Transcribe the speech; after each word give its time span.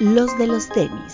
los 0.00 0.38
de 0.38 0.46
los 0.46 0.68
tenis. 0.68 1.12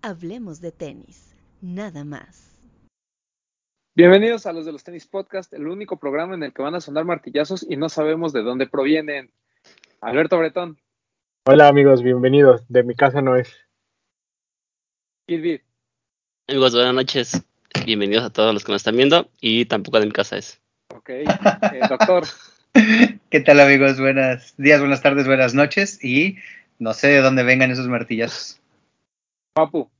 Hablemos 0.00 0.60
de 0.60 0.72
tenis, 0.72 1.34
nada 1.60 2.04
más. 2.04 2.58
Bienvenidos 3.94 4.46
a 4.46 4.54
los 4.54 4.64
de 4.64 4.72
los 4.72 4.82
tenis 4.82 5.06
podcast, 5.06 5.52
el 5.52 5.68
único 5.68 5.98
programa 5.98 6.34
en 6.34 6.42
el 6.44 6.54
que 6.54 6.62
van 6.62 6.74
a 6.74 6.80
sonar 6.80 7.04
martillazos 7.04 7.66
y 7.68 7.76
no 7.76 7.90
sabemos 7.90 8.32
de 8.32 8.42
dónde 8.42 8.66
provienen. 8.66 9.30
Alberto 10.00 10.38
Bretón. 10.38 10.78
Hola 11.46 11.68
amigos, 11.68 12.02
bienvenidos. 12.02 12.66
De 12.68 12.82
mi 12.82 12.94
casa 12.94 13.20
no 13.20 13.36
es. 13.36 13.54
Kid 15.26 15.60
Amigos, 16.52 16.74
buenas 16.74 16.94
noches. 16.94 17.42
Bienvenidos 17.86 18.24
a 18.24 18.30
todos 18.30 18.52
los 18.52 18.62
que 18.62 18.72
nos 18.72 18.82
están 18.82 18.98
viendo 18.98 19.26
y 19.40 19.64
tampoco 19.64 19.98
de 19.98 20.04
mi 20.04 20.12
casa 20.12 20.36
es. 20.36 20.60
Ok, 20.94 21.08
eh, 21.08 21.24
doctor. 21.88 22.24
¿Qué 23.30 23.40
tal 23.40 23.58
amigos? 23.58 23.98
Buenos 23.98 24.54
días, 24.58 24.78
buenas 24.78 25.00
tardes, 25.00 25.26
buenas 25.26 25.54
noches 25.54 26.04
y 26.04 26.36
no 26.78 26.92
sé 26.92 27.08
de 27.08 27.22
dónde 27.22 27.42
vengan 27.42 27.70
esos 27.70 27.88
martillazos. 27.88 28.60
Papu. 29.54 29.90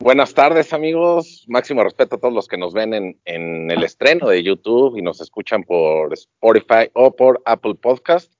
Buenas 0.00 0.34
tardes 0.34 0.72
amigos, 0.72 1.44
máximo 1.46 1.84
respeto 1.84 2.16
a 2.16 2.18
todos 2.18 2.34
los 2.34 2.48
que 2.48 2.58
nos 2.58 2.74
ven 2.74 2.94
en, 2.94 3.20
en, 3.26 3.70
el 3.70 3.84
estreno 3.84 4.26
de 4.26 4.42
YouTube 4.42 4.98
y 4.98 5.02
nos 5.02 5.20
escuchan 5.20 5.62
por 5.62 6.12
Spotify 6.14 6.90
o 6.94 7.14
por 7.14 7.40
Apple 7.44 7.76
Podcast. 7.76 8.32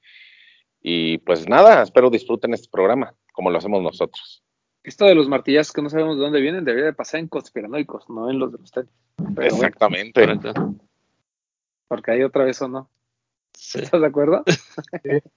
Y 0.82 1.18
pues 1.18 1.48
nada, 1.48 1.80
espero 1.80 2.10
disfruten 2.10 2.54
este 2.54 2.68
programa 2.68 3.14
como 3.32 3.52
lo 3.52 3.58
hacemos 3.58 3.84
nosotros. 3.84 4.42
Esto 4.88 5.04
de 5.04 5.14
los 5.14 5.28
martillazos 5.28 5.74
que 5.74 5.82
no 5.82 5.90
sabemos 5.90 6.16
de 6.16 6.22
dónde 6.22 6.40
vienen 6.40 6.64
debería 6.64 6.86
de 6.86 6.94
pasar 6.94 7.20
en 7.20 7.28
conspiranoicos, 7.28 8.08
no 8.08 8.30
en 8.30 8.38
los 8.38 8.52
de 8.52 8.58
los 8.58 8.70
tenis. 8.70 8.90
Exactamente. 9.36 10.24
porque 11.86 12.10
ahí 12.10 12.22
otra 12.22 12.44
vez 12.44 12.62
o 12.62 12.68
no. 12.68 12.88
¿Estás 13.52 14.00
de 14.00 14.06
acuerdo? 14.06 14.44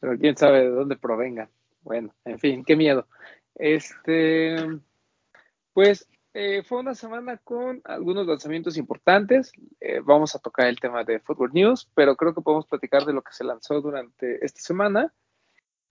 Pero 0.00 0.18
quién 0.20 0.36
sabe 0.36 0.60
de 0.60 0.68
dónde 0.68 0.96
provengan. 0.96 1.50
Bueno, 1.82 2.14
en 2.24 2.38
fin, 2.38 2.64
qué 2.64 2.76
miedo. 2.76 3.08
Este, 3.56 4.54
pues 5.72 6.08
eh, 6.32 6.62
fue 6.62 6.78
una 6.78 6.94
semana 6.94 7.38
con 7.38 7.80
algunos 7.86 8.24
lanzamientos 8.24 8.76
importantes. 8.76 9.50
Eh, 9.80 9.98
vamos 10.00 10.36
a 10.36 10.38
tocar 10.38 10.68
el 10.68 10.78
tema 10.78 11.02
de 11.02 11.18
Football 11.18 11.50
News, 11.54 11.90
pero 11.92 12.14
creo 12.14 12.36
que 12.36 12.42
podemos 12.42 12.68
platicar 12.68 13.04
de 13.04 13.14
lo 13.14 13.22
que 13.22 13.32
se 13.32 13.42
lanzó 13.42 13.80
durante 13.80 14.44
esta 14.46 14.60
semana. 14.60 15.12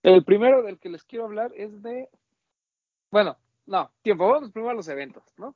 El 0.02 0.24
primero 0.24 0.62
del 0.62 0.78
que 0.78 0.88
les 0.88 1.04
quiero 1.04 1.26
hablar 1.26 1.52
es 1.54 1.82
de, 1.82 2.08
bueno, 3.10 3.36
no, 3.66 3.90
tiempo, 4.02 4.28
vamos 4.28 4.50
primero 4.50 4.70
a 4.70 4.74
los 4.74 4.88
eventos, 4.88 5.22
¿no? 5.36 5.54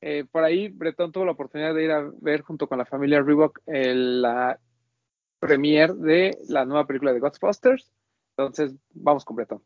Eh, 0.00 0.24
por 0.30 0.44
ahí 0.44 0.68
Bretón 0.68 1.12
tuvo 1.12 1.26
la 1.26 1.32
oportunidad 1.32 1.74
de 1.74 1.84
ir 1.84 1.90
a 1.90 2.10
ver 2.20 2.40
junto 2.40 2.66
con 2.66 2.78
la 2.78 2.86
familia 2.86 3.20
Reebok 3.20 3.60
la 3.66 4.58
premiere 5.38 5.94
de 5.94 6.38
la 6.48 6.64
nueva 6.64 6.86
película 6.86 7.12
de 7.12 7.20
Ghostbusters. 7.20 7.92
Entonces, 8.36 8.74
vamos 8.94 9.24
con 9.24 9.36
Bretón. 9.36 9.60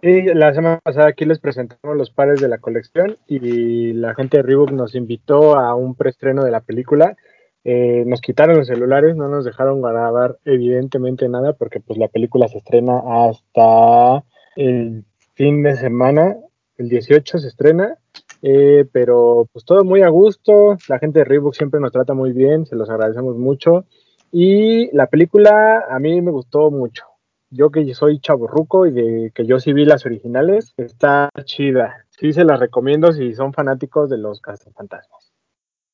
Y 0.00 0.22
la 0.34 0.54
semana 0.54 0.78
pasada 0.82 1.08
aquí 1.08 1.24
les 1.24 1.40
presentamos 1.40 1.96
los 1.96 2.10
pares 2.10 2.40
de 2.40 2.48
la 2.48 2.58
colección 2.58 3.18
y 3.26 3.92
la 3.94 4.14
gente 4.14 4.36
de 4.36 4.42
Reebok 4.44 4.70
nos 4.70 4.94
invitó 4.94 5.58
a 5.58 5.74
un 5.74 5.96
preestreno 5.96 6.44
de 6.44 6.52
la 6.52 6.60
película. 6.60 7.16
Eh, 7.64 8.04
nos 8.06 8.20
quitaron 8.20 8.56
los 8.56 8.68
celulares, 8.68 9.16
no 9.16 9.28
nos 9.28 9.44
dejaron 9.44 9.82
grabar 9.82 10.38
evidentemente 10.44 11.28
nada 11.28 11.52
porque 11.52 11.80
pues 11.80 11.98
la 11.98 12.08
película 12.08 12.46
se 12.46 12.58
estrena 12.58 13.00
hasta 13.28 14.24
el 14.54 15.04
fin 15.38 15.62
de 15.62 15.76
semana, 15.76 16.36
el 16.76 16.90
18 16.90 17.38
se 17.38 17.48
estrena, 17.48 17.96
eh, 18.42 18.84
pero 18.92 19.48
pues 19.52 19.64
todo 19.64 19.84
muy 19.84 20.02
a 20.02 20.08
gusto, 20.08 20.76
la 20.88 20.98
gente 20.98 21.20
de 21.20 21.24
Reebok 21.24 21.54
siempre 21.54 21.80
nos 21.80 21.92
trata 21.92 22.12
muy 22.12 22.32
bien, 22.32 22.66
se 22.66 22.76
los 22.76 22.90
agradecemos 22.90 23.38
mucho 23.38 23.86
y 24.30 24.94
la 24.94 25.06
película 25.06 25.86
a 25.88 25.98
mí 25.98 26.20
me 26.20 26.30
gustó 26.30 26.70
mucho 26.70 27.04
yo 27.50 27.70
que 27.70 27.94
soy 27.94 28.20
chaburruco 28.20 28.86
y 28.86 28.92
de 28.92 29.32
que 29.34 29.46
yo 29.46 29.58
sí 29.58 29.72
vi 29.72 29.84
las 29.84 30.04
originales, 30.04 30.74
está 30.76 31.30
chida. 31.44 32.04
Sí 32.10 32.32
se 32.32 32.44
las 32.44 32.60
recomiendo 32.60 33.12
si 33.12 33.34
son 33.34 33.52
fanáticos 33.52 34.10
de 34.10 34.18
los 34.18 34.40
cazafantasmas. 34.40 35.32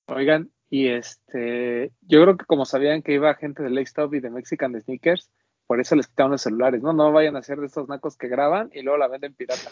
Oigan, 0.08 0.50
y 0.68 0.88
este, 0.88 1.92
yo 2.02 2.22
creo 2.22 2.36
que 2.36 2.46
como 2.46 2.64
sabían 2.64 3.02
que 3.02 3.12
iba 3.12 3.34
gente 3.34 3.62
de 3.62 3.70
Lake 3.70 3.82
Stop 3.82 4.14
y 4.14 4.20
de 4.20 4.30
Mexican 4.30 4.78
Sneakers, 4.80 5.30
por 5.66 5.80
eso 5.80 5.96
les 5.96 6.06
quitaron 6.06 6.32
los 6.32 6.42
celulares, 6.42 6.82
¿no? 6.82 6.92
No 6.92 7.12
vayan 7.12 7.36
a 7.36 7.42
ser 7.42 7.58
de 7.58 7.66
estos 7.66 7.88
nacos 7.88 8.16
que 8.16 8.28
graban 8.28 8.70
y 8.72 8.82
luego 8.82 8.98
la 8.98 9.08
venden 9.08 9.34
pirata. 9.34 9.70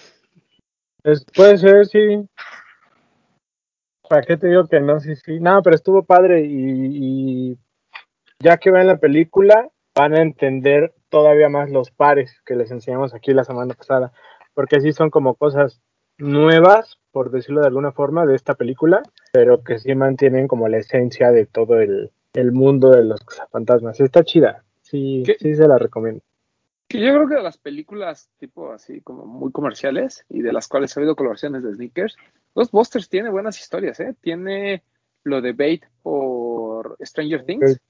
puede 1.34 1.58
ser, 1.58 1.86
sí. 1.86 2.28
¿Para 4.08 4.22
qué 4.22 4.36
te 4.36 4.48
digo 4.48 4.66
que 4.66 4.81
no? 4.81 5.00
Sí, 5.00 5.16
sí. 5.16 5.41
No, 5.41 5.62
pero 5.62 5.76
estuvo 5.76 6.02
padre 6.02 6.42
y, 6.44 7.58
ya 8.41 8.58
que 8.58 8.70
vean 8.70 8.86
la 8.86 8.98
película 8.98 9.70
van 9.94 10.14
a 10.14 10.22
entender 10.22 10.94
todavía 11.08 11.48
más 11.48 11.70
los 11.70 11.91
pares 11.91 12.41
que 12.44 12.56
les 12.56 12.70
enseñamos 12.70 13.14
aquí 13.14 13.32
la 13.32 13.44
semana 13.44 13.75
pasada, 13.75 14.12
porque 14.54 14.81
sí 14.81 14.92
son 14.92 15.10
como 15.10 15.34
cosas 15.34 15.82
nuevas, 16.19 16.98
por 17.10 17.31
decirlo 17.31 17.60
de 17.60 17.69
alguna 17.69 17.92
forma, 17.92 18.26
de 18.26 18.34
esta 18.34 18.54
película, 18.54 19.02
pero 19.32 19.62
que 19.62 19.78
sí 19.78 19.94
mantienen 19.94 20.48
como 20.48 20.69
la 20.69 20.78
esencia 20.78 21.31
de 21.31 21.47
todo 21.47 21.81
el, 21.81 22.10
mundo 22.52 22.91
de 22.91 23.04
los 23.04 23.20
fantasmas. 23.50 24.00
Está 24.00 24.25
chida, 24.25 24.64
sí, 24.92 25.25
sí 25.38 25.54
se 25.54 25.66
la 25.66 25.78
recomiendo. 25.78 26.22
yo 26.88 27.14
creo 27.14 27.28
que 27.28 27.34
de 27.36 27.42
las 27.42 27.56
películas 27.56 28.30
tipo 28.38 28.72
así 28.72 29.00
como 29.00 29.25
muy 29.25 29.50
comerciales 29.50 30.25
y 30.28 30.42
de 30.42 30.53
las 30.53 30.69
cuales 30.69 30.94
ha 30.94 31.00
habido 31.00 31.16
colaboraciones 31.16 31.62
de 31.62 31.75
sneakers, 31.75 32.16
Ghostbusters 32.54 33.08
tiene 33.08 33.31
buenas 33.31 33.58
historias, 33.58 33.98
¿eh? 34.00 34.14
Tiene 34.20 34.82
lo 35.25 35.41
de 35.41 35.52
Bait 35.52 35.84
por 36.02 36.97
Stranger 37.00 37.44
Things 37.47 37.81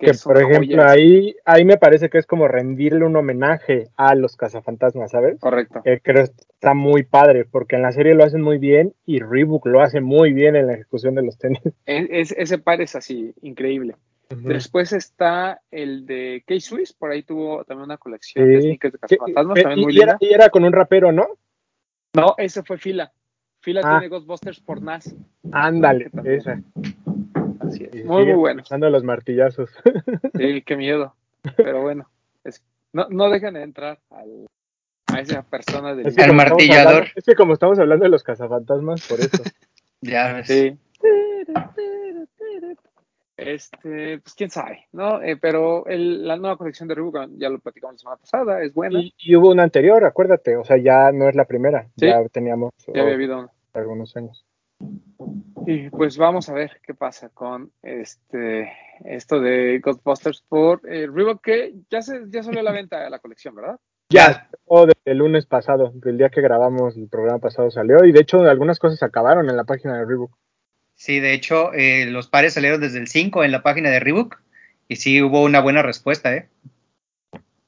que, 0.00 0.12
por 0.24 0.38
ejemplo 0.38 0.82
ahí 0.82 1.36
ahí 1.44 1.64
me 1.64 1.76
parece 1.76 2.08
que 2.08 2.18
es 2.18 2.26
como 2.26 2.48
rendirle 2.48 3.04
un 3.04 3.16
homenaje 3.16 3.88
a 3.96 4.14
los 4.14 4.36
cazafantasmas, 4.36 5.10
¿sabes? 5.10 5.38
Correcto. 5.38 5.82
Que 5.84 6.00
creo 6.00 6.24
está 6.24 6.74
muy 6.74 7.02
padre 7.02 7.44
porque 7.44 7.76
en 7.76 7.82
la 7.82 7.92
serie 7.92 8.14
lo 8.14 8.24
hacen 8.24 8.40
muy 8.40 8.58
bien 8.58 8.94
y 9.04 9.20
Reebok 9.20 9.66
lo 9.66 9.82
hace 9.82 10.00
muy 10.00 10.32
bien 10.32 10.56
en 10.56 10.66
la 10.66 10.74
ejecución 10.74 11.14
de 11.14 11.22
los 11.22 11.38
tenis. 11.38 11.60
Es, 11.84 12.32
ese 12.32 12.58
par 12.58 12.80
es 12.80 12.96
así, 12.96 13.34
increíble. 13.42 13.96
Después 14.30 14.92
está 14.92 15.60
el 15.72 16.06
de 16.06 16.44
K-Swiss, 16.46 16.92
por 16.92 17.10
ahí 17.10 17.24
tuvo 17.24 17.64
también 17.64 17.86
una 17.86 17.98
colección 17.98 18.48
de 18.48 18.60
sneakers 18.60 18.92
de 18.92 18.98
cazafantasmas, 19.00 19.58
y, 19.58 19.62
también 19.62 19.80
muy 19.80 19.96
y 19.96 20.00
era, 20.00 20.16
y 20.20 20.32
era 20.32 20.50
con 20.50 20.64
un 20.64 20.72
rapero, 20.72 21.10
¿no? 21.10 21.26
No, 22.14 22.34
ese 22.38 22.62
fue 22.62 22.78
Fila. 22.78 23.12
Fila 23.60 23.80
ah. 23.84 23.98
tiene 23.98 24.08
Ghostbusters 24.08 24.60
por 24.60 24.82
Nas. 24.82 25.14
Ándale, 25.52 26.10
esa. 26.24 26.62
Muy, 28.04 28.24
muy 28.24 28.32
bueno. 28.34 28.62
Usando 28.62 28.88
los 28.88 29.04
martillazos. 29.04 29.70
Sí, 30.38 30.62
qué 30.62 30.76
miedo. 30.76 31.14
Pero 31.56 31.82
bueno, 31.82 32.08
no, 32.92 33.06
no 33.10 33.28
dejen 33.30 33.54
de 33.54 33.62
entrar 33.62 34.00
al, 34.10 34.46
a 35.06 35.20
esa 35.20 35.42
persona 35.42 35.94
del 35.94 36.06
el 36.16 36.32
martillador. 36.32 37.08
es 37.14 37.24
que 37.24 37.34
como 37.34 37.52
estamos 37.52 37.78
hablando 37.78 38.04
de 38.04 38.10
los 38.10 38.22
cazafantasmas, 38.22 39.06
por 39.06 39.20
eso. 39.20 39.42
ya 40.00 40.32
ves. 40.34 40.46
Sí. 40.46 40.78
Este, 43.40 44.18
pues 44.18 44.34
quién 44.34 44.50
sabe, 44.50 44.86
¿no? 44.92 45.22
Eh, 45.22 45.36
pero 45.36 45.86
el, 45.86 46.26
la 46.26 46.36
nueva 46.36 46.56
colección 46.56 46.88
de 46.88 46.94
Reebok, 46.94 47.30
ya 47.38 47.48
lo 47.48 47.58
platicamos 47.58 47.94
la 47.94 47.98
semana 47.98 48.16
pasada, 48.18 48.62
es 48.62 48.74
buena. 48.74 49.00
Y, 49.00 49.34
hubo 49.34 49.50
una 49.50 49.62
anterior, 49.62 50.04
acuérdate, 50.04 50.56
o 50.56 50.64
sea, 50.64 50.76
ya 50.76 51.10
no 51.12 51.28
es 51.28 51.34
la 51.34 51.44
primera, 51.44 51.88
ya 51.96 52.22
teníamos 52.28 52.72
ya 52.92 53.02
había 53.02 53.14
habido 53.14 53.50
algunos 53.72 54.16
años. 54.16 54.44
Y 55.66 55.90
pues 55.90 56.16
vamos 56.16 56.48
a 56.48 56.54
ver 56.54 56.80
qué 56.82 56.94
pasa 56.94 57.28
con 57.28 57.70
este 57.82 58.72
esto 59.04 59.40
de 59.40 59.78
Ghostbusters 59.78 60.42
por 60.48 60.80
eh, 60.90 61.06
Reebok 61.06 61.42
que 61.42 61.74
ya 61.90 62.02
se 62.02 62.22
ya 62.28 62.42
salió 62.42 62.60
a 62.60 62.64
la 62.64 62.72
venta 62.72 63.00
de 63.02 63.10
la 63.10 63.18
colección, 63.18 63.54
¿verdad? 63.54 63.78
Ya, 64.10 64.48
o 64.64 64.86
del 64.86 65.18
lunes 65.18 65.46
pasado, 65.46 65.92
del 65.94 66.18
día 66.18 66.30
que 66.30 66.40
grabamos 66.40 66.96
el 66.96 67.08
programa 67.08 67.38
pasado 67.38 67.70
salió 67.70 68.04
y 68.04 68.12
de 68.12 68.20
hecho 68.20 68.40
algunas 68.40 68.78
cosas 68.78 69.02
acabaron 69.02 69.48
en 69.48 69.56
la 69.56 69.64
página 69.64 69.98
de 69.98 70.04
Reebok. 70.04 70.32
Sí, 71.00 71.18
de 71.18 71.32
hecho 71.32 71.72
eh, 71.72 72.04
los 72.04 72.28
pares 72.28 72.52
salieron 72.52 72.78
desde 72.78 72.98
el 72.98 73.08
5 73.08 73.42
en 73.42 73.52
la 73.52 73.62
página 73.62 73.88
de 73.88 74.00
Reebok 74.00 74.38
y 74.86 74.96
sí 74.96 75.22
hubo 75.22 75.42
una 75.42 75.62
buena 75.62 75.80
respuesta, 75.80 76.34
¿eh? 76.34 76.50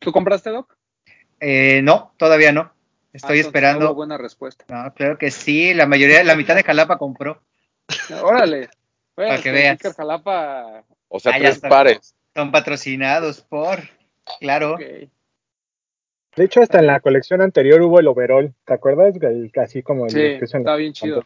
¿Tú 0.00 0.12
compraste, 0.12 0.50
Doc? 0.50 0.76
Eh, 1.40 1.80
no, 1.82 2.12
todavía 2.18 2.52
no. 2.52 2.74
Estoy 3.10 3.38
ah, 3.38 3.40
esperando. 3.40 3.86
No 3.86 3.94
buena 3.94 4.18
respuesta. 4.18 4.66
No, 4.68 4.92
claro 4.92 5.16
que 5.16 5.30
sí. 5.30 5.72
La 5.72 5.86
mayoría, 5.86 6.22
la 6.24 6.36
mitad 6.36 6.54
de 6.54 6.62
Jalapa 6.62 6.98
compró. 6.98 7.40
Órale. 8.22 8.68
Para 9.14 9.40
que 9.40 9.50
veas. 9.50 9.78
Jalapa. 9.96 10.84
O 11.08 11.18
sea, 11.18 11.32
ah, 11.34 11.38
tres 11.38 11.58
pares. 11.60 12.14
Son 12.34 12.52
patrocinados 12.52 13.40
por. 13.40 13.78
Claro. 14.40 14.76
De 14.76 15.08
hecho, 16.36 16.60
hasta 16.60 16.80
en 16.80 16.86
la 16.86 17.00
colección 17.00 17.40
anterior 17.40 17.80
hubo 17.80 17.98
el 17.98 18.08
overall. 18.08 18.52
¿Te 18.66 18.74
acuerdas? 18.74 19.14
Casi 19.54 19.82
como 19.82 20.04
el. 20.04 20.10
Sí, 20.10 20.38
está 20.58 20.76
bien 20.76 20.92
chido. 20.92 21.24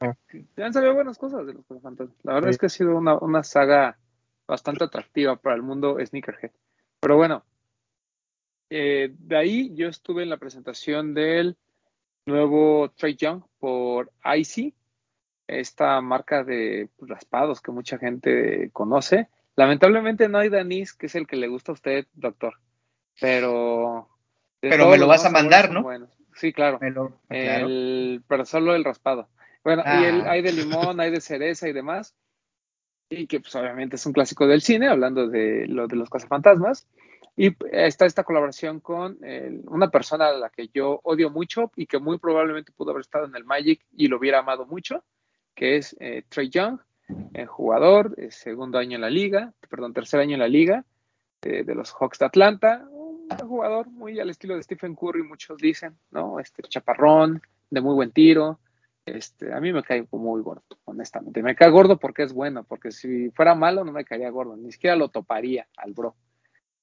Ah. 0.00 0.14
han 0.58 0.72
salido 0.72 0.94
buenas 0.94 1.18
cosas 1.18 1.46
de 1.46 1.54
los 1.54 1.64
fantasmas. 1.66 2.16
La 2.22 2.34
verdad 2.34 2.50
es 2.50 2.58
que 2.58 2.66
ha 2.66 2.70
sido 2.70 2.96
una, 2.96 3.16
una 3.18 3.42
saga 3.42 3.98
bastante 4.46 4.84
atractiva 4.84 5.36
para 5.36 5.56
el 5.56 5.62
mundo 5.62 5.96
sneakerhead. 6.04 6.50
Pero 7.00 7.16
bueno, 7.16 7.44
eh, 8.70 9.14
de 9.18 9.36
ahí 9.36 9.74
yo 9.74 9.88
estuve 9.88 10.22
en 10.22 10.30
la 10.30 10.36
presentación 10.36 11.14
del 11.14 11.56
nuevo 12.26 12.90
Trey 12.96 13.14
Young 13.16 13.42
por 13.58 14.10
Icy, 14.36 14.74
esta 15.46 16.00
marca 16.00 16.42
de 16.44 16.88
raspados 16.98 17.60
que 17.60 17.70
mucha 17.70 17.98
gente 17.98 18.70
conoce. 18.72 19.28
Lamentablemente 19.54 20.28
no 20.28 20.38
hay 20.38 20.48
Danis, 20.48 20.92
que 20.92 21.06
es 21.06 21.14
el 21.14 21.26
que 21.26 21.36
le 21.36 21.48
gusta 21.48 21.72
a 21.72 21.74
usted, 21.74 22.06
doctor. 22.14 22.54
Pero. 23.20 24.08
Pero 24.60 24.90
me 24.90 24.98
lo 24.98 25.06
vas 25.06 25.24
a 25.24 25.30
mandar, 25.30 25.70
¿no? 25.72 25.86
Sí, 26.34 26.52
claro. 26.52 26.78
Me 26.80 26.90
lo- 26.90 27.18
claro. 27.28 27.66
El- 27.66 28.22
pero 28.28 28.44
solo 28.44 28.74
el 28.74 28.84
raspado. 28.84 29.28
Bueno, 29.66 29.82
y 29.84 30.04
el- 30.04 30.20
Ah. 30.20 30.30
hay 30.30 30.42
de 30.42 30.52
limón, 30.52 31.00
hay 31.00 31.10
de 31.10 31.20
cereza 31.20 31.68
y 31.68 31.72
demás. 31.72 32.14
Y 33.10 33.26
que 33.26 33.40
pues 33.40 33.52
obviamente 33.56 33.96
es 33.96 34.06
un 34.06 34.12
clásico 34.12 34.46
del 34.46 34.60
cine, 34.62 34.86
hablando 34.86 35.26
de 35.26 35.66
lo 35.66 35.88
de 35.88 35.96
los 35.96 36.08
cazafantasmas. 36.08 36.86
Y 37.36 37.50
está 37.72 38.06
esta 38.06 38.22
colaboración 38.22 38.78
con 38.78 39.18
el- 39.24 39.62
una 39.66 39.90
persona 39.90 40.28
a 40.28 40.32
la 40.34 40.50
que 40.50 40.68
yo 40.72 41.00
odio 41.02 41.30
mucho 41.30 41.72
y 41.74 41.86
que 41.86 41.98
muy 41.98 42.18
probablemente 42.18 42.70
pudo 42.70 42.92
haber 42.92 43.00
estado 43.00 43.26
en 43.26 43.34
el 43.34 43.44
Magic 43.44 43.84
y 43.90 44.06
lo 44.06 44.18
hubiera 44.18 44.38
amado 44.38 44.66
mucho, 44.66 45.02
que 45.56 45.76
es 45.78 45.96
eh, 45.98 46.22
Trey 46.28 46.48
Young, 46.48 46.78
eh, 47.34 47.46
jugador, 47.46 48.14
eh, 48.18 48.30
segundo 48.30 48.78
año 48.78 48.94
en 48.94 49.00
la 49.00 49.10
liga, 49.10 49.52
perdón, 49.68 49.94
tercer 49.94 50.20
año 50.20 50.34
en 50.34 50.40
la 50.40 50.48
liga, 50.48 50.84
eh, 51.42 51.64
de 51.64 51.74
los 51.74 51.92
Hawks 51.92 52.20
de 52.20 52.26
Atlanta, 52.26 52.86
un 52.88 53.28
jugador 53.48 53.88
muy 53.90 54.20
al 54.20 54.30
estilo 54.30 54.54
de 54.54 54.62
Stephen 54.62 54.94
Curry, 54.94 55.24
muchos 55.24 55.58
dicen, 55.58 55.98
¿no? 56.12 56.38
Este 56.38 56.62
chaparrón, 56.62 57.42
de 57.68 57.80
muy 57.80 57.94
buen 57.96 58.12
tiro. 58.12 58.60
Este, 59.06 59.54
a 59.54 59.60
mí 59.60 59.72
me 59.72 59.84
cae 59.84 60.04
muy 60.10 60.42
gordo, 60.42 60.64
honestamente. 60.84 61.40
Me 61.40 61.54
cae 61.54 61.70
gordo 61.70 61.96
porque 61.96 62.24
es 62.24 62.32
bueno, 62.32 62.64
porque 62.64 62.90
si 62.90 63.30
fuera 63.30 63.54
malo 63.54 63.84
no 63.84 63.92
me 63.92 64.04
caería 64.04 64.30
gordo, 64.30 64.56
ni 64.56 64.72
siquiera 64.72 64.96
lo 64.96 65.08
toparía 65.08 65.68
al 65.76 65.92
bro. 65.92 66.16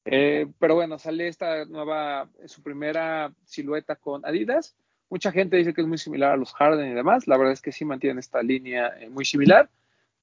Eh, 0.05 0.47
pero 0.57 0.75
bueno, 0.75 0.97
sale 0.97 1.27
esta 1.27 1.65
nueva, 1.65 2.29
su 2.45 2.63
primera 2.63 3.33
silueta 3.43 3.97
con 3.97 4.25
Adidas. 4.25 4.75
Mucha 5.09 5.33
gente 5.33 5.57
dice 5.57 5.73
que 5.73 5.81
es 5.81 5.87
muy 5.87 5.97
similar 5.97 6.31
a 6.31 6.37
los 6.37 6.53
Harden 6.53 6.91
y 6.91 6.93
demás. 6.93 7.27
La 7.27 7.37
verdad 7.37 7.51
es 7.53 7.61
que 7.61 7.73
sí 7.73 7.83
mantienen 7.83 8.19
esta 8.19 8.41
línea 8.41 8.87
eh, 8.99 9.09
muy 9.09 9.25
similar, 9.25 9.69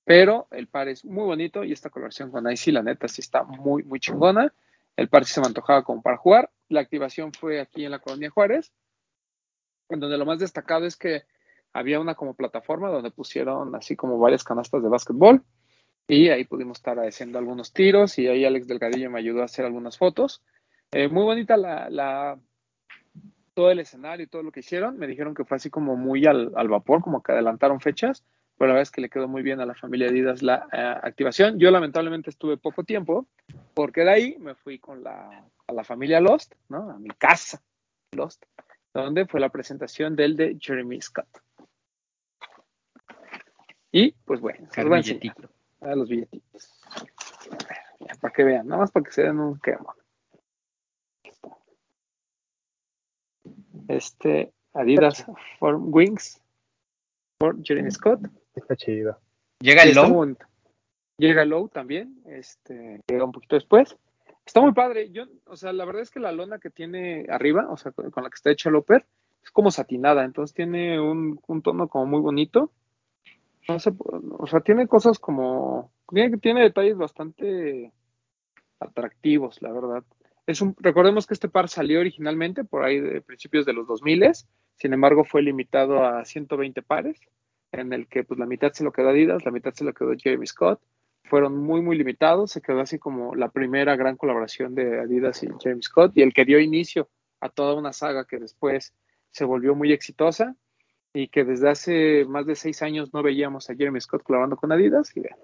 pero 0.05 0.49
el 0.53 0.69
par 0.69 0.89
es 0.89 1.05
muy 1.05 1.25
bonito 1.25 1.65
y 1.65 1.73
esta 1.73 1.91
colaboración 1.91 2.31
con 2.31 2.51
Icy, 2.51 2.73
la 2.73 2.83
neta, 2.83 3.09
sí 3.09 3.21
está 3.21 3.45
muy, 3.45 3.83
muy 3.83 4.01
chingona. 4.01 4.53
El 4.97 5.09
par 5.09 5.27
sí 5.27 5.35
se 5.35 5.41
me 5.43 5.49
antojaba 5.49 5.85
como 5.85 6.01
para 6.01 6.17
jugar. 6.17 6.51
La 6.71 6.81
activación 6.81 7.33
fue 7.35 7.61
aquí 7.61 7.85
en 7.85 7.91
la 7.91 7.99
Colonia 7.99 8.31
Juárez, 8.31 8.73
en 9.91 10.01
donde 10.01 10.17
lo 10.17 10.25
más 10.25 10.39
destacado 10.39 10.87
es 10.87 10.97
que 10.97 11.25
había 11.73 12.01
una 12.01 12.15
como 12.15 12.35
plataforma 12.35 12.89
donde 12.89 13.11
pusieron 13.11 13.75
así 13.75 13.97
como 13.97 14.19
varias 14.19 14.45
canastas 14.45 14.83
de 14.83 14.89
básquetbol 14.89 15.43
y 16.11 16.29
ahí 16.29 16.45
pudimos 16.45 16.79
estar 16.79 16.99
haciendo 16.99 17.39
algunos 17.39 17.73
tiros 17.73 18.19
y 18.19 18.27
ahí 18.27 18.45
Alex 18.45 18.67
Delgadillo 18.67 19.11
me 19.11 19.21
ayudó 19.21 19.43
a 19.43 19.45
hacer 19.45 19.65
algunas 19.65 19.97
fotos. 19.97 20.43
Eh, 20.91 21.09
muy 21.09 21.23
bonita 21.23 21.57
la, 21.57 21.89
la, 21.89 22.37
todo 23.55 23.71
el 23.71 23.79
escenario 23.79 24.25
y 24.25 24.29
todo 24.29 24.43
lo 24.43 24.51
que 24.51 24.61
hicieron. 24.61 24.99
Me 24.99 25.07
dijeron 25.07 25.35
que 25.35 25.45
fue 25.45 25.57
así 25.57 25.71
como 25.71 25.97
muy 25.97 26.27
al, 26.27 26.53
al 26.57 26.69
vapor, 26.69 27.01
como 27.01 27.23
que 27.23 27.31
adelantaron 27.31 27.81
fechas, 27.81 28.25
pero 28.59 28.69
la 28.69 28.75
verdad 28.75 28.83
es 28.83 28.91
que 28.91 29.01
le 29.01 29.09
quedó 29.09 29.29
muy 29.29 29.43
bien 29.43 29.61
a 29.61 29.67
la 29.67 29.75
familia 29.75 30.09
Adidas 30.09 30.43
la 30.43 30.67
eh, 30.73 31.07
activación. 31.07 31.61
Yo 31.61 31.71
lamentablemente 31.71 32.31
estuve 32.31 32.57
poco 32.57 32.83
tiempo 32.83 33.29
porque 33.73 34.01
de 34.03 34.11
ahí 34.11 34.37
me 34.41 34.57
fui 34.57 34.81
con 34.81 35.05
la, 35.05 35.47
a 35.69 35.73
la 35.73 35.85
familia 35.85 36.21
Lost, 36.21 36.55
¿no? 36.69 36.91
A 36.91 36.99
mi 36.99 37.11
casa 37.11 37.63
Lost, 38.13 38.45
donde 38.93 39.27
fue 39.27 39.39
la 39.39 39.51
presentación 39.51 40.17
del 40.17 40.37
de 40.37 40.59
Jeremy 40.61 41.01
Scott. 41.01 41.29
Y 43.93 44.13
pues 44.25 44.41
bueno, 44.41 44.69
se 44.71 44.83
los 44.83 44.89
voy 44.89 44.97
a 44.97 44.99
enseñar. 44.99 45.21
Billetito. 45.21 45.51
a 45.81 45.95
los 45.95 46.09
billetitos. 46.09 46.81
A 47.51 47.51
ver, 47.69 47.79
ya, 48.01 48.15
para 48.21 48.33
que 48.33 48.45
vean, 48.45 48.69
nada 48.69 48.83
más 48.83 48.91
para 48.91 49.05
que 49.05 49.13
se 49.13 49.23
den 49.23 49.41
un 49.41 49.59
quemo. 49.59 49.95
Este 53.89 54.53
Adidas 54.73 55.27
Form 55.59 55.93
Wings 55.93 56.41
por 57.39 57.63
Jeremy 57.65 57.91
Scott. 57.91 58.21
Está 58.55 58.77
chido. 58.77 59.19
Llega 59.61 59.83
el 59.83 59.95
muy 59.95 59.95
low. 59.95 60.15
bonito. 60.15 60.47
Llega 61.19 61.43
el 61.43 61.51
low 61.51 61.69
también, 61.69 62.23
este, 62.27 63.03
llega 63.07 63.25
un 63.25 63.33
poquito 63.33 63.57
después. 63.57 63.97
Está 64.47 64.61
muy 64.61 64.73
padre. 64.73 65.11
Yo, 65.11 65.25
o 65.47 65.57
sea, 65.57 65.73
la 65.73 65.85
verdad 65.85 66.03
es 66.03 66.11
que 66.11 66.21
la 66.21 66.33
lona 66.33 66.59
que 66.59 66.71
tiene 66.71 67.27
arriba, 67.29 67.67
o 67.71 67.77
sea, 67.77 67.93
con, 67.93 68.11
con 68.11 68.25
la 68.25 68.31
que 68.31 68.37
está 68.37 68.51
hecha 68.51 68.71
el 68.71 68.77
upper, 68.77 69.05
es 69.43 69.51
como 69.51 69.71
satinada, 69.71 70.25
entonces 70.25 70.55
tiene 70.55 70.99
un, 71.01 71.41
un 71.47 71.63
tono 71.63 71.89
como 71.89 72.07
muy 72.07 72.21
bonito. 72.21 72.73
No 73.69 73.79
sé, 73.79 73.93
o 73.99 74.47
sea, 74.47 74.61
tiene 74.61 74.87
cosas 74.89 75.19
como, 75.19 75.93
tiene, 76.41 76.63
detalles 76.63 76.97
bastante 76.97 77.93
atractivos, 78.79 79.61
la 79.63 79.73
verdad. 79.73 80.05
Es 80.47 80.61
un, 80.61 80.75
recordemos 80.79 81.27
que 81.27 81.35
este 81.35 81.49
par 81.49 81.69
salió 81.69 82.01
originalmente 82.01 82.65
por 82.65 82.85
ahí 82.85 82.99
de 83.01 83.21
principios 83.21 83.67
de 83.67 83.73
los 83.73 83.87
2000, 83.87 84.33
sin 84.77 84.93
embargo 84.93 85.25
fue 85.25 85.43
limitado 85.43 86.05
a 86.05 86.25
120 86.25 86.83
pares, 86.83 87.21
en 87.73 87.93
el 87.93 88.09
que 88.09 88.25
pues 88.25 88.41
la 88.41 88.47
mitad 88.47 88.73
se 88.73 88.83
lo 88.83 88.93
quedó 88.93 89.11
Adidas, 89.11 89.45
la 89.45 89.53
mitad 89.53 89.73
se 89.73 89.85
lo 89.85 89.93
quedó 89.93 90.13
Jeremy 90.17 90.47
Scott. 90.47 90.81
Fueron 91.25 91.57
muy, 91.59 91.81
muy 91.81 91.97
limitados, 91.97 92.51
se 92.51 92.61
quedó 92.61 92.81
así 92.81 92.99
como 92.99 93.37
la 93.37 93.51
primera 93.51 93.95
gran 93.95 94.17
colaboración 94.17 94.75
de 94.75 94.99
Adidas 94.99 95.45
y 95.45 95.49
Jeremy 95.63 95.83
Scott 95.83 96.17
y 96.17 96.23
el 96.23 96.33
que 96.33 96.45
dio 96.45 96.59
inicio 96.59 97.09
a 97.41 97.51
toda 97.51 97.75
una 97.75 97.93
saga 97.93 98.27
que 98.27 98.39
después 98.39 98.95
se 99.31 99.45
volvió 99.45 99.77
muy 99.77 99.93
exitosa 99.93 100.57
y 101.13 101.29
que 101.29 101.45
desde 101.45 101.69
hace 101.69 102.25
más 102.27 102.47
de 102.47 102.55
seis 102.55 102.83
años 102.83 103.13
no 103.13 103.23
veíamos 103.23 103.69
a 103.69 103.75
Jeremy 103.75 104.01
Scott 104.01 104.23
colaborando 104.23 104.57
con 104.57 104.73
Adidas 104.73 105.17
y 105.17 105.21
vean, 105.21 105.39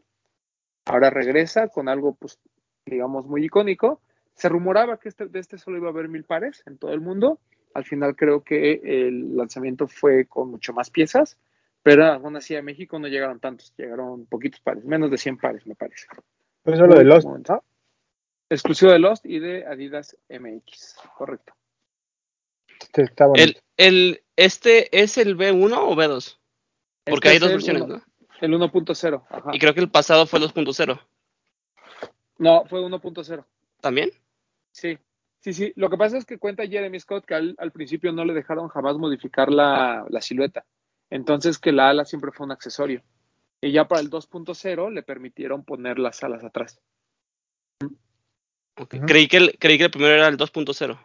ahora 0.85 1.11
regresa 1.11 1.69
con 1.69 1.89
algo 1.89 2.15
pues 2.15 2.39
digamos 2.85 3.27
muy 3.27 3.45
icónico. 3.45 4.01
Se 4.35 4.49
rumoraba 4.49 4.99
que 4.99 5.09
este, 5.09 5.27
de 5.27 5.41
este 5.41 5.59
solo 5.59 5.79
iba 5.79 5.89
a 5.89 5.91
haber 5.91 6.09
mil 6.09 6.25
pares 6.25 6.63
en 6.67 6.77
todo 6.77 6.93
el 6.93 7.01
mundo. 7.01 7.41
Al 7.75 7.85
final 7.85 8.15
creo 8.15 8.43
que 8.43 8.81
el 8.85 9.37
lanzamiento 9.37 9.89
fue 9.89 10.27
con 10.27 10.51
mucho 10.51 10.73
más 10.73 10.91
piezas 10.91 11.37
pero 11.87 12.05
aún 12.05 12.35
así 12.35 12.57
a 12.57 12.63
México 12.63 12.99
no 12.99 13.07
llegaron 13.07 13.39
tantos 13.39 13.73
llegaron 13.77 14.27
poquitos 14.27 14.59
pares 14.59 14.85
menos 14.85 15.09
de 15.09 15.19
100 15.19 15.37
pares 15.37 15.65
me 15.69 15.77
parece. 15.77 16.09
Pues 16.65 16.81
solo 16.81 16.97
de 16.97 17.05
Lost, 17.05 17.29
exclusivo 18.51 18.91
de 18.91 18.99
Lost 18.99 19.25
y 19.25 19.39
de 19.39 19.65
Adidas 19.65 20.17
MX 20.29 20.97
correcto. 21.17 21.55
Este 22.81 23.03
está 23.03 23.27
bonito. 23.27 23.61
El, 23.77 23.87
el, 23.87 24.23
¿Este 24.37 25.03
es 25.03 25.19
el 25.19 25.37
B1 25.37 25.77
o 25.79 25.95
B2? 25.97 26.39
Porque 27.05 27.29
Este 27.29 27.29
hay 27.29 27.35
es 27.37 27.41
dos 27.41 27.51
versiones, 27.51 27.83
uno- 27.83 27.97
¿no? 27.97 28.03
el 28.41 28.53
1.0 28.55 29.27
ajá. 29.31 29.51
Y 29.55 29.59
creo 29.59 29.73
que 29.75 29.81
el 29.81 29.91
pasado 29.91 30.27
fue 30.27 30.39
2.0. 30.41 31.01
no 32.39 32.65
fue 32.67 32.81
1.0 32.81 33.47
¿También? 33.81 34.11
Sí, 34.73 34.99
sí, 35.41 35.53
sí. 35.55 35.73
Lo 35.77 35.89
que 35.89 35.97
pasa 35.97 36.19
es 36.19 36.27
que 36.27 36.39
cuenta 36.39 36.67
Jeremy 36.67 37.01
Scott 37.01 37.25
que 37.25 37.35
al, 37.35 37.55
al 37.59 37.73
principio 37.73 38.13
no 38.13 38.25
le 38.27 38.35
dejaron 38.35 38.69
jamás 38.69 38.97
modificar 38.99 39.51
la, 39.51 40.05
la 40.09 40.21
silueta. 40.21 40.67
Entonces 41.09 41.59
que 41.59 41.73
la 41.73 41.89
ala 41.91 42.05
siempre 42.05 42.31
fue 42.33 42.45
un 42.45 42.53
accesorio. 42.53 43.03
Y 43.63 43.73
ya 43.73 43.89
para 43.89 44.03
el 44.03 44.11
2.0 44.11 44.91
le 44.93 45.03
permitieron 45.03 45.65
poner 45.65 45.99
las 45.99 46.23
alas 46.23 46.45
atrás. 46.45 46.79
Ok. 48.79 48.95
Ujú. 48.95 49.07
creí, 49.07 49.29
que 49.29 49.37
el, 49.39 49.59
creí 49.59 49.79
que 49.79 49.85
el 49.85 49.91
primero 49.91 50.15
era 50.15 50.29
el 50.29 50.37
2.0. 50.37 50.99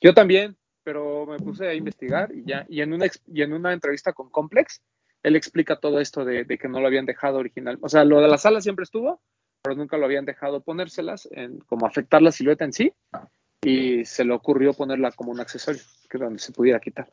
Yo 0.00 0.14
también, 0.14 0.56
pero 0.84 1.26
me 1.26 1.38
puse 1.38 1.66
a 1.66 1.74
investigar 1.74 2.30
y 2.32 2.44
ya, 2.44 2.66
y 2.68 2.82
en 2.82 2.92
una, 2.92 3.06
y 3.26 3.42
en 3.42 3.52
una 3.52 3.72
entrevista 3.72 4.12
con 4.12 4.28
Complex, 4.30 4.80
él 5.22 5.34
explica 5.34 5.76
todo 5.76 5.98
esto 6.00 6.24
de, 6.24 6.44
de 6.44 6.58
que 6.58 6.68
no 6.68 6.80
lo 6.80 6.86
habían 6.86 7.06
dejado 7.06 7.38
original. 7.38 7.78
O 7.80 7.88
sea, 7.88 8.04
lo 8.04 8.20
de 8.20 8.28
las 8.28 8.44
alas 8.46 8.62
siempre 8.62 8.84
estuvo, 8.84 9.20
pero 9.62 9.74
nunca 9.74 9.96
lo 9.96 10.04
habían 10.04 10.26
dejado 10.26 10.60
ponérselas, 10.60 11.26
en, 11.32 11.58
como 11.60 11.86
afectar 11.86 12.20
la 12.20 12.30
silueta 12.30 12.64
en 12.66 12.74
sí, 12.74 12.92
y 13.62 14.04
se 14.04 14.24
le 14.24 14.34
ocurrió 14.34 14.74
ponerla 14.74 15.10
como 15.12 15.32
un 15.32 15.40
accesorio, 15.40 15.80
que 16.10 16.18
donde 16.18 16.38
se 16.38 16.52
pudiera 16.52 16.78
quitar. 16.78 17.08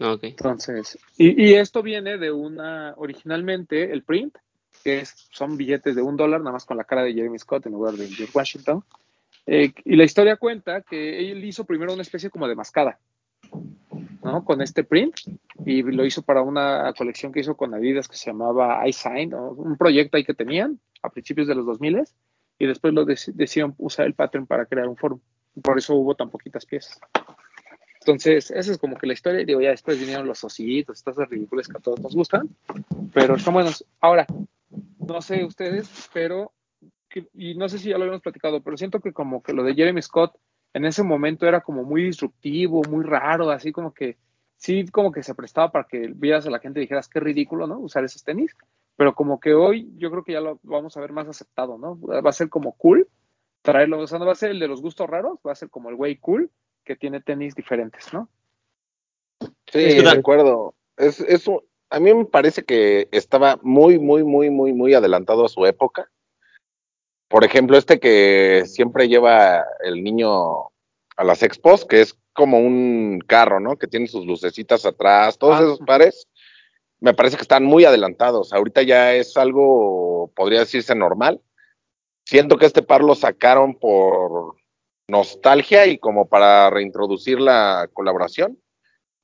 Ah, 0.00 0.12
Ok. 0.14 0.24
Entonces, 0.24 0.98
y, 1.16 1.50
y 1.50 1.54
esto 1.54 1.80
viene 1.80 2.18
de 2.18 2.32
una, 2.32 2.94
originalmente 2.96 3.92
el 3.92 4.02
print, 4.02 4.36
que 4.82 4.98
es, 4.98 5.14
son 5.30 5.56
billetes 5.56 5.94
de 5.94 6.02
un 6.02 6.16
dólar, 6.16 6.40
nada 6.40 6.52
más 6.52 6.64
con 6.64 6.76
la 6.76 6.84
cara 6.84 7.04
de 7.04 7.14
Jeremy 7.14 7.38
Scott 7.38 7.66
en 7.66 7.72
lugar 7.72 7.94
de 7.94 8.08
George 8.08 8.36
Washington. 8.36 8.82
Eh, 9.46 9.72
y 9.84 9.96
la 9.96 10.04
historia 10.04 10.36
cuenta 10.36 10.80
que 10.82 11.30
él 11.30 11.44
hizo 11.44 11.64
primero 11.64 11.92
una 11.92 12.02
especie 12.02 12.30
como 12.30 12.48
de 12.48 12.54
mascada, 12.54 12.98
¿no? 14.22 14.44
Con 14.44 14.62
este 14.62 14.84
print, 14.84 15.14
y 15.66 15.82
lo 15.82 16.04
hizo 16.06 16.22
para 16.22 16.42
una 16.42 16.92
colección 16.96 17.30
que 17.32 17.40
hizo 17.40 17.56
con 17.56 17.74
Adidas 17.74 18.08
que 18.08 18.16
se 18.16 18.30
llamaba 18.30 18.86
iSign, 18.88 19.30
¿no? 19.30 19.50
un 19.50 19.76
proyecto 19.76 20.16
ahí 20.16 20.24
que 20.24 20.34
tenían 20.34 20.80
a 21.02 21.10
principios 21.10 21.46
de 21.46 21.54
los 21.54 21.66
2000 21.66 22.04
y 22.58 22.66
después 22.66 22.94
lo 22.94 23.04
dec- 23.04 23.32
decidieron 23.34 23.74
usar 23.78 24.06
el 24.06 24.14
pattern 24.14 24.46
para 24.46 24.64
crear 24.66 24.88
un 24.88 24.96
foro. 24.96 25.20
Por 25.62 25.76
eso 25.78 25.94
hubo 25.94 26.14
tan 26.14 26.30
poquitas 26.30 26.64
piezas. 26.64 26.98
Entonces, 28.00 28.50
esa 28.50 28.72
es 28.72 28.78
como 28.78 28.96
que 28.96 29.06
la 29.06 29.12
historia. 29.14 29.44
Digo, 29.44 29.60
ya 29.60 29.70
después 29.70 29.98
vinieron 29.98 30.26
los 30.26 30.42
osillitos, 30.44 30.98
estas 30.98 31.16
ridículas 31.28 31.68
que 31.68 31.76
a 31.76 31.80
todos 31.80 32.00
nos 32.00 32.14
gustan, 32.14 32.48
pero 33.12 33.36
están 33.36 33.54
buenos. 33.54 33.84
Ahora, 34.00 34.26
no 34.98 35.22
sé 35.22 35.44
ustedes, 35.44 35.88
pero, 36.12 36.52
que- 37.14 37.28
y 37.32 37.54
no 37.54 37.68
sé 37.68 37.78
si 37.78 37.90
ya 37.90 37.96
lo 37.96 38.02
habíamos 38.04 38.22
platicado, 38.22 38.60
pero 38.60 38.76
siento 38.76 38.98
que 38.98 39.12
como 39.12 39.40
que 39.40 39.52
lo 39.52 39.62
de 39.62 39.74
Jeremy 39.74 40.02
Scott 40.02 40.36
en 40.72 40.84
ese 40.84 41.04
momento 41.04 41.46
era 41.46 41.60
como 41.60 41.84
muy 41.84 42.02
disruptivo, 42.02 42.82
muy 42.90 43.04
raro, 43.04 43.50
así 43.50 43.70
como 43.70 43.94
que, 43.94 44.16
sí, 44.56 44.84
como 44.88 45.12
que 45.12 45.22
se 45.22 45.36
prestaba 45.36 45.70
para 45.70 45.86
que 45.86 46.08
vieras 46.12 46.44
a 46.46 46.50
la 46.50 46.58
gente 46.58 46.80
y 46.80 46.82
dijeras 46.82 47.08
qué 47.08 47.20
ridículo, 47.20 47.68
¿no? 47.68 47.78
Usar 47.78 48.02
esos 48.02 48.24
tenis, 48.24 48.56
pero 48.96 49.14
como 49.14 49.38
que 49.38 49.54
hoy 49.54 49.92
yo 49.96 50.10
creo 50.10 50.24
que 50.24 50.32
ya 50.32 50.40
lo 50.40 50.58
vamos 50.64 50.96
a 50.96 51.00
ver 51.00 51.12
más 51.12 51.28
aceptado, 51.28 51.78
¿no? 51.78 52.00
Va 52.00 52.28
a 52.28 52.32
ser 52.32 52.48
como 52.48 52.72
cool 52.72 53.08
traerlo, 53.62 54.00
o 54.00 54.06
sea, 54.08 54.18
no 54.18 54.26
va 54.26 54.32
a 54.32 54.34
ser 54.34 54.50
el 54.50 54.58
de 54.58 54.66
los 54.66 54.82
gustos 54.82 55.08
raros, 55.08 55.38
va 55.46 55.52
a 55.52 55.54
ser 55.54 55.70
como 55.70 55.90
el 55.90 55.96
güey 55.96 56.16
cool 56.16 56.50
que 56.84 56.96
tiene 56.96 57.20
tenis 57.20 57.54
diferentes, 57.54 58.12
¿no? 58.12 58.28
Sí, 59.40 59.90
Sí, 59.90 60.02
de 60.02 60.10
acuerdo. 60.10 60.74
es, 60.96 61.20
es 61.20 61.46
un- 61.46 61.60
a 61.90 62.00
mí 62.00 62.12
me 62.12 62.24
parece 62.24 62.64
que 62.64 63.08
estaba 63.12 63.58
muy, 63.62 64.00
muy, 64.00 64.24
muy, 64.24 64.50
muy, 64.50 64.72
muy 64.72 64.94
adelantado 64.94 65.44
a 65.44 65.48
su 65.48 65.64
época. 65.64 66.10
Por 67.34 67.42
ejemplo, 67.42 67.76
este 67.76 67.98
que 67.98 68.62
siempre 68.64 69.08
lleva 69.08 69.64
el 69.82 70.04
niño 70.04 70.68
a 71.16 71.24
las 71.24 71.42
expos, 71.42 71.84
que 71.84 72.00
es 72.00 72.16
como 72.32 72.60
un 72.60 73.18
carro, 73.26 73.58
¿no? 73.58 73.76
Que 73.76 73.88
tiene 73.88 74.06
sus 74.06 74.24
lucecitas 74.24 74.86
atrás, 74.86 75.36
todos 75.36 75.56
Ah, 75.56 75.64
esos 75.64 75.80
pares, 75.80 76.28
me 77.00 77.12
parece 77.12 77.34
que 77.34 77.42
están 77.42 77.64
muy 77.64 77.84
adelantados. 77.84 78.52
Ahorita 78.52 78.82
ya 78.82 79.14
es 79.14 79.36
algo, 79.36 80.30
podría 80.36 80.60
decirse 80.60 80.94
normal. 80.94 81.40
Siento 82.24 82.56
que 82.56 82.66
este 82.66 82.82
par 82.82 83.02
lo 83.02 83.16
sacaron 83.16 83.74
por 83.80 84.54
nostalgia 85.08 85.86
y 85.86 85.98
como 85.98 86.28
para 86.28 86.70
reintroducir 86.70 87.40
la 87.40 87.90
colaboración. 87.92 88.60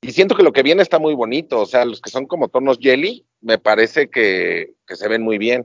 Y 0.03 0.11
siento 0.11 0.35
que 0.35 0.43
lo 0.43 0.53
que 0.53 0.65
viene 0.65 0.83
está 0.83 0.99
muy 0.99 1.15
bonito, 1.15 1.61
o 1.61 1.67
sea, 1.67 1.85
los 1.85 2.01
que 2.01 2.11
son 2.11 2.27
como 2.27 2.49
tonos 2.49 2.79
jelly, 2.81 3.25
me 3.41 3.59
parece 3.59 4.11
que, 4.11 4.75
que 4.85 4.97
se 4.97 5.07
ven 5.07 5.23
muy 5.23 5.39
bien. 5.39 5.65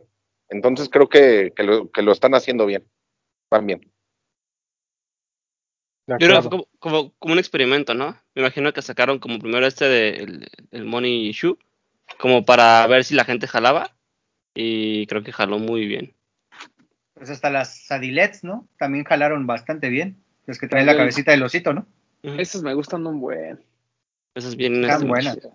Entonces 0.49 0.89
creo 0.89 1.09
que, 1.09 1.53
que, 1.55 1.63
lo, 1.63 1.91
que 1.91 2.01
lo 2.01 2.11
están 2.11 2.35
haciendo 2.35 2.65
bien. 2.65 2.85
Van 3.49 3.65
bien. 3.65 3.81
Yo 6.07 6.17
creo 6.17 6.35
que 6.35 6.41
fue 6.41 6.51
como, 6.51 6.67
como, 6.79 7.13
como 7.17 7.33
un 7.33 7.39
experimento, 7.39 7.95
¿no? 7.95 8.11
Me 8.35 8.43
imagino 8.43 8.71
que 8.73 8.81
sacaron 8.81 9.17
como 9.17 9.39
primero 9.39 9.65
este 9.65 9.85
de 9.85 10.47
el, 10.71 10.85
Money 10.85 11.31
Shoe, 11.31 11.57
como 12.19 12.45
para 12.45 12.85
ver 12.87 13.03
si 13.03 13.15
la 13.15 13.25
gente 13.25 13.47
jalaba. 13.47 13.95
Y 14.53 15.07
creo 15.07 15.23
que 15.23 15.33
jaló 15.33 15.59
muy 15.59 15.85
bien. 15.85 16.13
Pues 17.15 17.29
hasta 17.29 17.49
las 17.49 17.85
Sadilets, 17.85 18.43
¿no? 18.43 18.67
También 18.77 19.03
jalaron 19.03 19.47
bastante 19.47 19.89
bien. 19.89 20.23
Los 20.45 20.59
que 20.59 20.67
traen 20.67 20.85
la 20.85 20.95
cabecita 20.95 21.31
del 21.31 21.43
osito, 21.43 21.73
¿no? 21.73 21.87
Esas 22.21 22.61
me 22.61 22.73
gustan 22.73 23.05
un 23.05 23.19
buen. 23.19 23.63
Eso 24.35 24.47
es 24.47 24.55
bien. 24.55 24.83
Están 24.83 24.97
este, 24.97 25.07
buenas. 25.07 25.39
Sí, 25.41 25.49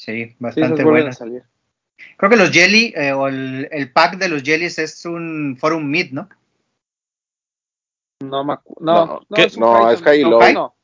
Sí, 0.00 0.22
esas 0.22 0.38
bastante 0.38 0.80
a 0.80 0.84
buenas. 0.86 1.18
salir. 1.18 1.42
Creo 2.16 2.30
que 2.30 2.36
los 2.36 2.50
jelly 2.50 2.92
eh, 2.96 3.12
o 3.12 3.28
el, 3.28 3.68
el 3.70 3.92
pack 3.92 4.16
de 4.18 4.28
los 4.28 4.42
jellies 4.42 4.78
es 4.78 5.04
un 5.04 5.56
Forum 5.58 5.84
Meat, 5.84 6.10
¿no? 6.10 6.28
No, 8.20 8.44
no, 8.44 8.62
No, 8.80 9.20
no, 9.28 9.36
es 9.36 9.56
No, 9.56 9.72
high 9.72 9.94
es 9.94 10.02
high 10.02 10.22
low. 10.22 10.40
high 10.40 10.54
no. 10.54 10.74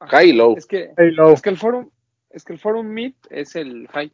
High 0.00 0.32
low. 0.32 0.54
Es 0.56 0.66
que, 0.66 0.90
es 0.96 1.42
que 1.42 1.50
el 1.50 1.56
forum, 1.58 1.90
es 2.30 2.44
que 2.44 2.52
el 2.54 2.58
forum 2.58 2.86
Meet 2.86 3.14
es 3.30 3.54
el 3.56 3.88
high. 3.88 4.12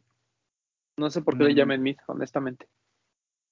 No 0.97 1.09
sé 1.09 1.21
por 1.21 1.37
qué 1.37 1.45
le 1.45 1.53
Mm. 1.53 1.57
llamen 1.57 1.83
Meet, 1.83 1.97
honestamente. 2.07 2.67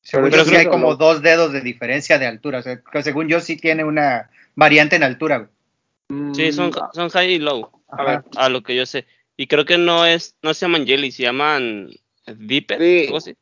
Según 0.02 0.30
Pero 0.30 0.44
yo 0.44 0.50
sí 0.50 0.56
hay 0.56 0.68
como 0.68 0.96
dos 0.96 1.22
dedos 1.22 1.52
de 1.52 1.62
diferencia 1.62 2.18
de 2.20 2.28
altura. 2.28 2.60
O 2.60 2.62
sea, 2.62 2.82
que 2.82 3.04
según 3.04 3.28
yo 3.28 3.40
sí 3.42 3.58
tiene 3.58 3.84
una 3.84 4.30
variante 4.56 4.96
en 4.96 5.04
altura. 5.04 5.38
güey. 5.40 6.34
Sí, 6.34 6.52
son, 6.52 6.70
Mm, 6.70 6.74
ah, 6.82 6.90
son 6.94 7.10
high 7.10 7.34
y 7.34 7.40
low. 7.40 7.70
a 7.90 8.04
ver, 8.04 8.24
A 8.38 8.50
lo 8.50 8.64
que 8.64 8.76
yo 8.76 8.86
sé. 8.86 9.06
Y 9.38 9.48
creo 9.48 9.66
que 9.66 9.78
no 9.78 10.06
es, 10.06 10.36
no 10.42 10.54
se 10.54 10.66
llaman 10.66 10.86
jelly, 10.86 11.12
se 11.12 11.24
llaman 11.24 11.90
Viped, 12.38 12.78
Sí. 12.80 13.06
algo 13.08 13.18
así. 13.18 13.36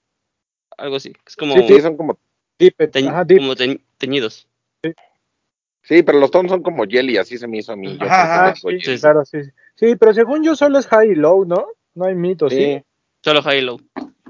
Algo 0.78 0.96
así. 0.98 1.14
Es 1.26 1.36
como, 1.36 1.54
Sí, 1.56 1.64
sí, 1.68 1.82
son 1.82 1.98
como, 1.98 2.20
Deep, 2.60 2.76
teñ- 2.78 3.10
ajá, 3.10 3.24
deep. 3.24 3.40
como 3.40 3.54
teñ- 3.56 3.82
teñidos. 3.98 4.48
sí, 5.84 6.04
pero 6.04 6.20
los 6.20 6.32
tonos 6.32 6.52
son 6.52 6.62
como 6.64 6.84
jelly, 6.86 7.18
así 7.18 7.38
se 7.38 7.48
me 7.48 7.58
hizo 7.58 7.72
a 7.72 7.76
mí. 7.76 7.98
Ajá, 8.02 8.48
ajá, 8.50 8.56
sí, 8.56 8.98
claro, 9.00 9.26
sí. 9.26 9.40
Sí, 9.76 9.96
pero 9.96 10.14
según 10.14 10.44
yo 10.44 10.56
solo 10.56 10.80
es 10.80 10.88
high 10.88 11.12
y 11.12 11.16
low, 11.16 11.46
¿no? 11.46 11.68
No 11.96 12.06
hay 12.06 12.16
mito, 12.16 12.50
¿sí? 12.50 12.56
Sí. 12.58 12.84
Solo 13.24 13.42
high 13.42 13.60
y 13.60 13.62
low. 13.62 13.80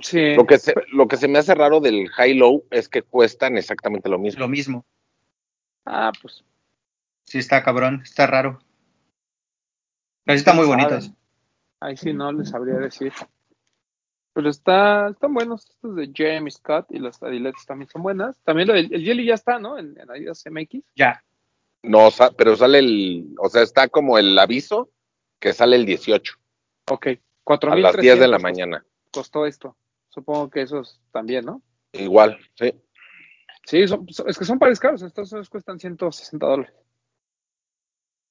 sí. 0.02 0.36
Lo 0.36 0.46
que, 0.46 0.58
se, 0.60 0.74
lo 0.92 1.08
que 1.08 1.18
se 1.18 1.28
me 1.28 1.40
hace 1.40 1.56
raro 1.56 1.80
del 1.80 2.08
high 2.10 2.34
low 2.36 2.64
es 2.70 2.88
que 2.88 3.02
cuestan 3.02 3.58
exactamente 3.58 4.10
lo 4.10 4.20
mismo. 4.20 4.40
Lo 4.42 4.48
mismo. 4.48 4.86
Ah, 5.86 6.12
pues. 6.22 6.44
Sí 7.24 7.40
está 7.40 7.64
cabrón, 7.64 8.02
está 8.04 8.28
raro. 8.28 8.60
Pero 10.26 10.38
sí 10.38 10.40
están 10.42 10.56
muy 10.58 10.66
bonitos. 10.66 11.12
Ahí 11.80 11.96
sí 11.98 12.14
no 12.14 12.32
les 12.32 12.50
sabría 12.50 12.76
decir. 12.76 13.12
Pero 14.38 14.52
está, 14.52 15.08
están 15.10 15.34
buenos 15.34 15.68
estos 15.68 15.96
de 15.96 16.12
James 16.14 16.54
Scott 16.58 16.86
y 16.92 17.00
los 17.00 17.24
Adilettes 17.24 17.66
también 17.66 17.90
son 17.90 18.04
buenas. 18.04 18.40
También 18.44 18.68
lo 18.68 18.76
del- 18.76 18.94
el 18.94 19.04
Jelly 19.04 19.26
ya 19.26 19.34
está, 19.34 19.58
¿no? 19.58 19.80
En, 19.80 20.00
en 20.00 20.12
Adidas 20.12 20.44
MX. 20.46 20.84
Ya. 20.96 21.24
No, 21.82 22.12
sa- 22.12 22.30
pero 22.30 22.56
sale 22.56 22.78
el, 22.78 23.34
o 23.40 23.50
sea, 23.50 23.64
está 23.64 23.88
como 23.88 24.20
el 24.20 24.38
aviso 24.38 24.92
que 25.40 25.54
sale 25.54 25.76
el 25.76 25.88
18 25.88 26.36
Ok. 26.92 27.08
a 27.08 27.20
4.300 27.46 27.82
las 27.82 27.98
10 27.98 28.20
de 28.20 28.28
la 28.28 28.38
mañana. 28.38 28.86
Costó 29.12 29.48
esto. 29.48 29.76
Supongo 30.10 30.52
que 30.52 30.62
esos 30.62 31.02
también, 31.12 31.44
¿no? 31.46 31.64
Igual, 31.94 32.38
sí. 32.54 32.76
Sí, 33.66 33.88
son- 33.88 34.08
son- 34.10 34.30
es 34.30 34.38
que 34.38 34.46
son 34.46 34.60
pares 34.60 34.80
caros. 34.80 35.02
Estos 35.02 35.50
cuestan 35.50 35.80
160 35.80 36.46
dólares. 36.46 36.76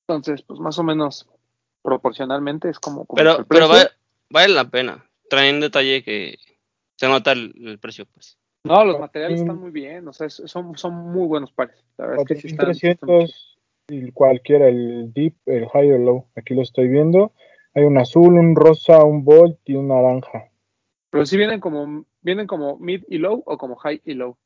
Entonces, 0.06 0.40
pues 0.46 0.60
más 0.60 0.78
o 0.78 0.84
menos 0.84 1.28
proporcionalmente 1.82 2.68
es 2.70 2.78
como, 2.78 3.04
como 3.06 3.16
Pero, 3.16 3.44
pero 3.48 3.66
vale, 3.66 3.90
vale 4.30 4.54
la 4.54 4.70
pena. 4.70 5.05
Traen 5.28 5.60
detalle 5.60 6.02
que 6.02 6.36
se 6.96 7.08
nota 7.08 7.32
el, 7.32 7.52
el 7.66 7.78
precio, 7.78 8.06
pues. 8.06 8.38
No, 8.64 8.84
los 8.84 8.98
materiales 8.98 9.40
están 9.40 9.60
muy 9.60 9.70
bien. 9.70 10.06
O 10.08 10.12
sea, 10.12 10.28
son, 10.28 10.76
son 10.76 10.94
muy 11.12 11.26
buenos 11.26 11.52
pares. 11.52 11.76
La 11.98 12.06
verdad 12.06 12.22
es 12.22 12.28
que 12.28 12.40
sí 12.40 12.46
están- 12.48 12.70
están 12.70 12.96
4300 13.08 13.58
y 13.88 14.10
cualquiera, 14.12 14.68
el 14.68 15.12
deep, 15.12 15.34
el 15.46 15.68
high 15.68 15.92
o 15.92 15.98
low. 15.98 16.26
Aquí 16.34 16.54
lo 16.54 16.62
estoy 16.62 16.88
viendo. 16.88 17.32
Hay 17.74 17.84
un 17.84 17.98
azul, 17.98 18.34
un 18.38 18.56
rosa, 18.56 19.04
un 19.04 19.24
bolt 19.24 19.58
y 19.64 19.74
un 19.74 19.88
naranja. 19.88 20.50
Pero 21.10 21.24
sí 21.26 21.36
vienen 21.36 21.60
como, 21.60 22.04
vienen 22.22 22.46
como 22.46 22.78
mid 22.78 23.04
y 23.08 23.18
low 23.18 23.42
o 23.46 23.56
como 23.58 23.76
high 23.76 24.00
y 24.04 24.14
low. 24.14 24.36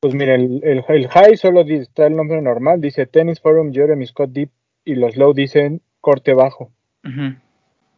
Pues 0.00 0.14
mira, 0.14 0.34
el, 0.34 0.60
el, 0.62 0.84
el 0.88 1.08
high 1.08 1.36
solo 1.36 1.64
dice- 1.64 1.82
está 1.82 2.06
el 2.06 2.14
nombre 2.16 2.40
normal, 2.40 2.80
dice 2.80 3.06
Tennis 3.06 3.40
Forum 3.40 3.72
Jeremy 3.72 4.06
Scott 4.06 4.30
Deep 4.30 4.50
y 4.84 4.94
los 4.94 5.16
low 5.16 5.32
dicen 5.34 5.82
corte 6.00 6.32
bajo. 6.34 6.70
Ujú. 7.04 7.34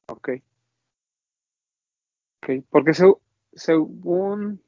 Ok. 0.09 0.31
Porque 2.71 2.93
se- 2.95 3.15
según... 3.55 4.61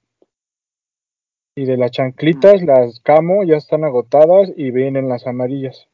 Y 1.57 1.65
de 1.67 1.77
las 1.77 1.91
chanclitas, 1.91 2.63
las 2.63 3.01
camo 3.01 3.43
ya 3.45 3.57
están 3.57 3.85
agotadas 3.85 4.53
y 4.57 4.71
vienen 4.71 5.09
las 5.09 5.27
amarillas. 5.27 5.89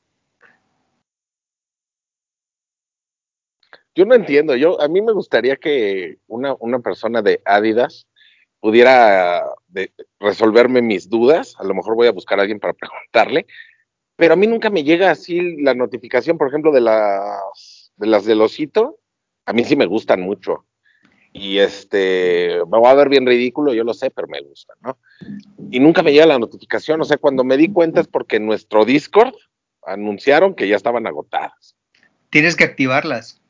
Yo 3.94 4.04
no 4.04 4.14
entiendo, 4.14 4.54
yo 4.56 4.80
a 4.80 4.88
mí 4.88 5.02
me 5.02 5.12
gustaría 5.12 5.56
que 5.56 6.18
una, 6.26 6.54
una 6.60 6.78
persona 6.80 7.22
de 7.22 7.42
Adidas 7.44 8.06
pudiera 8.60 9.44
de- 9.68 9.92
resolverme 10.20 10.82
mis 10.82 11.08
dudas, 11.08 11.54
a 11.58 11.64
lo 11.64 11.74
mejor 11.74 11.96
voy 11.96 12.06
a 12.06 12.12
buscar 12.12 12.38
a 12.38 12.42
alguien 12.42 12.60
para 12.60 12.72
preguntarle, 12.74 13.46
pero 14.16 14.34
a 14.34 14.36
mí 14.36 14.46
nunca 14.46 14.70
me 14.70 14.84
llega 14.84 15.10
así 15.10 15.56
la 15.62 15.74
notificación, 15.74 16.38
por 16.38 16.48
ejemplo, 16.48 16.72
de 16.72 16.82
las 16.82 17.92
de 17.96 18.06
las 18.08 18.24
del 18.26 18.42
osito, 18.42 18.98
a 19.46 19.52
mí 19.52 19.64
sí 19.64 19.76
me 19.76 19.86
gustan 19.86 20.22
mucho. 20.22 20.66
Y 21.32 21.58
este, 21.58 22.58
me 22.70 22.80
va 22.80 22.90
a 22.90 22.94
ver 22.94 23.08
bien 23.08 23.24
ridículo, 23.26 23.72
yo 23.72 23.84
lo 23.84 23.94
sé, 23.94 24.10
pero 24.10 24.26
me 24.26 24.40
gustan, 24.40 24.76
¿no? 24.82 24.98
Y 25.70 25.78
nunca 25.78 26.02
me 26.02 26.12
llega 26.12 26.26
la 26.26 26.38
notificación, 26.38 27.00
o 27.00 27.04
sea, 27.04 27.18
cuando 27.18 27.44
me 27.44 27.56
di 27.56 27.72
cuenta 27.72 28.00
es 28.00 28.08
porque 28.08 28.36
en 28.36 28.46
nuestro 28.46 28.84
Discord 28.84 29.34
anunciaron 29.86 30.54
que 30.54 30.66
ya 30.68 30.76
estaban 30.76 31.06
agotadas. 31.06 31.76
Tienes 32.30 32.56
que 32.56 32.64
activarlas. 32.64 33.40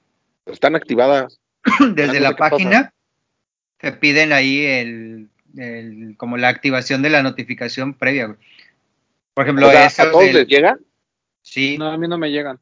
Están 0.46 0.74
activadas. 0.76 1.40
Desde 1.94 2.20
la 2.20 2.36
pasa. 2.36 2.50
página 2.50 2.94
te 3.78 3.92
piden 3.92 4.32
ahí 4.32 4.64
el, 4.64 5.28
el- 5.56 6.14
como 6.18 6.36
la 6.36 6.48
activación 6.48 7.00
de 7.02 7.10
la 7.10 7.22
notificación 7.22 7.94
previa. 7.94 8.26
güey. 8.26 8.38
Por 9.34 9.44
ejemplo, 9.44 9.68
O 9.68 9.70
sea, 9.70 9.86
¿A 9.86 10.10
todos 10.10 10.24
del- 10.24 10.34
les 10.34 10.46
llega? 10.48 10.78
sí, 11.42 11.78
No, 11.78 11.90
a 11.90 11.96
mí 11.96 12.06
no 12.08 12.18
me 12.18 12.30
llegan. 12.30 12.58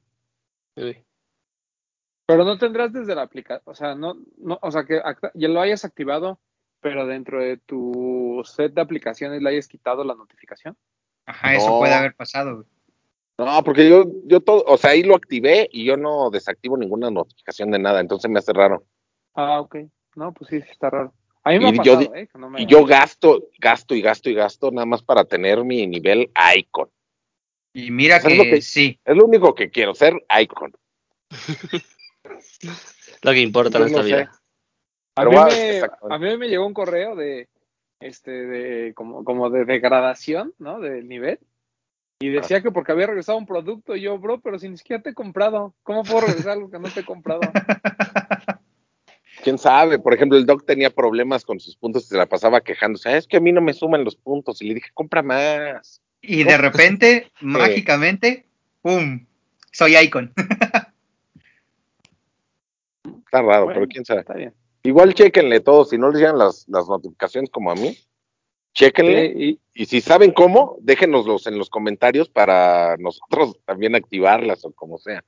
Pero 2.29 2.45
no 2.45 2.59
tendrás 2.59 2.93
desde 2.93 3.15
la 3.15 3.23
aplicación, 3.23 3.63
o 3.65 3.75
sea, 3.75 3.95
no, 3.95 4.19
no, 4.37 4.59
o 4.61 4.71
sea, 4.71 4.85
que 4.85 5.01
ya 5.33 5.49
lo 5.49 5.63
hayas 5.63 5.87
activado, 5.87 6.39
pero 6.81 7.07
dentro 7.07 7.41
de 7.43 7.57
tu 7.57 8.43
set 8.45 8.75
de 8.75 8.83
aplicaciones 8.83 9.41
le 9.41 9.49
hayas 9.49 9.67
quitado 9.67 10.05
la 10.05 10.15
notificación. 10.15 10.77
ajá, 11.25 11.55
eso 11.55 11.71
No. 11.71 11.79
puede 11.79 11.95
haber 11.95 12.15
pasado. 12.15 12.57
güey. 12.57 12.67
No, 13.39 13.65
porque 13.65 13.89
yo, 13.89 14.05
yo 14.25 14.41
todo, 14.41 14.63
o 14.67 14.77
sea, 14.77 14.91
ahí 14.91 15.03
lo 15.05 15.15
activé 15.17 15.71
y 15.73 15.87
yo 15.87 15.97
no 15.97 16.29
desactivo 16.29 16.77
ninguna 16.77 17.11
notificación 17.11 17.71
de 17.71 17.79
nada, 17.79 18.01
entonces 18.01 18.31
me 18.31 18.41
hace 18.41 18.53
raro. 18.53 18.85
Ah, 19.35 19.61
ok. 19.61 19.77
No, 20.17 20.35
pues 20.35 20.51
sí, 20.51 20.57
está 20.57 20.91
raro. 20.91 21.15
A 21.45 21.51
mí 21.53 21.61
me 21.61 21.65
Y 21.65 21.69
ha 21.69 21.83
yo 21.83 21.95
pasado, 21.95 22.15
¿eh? 22.15 22.29
que 22.31 22.39
no 22.39 22.51
me- 22.51 22.61
Y 22.63 22.67
yo 22.67 22.85
gasto, 22.85 23.49
gasto 23.59 23.95
y 23.95 24.03
gasto 24.03 24.29
y 24.29 24.35
gasto 24.35 24.71
nada 24.71 24.85
más 24.87 25.03
para 25.03 25.25
tener 25.25 25.65
mi 25.65 25.87
nivel 25.87 26.31
icon. 26.57 26.91
Y 27.73 27.91
mira 27.91 28.21
¿Sabes 28.21 28.37
que, 28.39 28.45
lo 28.45 28.51
que- 28.57 28.61
sí, 28.61 29.01
Es 29.03 29.17
lo 29.17 29.25
único 29.25 29.55
que 29.55 29.71
quiero, 29.71 29.95
ser 29.95 30.13
icon. 30.43 30.73
Lo 33.23 33.33
que 33.33 33.41
importa 33.41 33.79
en 33.79 33.85
esta 33.85 33.99
no 33.99 34.05
vida. 34.05 34.33
A 35.17 35.25
mí, 35.25 35.35
me, 35.35 35.81
a 36.15 36.19
mí 36.19 36.37
me 36.37 36.49
llegó 36.49 36.67
un 36.67 36.75
correo 36.75 37.17
de, 37.17 37.49
este, 38.01 38.31
de, 38.31 38.95
como, 38.95 39.25
como 39.25 39.51
de 39.51 39.65
degradación, 39.65 40.55
¿no? 40.59 40.79
Del 40.81 41.09
nivel. 41.09 41.41
Y 42.21 42.29
decía 42.31 42.63
que 42.63 42.71
porque 42.73 42.93
había 42.93 43.07
regresado 43.07 43.39
un 43.39 43.47
producto, 43.47 43.95
y 43.97 44.03
yo, 44.03 44.19
bro, 44.19 44.41
pero 44.41 44.59
si 44.59 44.69
ni 44.69 44.77
siquiera 44.77 45.03
te 45.03 45.11
he 45.11 45.15
comprado, 45.15 45.75
¿cómo 45.83 46.03
puedo 46.05 46.27
regresar 46.27 46.53
algo 46.53 46.71
que 46.71 46.79
no 46.79 46.89
te 46.89 47.01
he 47.01 47.05
comprado? 47.05 47.41
¿Quién 49.43 49.57
sabe? 49.59 49.99
Por 50.01 50.15
ejemplo, 50.15 50.37
el 50.37 50.47
doc 50.47 50.65
tenía 50.67 50.91
problemas 50.91 51.45
con 51.45 51.61
sus 51.61 51.77
puntos 51.77 52.05
y 52.05 52.09
se 52.09 52.17
la 52.17 52.27
pasaba 52.27 52.61
quejándose. 52.61 53.09
"Ah, 53.09 53.17
Es 53.17 53.27
que 53.29 53.37
a 53.37 53.41
mí 53.41 53.53
no 53.53 53.61
me 53.61 53.73
suman 53.73 54.05
los 54.05 54.17
puntos. 54.17 54.61
Y 54.63 54.69
le 54.69 54.75
dije, 54.75 54.91
compra 54.95 55.23
más. 55.23 56.01
y 56.21 56.43
de 56.43 56.59
repente, 56.59 57.31
mágicamente, 57.41 58.47
¡pum! 58.83 59.25
Soy 59.71 59.97
icon. 59.97 60.33
Está 63.29 63.43
raro, 63.43 63.65
Bueno, 63.67 63.81
pero 63.81 63.89
quién 63.89 64.05
sabe. 64.05 64.21
Está 64.21 64.35
bien. 64.35 64.55
Igual 64.83 65.13
chequenle 65.15 65.61
todo, 65.61 65.85
si 65.85 65.99
no 65.99 66.09
les 66.11 66.19
llegan 66.21 66.39
las, 66.39 66.67
las 66.69 66.89
notificaciones 66.89 67.51
como 67.51 67.71
a 67.71 67.75
mí, 67.75 67.97
chequenle. 68.75 69.33
Sí, 69.35 69.61
y, 69.75 69.83
Y 69.83 69.87
si 69.87 70.01
saben 70.01 70.33
cómo, 70.33 70.77
déjenoslos 70.81 71.47
en 71.47 71.59
los 71.59 71.69
comentarios 71.69 72.29
para 72.29 72.97
nosotros 72.99 73.59
también 73.67 73.95
activarlas 73.95 74.65
o 74.65 74.73
como 74.73 74.99
sea. 74.99 75.23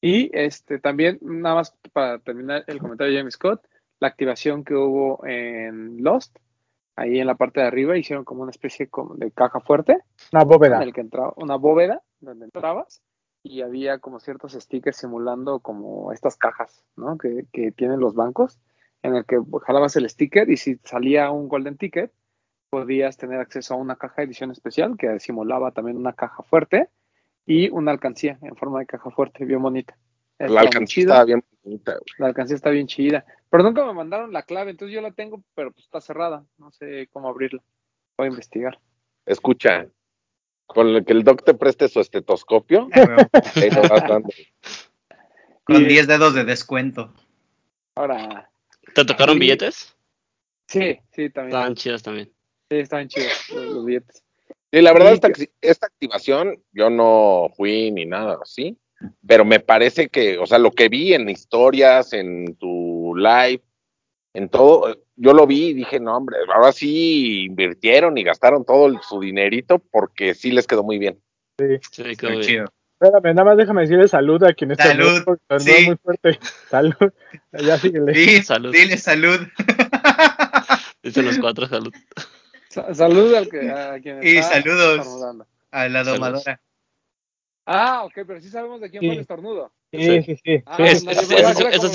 y 0.00 0.30
este 0.32 0.78
también, 0.78 1.18
nada 1.22 1.56
más 1.56 1.74
para 1.92 2.18
terminar 2.20 2.64
el 2.66 2.78
comentario 2.78 3.12
de 3.12 3.18
Jamie 3.18 3.30
Scott, 3.30 3.66
la 4.00 4.08
activación 4.08 4.64
que 4.64 4.74
hubo 4.74 5.24
en 5.26 6.02
Lost, 6.02 6.36
ahí 6.96 7.18
en 7.20 7.26
la 7.26 7.34
parte 7.34 7.60
de 7.60 7.66
arriba 7.66 7.96
hicieron 7.98 8.24
como 8.24 8.42
una 8.42 8.50
especie 8.50 8.88
como 8.88 9.14
de 9.16 9.30
caja 9.32 9.60
fuerte, 9.60 9.98
Una 10.32 10.44
bóveda. 10.44 10.76
en 10.76 10.82
el 10.82 10.92
que 10.94 11.00
entraba 11.00 11.32
una 11.36 11.56
bóveda 11.56 12.02
donde 12.20 12.44
entrabas 12.46 13.02
y 13.44 13.60
había 13.60 13.98
como 13.98 14.18
ciertos 14.18 14.54
stickers 14.54 14.96
simulando 14.96 15.60
como 15.60 16.12
estas 16.12 16.36
cajas, 16.36 16.82
¿no? 16.96 17.18
Que, 17.18 17.44
que 17.52 17.70
tienen 17.70 18.00
los 18.00 18.14
bancos, 18.14 18.58
en 19.02 19.14
el 19.14 19.26
que 19.26 19.38
jalabas 19.66 19.94
el 19.96 20.08
sticker 20.08 20.50
y 20.50 20.56
si 20.56 20.80
salía 20.82 21.30
un 21.30 21.46
golden 21.46 21.76
ticket, 21.76 22.10
podías 22.70 23.18
tener 23.18 23.38
acceso 23.38 23.74
a 23.74 23.76
una 23.76 23.96
caja 23.96 24.14
de 24.16 24.24
edición 24.24 24.50
especial 24.50 24.96
que 24.96 25.20
simulaba 25.20 25.72
también 25.72 25.98
una 25.98 26.14
caja 26.14 26.42
fuerte 26.42 26.88
y 27.44 27.68
una 27.68 27.92
alcancía 27.92 28.38
en 28.40 28.56
forma 28.56 28.80
de 28.80 28.86
caja 28.86 29.10
fuerte, 29.10 29.44
bien 29.44 29.62
bonita. 29.62 29.96
La 30.38 30.46
Estaba 30.46 30.60
alcancía 30.62 31.02
estaba 31.02 31.24
bien 31.24 31.44
bonita, 31.62 31.92
güey. 31.92 32.04
La 32.18 32.26
alcancía 32.26 32.56
está 32.56 32.70
bien 32.70 32.86
chida. 32.86 33.26
Pero 33.50 33.62
nunca 33.62 33.84
me 33.84 33.92
mandaron 33.92 34.32
la 34.32 34.42
clave, 34.42 34.70
entonces 34.70 34.94
yo 34.94 35.02
la 35.02 35.12
tengo, 35.12 35.44
pero 35.54 35.70
pues 35.70 35.84
está 35.84 36.00
cerrada. 36.00 36.46
No 36.56 36.72
sé 36.72 37.08
cómo 37.12 37.28
abrirla. 37.28 37.62
Voy 38.16 38.26
a 38.26 38.30
investigar. 38.30 38.80
Escucha, 39.26 39.86
con 40.66 40.88
el 40.88 41.04
que 41.04 41.12
el 41.12 41.24
doc 41.24 41.44
te 41.44 41.54
preste 41.54 41.88
su 41.88 42.00
estetoscopio, 42.00 42.88
dando. 44.08 44.28
Con 45.64 45.82
Y- 45.82 45.86
10 45.86 46.06
dedos 46.08 46.34
de 46.34 46.44
descuento. 46.44 47.12
Ahora, 47.96 48.50
¿Te 48.94 49.04
tocaron 49.04 49.34
Sí. 49.34 49.40
billetes? 49.40 49.96
sí, 50.68 50.98
sí, 51.12 51.30
también. 51.30 51.56
Estaban 51.56 51.74
chidas 51.74 52.02
también. 52.02 52.32
Sí, 52.70 52.76
estaban 52.78 53.08
chidos 53.08 53.50
los, 53.50 53.66
los 53.66 53.84
billetes. 53.84 54.22
Sí, 54.72 54.80
la 54.82 54.92
verdad, 54.92 55.12
esta, 55.12 55.28
esta 55.60 55.86
activación, 55.86 56.62
yo 56.72 56.90
no 56.90 57.48
fui 57.56 57.90
ni 57.92 58.04
nada 58.06 58.38
así, 58.42 58.76
pero 59.26 59.44
me 59.44 59.60
parece 59.60 60.08
que, 60.08 60.38
o 60.38 60.46
sea, 60.46 60.58
lo 60.58 60.70
que 60.72 60.88
vi 60.88 61.14
en 61.14 61.28
historias, 61.28 62.12
en 62.12 62.56
tu 62.56 63.14
live, 63.16 63.62
en 64.34 64.48
todo, 64.48 64.96
yo 65.16 65.32
lo 65.32 65.46
vi 65.46 65.68
y 65.68 65.74
dije, 65.74 66.00
no, 66.00 66.16
hombre, 66.16 66.36
ahora 66.54 66.72
sí 66.72 67.44
invirtieron 67.44 68.18
y 68.18 68.24
gastaron 68.24 68.64
todo 68.64 68.86
el- 68.88 69.00
su 69.00 69.20
dinerito 69.20 69.78
porque 69.78 70.34
sí 70.34 70.50
les 70.50 70.66
quedó 70.66 70.82
muy 70.82 70.98
bien. 70.98 71.20
Sí, 71.90 72.16
quedó 72.16 72.30
Muy 72.32 72.38
bien. 72.40 72.42
chido. 72.42 72.64
Espérame, 73.00 73.34
nada 73.34 73.44
más 73.44 73.56
déjame 73.56 73.82
decirle 73.82 74.08
salud 74.08 74.42
a 74.44 74.52
quien 74.54 74.70
está 74.72 74.84
Salud, 74.84 75.24
sí. 75.58 75.86
muy 75.86 75.96
fuerte. 75.96 76.38
Salud. 76.70 77.12
Ya 77.52 77.78
síguele. 77.78 78.12
Di- 78.12 78.42
Salud. 78.42 78.72
Dile 78.72 78.96
salud. 78.96 79.40
Dicen 81.02 81.26
los 81.26 81.38
cuatro, 81.38 81.66
salud. 81.66 81.92
Sa- 82.68 82.94
Salud 82.94 83.34
al 83.34 83.48
que, 83.48 83.70
a 83.70 84.00
quien 84.00 84.20
Y 84.22 84.36
está 84.36 84.60
saludos. 84.62 84.98
estornudando. 85.00 85.46
A 85.70 85.88
la 85.88 86.04
Saludos. 86.04 86.18
domadora. 86.20 86.60
Ah, 87.66 88.04
ok, 88.04 88.12
pero 88.26 88.40
sí 88.40 88.48
sabemos 88.48 88.80
de 88.80 88.90
quién 88.90 89.00
Sí. 89.00 89.06
fue 89.06 89.14
el 89.16 89.20
estornudo. 89.20 89.72
Sí, 89.98 90.22
sí, 90.22 90.40
sí. 90.44 90.62
Ah, 90.66 90.76
Sí, 90.76 90.82
Es- 90.84 91.00
sí, 91.00 91.06
no, 91.06 91.14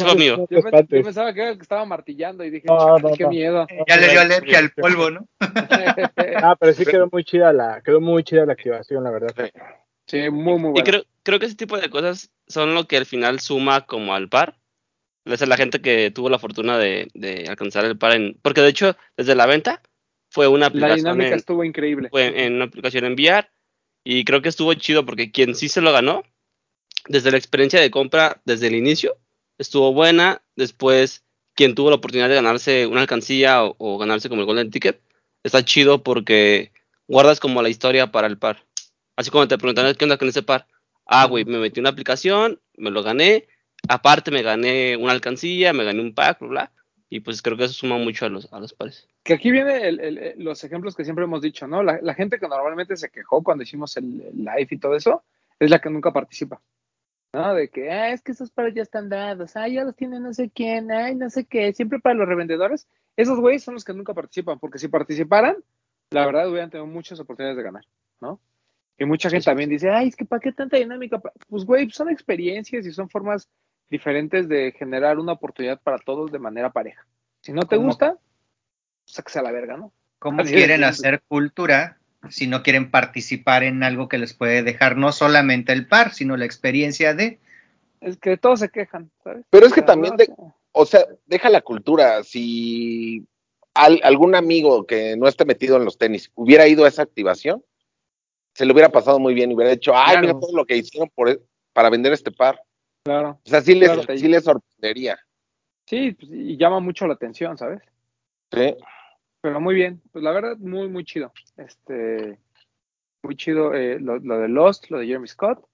fue 0.05 0.15
mío. 0.15 0.47
Yo, 0.49 0.57
espantes. 0.59 0.99
yo 0.99 1.03
pensaba 1.03 1.33
que 1.33 1.41
era 1.41 1.49
el 1.51 1.57
que 1.57 1.63
estaba 1.63 1.85
martillando 1.85 2.43
y 2.43 2.49
dije, 2.49 2.67
No, 2.67 2.77
"Chale, 2.77 3.01
no, 3.03 3.15
qué 3.15 3.23
no. 3.23 3.29
miedo. 3.29 3.67
Ya 3.87 3.97
le 3.97 4.09
dio 4.09 4.21
alergia 4.21 4.59
al 4.59 4.71
polvo, 4.71 5.11
¿no? 5.11 5.27
Ah, 6.43 6.55
pero 6.59 6.73
sí 6.73 6.85
quedó 6.85 7.09
muy 7.11 7.23
chida 7.23 7.51
la, 7.53 7.81
quedó 7.83 7.99
muy 8.01 8.23
chida 8.23 8.45
la 8.45 8.53
activación, 8.53 9.03
la 9.03 9.11
verdad. 9.11 9.33
sí, 10.07 10.29
muy, 10.29 10.59
muy 10.59 10.69
Y 10.69 10.71
bueno. 10.71 10.83
creo, 10.83 11.03
creo 11.23 11.39
que 11.39 11.45
ese 11.45 11.55
tipo 11.55 11.77
de 11.77 11.89
cosas 11.89 12.31
son 12.47 12.73
lo 12.75 12.87
que 12.87 12.97
al 12.97 13.05
final 13.05 13.39
suma 13.39 13.85
como 13.85 14.13
al 14.13 14.29
par. 14.29 14.57
Esa 15.25 15.45
es 15.45 15.49
la 15.49 15.57
gente 15.57 15.81
que 15.81 16.11
tuvo 16.11 16.29
la 16.29 16.39
fortuna 16.39 16.77
de, 16.77 17.07
de 17.13 17.45
alcanzar 17.47 17.85
el 17.85 17.97
par 17.97 18.13
en. 18.15 18.37
Porque 18.41 18.61
de 18.61 18.69
hecho, 18.69 18.95
desde 19.17 19.35
la 19.35 19.45
venta 19.45 19.81
fue 20.31 20.47
una 20.47 20.62
La 20.62 20.67
aplicación 20.67 20.97
dinámica 20.97 21.27
en, 21.29 21.33
estuvo 21.35 21.63
increíble. 21.63 22.09
fue 22.09 22.45
en 22.45 22.55
una 22.55 22.65
aplicación 22.65 23.05
en 23.05 23.13
VR. 23.13 23.47
Y 24.03 24.23
creo 24.23 24.41
que 24.41 24.49
estuvo 24.49 24.73
chido 24.75 25.05
porque 25.05 25.31
quien 25.31 25.55
sí 25.55 25.67
se 25.69 25.81
lo 25.81 25.91
ganó, 25.91 26.23
desde 27.10 27.32
la 27.32 27.38
experiencia 27.38 27.82
de 27.82 27.91
compra, 27.91 28.39
desde 28.45 28.67
el 28.67 28.76
inicio, 28.76 29.17
estuvo 29.58 29.91
buena. 29.93 30.41
Después, 30.56 31.26
quien 31.56 31.76
tuvo 31.76 31.89
la 31.89 31.98
oportunidad 31.98 32.30
de 32.30 32.36
ganarse 32.36 32.88
una 32.88 33.02
alcancía 33.02 33.63
o, 33.63 33.98
ganarse 33.98 34.30
como 34.30 34.41
el 34.41 34.48
Golden 34.48 34.69
Ticket, 34.72 35.02
está 35.43 35.65
chido 35.65 36.04
porque 36.04 36.72
guardas 37.08 37.39
como 37.39 37.62
la 37.62 37.69
historia 37.69 38.12
para 38.12 38.28
el 38.28 38.38
par. 38.38 38.63
Así 39.17 39.32
como 39.32 39.48
te 39.48 39.58
preguntan, 39.58 39.93
¿qué 39.95 40.06
onda 40.06 40.17
con 40.17 40.30
ese 40.30 40.43
par? 40.43 40.67
Ah, 41.06 41.26
güey, 41.26 41.43
me 41.43 41.58
metí 41.58 41.80
una 41.80 41.89
aplicación, 41.89 42.62
me 42.78 42.91
lo 42.91 43.04
gané. 43.04 43.48
Aparte, 43.88 44.30
me 44.32 44.43
gané 44.43 44.95
una 44.95 45.12
alcancía, 45.12 45.74
me 45.74 45.84
gané 45.84 46.02
un 46.02 46.13
pack, 46.13 46.39
bla, 46.39 46.50
bla. 46.50 46.72
Y 47.10 47.22
pues 47.22 47.41
creo 47.41 47.58
que 47.58 47.63
eso 47.63 47.74
suma 47.74 47.98
mucho 47.98 48.28
a 48.28 48.30
los, 48.30 48.54
a 48.54 48.60
los 48.60 48.74
pares. 48.74 49.08
Que 49.24 49.34
aquí 49.34 49.50
viene 49.50 49.88
el- 49.88 50.00
el- 50.00 50.17
el- 50.19 50.43
los 50.43 50.63
ejemplos 50.63 50.95
que 50.95 51.04
siempre 51.04 51.26
hemos 51.26 51.41
dicho, 51.41 51.65
¿no? 51.67 51.82
La, 51.82 52.00
la 52.04 52.13
gente 52.13 52.38
que 52.39 52.48
normalmente 52.48 52.95
se 52.98 53.10
quejó 53.10 53.41
cuando 53.41 53.63
hicimos 53.63 53.98
el, 53.98 54.22
el 54.22 54.38
live 54.38 54.67
y 54.69 54.78
todo 54.78 54.95
eso, 54.95 55.24
es 55.60 55.72
la 55.72 55.80
que 55.80 55.89
nunca 55.89 56.13
participa. 56.13 56.62
¿No? 57.31 57.53
De 57.53 57.69
que, 57.69 57.91
ah, 57.91 58.11
es 58.11 58.21
que 58.21 58.31
esos 58.31 58.49
pares 58.49 58.73
ya 58.73 58.81
están 58.81 59.09
dados, 59.09 59.55
ah, 59.55 59.67
ya 59.67 59.83
los 59.83 59.95
tiene 59.95 60.19
no 60.19 60.33
sé 60.33 60.49
quién, 60.49 60.91
ay, 60.91 61.15
no 61.15 61.29
sé 61.29 61.45
qué, 61.45 61.71
siempre 61.73 61.99
para 61.99 62.15
los 62.15 62.27
revendedores. 62.27 62.87
Esos 63.15 63.39
güeyes 63.39 63.63
son 63.63 63.75
los 63.75 63.83
que 63.83 63.93
nunca 63.93 64.13
participan, 64.13 64.59
porque 64.59 64.79
si 64.79 64.87
participaran, 64.87 65.57
la 66.09 66.25
verdad 66.25 66.49
hubieran 66.49 66.71
tenido 66.71 66.87
muchas 66.87 67.19
oportunidades 67.19 67.57
de 67.57 67.63
ganar, 67.63 67.85
¿no? 68.19 68.39
Y 68.97 69.05
mucha 69.05 69.29
gente 69.29 69.45
también 69.45 69.69
dice, 69.69 69.89
ay, 69.89 70.07
es 70.07 70.15
que 70.15 70.25
¿para 70.25 70.39
qué 70.39 70.51
tanta 70.51 70.77
dinámica? 70.77 71.19
Pa-". 71.19 71.31
Pues, 71.47 71.65
güey, 71.65 71.89
son 71.91 72.09
experiencias 72.09 72.85
y 72.85 72.91
son 72.91 73.09
formas 73.09 73.47
diferentes 73.89 74.49
de 74.49 74.71
generar 74.71 75.19
una 75.19 75.33
oportunidad 75.33 75.79
para 75.81 75.99
todos 75.99 76.31
de 76.31 76.39
manera 76.39 76.71
pareja. 76.71 77.05
Si 77.41 77.53
no 77.53 77.61
te 77.61 77.75
¿Cómo? 77.75 77.87
gusta, 77.87 78.17
sáquese 79.05 79.39
a 79.39 79.43
la 79.43 79.51
verga, 79.51 79.77
¿no? 79.77 79.93
¿Cómo 80.19 80.41
Así 80.41 80.53
quieren 80.53 80.83
hacer 80.83 81.21
cultura 81.27 81.98
si 82.29 82.47
no 82.47 82.63
quieren 82.63 82.91
participar 82.91 83.63
en 83.63 83.82
algo 83.84 84.10
que 84.10 84.17
les 84.17 84.34
puede 84.34 84.63
dejar 84.63 84.97
no 84.97 85.12
solamente 85.12 85.71
el 85.71 85.88
par, 85.88 86.13
sino 86.13 86.36
la 86.36 86.45
experiencia 86.45 87.13
de... 87.13 87.39
Es 88.01 88.17
que 88.17 88.38
todos 88.38 88.60
se 88.60 88.69
quejan, 88.69 89.10
¿sabes? 89.23 89.45
Pero 89.49 89.65
es 89.65 89.73
que 89.73 89.82
también 89.82 90.15
de- 90.17 90.29
o 90.71 90.86
sea, 90.86 91.01
deja 91.25 91.49
la 91.49 91.62
cultura. 91.62 92.23
Si 92.23 93.25
al- 93.73 94.01
algún 94.03 94.36
amigo 94.36 94.86
que 94.86 95.15
no 95.17 95.27
esté 95.27 95.45
metido 95.45 95.77
en 95.77 95.86
los 95.86 95.97
tenis 95.97 96.32
hubiera 96.36 96.67
ido 96.67 96.86
a 96.86 96.88
esa 96.89 97.01
activación, 97.03 97.63
se 98.53 98.65
le 98.65 98.73
hubiera 98.73 98.89
pasado 98.89 99.19
muy 99.19 99.34
bien 99.34 99.51
y 99.51 99.55
hubiera 99.55 99.71
dicho, 99.71 99.93
ay, 99.95 100.17
Claro. 100.17 100.21
mira 100.27 100.39
todo 100.39 100.55
lo 100.55 100.65
que 100.65 100.77
hicieron 100.77 101.10
por, 101.15 101.29
e- 101.29 101.39
para 101.73 101.89
vender 101.89 102.12
este 102.13 102.32
par. 102.32 102.62
Claro. 103.03 103.39
O 103.45 103.49
sea, 103.49 103.62
sí 103.62 103.75
les, 103.75 103.89
Claro. 103.91 104.17
sí 104.17 104.27
les 104.27 104.43
sorprendería. 104.43 105.17
Sí, 105.86 106.12
pues, 106.12 106.29
y 106.32 106.58
llama 106.58 106.79
mucho 106.79 107.08
la 107.08 107.13
atención, 107.13 107.58
¿sabes? 107.58 107.82
¿sí? 108.51 108.75
Pero 109.41 109.62
muy 109.62 109.75
bien, 109.75 110.02
pues 110.12 110.23
la 110.23 110.32
verdad, 110.32 110.58
muy, 110.58 110.89
muy 110.89 111.06
chido. 111.06 111.32
Este, 111.58 112.39
muy 113.23 113.36
chido 113.36 113.73
eh, 113.73 113.99
lo, 113.99 114.17
lo 114.19 114.39
de 114.39 114.49
Lost, 114.49 114.89
lo 114.89 114.99
de 114.99 115.08
Jeremy 115.08 115.28
Scott. 115.28 115.65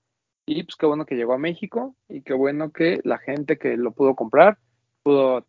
Y 0.48 0.64
pues 0.64 0.76
qué 0.76 0.86
bueno 0.86 1.06
que 1.06 1.16
llegó 1.16 1.34
a 1.34 1.40
México 1.40 1.96
y 2.08 2.22
qué 2.22 2.34
bueno 2.34 2.72
que 2.72 3.00
la 3.04 3.18
gente 3.18 3.58
que 3.58 3.78
lo 3.78 3.92
pudo 3.94 4.16
comprar 4.16 4.60
pudo 5.02 5.46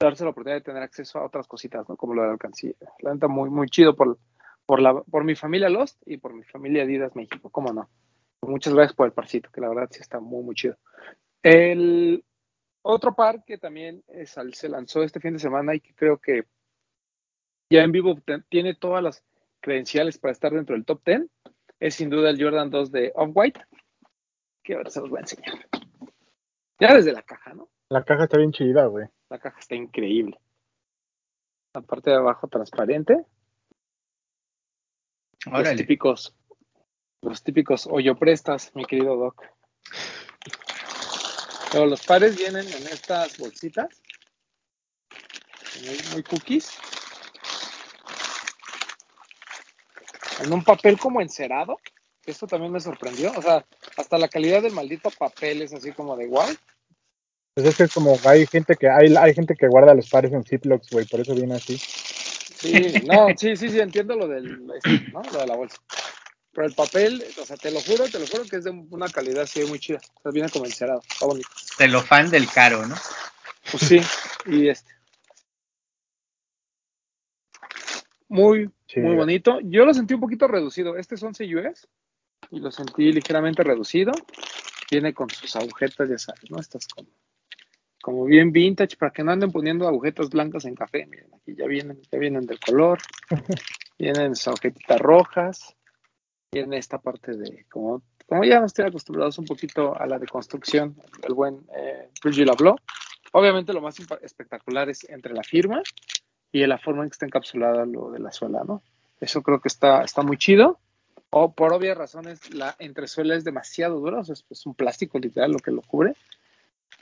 darse 0.00 0.24
la 0.24 0.30
oportunidad 0.30 0.58
de 0.60 0.64
tener 0.64 0.82
acceso 0.82 1.18
a 1.18 1.26
otras 1.26 1.46
cositas, 1.46 1.86
¿no? 1.88 1.96
Como 1.96 2.14
lo 2.14 2.22
de 2.22 2.28
la 2.28 2.32
alcancía. 2.34 2.72
La 3.00 3.12
neta, 3.12 3.28
muy, 3.28 3.50
muy 3.50 3.68
chido 3.68 3.94
por, 3.94 4.18
por, 4.64 4.80
la, 4.80 5.02
por 5.02 5.24
mi 5.24 5.34
familia 5.34 5.68
Lost 5.68 6.00
y 6.06 6.16
por 6.18 6.32
mi 6.32 6.44
familia 6.44 6.84
Adidas 6.84 7.14
México, 7.16 7.50
¿cómo 7.50 7.72
no? 7.72 7.90
Muchas 8.42 8.72
gracias 8.72 8.94
por 8.96 9.06
el 9.06 9.12
parcito, 9.12 9.50
que 9.52 9.60
la 9.60 9.68
verdad 9.68 9.88
sí 9.90 10.00
está 10.00 10.20
muy, 10.20 10.42
muy 10.44 10.54
chido. 10.54 10.76
El 11.42 12.24
otro 12.82 13.14
par 13.14 13.44
que 13.44 13.58
también 13.58 14.02
es 14.08 14.38
al- 14.38 14.54
se 14.54 14.68
lanzó 14.68 15.02
este 15.02 15.20
fin 15.20 15.34
de 15.34 15.40
semana 15.40 15.74
y 15.74 15.80
que 15.80 15.94
creo 15.94 16.18
que 16.18 16.44
ya 17.70 17.82
en 17.82 17.92
vivo 17.92 18.16
tiene 18.48 18.74
todas 18.74 19.02
las 19.02 19.24
credenciales 19.60 20.18
para 20.18 20.32
estar 20.32 20.52
dentro 20.52 20.74
del 20.74 20.84
top 20.84 21.02
10 21.04 21.26
es 21.80 21.94
sin 21.94 22.10
duda 22.10 22.30
el 22.30 22.42
Jordan 22.42 22.70
2 22.70 22.90
de 22.90 23.12
Off-White, 23.14 23.60
que 24.64 24.74
ahora 24.74 24.90
se 24.90 25.00
los 25.00 25.10
voy 25.10 25.18
a 25.18 25.20
enseñar. 25.20 25.68
Ya 26.80 26.94
desde 26.94 27.12
la 27.12 27.22
caja, 27.22 27.54
¿no? 27.54 27.68
La 27.88 28.04
caja 28.04 28.24
está 28.24 28.38
bien 28.38 28.52
chida, 28.52 28.86
güey. 28.86 29.06
La 29.28 29.38
caja 29.38 29.58
está 29.58 29.74
increíble. 29.74 30.38
La 31.74 31.82
parte 31.82 32.10
de 32.10 32.16
abajo 32.16 32.48
transparente, 32.48 33.26
los 35.46 35.76
típicos, 35.76 36.34
los 37.22 37.42
típicos 37.42 37.86
hoyo 37.86 38.18
prestas, 38.18 38.74
mi 38.74 38.84
querido 38.84 39.16
Doc. 39.16 39.42
Pero 41.70 41.86
los 41.86 42.04
pares 42.04 42.36
vienen 42.36 42.66
en 42.66 42.86
estas 42.88 43.38
bolsitas, 43.38 44.02
muy, 45.84 45.98
muy 46.12 46.22
cookies, 46.22 46.78
en 50.42 50.52
un 50.52 50.62
papel 50.64 50.98
como 50.98 51.20
encerado. 51.20 51.78
Esto 52.24 52.46
también 52.46 52.72
me 52.72 52.80
sorprendió. 52.80 53.32
O 53.36 53.42
sea, 53.42 53.64
hasta 53.96 54.18
la 54.18 54.28
calidad 54.28 54.62
del 54.62 54.72
maldito 54.72 55.10
papel 55.10 55.62
es 55.62 55.72
así 55.72 55.92
como 55.92 56.16
de 56.16 56.26
wow. 56.26 56.46
Pues 57.54 57.66
es 57.66 57.76
que 57.76 57.82
es 57.84 57.92
como, 57.92 58.16
hay 58.24 58.46
gente 58.46 58.76
que, 58.76 58.88
hay, 58.88 59.16
hay 59.16 59.34
gente 59.34 59.56
que 59.58 59.66
guarda 59.66 59.94
los 59.94 60.08
pares 60.08 60.32
en 60.32 60.44
Ziplocs, 60.44 60.90
güey, 60.90 61.06
por 61.06 61.20
eso 61.20 61.34
viene 61.34 61.56
así. 61.56 61.76
Sí, 61.76 62.92
no, 63.04 63.28
sí, 63.36 63.56
sí, 63.56 63.68
sí, 63.68 63.80
entiendo 63.80 64.14
lo 64.14 64.28
del, 64.28 64.70
este, 64.76 65.10
¿no? 65.10 65.22
Lo 65.22 65.40
de 65.40 65.46
la 65.46 65.56
bolsa. 65.56 65.76
Pero 66.52 66.66
el 66.66 66.74
papel, 66.74 67.24
o 67.40 67.44
sea, 67.44 67.56
te 67.56 67.70
lo 67.70 67.80
juro, 67.80 68.08
te 68.08 68.18
lo 68.18 68.26
juro 68.26 68.44
que 68.44 68.56
es 68.56 68.64
de 68.64 68.70
una 68.70 69.08
calidad 69.08 69.42
así 69.42 69.64
muy 69.64 69.78
chida. 69.80 69.98
O 70.14 70.22
sea, 70.22 70.32
viene 70.32 70.48
como 70.50 70.66
encerado, 70.66 71.02
está 71.08 71.26
bonito. 71.26 71.48
Celofán 71.76 72.30
del 72.30 72.48
caro, 72.48 72.86
¿no? 72.86 72.94
Pues 73.70 73.82
sí, 73.82 74.00
y 74.46 74.68
este. 74.68 74.97
Muy, 78.28 78.70
Sí. 78.86 79.00
muy 79.00 79.16
bonito. 79.16 79.58
Yo 79.62 79.84
lo 79.84 79.92
sentí 79.94 80.14
un 80.14 80.20
poquito 80.20 80.46
reducido. 80.48 80.96
Este 80.96 81.14
es 81.14 81.22
11 81.22 81.44
US 81.56 81.88
y 82.50 82.60
lo 82.60 82.70
sentí 82.70 83.12
ligeramente 83.12 83.62
reducido. 83.62 84.12
Viene 84.90 85.12
con 85.12 85.28
sus 85.30 85.54
agujetas, 85.56 86.08
ya 86.08 86.18
sabes, 86.18 86.50
¿no? 86.50 86.58
Estas 86.58 86.86
como, 86.88 87.08
como 88.02 88.24
bien 88.24 88.52
vintage 88.52 88.96
para 88.96 89.12
que 89.12 89.22
no 89.22 89.32
anden 89.32 89.52
poniendo 89.52 89.86
agujetas 89.86 90.30
blancas 90.30 90.64
en 90.64 90.74
café. 90.74 91.06
Miren, 91.06 91.34
aquí 91.34 91.54
ya 91.54 91.66
vienen, 91.66 92.00
ya 92.10 92.18
vienen 92.18 92.46
del 92.46 92.58
color. 92.60 92.98
vienen 93.98 94.34
sus 94.34 94.48
agujetitas 94.48 95.00
rojas. 95.00 95.76
Tiene 96.50 96.78
esta 96.78 96.98
parte 96.98 97.36
de, 97.36 97.66
como, 97.68 98.02
como 98.26 98.44
ya 98.44 98.58
estoy 98.64 98.86
acostumbrados 98.86 99.38
un 99.38 99.44
poquito 99.44 99.98
a 99.98 100.06
la 100.06 100.18
deconstrucción, 100.18 100.96
el 101.22 101.34
buen 101.34 101.66
eh, 101.76 102.08
Virgil 102.24 102.48
habló. 102.48 102.76
Obviamente 103.32 103.74
lo 103.74 103.82
más 103.82 103.96
espectacular 104.22 104.88
es 104.88 105.06
entre 105.10 105.34
la 105.34 105.42
firma 105.42 105.82
y 106.52 106.66
la 106.66 106.78
forma 106.78 107.02
en 107.02 107.10
que 107.10 107.14
está 107.14 107.26
encapsulada 107.26 107.84
lo 107.86 108.10
de 108.10 108.20
la 108.20 108.32
suela, 108.32 108.62
¿no? 108.66 108.82
Eso 109.20 109.42
creo 109.42 109.60
que 109.60 109.68
está, 109.68 110.02
está 110.02 110.22
muy 110.22 110.36
chido. 110.38 110.78
O 111.30 111.52
por 111.52 111.72
obvias 111.74 111.98
razones, 111.98 112.54
la 112.54 112.74
entresuela 112.78 113.34
es 113.34 113.44
demasiado 113.44 114.00
dura, 114.00 114.20
o 114.20 114.24
sea, 114.24 114.32
es, 114.32 114.44
es 114.48 114.64
un 114.64 114.74
plástico 114.74 115.18
literal 115.18 115.52
lo 115.52 115.58
que 115.58 115.70
lo 115.70 115.82
cubre. 115.82 116.14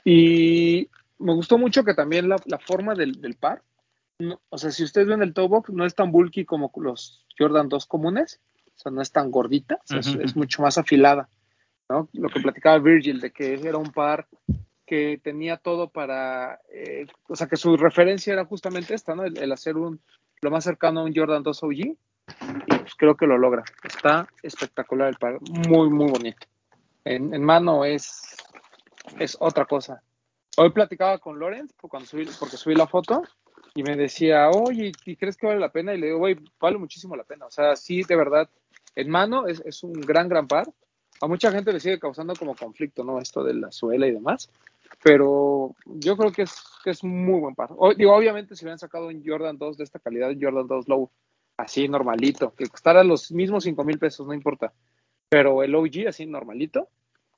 Y 0.03 0.89
me 1.19 1.33
gustó 1.33 1.57
mucho 1.57 1.83
que 1.83 1.93
también 1.93 2.29
la, 2.29 2.37
la 2.45 2.59
forma 2.59 2.93
del, 2.95 3.21
del 3.21 3.35
par, 3.35 3.61
no- 4.19 4.39
o 4.49 4.57
sea, 4.57 4.71
si 4.71 4.83
ustedes 4.83 5.07
ven 5.07 5.21
el 5.21 5.33
toe 5.33 5.47
box, 5.47 5.69
no 5.71 5.85
es 5.85 5.95
tan 5.95 6.11
bulky 6.11 6.45
como 6.45 6.71
los 6.77 7.25
Jordan 7.37 7.69
2 7.69 7.85
comunes, 7.85 8.39
o 8.75 8.79
sea, 8.79 8.91
no 8.91 9.01
es 9.01 9.11
tan 9.11 9.31
gordita, 9.31 9.75
o 9.75 9.87
sea, 9.87 9.99
es- 9.99 10.07
Ujú. 10.07 10.21
es 10.21 10.35
mucho 10.35 10.61
más 10.61 10.77
afilada, 10.77 11.29
¿no? 11.89 12.09
Lo 12.13 12.29
que 12.29 12.39
platicaba 12.41 12.79
Virgil, 12.79 13.21
de 13.21 13.31
que 13.31 13.53
era 13.53 13.77
un 13.77 13.91
par 13.91 14.27
que 14.87 15.19
tenía 15.21 15.57
todo 15.57 15.89
para, 15.89 16.61
eh, 16.73 17.05
o 17.27 17.35
sea, 17.35 17.47
que 17.47 17.57
su 17.57 17.75
referencia 17.77 18.33
era 18.33 18.45
justamente 18.45 18.95
esta, 18.95 19.13
¿no? 19.13 19.25
El, 19.25 19.37
el 19.37 19.51
hacer 19.51 19.77
un, 19.77 19.99
lo 20.41 20.49
más 20.49 20.63
cercano 20.63 21.01
a 21.01 21.03
un 21.03 21.13
Jordan 21.13 21.43
2 21.43 21.63
OG, 21.63 21.71
y 21.73 21.97
pues 22.67 22.95
creo 22.97 23.15
que 23.15 23.27
lo 23.27 23.37
logra. 23.37 23.63
Está 23.83 24.27
espectacular 24.41 25.09
el 25.09 25.17
par, 25.17 25.39
muy, 25.67 25.89
muy 25.89 26.09
bonito. 26.09 26.47
En, 27.03 27.33
en 27.33 27.43
mano 27.43 27.85
es, 27.85 28.37
es 29.19 29.37
otra 29.39 29.65
cosa. 29.65 30.01
Hoy 30.57 30.71
platicaba 30.71 31.19
con 31.19 31.37
Lorenz 31.37 31.73
cuando 31.79 32.07
subí, 32.07 32.27
porque 32.39 32.57
subí 32.57 32.73
la 32.73 32.87
foto 32.87 33.21
y 33.75 33.83
me 33.83 33.95
decía, 33.95 34.49
oye, 34.49 34.91
¿y 35.05 35.15
crees 35.15 35.37
que 35.37 35.47
vale 35.47 35.59
la 35.59 35.71
pena? 35.71 35.93
Y 35.93 35.99
le 35.99 36.07
digo, 36.07 36.17
güey, 36.17 36.35
vale 36.59 36.77
muchísimo 36.77 37.15
la 37.15 37.23
pena. 37.23 37.45
O 37.45 37.51
sea, 37.51 37.75
sí, 37.75 38.03
de 38.03 38.15
verdad, 38.15 38.49
en 38.95 39.09
mano 39.09 39.47
es, 39.47 39.61
es 39.65 39.83
un 39.83 39.93
gran, 39.93 40.27
gran 40.27 40.47
par. 40.47 40.67
A 41.21 41.27
mucha 41.27 41.51
gente 41.51 41.71
le 41.73 41.79
sigue 41.79 41.99
causando 41.99 42.33
como 42.35 42.55
conflicto, 42.55 43.03
¿no? 43.03 43.19
Esto 43.19 43.43
de 43.43 43.53
la 43.53 43.71
suela 43.71 44.07
y 44.07 44.11
demás. 44.11 44.49
Pero 45.03 45.75
yo 45.85 46.17
creo 46.17 46.31
que 46.31 46.43
es, 46.43 46.63
es 46.85 47.03
muy 47.03 47.39
buen 47.39 47.55
par. 47.55 47.69
Digo, 47.95 48.15
obviamente, 48.15 48.55
si 48.55 48.65
hubieran 48.65 48.79
sacado 48.79 49.07
un 49.07 49.23
Jordan 49.25 49.57
2 49.57 49.77
de 49.77 49.83
esta 49.83 49.99
calidad, 49.99 50.29
un 50.29 50.41
Jordan 50.41 50.67
2 50.67 50.87
Low, 50.87 51.11
así 51.57 51.87
normalito, 51.87 52.53
que 52.55 52.67
costara 52.67 53.03
los 53.03 53.31
mismos 53.31 53.63
5 53.63 53.83
mil 53.83 53.99
pesos, 53.99 54.27
no 54.27 54.33
importa. 54.33 54.73
Pero 55.29 55.63
el 55.63 55.75
OG, 55.75 56.07
así 56.07 56.25
normalito, 56.25 56.89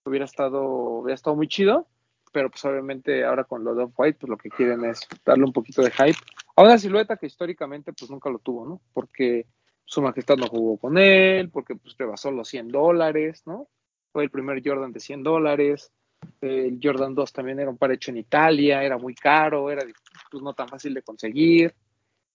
hubiera 0.06 0.26
estado, 0.26 0.64
hubiera 0.64 1.16
estado 1.16 1.36
muy 1.36 1.48
chido. 1.48 1.88
Pero 2.32 2.52
pues 2.52 2.64
obviamente 2.66 3.26
ahora 3.26 3.44
con 3.44 3.64
lo 3.64 3.74
de 3.74 3.84
Off-White, 3.84 4.20
pues 4.22 4.30
lo 4.30 4.38
que 4.38 4.50
quieren 4.50 4.86
es 4.86 5.02
darle 5.26 5.46
un 5.46 5.54
poquito 5.54 5.82
de 5.82 5.90
hype 5.90 6.20
a 6.56 6.62
una 6.62 6.78
silueta 6.78 7.18
que 7.18 7.26
históricamente 7.26 7.94
pues 7.94 8.12
nunca 8.12 8.30
lo 8.30 8.40
tuvo, 8.40 8.66
¿no? 8.66 8.82
Porque 8.94 9.48
su 9.86 10.02
majestad 10.02 10.38
no 10.38 10.48
jugó 10.48 10.78
con 10.78 10.98
él, 10.98 11.50
porque 11.50 11.76
pues 11.76 11.96
rebasó 11.98 12.30
los 12.32 12.48
100 12.50 12.68
dólares, 12.68 13.44
¿no? 13.48 13.68
Fue 14.12 14.24
el 14.24 14.30
primer 14.30 14.62
Jordan 14.64 14.92
de 14.92 15.00
100 15.00 15.24
dólares. 15.24 15.92
El 16.41 16.79
Jordan 16.82 17.13
2 17.13 17.34
también 17.34 17.60
era 17.60 17.69
un 17.69 17.77
par 17.77 17.91
hecho 17.91 18.12
en 18.12 18.17
Italia, 18.17 18.84
era 18.84 18.97
muy 18.97 19.13
caro, 19.13 19.69
era 19.69 19.84
pues, 20.32 20.43
no 20.43 20.53
tan 20.53 20.67
fácil 20.67 20.93
de 20.93 21.01
conseguir. 21.01 21.73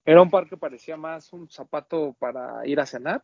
Era 0.04 0.20
un 0.20 0.30
par 0.30 0.48
que 0.48 0.56
parecía 0.56 0.96
más 0.96 1.32
un 1.32 1.48
zapato 1.48 2.14
para 2.18 2.66
ir 2.66 2.78
a 2.80 2.86
cenar 2.86 3.22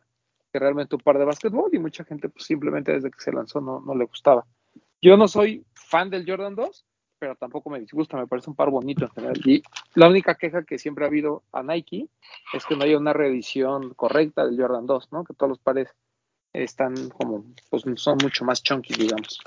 que 0.51 0.59
realmente 0.59 0.95
un 0.95 1.01
par 1.01 1.17
de 1.17 1.25
básquetbol 1.25 1.69
y 1.73 1.79
mucha 1.79 2.03
gente 2.03 2.27
pues 2.29 2.45
simplemente 2.45 2.91
desde 2.91 3.09
que 3.09 3.19
se 3.19 3.31
lanzó 3.31 3.61
no, 3.61 3.79
no 3.79 3.95
le 3.95 4.05
gustaba. 4.05 4.45
Yo 5.01 5.17
no 5.17 5.27
soy 5.27 5.65
fan 5.73 6.09
del 6.09 6.29
Jordan 6.29 6.55
2, 6.55 6.85
pero 7.17 7.35
tampoco 7.35 7.69
me 7.69 7.79
disgusta, 7.79 8.17
me 8.17 8.27
parece 8.27 8.49
un 8.49 8.55
par 8.55 8.69
bonito 8.69 9.05
en 9.05 9.11
general. 9.11 9.41
Y 9.45 9.63
la 9.95 10.09
única 10.09 10.35
queja 10.35 10.63
que 10.63 10.77
siempre 10.77 11.05
ha 11.05 11.07
habido 11.07 11.43
a 11.51 11.63
Nike 11.63 12.07
es 12.53 12.65
que 12.65 12.75
no 12.75 12.83
haya 12.83 12.97
una 12.97 13.13
reedición 13.13 13.93
correcta 13.93 14.45
del 14.45 14.59
Jordan 14.59 14.85
2, 14.85 15.11
¿no? 15.11 15.23
Que 15.23 15.33
todos 15.33 15.49
los 15.49 15.59
pares 15.59 15.89
están 16.53 17.09
como, 17.09 17.45
pues 17.69 17.83
son 17.95 18.17
mucho 18.21 18.43
más 18.43 18.61
chunky, 18.61 18.93
digamos. 18.93 19.39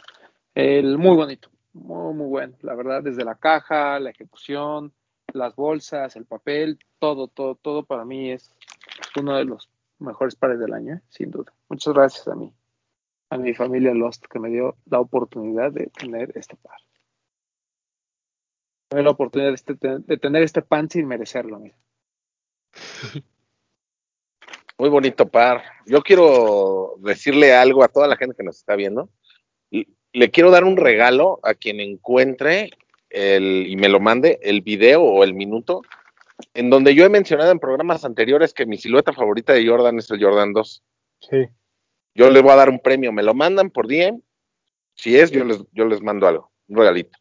El, 0.55 0.99
muy 0.99 1.17
bonito, 1.17 1.51
muy, 1.73 2.15
muy 2.15 2.27
bueno, 2.29 2.57
la 2.63 2.75
verdad, 2.75 3.03
desde 3.03 3.25
la 3.25 3.35
caja, 3.35 3.99
la 3.99 4.11
ejecución, 4.11 4.93
las 5.33 5.57
bolsas, 5.57 6.15
el 6.17 6.27
papel, 6.27 6.79
todo, 6.99 7.29
todo, 7.29 7.57
todo 7.57 7.85
para 7.85 8.05
mí 8.05 8.31
es 8.31 8.55
uno 9.19 9.37
de 9.37 9.45
los 9.45 9.69
mejores 9.99 10.37
pares 10.37 10.59
del 10.61 10.73
año, 10.73 11.01
sin 11.09 11.31
duda. 11.31 11.53
Muchas 11.69 11.93
gracias 11.95 12.29
a 12.29 12.35
mí, 12.37 12.55
a 13.31 13.37
mi 13.37 13.55
familia 13.55 13.95
Lost, 13.95 14.27
que 14.27 14.39
me 14.39 14.49
dio 14.51 14.77
la 14.87 15.01
oportunidad 15.01 15.73
de 15.73 15.89
tener 15.89 16.31
este 16.37 16.57
par. 16.57 16.79
Me 18.93 18.99
dio 18.99 19.05
la 19.05 19.11
oportunidad 19.11 19.51
de, 19.51 19.55
este- 19.57 19.75
de 19.99 20.17
tener 20.19 20.43
este 20.45 20.63
pan 20.63 20.89
sin 20.89 21.09
merecerlo, 21.09 21.59
mira. 21.59 21.77
Muy 24.79 24.89
bonito 24.89 25.29
par. 25.29 25.63
Yo 25.87 26.03
quiero 26.03 26.95
decirle 26.99 27.55
algo 27.55 27.83
a 27.85 27.89
toda 27.89 28.09
la 28.09 28.17
gente 28.17 28.35
que 28.37 28.43
nos 28.43 28.57
está 28.57 28.75
viendo. 28.75 29.09
Le 30.15 30.31
quiero 30.31 30.51
dar 30.51 30.65
un 30.65 30.79
regalo 30.79 31.41
a 31.43 31.53
quien 31.53 31.81
encuentre 31.81 32.71
el, 33.11 33.67
y 33.69 33.77
me 33.77 33.91
lo 33.91 34.01
mande 34.01 34.39
el 34.43 34.63
video 34.63 35.03
o 35.03 35.23
el 35.25 35.35
minuto 35.35 35.83
en 36.55 36.71
donde 36.71 36.95
yo 36.95 37.05
he 37.05 37.09
mencionado 37.09 37.51
en 37.51 37.59
programas 37.59 38.05
anteriores 38.05 38.55
que 38.55 38.67
mi 38.67 38.77
silueta 38.77 39.13
favorita 39.13 39.53
de 39.53 39.67
Jordan 39.67 39.99
es 39.99 40.11
el 40.11 40.23
Jordan 40.23 40.53
2. 40.53 40.83
Sí. 41.21 41.49
Yo 42.15 42.31
les 42.31 42.43
voy 42.43 42.53
a 42.53 42.57
dar 42.57 42.71
un 42.71 42.81
premio, 42.81 43.13
me 43.13 43.23
lo 43.23 43.35
mandan 43.35 43.71
por 43.71 43.89
DM. 43.89 44.21
Si 44.95 45.17
es, 45.17 45.31
yo 45.31 45.45
les, 45.45 45.65
yo 45.73 45.85
les 45.87 46.01
mando 46.01 46.29
algo, 46.29 46.53
un 46.69 46.79
regalito. 46.79 47.19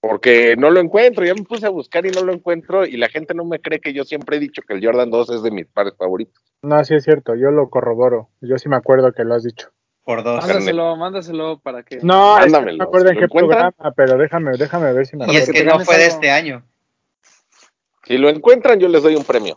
Porque 0.00 0.54
no 0.56 0.70
lo 0.70 0.78
encuentro, 0.78 1.24
ya 1.24 1.34
me 1.34 1.42
puse 1.42 1.66
a 1.66 1.70
buscar 1.70 2.06
y 2.06 2.10
no 2.10 2.22
lo 2.22 2.32
encuentro 2.32 2.86
y 2.86 2.96
la 2.96 3.08
gente 3.08 3.34
no 3.34 3.44
me 3.44 3.60
cree 3.60 3.80
que 3.80 3.92
yo 3.92 4.04
siempre 4.04 4.36
he 4.36 4.40
dicho 4.40 4.62
que 4.62 4.74
el 4.74 4.84
Jordan 4.84 5.10
2 5.10 5.30
es 5.30 5.42
de 5.42 5.50
mis 5.50 5.66
pares 5.66 5.94
favoritos. 5.96 6.40
No, 6.62 6.82
sí 6.84 6.94
es 6.94 7.02
cierto, 7.02 7.34
yo 7.34 7.50
lo 7.50 7.68
corroboro. 7.68 8.30
Yo 8.40 8.58
sí 8.58 8.68
me 8.68 8.76
acuerdo 8.76 9.12
que 9.12 9.24
lo 9.24 9.34
has 9.34 9.42
dicho. 9.42 9.70
Por 10.08 10.22
dos. 10.22 10.40
Mándaselo, 10.42 10.96
mándaselo 10.96 11.58
para 11.58 11.82
que. 11.82 11.98
No, 12.00 12.38
es 12.38 12.46
que 12.46 12.50
no 12.52 12.62
me 12.62 12.82
acuerdo 12.82 13.10
en 13.10 13.16
¿lo 13.16 13.18
qué 13.20 13.24
encuentran? 13.26 13.72
programa, 13.74 13.94
pero 13.94 14.16
déjame, 14.16 14.56
déjame 14.56 14.92
ver 14.94 15.06
si 15.06 15.16
me 15.18 15.30
Y 15.30 15.36
es 15.36 15.50
que 15.50 15.62
no 15.64 15.80
fue 15.80 15.98
de 15.98 16.06
este 16.06 16.30
año. 16.30 16.62
Si 18.06 18.16
lo 18.16 18.30
encuentran, 18.30 18.80
yo 18.80 18.88
les 18.88 19.02
doy 19.02 19.16
un 19.16 19.24
premio. 19.24 19.54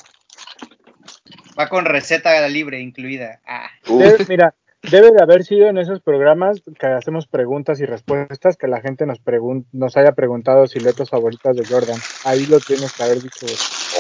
Va 1.57 1.69
con 1.69 1.85
receta 1.85 2.45
libre 2.49 2.81
incluida. 2.81 3.39
Ah. 3.47 3.69
Debe- 3.85 4.25
mira, 4.27 4.53
debe 4.91 5.11
de 5.11 5.23
haber 5.23 5.45
sido 5.45 5.69
en 5.69 5.77
esos 5.77 6.01
programas 6.01 6.61
que 6.77 6.85
hacemos 6.87 7.27
preguntas 7.27 7.79
y 7.79 7.85
respuestas 7.85 8.57
que 8.57 8.67
la 8.67 8.81
gente 8.81 9.05
nos 9.05 9.23
pregun- 9.23 9.67
nos 9.71 9.95
haya 9.95 10.11
preguntado 10.11 10.67
siluetas 10.67 11.09
favoritas 11.09 11.55
de 11.55 11.65
Jordan. 11.65 11.97
Ahí 12.25 12.45
lo 12.47 12.59
tienes 12.59 12.91
que 12.91 13.03
haber 13.03 13.21
dicho. 13.21 13.45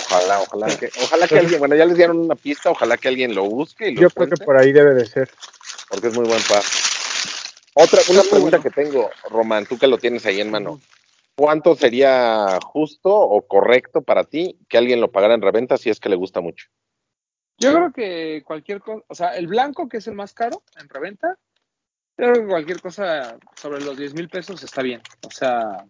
ojalá, 0.05 0.41
ojalá 0.41 0.67
que, 0.77 0.89
ojalá 1.01 1.29
que 1.29 1.39
alguien, 1.39 1.59
bueno, 1.59 1.75
ya 1.77 1.85
les 1.85 1.95
dieron 1.95 2.19
una 2.19 2.35
pista, 2.35 2.71
ojalá 2.71 2.97
que 2.97 3.07
alguien 3.07 3.33
lo 3.33 3.45
busque 3.45 3.87
y 3.87 3.95
lo 3.95 4.01
Yo 4.01 4.09
creo 4.09 4.27
que 4.27 4.43
por 4.43 4.57
ahí 4.57 4.73
debe 4.73 4.93
de 4.93 5.05
ser. 5.05 5.29
Porque 5.91 6.07
es 6.07 6.15
muy 6.15 6.25
buen 6.25 6.41
par. 6.43 6.63
Otra, 7.73 8.01
una 8.09 8.23
pregunta 8.23 8.59
que 8.59 8.69
tengo, 8.69 9.09
Román, 9.29 9.65
tú 9.65 9.77
que 9.77 9.87
lo 9.87 9.97
tienes 9.97 10.25
ahí 10.25 10.39
en 10.39 10.49
mano. 10.49 10.81
¿Cuánto 11.35 11.75
sería 11.75 12.59
justo 12.63 13.09
o 13.13 13.45
correcto 13.45 14.01
para 14.01 14.23
ti 14.23 14.57
que 14.69 14.77
alguien 14.77 15.01
lo 15.01 15.11
pagara 15.11 15.33
en 15.33 15.41
reventa 15.41 15.77
si 15.77 15.89
es 15.89 15.99
que 15.99 16.09
le 16.09 16.15
gusta 16.15 16.41
mucho? 16.41 16.67
Yo 17.57 17.73
creo 17.73 17.93
que 17.93 18.43
cualquier 18.45 18.81
cosa, 18.81 19.03
o 19.07 19.15
sea, 19.15 19.35
el 19.35 19.47
blanco, 19.47 19.87
que 19.87 19.97
es 19.97 20.07
el 20.07 20.15
más 20.15 20.33
caro 20.33 20.63
en 20.79 20.89
reventa, 20.89 21.37
yo 22.17 22.25
creo 22.25 22.33
que 22.33 22.47
cualquier 22.47 22.81
cosa 22.81 23.37
sobre 23.55 23.81
los 23.81 23.97
10 23.97 24.13
mil 24.13 24.29
pesos 24.29 24.63
está 24.63 24.81
bien. 24.81 25.01
O 25.25 25.31
sea, 25.31 25.85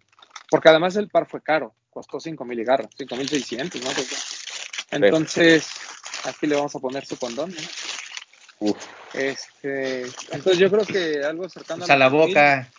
porque 0.50 0.68
además 0.68 0.96
el 0.96 1.08
par 1.08 1.28
fue 1.28 1.42
caro, 1.42 1.74
costó 1.90 2.20
5 2.20 2.44
mil 2.44 2.58
y 2.58 2.64
garra, 2.64 2.88
5 2.96 3.16
mil 3.16 3.28
600, 3.28 3.82
¿no? 3.82 3.90
Entonces, 4.90 5.68
aquí 6.24 6.46
le 6.46 6.56
vamos 6.56 6.74
a 6.74 6.78
poner 6.78 7.04
su 7.06 7.18
condón, 7.18 7.50
¿no? 7.50 7.60
Uf, 8.62 8.76
Este, 9.14 10.02
entonces 10.02 10.58
yo 10.58 10.70
creo 10.70 10.86
que 10.86 11.24
algo 11.24 11.48
cercano 11.48 11.82
Usa 11.84 11.96
la 11.96 12.08
los 12.08 12.26
10,000. 12.26 12.34
boca. 12.34 12.70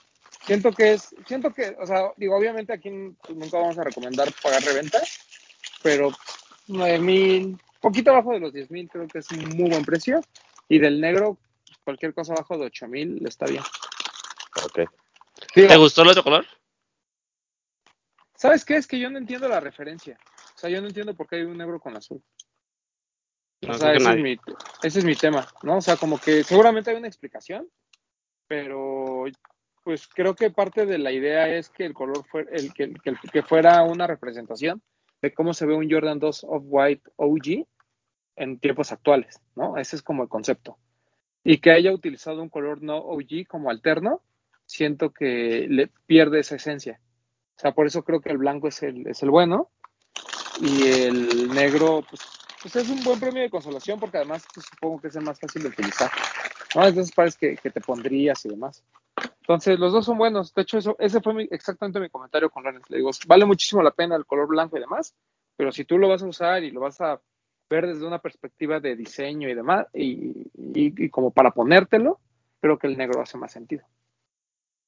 Siento 0.45 0.71
que 0.71 0.93
es, 0.93 1.15
siento 1.27 1.53
que, 1.53 1.75
o 1.79 1.85
sea, 1.85 2.11
digo, 2.17 2.35
obviamente 2.37 2.73
aquí 2.73 2.89
nunca 2.89 3.57
vamos 3.59 3.77
a 3.77 3.83
recomendar 3.83 4.29
pagar 4.41 4.61
reventa, 4.63 5.01
pero 5.81 6.11
9 6.67 6.99
mil, 6.99 7.59
poquito 7.81 8.11
abajo 8.11 8.31
de 8.31 8.39
los 8.39 8.53
10 8.53 8.71
mil, 8.71 8.89
creo 8.89 9.07
que 9.07 9.19
es 9.19 9.31
un 9.31 9.49
muy 9.57 9.69
buen 9.69 9.83
precio. 9.85 10.21
Y 10.69 10.79
del 10.79 11.01
negro, 11.01 11.37
cualquier 11.83 12.13
cosa 12.13 12.33
abajo 12.33 12.57
de 12.57 12.65
8 12.65 12.87
mil 12.87 13.25
está 13.27 13.45
bien. 13.45 13.63
ok. 14.65 14.89
Digo, 15.55 15.67
¿Te 15.67 15.77
gustó 15.77 16.01
el 16.03 16.09
otro 16.09 16.23
color? 16.23 16.45
¿Sabes 18.35 18.63
qué? 18.65 18.77
Es 18.77 18.87
que 18.87 18.99
yo 18.99 19.09
no 19.09 19.17
entiendo 19.17 19.47
la 19.47 19.59
referencia. 19.59 20.17
O 20.55 20.59
sea, 20.59 20.69
yo 20.69 20.81
no 20.81 20.87
entiendo 20.87 21.13
por 21.13 21.27
qué 21.27 21.37
hay 21.37 21.43
un 21.43 21.57
negro 21.57 21.79
con 21.79 21.95
azul. 21.95 22.21
No, 23.67 23.73
O 23.73 23.77
sea, 23.77 23.93
ese 23.93 24.11
es, 24.11 24.17
mi, 24.17 24.37
ese 24.83 24.99
es 24.99 25.05
mi 25.05 25.15
tema, 25.15 25.47
¿no? 25.63 25.77
O 25.77 25.81
sea, 25.81 25.95
como 25.97 26.19
que 26.19 26.43
seguramente 26.43 26.91
hay 26.91 26.97
una 26.97 27.07
explicación, 27.07 27.67
pero 28.47 29.25
pues 29.83 30.07
creo 30.07 30.35
que 30.35 30.49
parte 30.49 30.85
de 30.85 30.97
la 30.97 31.11
idea 31.11 31.49
es 31.49 31.69
que 31.69 31.85
el 31.85 31.93
color 31.93 32.25
fuera, 32.25 32.49
el, 32.51 32.73
que, 32.73 32.93
que, 32.93 33.13
que 33.31 33.43
fuera 33.43 33.83
una 33.83 34.07
representación 34.07 34.81
de 35.21 35.33
cómo 35.33 35.53
se 35.53 35.65
ve 35.65 35.73
un 35.73 35.89
Jordan 35.89 36.19
2 36.19 36.45
Off-White 36.49 37.11
OG 37.15 37.65
en 38.35 38.59
tiempos 38.59 38.91
actuales, 38.91 39.41
¿no? 39.55 39.77
Ese 39.77 39.95
es 39.95 40.01
como 40.01 40.23
el 40.23 40.29
concepto. 40.29 40.77
Y 41.43 41.57
que 41.57 41.71
haya 41.71 41.91
utilizado 41.91 42.41
un 42.41 42.49
color 42.49 42.81
no 42.81 42.97
OG 42.97 43.47
como 43.47 43.69
alterno, 43.69 44.21
siento 44.65 45.11
que 45.11 45.67
le 45.69 45.87
pierde 46.05 46.39
esa 46.39 46.55
esencia. 46.55 46.99
O 47.57 47.59
sea, 47.59 47.73
por 47.73 47.87
eso 47.87 48.03
creo 48.03 48.21
que 48.21 48.29
el 48.29 48.37
blanco 48.37 48.67
es 48.67 48.81
el, 48.83 49.07
es 49.07 49.21
el 49.23 49.29
bueno 49.29 49.69
y 50.61 50.83
el 50.83 51.49
negro, 51.49 52.03
pues, 52.09 52.21
pues 52.63 52.77
es 52.77 52.89
un 52.89 53.03
buen 53.03 53.19
premio 53.19 53.41
de 53.43 53.49
consolación 53.49 53.99
porque 53.99 54.17
además 54.17 54.47
pues, 54.53 54.65
supongo 54.67 55.01
que 55.01 55.09
es 55.09 55.15
el 55.17 55.23
más 55.23 55.37
fácil 55.37 55.63
de 55.63 55.69
utilizar. 55.69 56.09
Entonces 56.73 57.11
parece 57.13 57.57
que, 57.57 57.69
te 57.69 57.81
pondrías 57.81 58.43
y 58.45 58.49
demás. 58.49 58.83
Entonces, 59.41 59.77
los 59.77 59.91
dos 59.91 60.05
son 60.05 60.17
buenos. 60.17 60.53
De 60.53 60.61
hecho, 60.61 60.77
eso, 60.77 60.95
ese 60.97 61.19
fue 61.19 61.47
exactamente 61.51 61.99
mi 61.99 62.09
comentario 62.09 62.49
con 62.49 62.63
Renes. 62.63 62.89
Le 62.89 62.97
digo, 62.97 63.11
vale 63.27 63.45
muchísimo 63.45 63.83
la 63.83 63.91
pena 63.91 64.15
el 64.15 64.25
color 64.25 64.47
blanco 64.47 64.77
y 64.77 64.79
demás, 64.79 65.13
pero 65.57 65.73
si 65.73 65.83
tú 65.83 65.97
lo 65.97 66.07
vas 66.07 66.23
a 66.23 66.25
usar 66.25 66.63
y 66.63 66.71
lo 66.71 66.79
vas 66.79 67.01
a 67.01 67.21
ver 67.69 67.85
desde 67.87 68.07
una 68.07 68.19
perspectiva 68.19 68.79
de 68.79 68.95
diseño 68.95 69.49
y 69.49 69.53
demás, 69.55 69.87
y, 69.93 70.47
y- 70.55 71.05
y 71.05 71.09
como 71.09 71.31
para 71.31 71.51
ponértelo, 71.51 72.21
creo 72.61 72.79
que 72.79 72.87
el 72.87 72.97
negro 72.97 73.21
hace 73.21 73.37
más 73.37 73.51
sentido. 73.51 73.85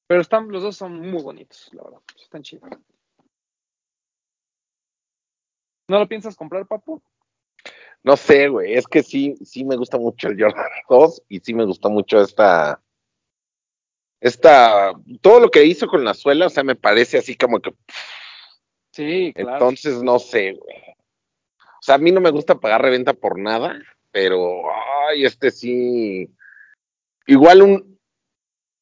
Pero 0.06 0.22
están, 0.22 0.48
los 0.48 0.62
dos 0.62 0.76
son 0.76 0.98
muy 0.98 1.22
bonitos, 1.22 1.68
la 1.72 1.82
verdad. 1.82 2.00
Están 2.20 2.42
chidos. 2.42 2.70
¿No 5.88 5.98
lo 5.98 6.08
piensas 6.08 6.34
comprar, 6.34 6.66
papu? 6.66 7.02
No 8.06 8.16
sé, 8.16 8.46
güey, 8.46 8.74
es 8.74 8.86
que 8.86 9.02
sí, 9.02 9.34
sí 9.44 9.64
me 9.64 9.74
gusta 9.74 9.98
mucho 9.98 10.28
el 10.28 10.40
Jordan 10.40 10.64
2 10.88 11.22
y 11.28 11.40
sí 11.40 11.52
me 11.52 11.64
gustó 11.64 11.90
mucho 11.90 12.20
esta, 12.20 12.80
esta, 14.20 14.92
todo 15.20 15.40
lo 15.40 15.50
que 15.50 15.64
hizo 15.64 15.88
con 15.88 16.04
la 16.04 16.14
suela, 16.14 16.46
o 16.46 16.50
sea, 16.50 16.62
me 16.62 16.76
parece 16.76 17.18
así 17.18 17.36
como 17.36 17.58
que, 17.58 17.74
Sí, 18.92 19.32
claro. 19.34 19.54
entonces 19.54 20.04
no 20.04 20.20
sé, 20.20 20.52
güey. 20.52 20.76
O 21.58 21.82
sea, 21.82 21.96
a 21.96 21.98
mí 21.98 22.12
no 22.12 22.20
me 22.20 22.30
gusta 22.30 22.60
pagar 22.60 22.82
reventa 22.82 23.12
por 23.12 23.40
nada, 23.40 23.76
pero, 24.12 24.62
ay, 25.08 25.24
este 25.24 25.50
sí, 25.50 26.30
igual 27.26 27.62
un, 27.62 27.98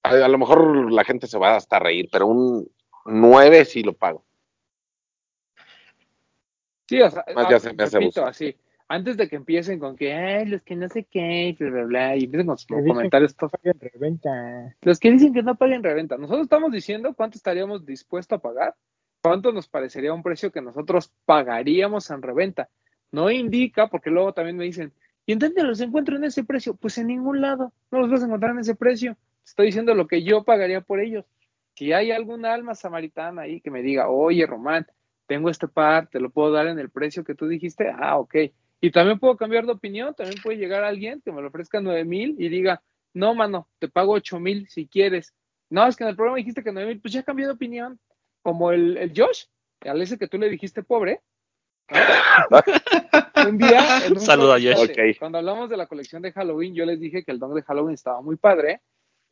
a, 0.02 0.10
a 0.10 0.28
lo 0.28 0.36
mejor 0.36 0.92
la 0.92 1.02
gente 1.02 1.28
se 1.28 1.38
va 1.38 1.56
hasta 1.56 1.76
a 1.76 1.80
reír, 1.80 2.10
pero 2.12 2.26
un 2.26 2.70
9 3.06 3.64
sí 3.64 3.82
lo 3.82 3.94
pago. 3.94 4.22
Sí, 6.86 7.00
o 7.00 7.10
sea, 7.10 7.24
Más 7.34 7.48
ya 7.48 7.58
se 7.58 7.72
me 7.72 7.84
hace 7.84 7.98
repito, 7.98 8.26
así, 8.26 8.54
antes 8.88 9.16
de 9.16 9.28
que 9.28 9.36
empiecen 9.36 9.78
con 9.78 9.96
que, 9.96 10.12
ay, 10.12 10.46
los 10.46 10.62
que 10.62 10.76
no 10.76 10.88
sé 10.88 11.04
qué, 11.04 11.56
bla, 11.58 11.70
bla, 11.70 11.84
bla, 11.84 12.16
y 12.16 12.24
empiecen 12.24 12.46
con 12.46 12.58
sus 12.58 12.66
comentarios 12.66 13.32
que 13.32 13.38
todos 13.38 13.52
paguen 13.52 13.80
reventa. 13.80 14.76
Los 14.82 14.98
que 14.98 15.10
dicen 15.10 15.32
que 15.32 15.42
no 15.42 15.56
paguen 15.56 15.82
reventa, 15.82 16.16
nosotros 16.16 16.42
estamos 16.42 16.70
diciendo 16.70 17.14
cuánto 17.14 17.38
estaríamos 17.38 17.86
dispuestos 17.86 18.38
a 18.38 18.42
pagar, 18.42 18.74
cuánto 19.22 19.52
nos 19.52 19.68
parecería 19.68 20.12
un 20.12 20.22
precio 20.22 20.52
que 20.52 20.60
nosotros 20.60 21.12
pagaríamos 21.24 22.10
en 22.10 22.22
reventa. 22.22 22.68
No 23.10 23.30
indica, 23.30 23.88
porque 23.88 24.10
luego 24.10 24.32
también 24.34 24.56
me 24.56 24.64
dicen, 24.64 24.92
¿y 25.24 25.32
en 25.32 25.38
dónde 25.38 25.62
los 25.62 25.80
encuentro 25.80 26.16
en 26.16 26.24
ese 26.24 26.44
precio? 26.44 26.74
Pues 26.74 26.98
en 26.98 27.06
ningún 27.06 27.40
lado, 27.40 27.72
no 27.90 28.00
los 28.00 28.10
vas 28.10 28.22
a 28.22 28.26
encontrar 28.26 28.52
en 28.52 28.58
ese 28.58 28.74
precio. 28.74 29.16
Estoy 29.44 29.66
diciendo 29.66 29.94
lo 29.94 30.06
que 30.06 30.22
yo 30.22 30.44
pagaría 30.44 30.80
por 30.80 31.00
ellos. 31.00 31.24
Si 31.74 31.92
hay 31.92 32.12
alguna 32.12 32.52
alma 32.52 32.74
samaritana 32.74 33.42
ahí 33.42 33.60
que 33.60 33.70
me 33.70 33.82
diga, 33.82 34.08
oye, 34.08 34.46
Román, 34.46 34.86
tengo 35.26 35.48
este 35.48 35.68
par, 35.68 36.08
te 36.08 36.20
lo 36.20 36.30
puedo 36.30 36.52
dar 36.52 36.66
en 36.66 36.78
el 36.78 36.90
precio 36.90 37.24
que 37.24 37.34
tú 37.34 37.48
dijiste, 37.48 37.90
ah, 37.90 38.18
ok. 38.18 38.34
Y 38.84 38.90
también 38.90 39.18
puedo 39.18 39.34
cambiar 39.34 39.64
de 39.64 39.72
opinión, 39.72 40.12
también 40.14 40.42
puede 40.42 40.58
llegar 40.58 40.84
alguien 40.84 41.22
que 41.24 41.32
me 41.32 41.40
lo 41.40 41.48
ofrezca 41.48 41.80
nueve 41.80 42.04
mil 42.04 42.36
y 42.38 42.50
diga, 42.50 42.82
no, 43.14 43.34
mano, 43.34 43.66
te 43.78 43.88
pago 43.88 44.12
ocho 44.12 44.38
mil 44.38 44.68
si 44.68 44.86
quieres. 44.86 45.32
No, 45.70 45.86
es 45.86 45.96
que 45.96 46.04
en 46.04 46.10
el 46.10 46.16
programa 46.16 46.36
dijiste 46.36 46.62
que 46.62 46.70
nueve 46.70 46.90
mil, 46.90 47.00
pues 47.00 47.14
ya 47.14 47.22
cambié 47.22 47.46
de 47.46 47.52
opinión. 47.52 47.98
Como 48.42 48.72
el, 48.72 48.98
el 48.98 49.14
Josh, 49.16 49.44
al 49.80 50.02
ese 50.02 50.18
que 50.18 50.28
tú 50.28 50.36
le 50.36 50.50
dijiste 50.50 50.82
pobre. 50.82 51.22
Un 53.48 53.56
día, 53.56 54.04
en 54.04 54.12
un 54.12 54.20
Saludo 54.20 54.52
a 54.52 54.60
Josh. 54.60 55.18
Cuando 55.18 55.38
hablamos 55.38 55.70
de 55.70 55.78
la 55.78 55.86
colección 55.86 56.20
de 56.20 56.32
Halloween, 56.32 56.74
yo 56.74 56.84
les 56.84 57.00
dije 57.00 57.24
que 57.24 57.32
el 57.32 57.38
don 57.38 57.54
de 57.54 57.62
Halloween 57.62 57.94
estaba 57.94 58.20
muy 58.20 58.36
padre 58.36 58.82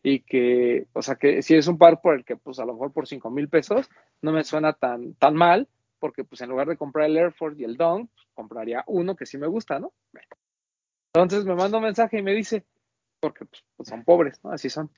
y 0.03 0.21
que, 0.21 0.87
o 0.95 1.03
sea, 1.03 1.17
que 1.17 1.43
si 1.43 1.57
es 1.57 1.67
un 1.67 1.77
par 1.77 2.01
por 2.01 2.15
el 2.15 2.25
que, 2.25 2.37
pues 2.39 2.59
a 2.59 2.65
lo 2.65 2.73
mejor 2.73 2.95
por 2.95 3.07
cinco 3.07 3.29
mil 3.31 3.51
pesos, 3.51 3.91
no 4.23 4.33
me 4.33 4.45
suena 4.45 4.73
tan, 4.73 5.13
tan 5.17 5.35
mal, 5.35 5.69
porque 6.03 6.25
pues 6.25 6.41
en 6.41 6.49
lugar 6.51 6.67
de 6.67 6.77
comprar 6.77 7.09
el 7.09 7.17
Air 7.17 7.33
Force 7.33 7.61
y 7.61 7.65
el 7.65 7.77
Don, 7.77 8.09
pues, 8.09 8.27
compraría 8.35 8.83
uno 8.89 9.15
que 9.15 9.25
sí 9.25 9.39
me 9.39 9.47
gusta, 9.47 9.79
¿no? 9.79 9.93
Entonces 11.15 11.45
me 11.45 11.55
manda 11.55 11.79
un 11.79 11.85
mensaje 11.85 12.19
y 12.19 12.23
me 12.23 12.35
dice, 12.35 12.65
porque 13.21 13.45
pues, 13.45 13.63
pues, 13.77 13.89
son 13.89 14.03
pobres, 14.03 14.43
¿no? 14.43 14.51
Así 14.51 14.69
son. 14.69 14.91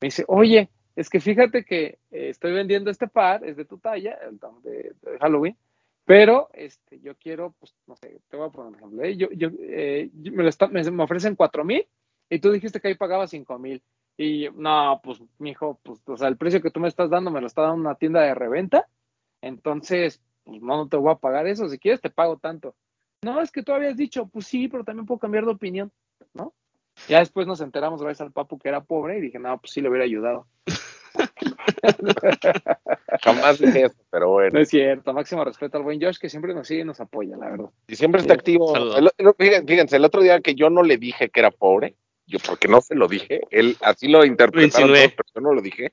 Me 0.00 0.06
dice, 0.06 0.24
oye, 0.28 0.70
es 0.94 1.10
que 1.10 1.18
fíjate 1.18 1.64
que 1.64 1.98
eh, 2.12 2.28
estoy 2.28 2.52
vendiendo 2.52 2.92
este 2.92 3.08
par, 3.08 3.44
es 3.44 3.56
de 3.56 3.64
tu 3.64 3.78
talla, 3.78 4.16
el 4.22 4.38
Don 4.38 4.62
de, 4.62 4.94
Halloween, 5.20 5.56
pero 6.04 6.48
este, 6.52 7.00
yo 7.00 7.16
quiero, 7.16 7.56
pues, 7.58 7.74
no 7.88 7.96
sé, 7.96 8.20
te 8.28 8.36
voy 8.36 8.46
a 8.46 8.52
poner 8.52 8.68
un 8.68 8.76
ejemplo. 8.76 9.02
¿eh? 9.02 9.16
Yo, 9.16 9.30
yo, 9.32 9.48
eh, 9.58 10.10
me, 10.14 10.44
lo 10.44 10.48
está- 10.48 10.68
me, 10.68 10.88
me 10.92 11.02
ofrecen 11.02 11.34
cuatro 11.34 11.64
mil 11.64 11.88
y 12.30 12.38
tú 12.38 12.52
dijiste 12.52 12.78
que 12.78 12.86
ahí 12.86 12.94
pagaba 12.94 13.26
cinco 13.26 13.58
mil. 13.58 13.82
Y 14.16 14.48
no, 14.54 15.00
pues, 15.02 15.20
mijo, 15.38 15.80
pues, 15.82 16.00
o 16.06 16.16
sea, 16.16 16.28
el 16.28 16.36
precio 16.36 16.62
que 16.62 16.70
tú 16.70 16.78
me 16.78 16.86
estás 16.86 17.10
dando 17.10 17.32
me 17.32 17.40
lo 17.40 17.48
está 17.48 17.62
dando 17.62 17.80
una 17.80 17.96
tienda 17.96 18.20
de 18.20 18.34
reventa. 18.36 18.86
Entonces, 19.40 20.22
pues, 20.44 20.60
no, 20.62 20.76
no 20.76 20.88
te 20.88 20.96
voy 20.96 21.12
a 21.12 21.16
pagar 21.16 21.46
eso. 21.46 21.68
Si 21.68 21.78
quieres, 21.78 22.00
te 22.00 22.10
pago 22.10 22.36
tanto. 22.38 22.74
No, 23.22 23.40
es 23.40 23.50
que 23.52 23.62
tú 23.62 23.72
habías 23.72 23.96
dicho, 23.96 24.26
pues 24.26 24.46
sí, 24.46 24.68
pero 24.68 24.84
también 24.84 25.06
puedo 25.06 25.18
cambiar 25.20 25.44
de 25.44 25.52
opinión, 25.52 25.92
¿no? 26.34 26.52
Ya 27.08 27.20
después 27.20 27.46
nos 27.46 27.60
enteramos 27.60 28.02
gracias 28.02 28.26
al 28.26 28.32
papu 28.32 28.58
que 28.58 28.68
era 28.68 28.82
pobre 28.82 29.18
y 29.18 29.20
dije, 29.20 29.38
no, 29.38 29.58
pues 29.58 29.72
sí 29.72 29.80
le 29.80 29.88
hubiera 29.88 30.04
ayudado. 30.04 30.46
Jamás 33.22 33.58
dije 33.58 33.84
eso, 33.86 33.96
pero 34.10 34.30
bueno. 34.30 34.50
No 34.54 34.60
es 34.60 34.68
cierto, 34.68 35.12
máximo 35.12 35.44
respeto 35.44 35.78
al 35.78 35.84
buen 35.84 36.00
Josh 36.00 36.18
que 36.18 36.28
siempre 36.28 36.54
nos 36.54 36.66
sigue 36.66 36.82
y 36.82 36.84
nos 36.84 37.00
apoya, 37.00 37.36
la 37.36 37.50
verdad. 37.50 37.70
Y 37.86 37.96
siempre 37.96 38.20
está 38.20 38.34
Sí. 38.34 38.38
activo. 38.38 38.72
Saludos. 38.72 39.12
El- 39.18 39.34
el- 39.38 39.64
fíjense, 39.66 39.96
el 39.96 40.04
otro 40.04 40.22
día 40.22 40.40
que 40.40 40.54
yo 40.54 40.70
no 40.70 40.82
le 40.82 40.96
dije 40.96 41.30
que 41.30 41.40
era 41.40 41.50
pobre, 41.50 41.96
yo 42.26 42.38
porque 42.46 42.68
no 42.68 42.80
se 42.80 42.94
lo 42.94 43.08
dije, 43.08 43.40
él 43.50 43.76
así 43.82 44.08
lo 44.08 44.20
todos, 44.20 44.36
pero 45.16 45.28
yo 45.34 45.40
no 45.40 45.52
lo 45.54 45.60
dije. 45.60 45.92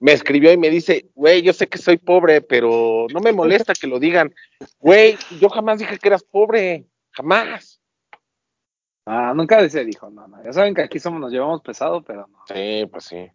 Me 0.00 0.12
escribió 0.12 0.50
y 0.52 0.56
me 0.56 0.70
dice, 0.70 1.10
güey, 1.14 1.42
yo 1.42 1.52
sé 1.52 1.68
que 1.68 1.78
soy 1.78 1.98
pobre, 1.98 2.40
pero 2.40 3.06
no 3.12 3.20
me 3.20 3.32
molesta 3.32 3.74
que 3.74 3.86
lo 3.86 3.98
digan. 4.00 4.34
Güey, 4.78 5.16
yo 5.40 5.48
jamás 5.50 5.78
dije 5.78 5.98
que 5.98 6.08
eras 6.08 6.24
pobre, 6.24 6.86
jamás. 7.12 7.80
Ah, 9.06 9.32
nunca 9.34 9.66
se 9.68 9.84
dijo, 9.84 10.10
no, 10.10 10.26
no. 10.28 10.42
Ya 10.44 10.52
saben 10.52 10.74
que 10.74 10.82
aquí 10.82 10.98
somos, 10.98 11.20
nos 11.20 11.32
llevamos 11.32 11.62
pesado, 11.62 12.02
pero 12.02 12.26
no. 12.28 12.38
Sí, 12.48 12.86
pues 12.90 13.04
sí, 13.04 13.26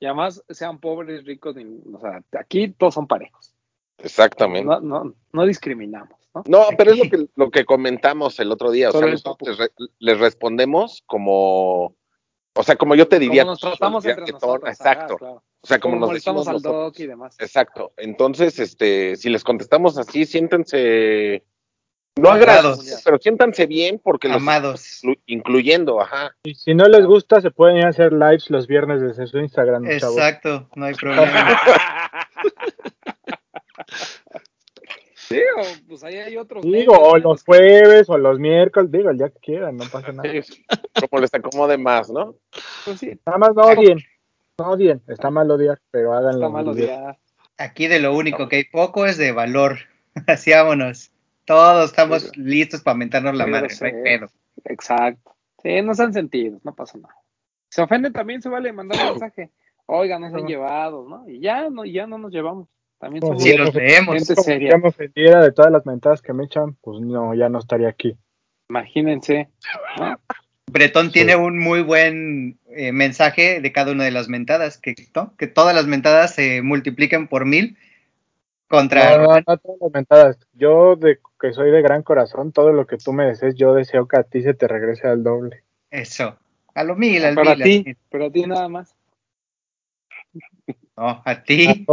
Y 0.00 0.06
además, 0.06 0.42
sean 0.48 0.78
pobres, 0.78 1.24
ricos, 1.24 1.56
o 1.56 1.98
sea, 2.00 2.22
aquí 2.38 2.68
todos 2.70 2.94
son 2.94 3.06
parejos. 3.06 3.54
exactamente. 3.98 4.64
No, 4.66 4.80
no, 4.80 5.14
no 5.32 5.46
discriminamos, 5.46 6.18
¿no? 6.34 6.42
No, 6.46 6.66
pero 6.76 6.92
es 6.92 6.98
lo 6.98 7.04
que, 7.10 7.26
lo 7.34 7.50
que 7.50 7.64
comentamos 7.64 8.38
el 8.40 8.52
otro 8.52 8.70
día. 8.70 8.90
O 8.90 8.92
sea, 8.92 9.06
nosotros 9.08 9.48
les, 9.48 9.58
re- 9.58 9.88
les 9.98 10.18
respondemos 10.20 11.02
como, 11.06 11.96
o 12.54 12.62
sea, 12.62 12.76
como 12.76 12.94
yo 12.94 13.08
te 13.08 13.18
diría. 13.18 13.42
Como 13.42 13.52
nos 13.52 13.60
pues, 13.60 13.72
tratamos 13.78 14.04
ya 14.04 14.10
entre 14.10 14.26
que 14.26 14.32
todo- 14.32 14.52
nosotros. 14.58 14.70
Exacto. 14.72 15.14
ajá, 15.14 15.18
claro. 15.18 15.42
O 15.64 15.66
sea, 15.66 15.78
como, 15.78 15.94
Como 15.94 16.06
nos 16.06 16.14
decimos 16.14 16.46
al 16.48 16.54
nosotros. 16.54 16.74
doc 16.92 16.98
y 17.00 17.06
demás. 17.06 17.36
Exacto. 17.38 17.92
Entonces, 17.96 18.58
este, 18.58 19.14
si 19.16 19.30
les 19.30 19.44
contestamos 19.44 19.96
así, 19.96 20.24
siéntense, 20.26 21.44
no 22.20 22.30
Agradados. 22.30 23.00
pero 23.04 23.18
siéntanse 23.18 23.66
bien 23.66 24.00
porque 24.02 24.26
los 24.28 24.38
Amados. 24.38 25.00
inclu- 25.02 25.20
incluyendo, 25.26 26.00
ajá. 26.00 26.34
Y 26.42 26.56
si 26.56 26.74
no 26.74 26.84
les 26.86 27.06
gusta, 27.06 27.40
se 27.40 27.52
pueden 27.52 27.76
ir 27.76 27.86
a 27.86 27.90
hacer 27.90 28.12
lives 28.12 28.50
los 28.50 28.66
viernes 28.66 29.00
desde 29.00 29.26
su 29.28 29.38
Instagram, 29.38 29.84
chavos. 29.98 30.16
Exacto, 30.16 30.68
no 30.74 30.86
hay 30.86 30.94
problema. 30.94 31.58
Sí, 35.32 35.40
o 35.56 35.88
pues 35.88 36.04
ahí 36.04 36.16
hay 36.16 36.36
otros. 36.36 36.62
Digo, 36.64 36.94
o 36.98 37.16
los 37.18 37.44
jueves 37.44 38.08
o 38.08 38.18
los 38.18 38.38
miércoles, 38.38 38.90
digo, 38.90 39.10
el 39.10 39.18
día 39.18 39.30
que 39.30 39.40
quieran, 39.40 39.76
no 39.76 39.84
pasa 39.90 40.12
nada. 40.12 40.28
Como 41.10 41.20
les 41.20 41.32
acomode 41.34 41.78
más, 41.78 42.10
¿no? 42.10 42.34
Pues 42.84 43.00
sí, 43.00 43.18
Nada 43.26 43.38
más 43.38 43.54
no 43.54 43.62
odien, 43.62 43.98
no 44.58 44.70
odien, 44.70 45.02
está 45.08 45.30
mal 45.30 45.50
odiar, 45.50 45.80
pero 45.90 46.12
háganlo. 46.12 46.46
está 46.46 46.48
mal 46.48 46.68
odiar. 46.68 47.18
Aquí 47.58 47.86
de 47.86 48.00
lo 48.00 48.14
único 48.16 48.48
que 48.48 48.56
hay 48.56 48.64
poco 48.64 49.06
es 49.06 49.18
de 49.18 49.32
valor. 49.32 49.78
Así 50.26 50.50
vámonos. 50.52 51.10
Todos 51.44 51.86
estamos 51.90 52.22
Sí. 52.22 52.40
listos 52.40 52.82
para 52.82 52.96
mentarnos 52.96 53.34
la 53.36 53.46
madre, 53.46 53.68
pedo. 53.80 54.28
Exacto. 54.64 55.34
Sí, 55.62 55.80
no 55.82 55.94
sean 55.94 56.12
sentidos, 56.12 56.64
no 56.64 56.74
pasa 56.74 56.98
nada. 56.98 57.14
Se 57.68 57.82
ofenden 57.82 58.12
también, 58.12 58.42
se 58.42 58.48
vale 58.48 58.72
mandar 58.72 59.00
un 59.04 59.10
mensaje. 59.12 59.50
Oigan, 59.86 60.20
nos 60.22 60.34
han 60.34 60.46
llevado, 60.46 61.06
¿no? 61.08 61.28
Y 61.28 61.40
ya 61.40 61.68
no, 61.70 61.84
ya 61.84 62.06
no 62.06 62.18
nos 62.18 62.30
llevamos. 62.32 62.68
También 63.02 63.20
somos 63.22 63.42
Si 63.42 63.52
los 63.56 63.74
leemos. 63.74 64.14
gente 64.16 64.34
Como 64.36 64.44
seria. 64.44 64.70
ya 64.70 64.78
me 64.78 64.88
ofendiera 64.88 65.42
de 65.42 65.50
todas 65.50 65.72
las 65.72 65.84
mentadas 65.84 66.22
que 66.22 66.32
me 66.32 66.44
echan, 66.44 66.74
pues 66.82 67.00
no, 67.00 67.34
ya 67.34 67.48
no 67.48 67.58
estaría 67.58 67.88
aquí. 67.88 68.16
Imagínense. 68.68 69.48
¿no? 69.98 70.20
Bretón 70.70 71.06
Sí. 71.06 71.14
tiene 71.14 71.34
un 71.34 71.58
muy 71.58 71.82
buen 71.82 72.60
eh, 72.70 72.92
mensaje 72.92 73.60
de 73.60 73.72
cada 73.72 73.90
una 73.90 74.04
de 74.04 74.12
las 74.12 74.28
mentadas, 74.28 74.78
que, 74.78 74.94
¿no? 75.16 75.34
que 75.36 75.48
todas 75.48 75.74
las 75.74 75.88
mentadas 75.88 76.32
se 76.36 76.62
multipliquen 76.62 77.26
por 77.26 77.44
mil 77.44 77.76
contra... 78.68 79.18
No, 79.18 79.24
no, 79.24 79.34
no 79.48 79.56
todas 79.58 79.78
las 79.80 79.92
mentadas. 79.92 80.38
Yo, 80.52 80.94
de 80.94 81.18
que 81.40 81.52
soy 81.52 81.72
de 81.72 81.82
gran 81.82 82.04
corazón, 82.04 82.52
todo 82.52 82.72
lo 82.72 82.86
que 82.86 82.98
tú 82.98 83.12
me 83.12 83.26
desees, 83.26 83.56
yo 83.56 83.74
deseo 83.74 84.06
que 84.06 84.16
a 84.16 84.22
ti 84.22 84.42
se 84.42 84.54
te 84.54 84.68
regrese 84.68 85.08
al 85.08 85.24
doble. 85.24 85.64
Eso. 85.90 86.38
A 86.72 86.84
lo 86.84 86.94
mil, 86.94 87.24
al 87.24 87.34
Pero 87.34 87.50
a 87.50 87.54
mil. 87.56 87.62
al 87.64 87.68
ti, 87.68 87.82
mil. 87.84 87.96
pero 88.08 88.26
a 88.26 88.30
ti 88.30 88.42
nada 88.46 88.68
más. 88.68 88.94
No, 90.96 91.20
a 91.24 91.42
ti. 91.42 91.84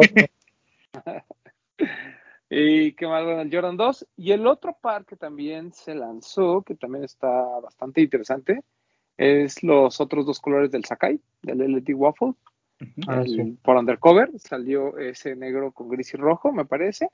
Y 2.49 2.93
qué 2.93 3.07
más, 3.07 3.23
bueno, 3.23 3.41
el 3.41 3.53
Jordan 3.53 3.77
2. 3.77 4.07
Y 4.17 4.31
el 4.31 4.47
otro 4.47 4.75
par 4.81 5.05
que 5.05 5.15
también 5.15 5.71
se 5.71 5.93
lanzó, 5.93 6.63
que 6.63 6.75
también 6.75 7.03
está 7.03 7.29
bastante 7.59 8.01
interesante, 8.01 8.63
es 9.17 9.63
los 9.63 9.99
otros 10.01 10.25
dos 10.25 10.39
colores 10.39 10.71
del 10.71 10.85
Sakai, 10.85 11.19
del 11.41 11.59
LED 11.59 11.93
Waffle. 11.93 12.33
Ah, 13.07 13.21
El- 13.21 13.27
sí. 13.27 13.57
Por 13.61 13.75
undercover 13.77 14.31
salió 14.39 14.97
ese 14.97 15.35
negro 15.35 15.71
con 15.71 15.89
gris 15.89 16.13
y 16.13 16.17
rojo, 16.17 16.51
me 16.51 16.65
parece, 16.65 17.09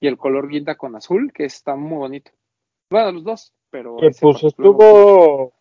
y 0.00 0.06
el 0.06 0.16
color 0.16 0.48
guinda 0.48 0.76
con 0.76 0.94
azul, 0.96 1.32
que 1.32 1.44
está 1.44 1.74
muy 1.74 1.98
bonito. 1.98 2.30
Bueno, 2.90 3.12
los 3.12 3.24
dos, 3.24 3.52
pero 3.70 3.96
Que 3.96 4.10
pues 4.18 4.44
estuvo 4.44 5.52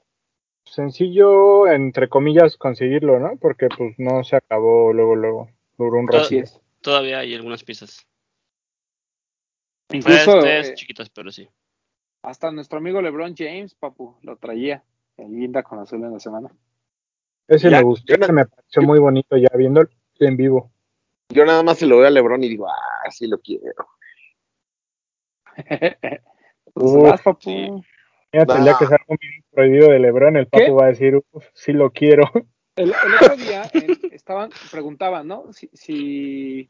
sencillo, 0.64 1.68
entre 1.68 2.08
comillas, 2.08 2.56
conseguirlo, 2.58 3.20
¿no? 3.20 3.38
Porque 3.38 3.68
pues 3.76 3.96
no 3.98 4.24
se 4.24 4.36
acabó 4.36 4.94
luego, 4.94 5.16
luego. 5.16 5.50
Duró 5.78 6.00
un 6.00 6.08
rato. 6.08 6.30
Todavía 6.82 7.20
hay 7.20 7.34
algunas 7.34 7.64
piezas. 7.64 8.08
Incluso 9.92 10.40
tres 10.40 10.70
eh, 10.70 10.74
chiquitas, 10.76 11.10
pero 11.10 11.32
sí. 11.32 11.48
hasta 12.22 12.52
nuestro 12.52 12.80
amigo 12.80 13.02
LeBron 13.02 13.36
James, 13.38 13.74
papu, 13.76 14.18
lo 14.22 14.36
traía 14.38 14.84
el 15.18 15.28
guinda 15.30 15.64
con 15.64 15.80
azul 15.80 16.04
en 16.04 16.14
la 16.14 16.20
semana. 16.20 16.50
Ese 17.48 17.70
Ya, 17.70 17.78
me 17.78 17.84
gustó, 17.84 18.14
ese 18.14 18.32
me 18.34 18.46
pareció 18.46 18.82
muy 18.82 19.00
bonito 19.00 19.38
ya 19.38 19.48
viendo 19.58 19.88
en 20.20 20.36
vivo. 20.38 20.72
Yo 21.30 21.46
nada 21.46 21.64
más 21.64 21.78
se 21.78 21.86
lo 21.86 21.98
veo 21.98 22.08
a 22.08 22.10
Lebron 22.10 22.44
y 22.44 22.50
digo, 22.50 22.68
ah, 22.68 23.10
sí 23.12 23.28
lo 23.28 23.40
quiero. 23.40 23.88
Pues 26.74 26.92
Uf, 26.92 27.04
vas, 27.04 27.22
papu. 27.24 27.40
sí. 27.42 27.52
Día 28.32 28.44
Ah. 28.48 28.76
que 28.78 28.86
salga 28.86 29.04
un 29.08 29.18
prohibido 29.50 29.90
de 29.90 29.98
Lebron, 30.00 30.38
el 30.38 30.48
¿Qué? 30.48 30.60
papu 30.66 30.76
va 30.76 30.84
a 30.86 30.90
decir, 30.90 31.16
"Uf, 31.32 31.46
sí 31.54 31.74
lo 31.74 31.92
quiero. 31.92 32.30
El, 32.76 32.90
el 32.90 33.16
otro 33.20 33.36
día 33.36 33.64
estaban, 34.12 34.52
preguntaban, 34.70 35.28
¿no? 35.28 35.52
Si, 35.54 35.68
si, 35.74 36.70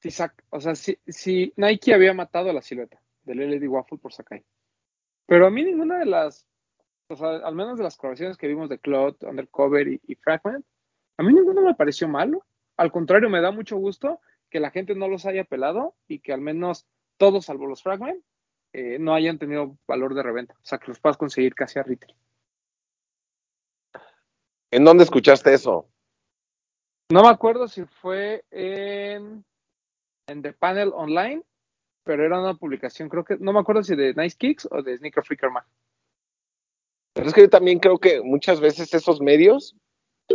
si 0.00 0.08
sac- 0.08 0.42
o 0.50 0.60
sea, 0.60 0.74
si, 0.74 0.98
si 1.06 1.52
Nike 1.56 1.94
había 1.94 2.14
matado 2.14 2.50
a 2.50 2.52
la 2.52 2.62
silueta 2.62 3.00
del 3.22 3.38
LED 3.38 3.68
Waffle 3.68 3.98
por 3.98 4.12
Sakai. 4.12 4.44
Pero 5.26 5.46
a 5.46 5.50
mí 5.50 5.62
ninguna 5.62 5.98
de 5.98 6.06
las, 6.06 6.46
o 7.08 7.16
sea, 7.16 7.36
al 7.36 7.54
menos 7.54 7.78
de 7.78 7.84
las 7.84 7.96
colaboraciones 7.96 8.36
que 8.36 8.48
vimos 8.48 8.68
de 8.68 8.78
Cloud, 8.78 9.16
Undercover 9.22 9.86
y, 9.88 10.00
y 10.06 10.14
Fragment, 10.16 10.64
a 11.18 11.22
mí 11.22 11.32
ninguno 11.32 11.62
me 11.62 11.74
pareció 11.74 12.08
malo. 12.08 12.44
Al 12.76 12.90
contrario, 12.90 13.28
me 13.28 13.40
da 13.40 13.50
mucho 13.50 13.76
gusto 13.76 14.20
que 14.48 14.58
la 14.58 14.70
gente 14.70 14.94
no 14.94 15.06
los 15.06 15.26
haya 15.26 15.44
pelado 15.44 15.94
y 16.08 16.20
que 16.20 16.32
al 16.32 16.40
menos 16.40 16.86
todos, 17.18 17.44
salvo 17.44 17.66
los 17.66 17.82
Fragment, 17.82 18.24
eh, 18.72 18.98
no 18.98 19.14
hayan 19.14 19.38
tenido 19.38 19.76
valor 19.86 20.14
de 20.14 20.22
reventa. 20.22 20.54
O 20.54 20.64
sea, 20.64 20.78
que 20.78 20.88
los 20.88 20.98
puedas 20.98 21.16
conseguir 21.18 21.54
casi 21.54 21.78
a 21.78 21.82
retail. 21.82 22.16
¿En 24.70 24.84
dónde 24.84 25.04
escuchaste 25.04 25.52
eso? 25.52 25.88
No 27.10 27.22
me 27.22 27.28
acuerdo 27.28 27.66
si 27.68 27.84
fue 27.84 28.44
en, 28.50 29.44
en 30.30 30.42
The 30.42 30.52
Panel 30.52 30.92
Online, 30.94 31.42
pero 32.04 32.24
era 32.24 32.40
una 32.40 32.54
publicación, 32.54 33.08
creo 33.08 33.24
que, 33.24 33.36
no 33.38 33.52
me 33.52 33.60
acuerdo 33.60 33.82
si 33.82 33.96
de 33.96 34.14
Nice 34.14 34.36
Kicks 34.38 34.68
o 34.70 34.82
de 34.82 34.96
Sneaker 34.96 35.24
Freaker 35.24 35.50
Mag. 35.50 35.64
Pero 37.12 37.26
es 37.26 37.34
que 37.34 37.42
yo 37.42 37.50
también 37.50 37.80
creo 37.80 37.98
que 37.98 38.22
muchas 38.22 38.60
veces 38.60 38.94
esos 38.94 39.20
medios 39.20 39.76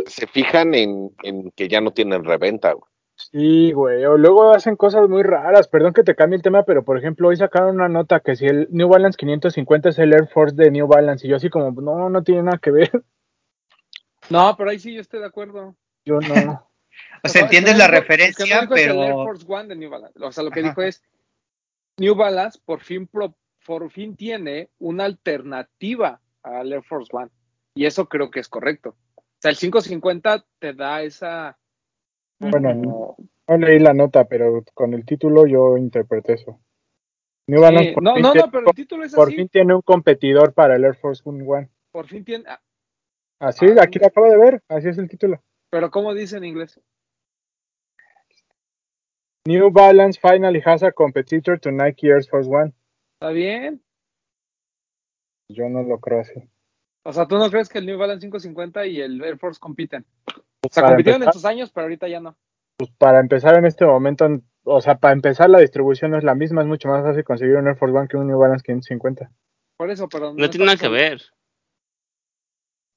se 0.06 0.26
fijan 0.26 0.74
en, 0.74 1.10
en 1.22 1.50
que 1.52 1.68
ya 1.68 1.80
no 1.80 1.92
tienen 1.92 2.24
reventa. 2.24 2.72
güey. 2.72 2.90
Sí, 3.16 3.72
güey. 3.72 4.04
O 4.04 4.18
luego 4.18 4.52
hacen 4.52 4.76
cosas 4.76 5.08
muy 5.08 5.22
raras. 5.22 5.68
Perdón 5.68 5.94
que 5.94 6.02
te 6.02 6.14
cambie 6.14 6.36
el 6.36 6.42
tema, 6.42 6.64
pero 6.64 6.84
por 6.84 6.98
ejemplo, 6.98 7.28
hoy 7.28 7.36
sacaron 7.36 7.76
una 7.76 7.88
nota 7.88 8.20
que 8.20 8.36
si 8.36 8.44
el 8.44 8.68
New 8.70 8.88
Balance 8.88 9.16
550 9.16 9.88
es 9.88 9.98
el 9.98 10.12
Air 10.12 10.28
Force 10.28 10.54
de 10.54 10.70
New 10.70 10.86
Balance. 10.86 11.26
Y 11.26 11.30
yo 11.30 11.36
así 11.36 11.48
como, 11.48 11.70
no, 11.80 12.10
no 12.10 12.22
tiene 12.22 12.42
nada 12.42 12.58
que 12.58 12.70
ver. 12.70 12.90
No, 14.28 14.54
pero 14.56 14.70
ahí 14.70 14.78
sí 14.78 14.94
yo 14.94 15.00
estoy 15.00 15.20
de 15.20 15.26
acuerdo. 15.26 15.74
Yo 16.04 16.20
no. 16.20 16.68
O 17.24 17.28
sea, 17.28 17.42
entiendes 17.42 17.72
es 17.72 17.78
la 17.78 17.88
referencia, 17.88 18.44
es 18.44 18.50
que 18.50 18.54
no 18.54 18.60
dijo 18.62 18.74
es 18.76 18.86
el 18.86 18.90
Air 18.98 19.06
pero 19.14 19.24
Force 19.24 19.44
One 19.48 19.68
de 19.68 19.76
New 19.76 19.90
Balance. 19.90 20.18
O 20.24 20.32
sea, 20.32 20.44
lo 20.44 20.50
que 20.50 20.60
Ajá. 20.60 20.68
dijo 20.70 20.82
es, 20.82 21.02
New 21.98 22.14
Balance 22.14 22.58
por 22.64 22.80
fin, 22.80 23.06
pro- 23.06 23.34
por 23.66 23.90
fin 23.90 24.16
tiene 24.16 24.70
una 24.78 25.04
alternativa 25.04 26.20
al 26.42 26.72
Air 26.72 26.82
Force 26.84 27.08
One. 27.12 27.30
Y 27.74 27.86
eso 27.86 28.08
creo 28.08 28.30
que 28.30 28.40
es 28.40 28.48
correcto. 28.48 28.96
O 29.16 29.22
sea, 29.40 29.50
el 29.50 29.56
550 29.56 30.44
te 30.58 30.72
da 30.72 31.02
esa... 31.02 31.58
Bueno, 32.38 33.16
No 33.48 33.56
leí 33.58 33.78
la 33.78 33.94
nota, 33.94 34.24
pero 34.26 34.64
con 34.74 34.92
el 34.94 35.04
título 35.04 35.46
yo 35.46 35.76
interpreté 35.76 36.34
eso. 36.34 36.60
New 37.48 37.58
Sí, 37.60 37.62
Balance 37.62 37.92
por, 37.94 38.02
no, 38.02 38.14
fin, 38.14 38.22
no, 38.22 38.32
tiene, 38.32 38.46
no, 38.46 38.50
pero 38.52 38.66
el 38.68 38.74
título 38.74 39.04
es 39.04 39.14
por 39.14 39.28
así. 39.28 39.36
fin 39.36 39.48
tiene 39.48 39.74
un 39.74 39.82
competidor 39.82 40.52
para 40.52 40.76
el 40.76 40.84
Air 40.84 40.96
Force 40.96 41.22
One. 41.24 41.68
Por 41.92 42.06
fin 42.06 42.24
tiene... 42.24 42.44
ah, 42.48 42.60
Así, 43.38 43.66
Ah, 43.78 43.82
aquí 43.82 43.98
lo 43.98 44.06
acabo 44.06 44.28
de 44.28 44.36
ver. 44.38 44.62
Así 44.68 44.88
es 44.88 44.98
el 44.98 45.08
título. 45.08 45.42
Pero 45.76 45.90
¿cómo 45.90 46.14
dice 46.14 46.38
en 46.38 46.44
inglés? 46.44 46.80
New 49.46 49.70
Balance 49.70 50.18
finally 50.18 50.62
has 50.64 50.82
a 50.82 50.90
competitor 50.90 51.60
to 51.60 51.70
Nike 51.70 52.08
Air 52.08 52.24
Force 52.24 52.48
One. 52.48 52.72
¿Está 53.20 53.28
bien? 53.30 53.84
Yo 55.50 55.68
no 55.68 55.82
lo 55.82 56.00
creo 56.00 56.20
así. 56.20 56.40
O 57.04 57.12
sea, 57.12 57.28
¿tú 57.28 57.36
no 57.36 57.50
crees 57.50 57.68
que 57.68 57.76
el 57.80 57.84
New 57.84 57.98
Balance 57.98 58.20
550 58.26 58.86
y 58.86 59.02
el 59.02 59.22
Air 59.22 59.36
Force 59.36 59.60
compiten? 59.60 60.06
O 60.26 60.72
sea, 60.72 60.82
Para 60.84 60.94
compitieron 60.94 61.20
en 61.20 61.28
empezar- 61.28 61.34
sus 61.34 61.44
años, 61.44 61.70
pero 61.70 61.82
ahorita 61.84 62.08
ya 62.08 62.20
no. 62.20 62.38
Pues 62.78 62.90
para 62.92 63.20
empezar 63.20 63.58
en 63.58 63.66
este 63.66 63.84
momento, 63.84 64.26
o 64.64 64.80
sea, 64.80 64.96
para 64.96 65.12
empezar 65.12 65.50
la 65.50 65.60
distribución 65.60 66.12
no 66.12 66.16
es 66.16 66.24
la 66.24 66.34
misma, 66.34 66.62
es 66.62 66.68
mucho 66.68 66.88
más 66.88 67.02
fácil 67.04 67.22
conseguir 67.22 67.56
un 67.56 67.66
Air 67.68 67.76
Force 67.76 67.94
One 67.94 68.08
que 68.08 68.16
un 68.16 68.28
New 68.28 68.38
Balance 68.38 68.62
550. 68.64 69.30
Por 69.76 69.90
eso, 69.90 70.08
pero 70.08 70.32
No 70.32 70.48
tiene 70.48 70.64
nada 70.64 70.78
que 70.78 70.88
ver. 70.88 71.20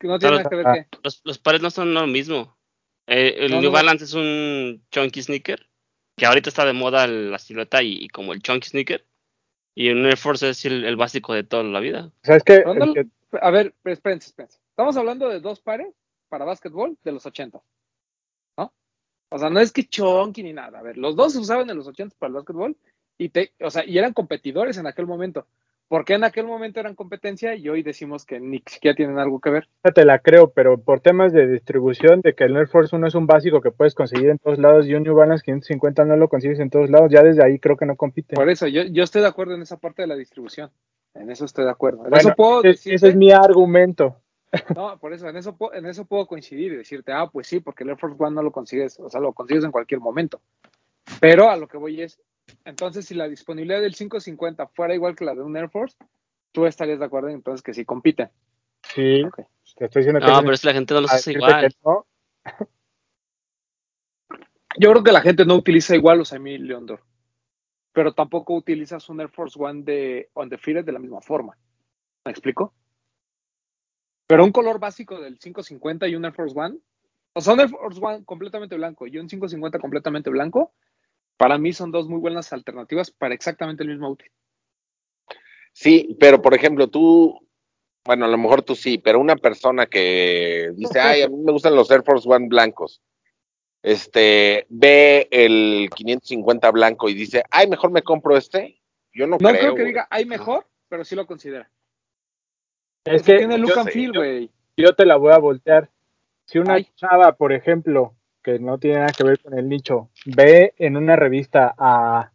No 0.01 0.17
tiene 0.17 0.37
nada 0.37 0.49
que 0.49 0.55
ver 0.55 0.65
Ah. 0.65 0.73
qué. 0.75 0.87
Los, 1.03 1.21
los 1.25 1.39
pares 1.39 1.61
no 1.61 1.69
son 1.69 1.93
lo 1.93 2.07
mismo. 2.07 2.55
Eh, 3.09 3.45
el 3.45 3.51
No, 3.51 3.57
New 3.61 3.69
no. 3.71 3.73
Balance 3.73 4.05
es 4.05 4.13
un 4.13 4.85
chunky 4.91 5.21
sneaker, 5.23 5.67
que 6.15 6.25
ahorita 6.25 6.49
está 6.49 6.63
de 6.65 6.73
moda 6.73 7.07
la 7.07 7.39
silueta 7.39 7.81
y, 7.81 7.93
y 8.03 8.07
como 8.09 8.33
el 8.33 8.41
chunky 8.41 8.67
sneaker. 8.69 9.05
Y 9.75 9.89
un 9.89 10.05
Air 10.05 10.17
Force 10.17 10.49
es 10.49 10.65
el, 10.65 10.83
el 10.85 10.95
básico 10.95 11.33
de 11.33 11.43
toda 11.43 11.63
la 11.63 11.79
vida. 11.79 12.07
O 12.07 12.25
sea, 12.25 12.35
es 12.35 12.43
que, 12.43 12.57
Pero 12.57 12.73
no- 12.75 12.85
el 12.85 12.93
que- 12.93 13.07
A 13.41 13.49
ver, 13.51 13.73
espérense, 13.85 14.27
espérense. 14.29 14.59
Estamos 14.69 14.97
hablando 14.97 15.29
de 15.29 15.39
dos 15.39 15.59
pares 15.61 15.87
para 16.29 16.45
básquetbol 16.45 16.97
de 17.03 17.11
los 17.11 17.25
80. 17.25 17.61
¿No? 18.57 18.73
O 19.29 19.37
sea, 19.39 19.49
no 19.49 19.59
es 19.59 19.71
que 19.71 19.85
chonky 19.87 20.43
ni 20.43 20.53
nada. 20.53 20.79
A 20.79 20.81
ver, 20.81 20.97
los 20.97 21.15
dos 21.15 21.33
se 21.33 21.39
usaban 21.39 21.69
en 21.69 21.77
los 21.77 21.87
80 21.87 22.15
para 22.19 22.29
el 22.29 22.33
básquetbol 22.35 22.75
y, 23.17 23.29
te, 23.29 23.53
o 23.61 23.69
sea, 23.69 23.85
y 23.85 23.97
eran 23.97 24.13
competidores 24.13 24.77
en 24.77 24.87
aquel 24.87 25.05
momento. 25.07 25.47
¿Por 25.89 26.05
qué 26.05 26.13
en 26.13 26.23
aquel 26.23 26.45
momento 26.45 26.79
eran 26.79 26.93
competencia 26.93 27.55
y 27.55 27.67
hoy 27.67 27.81
decimos 27.81 28.23
que 28.23 28.39
ni 28.39 28.61
siquiera 28.67 28.95
tienen 28.95 29.17
algo 29.17 29.39
que 29.39 29.49
ver? 29.49 29.67
esa 29.83 29.91
te 29.91 30.05
la 30.05 30.19
creo, 30.19 30.51
pero 30.51 30.79
por 30.79 31.01
temas 31.01 31.33
de 31.33 31.47
distribución, 31.47 32.21
de 32.21 32.35
que 32.35 32.43
el 32.43 32.55
Air 32.55 32.67
Force 32.67 32.95
1 32.95 33.07
es 33.07 33.15
un 33.15 33.25
básico 33.25 33.59
que 33.59 33.71
puedes 33.71 33.95
conseguir 33.95 34.29
en 34.29 34.37
todos 34.37 34.59
lados 34.59 34.85
y 34.85 34.93
un 34.93 35.01
New 35.01 35.15
Balance 35.15 35.43
550 35.43 36.05
no 36.05 36.15
lo 36.15 36.29
consigues 36.29 36.59
en 36.59 36.69
todos 36.69 36.91
lados, 36.91 37.11
ya 37.11 37.23
desde 37.23 37.43
ahí 37.43 37.57
creo 37.57 37.75
que 37.75 37.87
no 37.87 37.95
compite. 37.95 38.35
Por 38.35 38.51
eso, 38.51 38.67
yo, 38.67 38.83
yo 38.83 39.03
estoy 39.03 39.23
de 39.23 39.29
acuerdo 39.29 39.55
en 39.55 39.63
esa 39.63 39.77
parte 39.77 40.03
de 40.03 40.07
la 40.07 40.15
distribución. 40.15 40.69
En 41.15 41.31
eso 41.31 41.45
estoy 41.45 41.65
de 41.65 41.71
acuerdo. 41.71 42.03
En 42.03 42.11
Bueno, 42.11 42.17
eso 42.17 42.35
puedo 42.35 42.61
decirte, 42.61 42.95
ese 42.95 43.07
es 43.07 43.15
mi 43.15 43.31
argumento. 43.31 44.15
no, 44.75 44.95
por 44.99 45.13
eso, 45.13 45.27
en 45.27 45.37
eso, 45.37 45.57
en 45.73 45.87
eso 45.87 46.05
puedo 46.05 46.27
coincidir 46.27 46.71
y 46.71 46.77
decirte, 46.77 47.13
ah, 47.13 47.27
pues 47.33 47.47
sí, 47.47 47.61
porque 47.61 47.83
el 47.83 47.89
Air 47.89 47.97
Force 47.97 48.15
One 48.19 48.35
no 48.35 48.43
lo 48.43 48.51
consigues, 48.51 48.99
o 48.99 49.09
sea, 49.09 49.19
lo 49.19 49.33
consigues 49.33 49.63
en 49.63 49.71
cualquier 49.71 50.01
momento. 50.01 50.39
Pero 51.19 51.49
a 51.49 51.57
lo 51.57 51.67
que 51.67 51.77
voy 51.77 52.03
es, 52.03 52.19
entonces, 52.65 53.05
si 53.05 53.15
la 53.15 53.27
disponibilidad 53.27 53.81
del 53.81 53.95
550 53.95 54.67
fuera 54.67 54.95
igual 54.95 55.15
que 55.15 55.25
la 55.25 55.35
de 55.35 55.41
un 55.41 55.55
Air 55.57 55.69
Force, 55.69 55.97
tú 56.51 56.65
estarías 56.65 56.99
de 56.99 57.05
acuerdo 57.05 57.29
entonces 57.29 57.61
que 57.61 57.73
sí 57.73 57.85
compiten. 57.85 58.29
Sí, 58.83 59.23
Ok. 59.23 59.41
te 59.75 59.85
estoy 59.85 60.01
diciendo 60.01 60.19
que 60.19 60.27
No, 60.27 60.39
pero 60.41 60.53
es 60.53 60.61
que 60.61 60.67
la 60.67 60.73
gente 60.73 60.93
no 60.93 61.01
los 61.01 61.11
hace 61.11 61.33
igual. 61.33 61.73
no. 61.83 62.05
Yo 64.77 64.91
creo 64.91 65.03
que 65.03 65.11
la 65.11 65.21
gente 65.21 65.45
no 65.45 65.55
utiliza 65.55 65.95
igual 65.95 66.19
los 66.19 66.31
Emil 66.31 66.67
Leondor, 66.67 67.03
pero 67.91 68.13
tampoco 68.13 68.55
utilizas 68.55 69.09
un 69.09 69.19
Air 69.19 69.29
Force 69.29 69.57
One 69.61 69.83
de 69.83 70.29
Undefeated 70.35 70.85
de 70.85 70.91
la 70.91 70.99
misma 70.99 71.21
forma. 71.21 71.57
¿Me 72.23 72.31
explico? 72.31 72.73
Pero 74.27 74.45
un 74.45 74.51
color 74.51 74.79
básico 74.79 75.19
del 75.19 75.39
550 75.39 76.07
y 76.07 76.15
un 76.15 76.23
Air 76.23 76.33
Force 76.33 76.57
One, 76.57 76.77
o 77.33 77.41
sea, 77.41 77.53
un 77.53 77.61
Air 77.61 77.69
Force 77.69 77.99
One 78.01 78.23
completamente 78.25 78.75
blanco 78.75 79.07
y 79.07 79.17
un 79.17 79.27
550 79.27 79.79
completamente 79.79 80.29
blanco, 80.29 80.71
para 81.39 81.57
mí 81.57 81.71
son 81.71 81.89
dos 81.91 82.09
muy 82.09 82.19
buenas 82.19 82.51
alternativas 82.51 83.11
para 83.11 83.33
exactamente 83.33 83.81
el 83.83 83.89
mismo 83.89 84.09
útil. 84.09 84.29
Sí, 85.71 86.17
pero 86.19 86.41
por 86.41 86.53
ejemplo, 86.53 86.89
tú, 86.89 87.39
bueno, 88.03 88.25
a 88.25 88.27
lo 88.27 88.37
mejor 88.37 88.61
tú 88.61 88.75
sí, 88.75 88.97
pero 88.97 89.21
una 89.21 89.37
persona 89.37 89.85
que 89.85 90.71
dice, 90.75 90.99
ay, 90.99 91.21
a 91.21 91.29
mí 91.29 91.37
me 91.37 91.53
gustan 91.53 91.75
los 91.75 91.89
Air 91.89 92.03
Force 92.03 92.27
One 92.29 92.47
blancos, 92.49 93.01
este, 93.81 94.65
ve 94.67 95.29
el 95.31 95.89
550 95.95 96.71
blanco 96.71 97.07
y 97.07 97.13
dice, 97.13 97.43
ay, 97.49 97.67
mejor 97.67 97.91
me 97.91 98.01
compro 98.03 98.35
este. 98.35 98.81
Yo 99.13 99.25
no, 99.25 99.37
No 99.39 99.49
creo. 99.49 99.59
creo 99.61 99.75
que 99.75 99.83
diga 99.85 100.07
hay 100.11 100.25
mejor, 100.25 100.67
pero 100.89 101.05
sí 101.05 101.15
lo 101.15 101.25
considera. 101.25 101.71
Es 103.05 103.23
que 103.23 103.37
tiene 103.37 103.57
look 103.57 103.69
yo 103.69 103.79
and 103.79 103.87
sé, 103.87 103.93
feel, 103.93 104.11
yo- 104.11 104.19
güey. 104.19 104.51
yo 104.75 104.93
te 104.93 105.05
la 105.05 105.15
voy 105.15 105.31
a 105.31 105.37
voltear. 105.37 105.89
Si 106.45 106.59
una 106.59 106.73
Ay. 106.73 106.89
chava, 106.95 107.37
por 107.37 107.53
ejemplo, 107.53 108.13
que 108.43 108.59
no 108.59 108.77
tiene 108.77 108.97
nada 108.99 109.11
que 109.15 109.23
ver 109.23 109.39
con 109.39 109.57
el 109.57 109.67
nicho, 109.67 110.09
ve 110.25 110.73
en 110.77 110.97
una 110.97 111.15
revista 111.15 111.73
a 111.77 112.31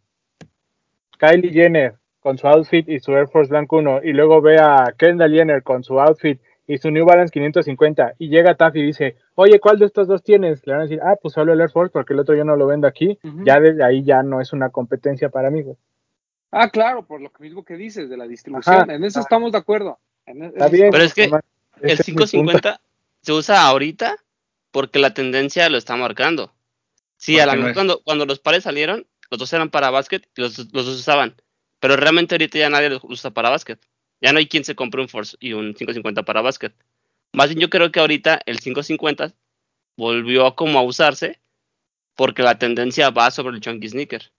Kylie 1.17 1.51
Jenner 1.51 1.95
con 2.19 2.37
su 2.37 2.47
outfit 2.47 2.87
y 2.89 2.99
su 2.99 3.11
Air 3.11 3.27
Force 3.27 3.49
Blanco 3.49 3.77
1 3.77 4.01
y 4.03 4.13
luego 4.13 4.41
ve 4.41 4.57
a 4.59 4.93
Kendall 4.97 5.31
Jenner 5.31 5.63
con 5.63 5.83
su 5.83 5.99
outfit 5.99 6.39
y 6.67 6.77
su 6.77 6.89
New 6.89 7.05
Balance 7.05 7.31
550 7.31 8.15
y 8.17 8.29
llega 8.29 8.55
TAF 8.55 8.75
y 8.75 8.81
dice, 8.81 9.15
oye, 9.35 9.59
¿cuál 9.59 9.77
de 9.77 9.85
estos 9.85 10.07
dos 10.07 10.23
tienes? 10.23 10.65
Le 10.65 10.73
van 10.73 10.81
a 10.81 10.83
decir, 10.85 10.99
ah, 11.03 11.15
pues 11.21 11.33
solo 11.33 11.53
el 11.53 11.61
Air 11.61 11.69
Force 11.69 11.91
porque 11.91 12.13
el 12.13 12.19
otro 12.19 12.35
yo 12.35 12.43
no 12.43 12.55
lo 12.55 12.65
vendo 12.65 12.87
aquí. 12.87 13.19
Ya 13.43 13.59
desde 13.59 13.83
ahí 13.83 14.03
ya 14.03 14.23
no 14.23 14.41
es 14.41 14.53
una 14.53 14.69
competencia 14.69 15.29
para 15.29 15.51
mí, 15.51 15.61
güey. 15.61 15.77
Ah, 16.51 16.69
claro, 16.69 17.05
por 17.05 17.21
lo 17.21 17.31
mismo 17.39 17.63
que 17.63 17.75
dices 17.75 18.09
de 18.09 18.17
la 18.17 18.27
distribución. 18.27 18.75
Ajá. 18.75 18.93
en 18.93 19.03
eso 19.03 19.19
estamos 19.19 19.51
de 19.51 19.57
acuerdo. 19.57 19.99
En 20.25 20.43
Está 20.43 20.69
bien. 20.69 20.89
Pero 20.89 21.03
es 21.03 21.13
que 21.13 21.25
El 21.25 21.41
ese 21.81 22.01
es 22.01 22.07
mi 22.07 22.15
punto. 22.15 22.31
550 22.31 22.81
se 23.21 23.33
usa 23.33 23.67
ahorita 23.67 24.15
porque 24.75 24.99
la 24.99 25.13
tendencia 25.13 25.69
lo 25.69 25.77
está 25.77 25.95
marcando. 25.95 26.53
Sí, 27.15 27.39
a 27.39 27.45
lo 27.45 27.53
no 27.53 27.59
mejor 27.59 27.73
cuando, 27.75 28.01
cuando 28.03 28.25
los 28.25 28.39
pares 28.39 28.63
salieron, 28.65 29.07
los 29.31 29.39
dos 29.39 29.53
eran 29.53 29.69
para 29.69 29.89
básquet 29.89 30.27
y 30.35 30.41
los, 30.41 30.57
los 30.57 30.85
dos 30.85 30.99
usaban. 30.99 31.33
Pero 31.79 31.95
realmente 31.95 32.35
ahorita 32.35 32.59
ya 32.59 32.69
nadie 32.69 32.89
los 32.89 33.01
usa 33.05 33.31
para 33.31 33.49
básquet. 33.49 33.79
Ya 34.19 34.33
no 34.33 34.39
hay 34.39 34.47
quien 34.49 34.65
se 34.65 34.75
compre 34.75 34.99
un 35.01 35.07
Force 35.07 35.37
y 35.39 35.53
un 35.53 35.73
550 35.75 36.23
para 36.23 36.41
básquet. 36.41 36.73
Más 37.31 37.47
bien 37.47 37.61
yo 37.61 37.69
creo 37.69 37.89
que 37.89 38.01
ahorita 38.01 38.41
el 38.45 38.59
550 38.59 39.33
volvió 39.95 40.53
como 40.55 40.77
a 40.77 40.83
usarse 40.83 41.39
porque 42.17 42.43
la 42.43 42.59
tendencia 42.59 43.11
va 43.11 43.31
sobre 43.31 43.55
el 43.55 43.61
chunky 43.61 43.87
sneaker. 43.87 44.29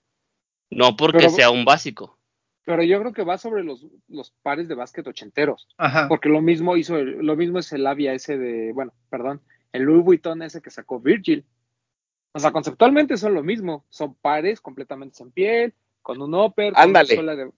No 0.68 0.96
porque 0.96 1.18
Pero- 1.20 1.30
sea 1.30 1.48
un 1.50 1.64
básico. 1.64 2.18
Pero 2.66 2.82
yo 2.82 3.00
creo 3.00 3.14
que 3.14 3.24
va 3.24 3.38
sobre 3.38 3.64
los, 3.64 3.86
los 4.08 4.32
pares 4.42 4.68
de 4.68 4.74
básquet 4.74 5.06
ochenteros. 5.06 5.66
Ajá. 5.78 6.08
Porque 6.08 6.28
lo 6.28 6.42
mismo 6.42 6.76
hizo, 6.76 6.98
el- 6.98 7.24
lo 7.24 7.36
mismo 7.36 7.58
es 7.58 7.72
el 7.72 7.86
Avia 7.86 8.12
ese 8.12 8.36
de, 8.36 8.72
bueno, 8.74 8.92
perdón, 9.08 9.40
el 9.72 9.82
Louis 9.82 10.04
Vuitton 10.04 10.42
ese 10.42 10.60
que 10.60 10.70
sacó 10.70 11.00
Virgil. 11.00 11.44
O 12.32 12.38
sea, 12.38 12.50
conceptualmente 12.52 13.16
son 13.16 13.34
lo 13.34 13.42
mismo. 13.42 13.84
Son 13.88 14.14
pares 14.14 14.60
completamente 14.60 15.22
en 15.22 15.30
piel, 15.30 15.74
con 16.02 16.20
un 16.20 16.34
upper, 16.34 16.72
con 16.74 16.90
una 16.90 17.00
Ándale. 17.00 17.36
de, 17.36 17.50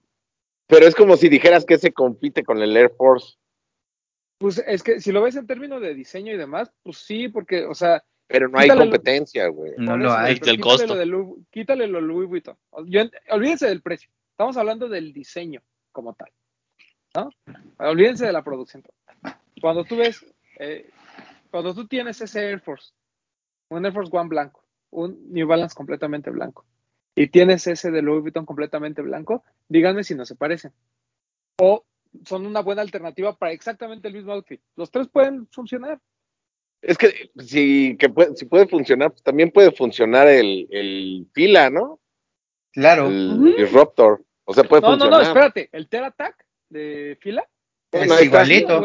Pero 0.66 0.86
es 0.86 0.94
como 0.94 1.16
si 1.16 1.28
dijeras 1.28 1.64
que 1.64 1.78
se 1.78 1.92
compite 1.92 2.44
con 2.44 2.62
el 2.62 2.76
Air 2.76 2.92
Force. 2.96 3.36
Pues 4.38 4.62
es 4.66 4.82
que 4.84 5.00
si 5.00 5.10
lo 5.10 5.22
ves 5.22 5.34
en 5.36 5.46
términos 5.48 5.80
de 5.80 5.94
diseño 5.94 6.32
y 6.32 6.36
demás, 6.36 6.70
pues 6.84 6.98
sí, 6.98 7.28
porque, 7.28 7.64
o 7.64 7.74
sea, 7.74 8.04
Pero 8.28 8.48
no 8.48 8.58
hay 8.58 8.68
competencia, 8.68 9.48
güey. 9.48 9.72
No 9.78 9.96
lo 9.96 10.12
hay. 10.12 10.34
Del 10.34 10.40
quítale 10.40 10.60
costo. 10.60 10.86
Lo 10.86 10.94
de 10.94 11.06
Louis- 11.06 11.44
quítale 11.50 11.86
lo 11.88 12.00
Louis 12.00 12.28
Vuitton. 12.28 12.56
Yo 12.86 13.00
olvídense 13.30 13.66
del 13.66 13.82
precio. 13.82 14.10
Estamos 14.30 14.56
hablando 14.56 14.88
del 14.88 15.12
diseño 15.12 15.60
como 15.90 16.14
tal. 16.14 16.30
¿no? 17.16 17.30
Olvídense 17.78 18.26
de 18.26 18.32
la 18.32 18.44
producción. 18.44 18.84
Cuando 19.60 19.82
tú 19.84 19.96
ves, 19.96 20.24
eh, 20.60 20.88
cuando 21.50 21.74
tú 21.74 21.86
tienes 21.86 22.20
ese 22.20 22.40
Air 22.50 22.60
Force, 22.60 22.92
un 23.70 23.84
Air 23.84 23.92
Force 23.92 24.10
One 24.16 24.28
blanco, 24.28 24.64
un 24.90 25.32
New 25.32 25.46
Balance 25.46 25.74
completamente 25.74 26.30
blanco, 26.30 26.64
y 27.14 27.28
tienes 27.28 27.66
ese 27.66 27.90
de 27.90 28.02
Louis 28.02 28.22
Vuitton 28.22 28.46
completamente 28.46 29.02
blanco, 29.02 29.44
díganme 29.68 30.04
si 30.04 30.14
no 30.14 30.24
se 30.24 30.36
parecen. 30.36 30.72
O 31.60 31.84
son 32.24 32.46
una 32.46 32.60
buena 32.60 32.82
alternativa 32.82 33.36
para 33.36 33.52
exactamente 33.52 34.08
el 34.08 34.14
mismo 34.14 34.32
outfit. 34.32 34.60
Los 34.76 34.90
tres 34.90 35.08
pueden 35.08 35.46
funcionar. 35.48 36.00
Es 36.80 36.96
que 36.96 37.30
si, 37.38 37.96
que 37.98 38.08
puede, 38.08 38.36
si 38.36 38.44
puede 38.46 38.68
funcionar, 38.68 39.10
pues 39.10 39.22
también 39.22 39.50
puede 39.50 39.72
funcionar 39.72 40.28
el, 40.28 40.68
el 40.70 41.26
fila, 41.34 41.70
¿no? 41.70 41.98
Claro. 42.72 43.08
El. 43.08 43.56
Disruptor. 43.56 44.24
O 44.44 44.54
sea, 44.54 44.62
puede 44.64 44.82
No, 44.82 44.90
no, 44.92 44.98
funcionar. 44.98 45.20
no, 45.22 45.28
espérate. 45.28 45.68
El 45.72 45.88
Ter 45.88 46.04
Attack 46.04 46.46
de 46.70 47.18
fila. 47.20 47.44
Es 47.90 48.22
igualito. 48.22 48.82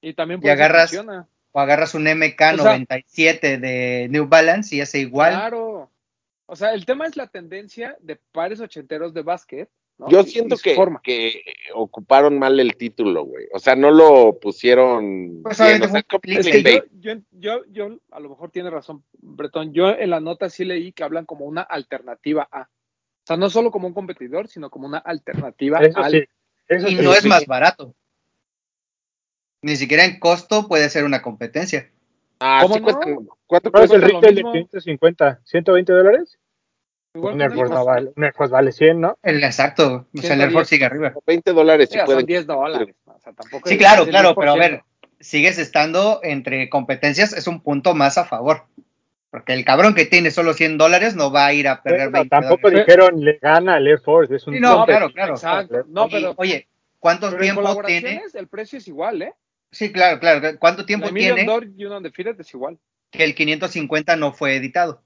Y 0.00 0.14
también 0.14 0.40
Y 0.42 0.48
agarras- 0.48 0.90
funciona. 0.90 1.28
O 1.52 1.60
agarras 1.60 1.94
un 1.94 2.04
MK97 2.04 3.58
de 3.58 4.08
New 4.10 4.28
Balance 4.28 4.76
y 4.76 4.80
hace 4.80 5.00
igual. 5.00 5.32
Claro. 5.32 5.90
O 6.46 6.56
sea, 6.56 6.72
el 6.72 6.86
tema 6.86 7.06
es 7.06 7.16
la 7.16 7.26
tendencia 7.26 7.96
de 8.00 8.16
pares 8.32 8.60
ochenteros 8.60 9.12
de 9.14 9.22
básquet. 9.22 9.68
¿no? 9.98 10.08
Yo 10.08 10.22
siento 10.22 10.56
que, 10.56 10.74
forma. 10.74 11.00
que 11.02 11.42
ocuparon 11.74 12.38
mal 12.38 12.58
el 12.60 12.76
título, 12.76 13.24
güey. 13.24 13.46
O 13.52 13.58
sea, 13.58 13.74
no 13.74 13.90
lo 13.90 14.38
pusieron 14.38 15.40
Pues, 15.42 15.58
bien. 15.58 15.82
O 15.82 15.88
sea, 15.88 16.04
Es 16.22 16.46
que 16.46 16.62
yo, 16.62 17.12
yo, 17.12 17.20
yo, 17.32 17.64
yo, 17.68 17.98
a 18.12 18.20
lo 18.20 18.30
mejor 18.30 18.50
tiene 18.50 18.70
razón, 18.70 19.04
Bretón. 19.12 19.72
Yo 19.72 19.90
en 19.90 20.10
la 20.10 20.20
nota 20.20 20.48
sí 20.48 20.64
leí 20.64 20.92
que 20.92 21.02
hablan 21.02 21.26
como 21.26 21.44
una 21.46 21.62
alternativa 21.62 22.48
a. 22.50 22.62
O 22.62 23.26
sea, 23.26 23.36
no 23.36 23.50
solo 23.50 23.70
como 23.70 23.88
un 23.88 23.94
competidor, 23.94 24.48
sino 24.48 24.70
como 24.70 24.86
una 24.86 24.98
alternativa 24.98 25.80
Eso 25.80 25.98
al. 25.98 26.12
sí. 26.12 26.24
Eso 26.68 26.88
Y 26.88 26.96
sí. 26.96 27.02
no 27.02 27.12
es 27.12 27.24
más 27.24 27.46
barato. 27.46 27.94
Ni 29.62 29.76
siquiera 29.76 30.04
en 30.04 30.18
costo 30.20 30.68
puede 30.68 30.88
ser 30.88 31.04
una 31.04 31.22
competencia. 31.22 31.90
Ah, 32.40 32.60
¿Cómo 32.62 32.74
sí 32.74 32.80
no? 32.80 32.84
cuesta- 32.86 33.06
¿Cuánto 33.46 33.70
¿Cuál 33.72 33.84
es 33.84 33.90
el 33.90 34.00
cuesta 34.00 34.12
lo 34.14 34.20
retail 34.20 34.34
de 34.36 34.42
mismo. 34.44 34.52
550? 34.52 35.40
¿120 35.44 35.84
dólares? 35.92 36.38
Igual 37.14 37.32
Un 37.34 37.38
que 37.38 37.44
Air 37.44 37.50
un 37.52 37.56
Force, 37.58 37.72
Air 37.72 37.78
no 37.78 37.84
vale, 37.86 38.12
un 38.16 38.24
Air 38.24 38.32
Force 38.34 38.52
vale 38.52 38.72
100, 38.72 39.00
¿no? 39.00 39.18
El 39.22 39.42
exacto. 39.42 40.06
O 40.16 40.20
sea, 40.20 40.34
el 40.34 40.40
Air 40.42 40.50
110. 40.50 40.52
Force 40.52 40.68
sigue 40.68 40.84
arriba. 40.84 41.12
20 41.26 41.52
dólares 41.52 41.88
si 41.90 41.98
pueden. 41.98 42.20
son 42.20 42.26
10 42.26 42.46
dólares. 42.46 42.94
O 43.06 43.18
sea, 43.20 43.32
tampoco 43.32 43.68
Sí, 43.68 43.76
claro, 43.78 44.02
el 44.04 44.10
claro, 44.10 44.34
pero 44.36 44.52
a 44.52 44.54
10%. 44.54 44.58
ver, 44.60 44.82
sigues 45.18 45.58
estando 45.58 46.20
entre 46.22 46.68
competencias, 46.68 47.32
es 47.32 47.46
un 47.48 47.60
punto 47.62 47.94
más 47.94 48.18
a 48.18 48.24
favor. 48.26 48.64
Porque 49.30 49.52
el 49.54 49.64
cabrón 49.64 49.94
que 49.94 50.06
tiene 50.06 50.30
solo 50.30 50.54
100 50.54 50.78
dólares 50.78 51.16
no 51.16 51.32
va 51.32 51.46
a 51.46 51.52
ir 51.52 51.66
a 51.68 51.82
perder 51.82 52.10
Bueno, 52.10 52.20
20 52.20 52.28
tampoco 52.30 52.68
dólares. 52.68 52.86
dijeron 52.86 53.24
le 53.24 53.38
gana 53.42 53.74
al 53.74 53.86
Air 53.86 54.00
Force, 54.00 54.36
es 54.36 54.46
un 54.46 54.54
Sí, 54.54 54.60
no, 54.60 54.84
claro, 54.86 55.10
claro. 55.12 55.34
Exacto. 55.34 55.84
No, 55.88 56.08
pero, 56.08 56.34
Oye, 56.36 56.68
¿cuánto 56.98 57.28
pero 57.30 57.42
en 57.42 57.54
tiempo 57.54 57.82
tiene? 57.84 58.22
el 58.32 58.46
precio 58.48 58.78
es 58.78 58.86
igual, 58.86 59.22
¿eh? 59.22 59.32
Sí, 59.70 59.92
claro, 59.92 60.18
claro. 60.18 60.58
¿Cuánto 60.58 60.86
tiempo 60.86 61.06
La 61.08 61.14
tiene 61.14 61.44
Dollar 61.44 61.68
y 61.76 61.84
un 61.84 61.92
Undefeated 61.92 62.40
es 62.40 62.54
igual. 62.54 62.78
que 63.10 63.24
el 63.24 63.34
550 63.34 64.16
no 64.16 64.32
fue 64.32 64.56
editado? 64.56 65.02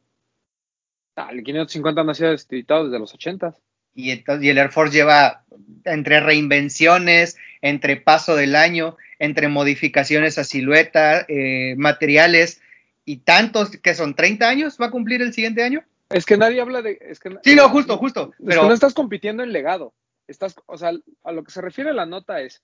Ah, 1.16 1.28
el 1.32 1.42
550 1.42 2.04
no 2.04 2.10
ha 2.10 2.14
sido 2.14 2.32
editado 2.32 2.84
desde 2.86 2.98
los 2.98 3.12
80. 3.14 3.54
Y, 3.94 4.10
entonces, 4.10 4.44
y 4.44 4.48
el 4.48 4.58
Air 4.58 4.70
Force 4.70 4.94
lleva 4.96 5.44
entre 5.84 6.20
reinvenciones, 6.20 7.36
entre 7.60 7.96
paso 7.96 8.36
del 8.36 8.56
año, 8.56 8.96
entre 9.18 9.48
modificaciones 9.48 10.38
a 10.38 10.44
silueta, 10.44 11.26
eh, 11.28 11.74
materiales 11.76 12.62
y 13.04 13.18
tantos 13.18 13.76
que 13.76 13.94
son 13.94 14.14
30 14.14 14.48
años, 14.48 14.78
va 14.80 14.86
a 14.86 14.90
cumplir 14.90 15.20
el 15.20 15.34
siguiente 15.34 15.62
año. 15.62 15.84
Es 16.08 16.24
que 16.24 16.36
nadie 16.36 16.60
habla 16.60 16.82
de. 16.82 16.98
Es 17.00 17.20
que, 17.20 17.36
Sí, 17.44 17.54
no, 17.54 17.68
justo, 17.68 17.98
justo. 17.98 18.32
Es 18.38 18.46
Pero 18.46 18.62
que 18.62 18.68
no 18.68 18.74
estás 18.74 18.94
compitiendo 18.94 19.42
en 19.42 19.52
legado. 19.52 19.94
Estás, 20.28 20.54
o 20.66 20.78
sea, 20.78 20.92
a 21.24 21.32
lo 21.32 21.44
que 21.44 21.50
se 21.50 21.60
refiere 21.60 21.92
la 21.92 22.06
nota 22.06 22.40
es 22.40 22.62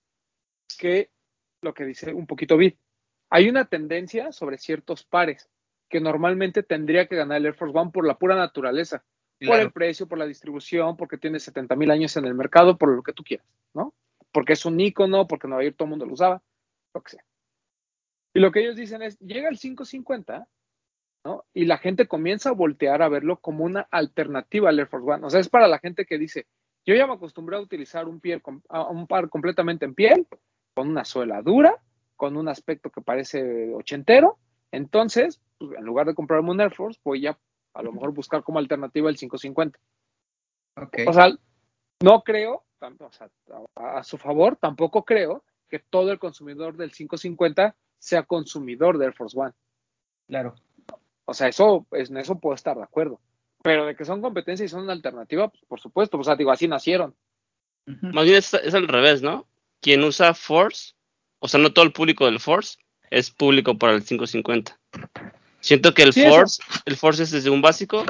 que 0.78 1.10
lo 1.62 1.74
que 1.74 1.84
dice 1.84 2.12
un 2.12 2.26
poquito 2.26 2.56
Vid, 2.56 2.74
hay 3.30 3.48
una 3.48 3.66
tendencia 3.66 4.32
sobre 4.32 4.58
ciertos 4.58 5.04
pares 5.04 5.48
que 5.88 6.00
normalmente 6.00 6.62
tendría 6.62 7.06
que 7.06 7.16
ganar 7.16 7.38
el 7.38 7.46
Air 7.46 7.54
Force 7.54 7.76
One 7.76 7.90
por 7.90 8.06
la 8.06 8.18
pura 8.18 8.36
naturaleza, 8.36 9.04
por 9.46 9.60
el 9.60 9.70
precio, 9.70 10.06
por 10.06 10.18
la 10.18 10.26
distribución, 10.26 10.96
porque 10.96 11.18
tiene 11.18 11.38
70 11.38 11.76
mil 11.76 11.90
años 11.90 12.16
en 12.16 12.24
el 12.24 12.34
mercado, 12.34 12.76
por 12.76 12.94
lo 12.94 13.02
que 13.02 13.12
tú 13.12 13.22
quieras, 13.22 13.46
¿no? 13.72 13.94
Porque 14.32 14.54
es 14.54 14.66
un 14.66 14.78
icono, 14.80 15.26
porque 15.26 15.46
en 15.46 15.50
Nueva 15.50 15.64
York 15.64 15.76
todo 15.76 15.86
el 15.86 15.90
mundo 15.90 16.06
lo 16.06 16.12
usaba, 16.12 16.42
lo 16.94 17.02
que 17.02 17.12
sea. 17.12 17.24
Y 18.34 18.40
lo 18.40 18.52
que 18.52 18.60
ellos 18.60 18.76
dicen 18.76 19.02
es, 19.02 19.18
llega 19.20 19.48
el 19.48 19.58
550, 19.58 20.46
¿no? 21.24 21.44
Y 21.54 21.64
la 21.64 21.78
gente 21.78 22.06
comienza 22.06 22.50
a 22.50 22.54
voltear 22.54 23.02
a 23.02 23.08
verlo 23.08 23.40
como 23.40 23.64
una 23.64 23.88
alternativa 23.90 24.68
al 24.68 24.78
Air 24.78 24.88
Force 24.88 25.10
One. 25.10 25.26
O 25.26 25.30
sea, 25.30 25.40
es 25.40 25.48
para 25.48 25.68
la 25.68 25.78
gente 25.78 26.04
que 26.04 26.18
dice, 26.18 26.46
yo 26.84 26.94
ya 26.94 27.06
me 27.06 27.14
acostumbré 27.14 27.56
a 27.56 27.60
utilizar 27.60 28.08
un, 28.08 28.20
piel, 28.20 28.42
a 28.68 28.88
un 28.88 29.06
par 29.06 29.28
completamente 29.28 29.84
en 29.84 29.94
piel, 29.94 30.26
con 30.78 30.88
una 30.88 31.04
suela 31.04 31.42
dura, 31.42 31.76
con 32.14 32.36
un 32.36 32.46
aspecto 32.48 32.90
que 32.90 33.00
parece 33.00 33.74
ochentero. 33.74 34.38
Entonces, 34.70 35.40
pues, 35.58 35.72
en 35.76 35.84
lugar 35.84 36.06
de 36.06 36.14
comprarme 36.14 36.50
un 36.52 36.60
Air 36.60 36.72
Force, 36.72 37.00
voy 37.02 37.26
a 37.26 37.36
a 37.74 37.82
lo 37.82 37.92
mejor 37.92 38.12
buscar 38.12 38.44
como 38.44 38.60
alternativa 38.60 39.10
el 39.10 39.16
550. 39.16 39.76
ok. 40.76 40.98
O 41.08 41.12
sea, 41.12 41.30
no 42.02 42.22
creo, 42.22 42.62
o 42.80 43.12
sea, 43.12 43.28
a, 43.74 43.98
a 43.98 44.04
su 44.04 44.18
favor, 44.18 44.56
tampoco 44.56 45.04
creo 45.04 45.42
que 45.68 45.80
todo 45.80 46.12
el 46.12 46.20
consumidor 46.20 46.76
del 46.76 46.92
550 46.92 47.74
sea 47.98 48.22
consumidor 48.22 48.98
de 48.98 49.06
Air 49.06 49.14
Force 49.14 49.36
One. 49.38 49.52
claro. 50.28 50.54
O 51.24 51.34
sea, 51.34 51.48
eso, 51.48 51.86
es- 51.90 52.10
en 52.10 52.18
eso 52.18 52.38
puedo 52.38 52.54
estar 52.54 52.76
de 52.76 52.84
acuerdo. 52.84 53.20
Pero 53.64 53.84
de 53.84 53.96
que 53.96 54.04
son 54.04 54.22
competencia 54.22 54.64
y 54.64 54.68
son 54.68 54.84
una 54.84 54.92
alternativa, 54.92 55.48
pues, 55.48 55.64
por 55.66 55.80
supuesto. 55.80 56.16
O 56.18 56.24
sea, 56.24 56.36
digo, 56.36 56.52
así 56.52 56.68
nacieron. 56.68 57.14
Más 57.86 58.24
bien 58.24 58.36
es, 58.36 58.54
es 58.54 58.74
al 58.74 58.86
revés, 58.88 59.22
¿no? 59.22 59.46
Quien 59.80 60.02
usa 60.04 60.34
Force, 60.34 60.94
o 61.38 61.48
sea, 61.48 61.60
no 61.60 61.72
todo 61.72 61.84
el 61.84 61.92
público 61.92 62.26
del 62.26 62.40
Force 62.40 62.78
es 63.10 63.30
público 63.30 63.78
para 63.78 63.94
el 63.94 64.04
550. 64.04 64.78
Siento 65.60 65.94
que 65.94 66.02
el 66.02 66.12
Sí, 66.12 66.22
eso. 66.22 66.34
Force, 66.34 66.62
el 66.84 66.96
Force 66.96 67.22
es 67.22 67.30
desde 67.30 67.50
un 67.50 67.62
básico 67.62 68.04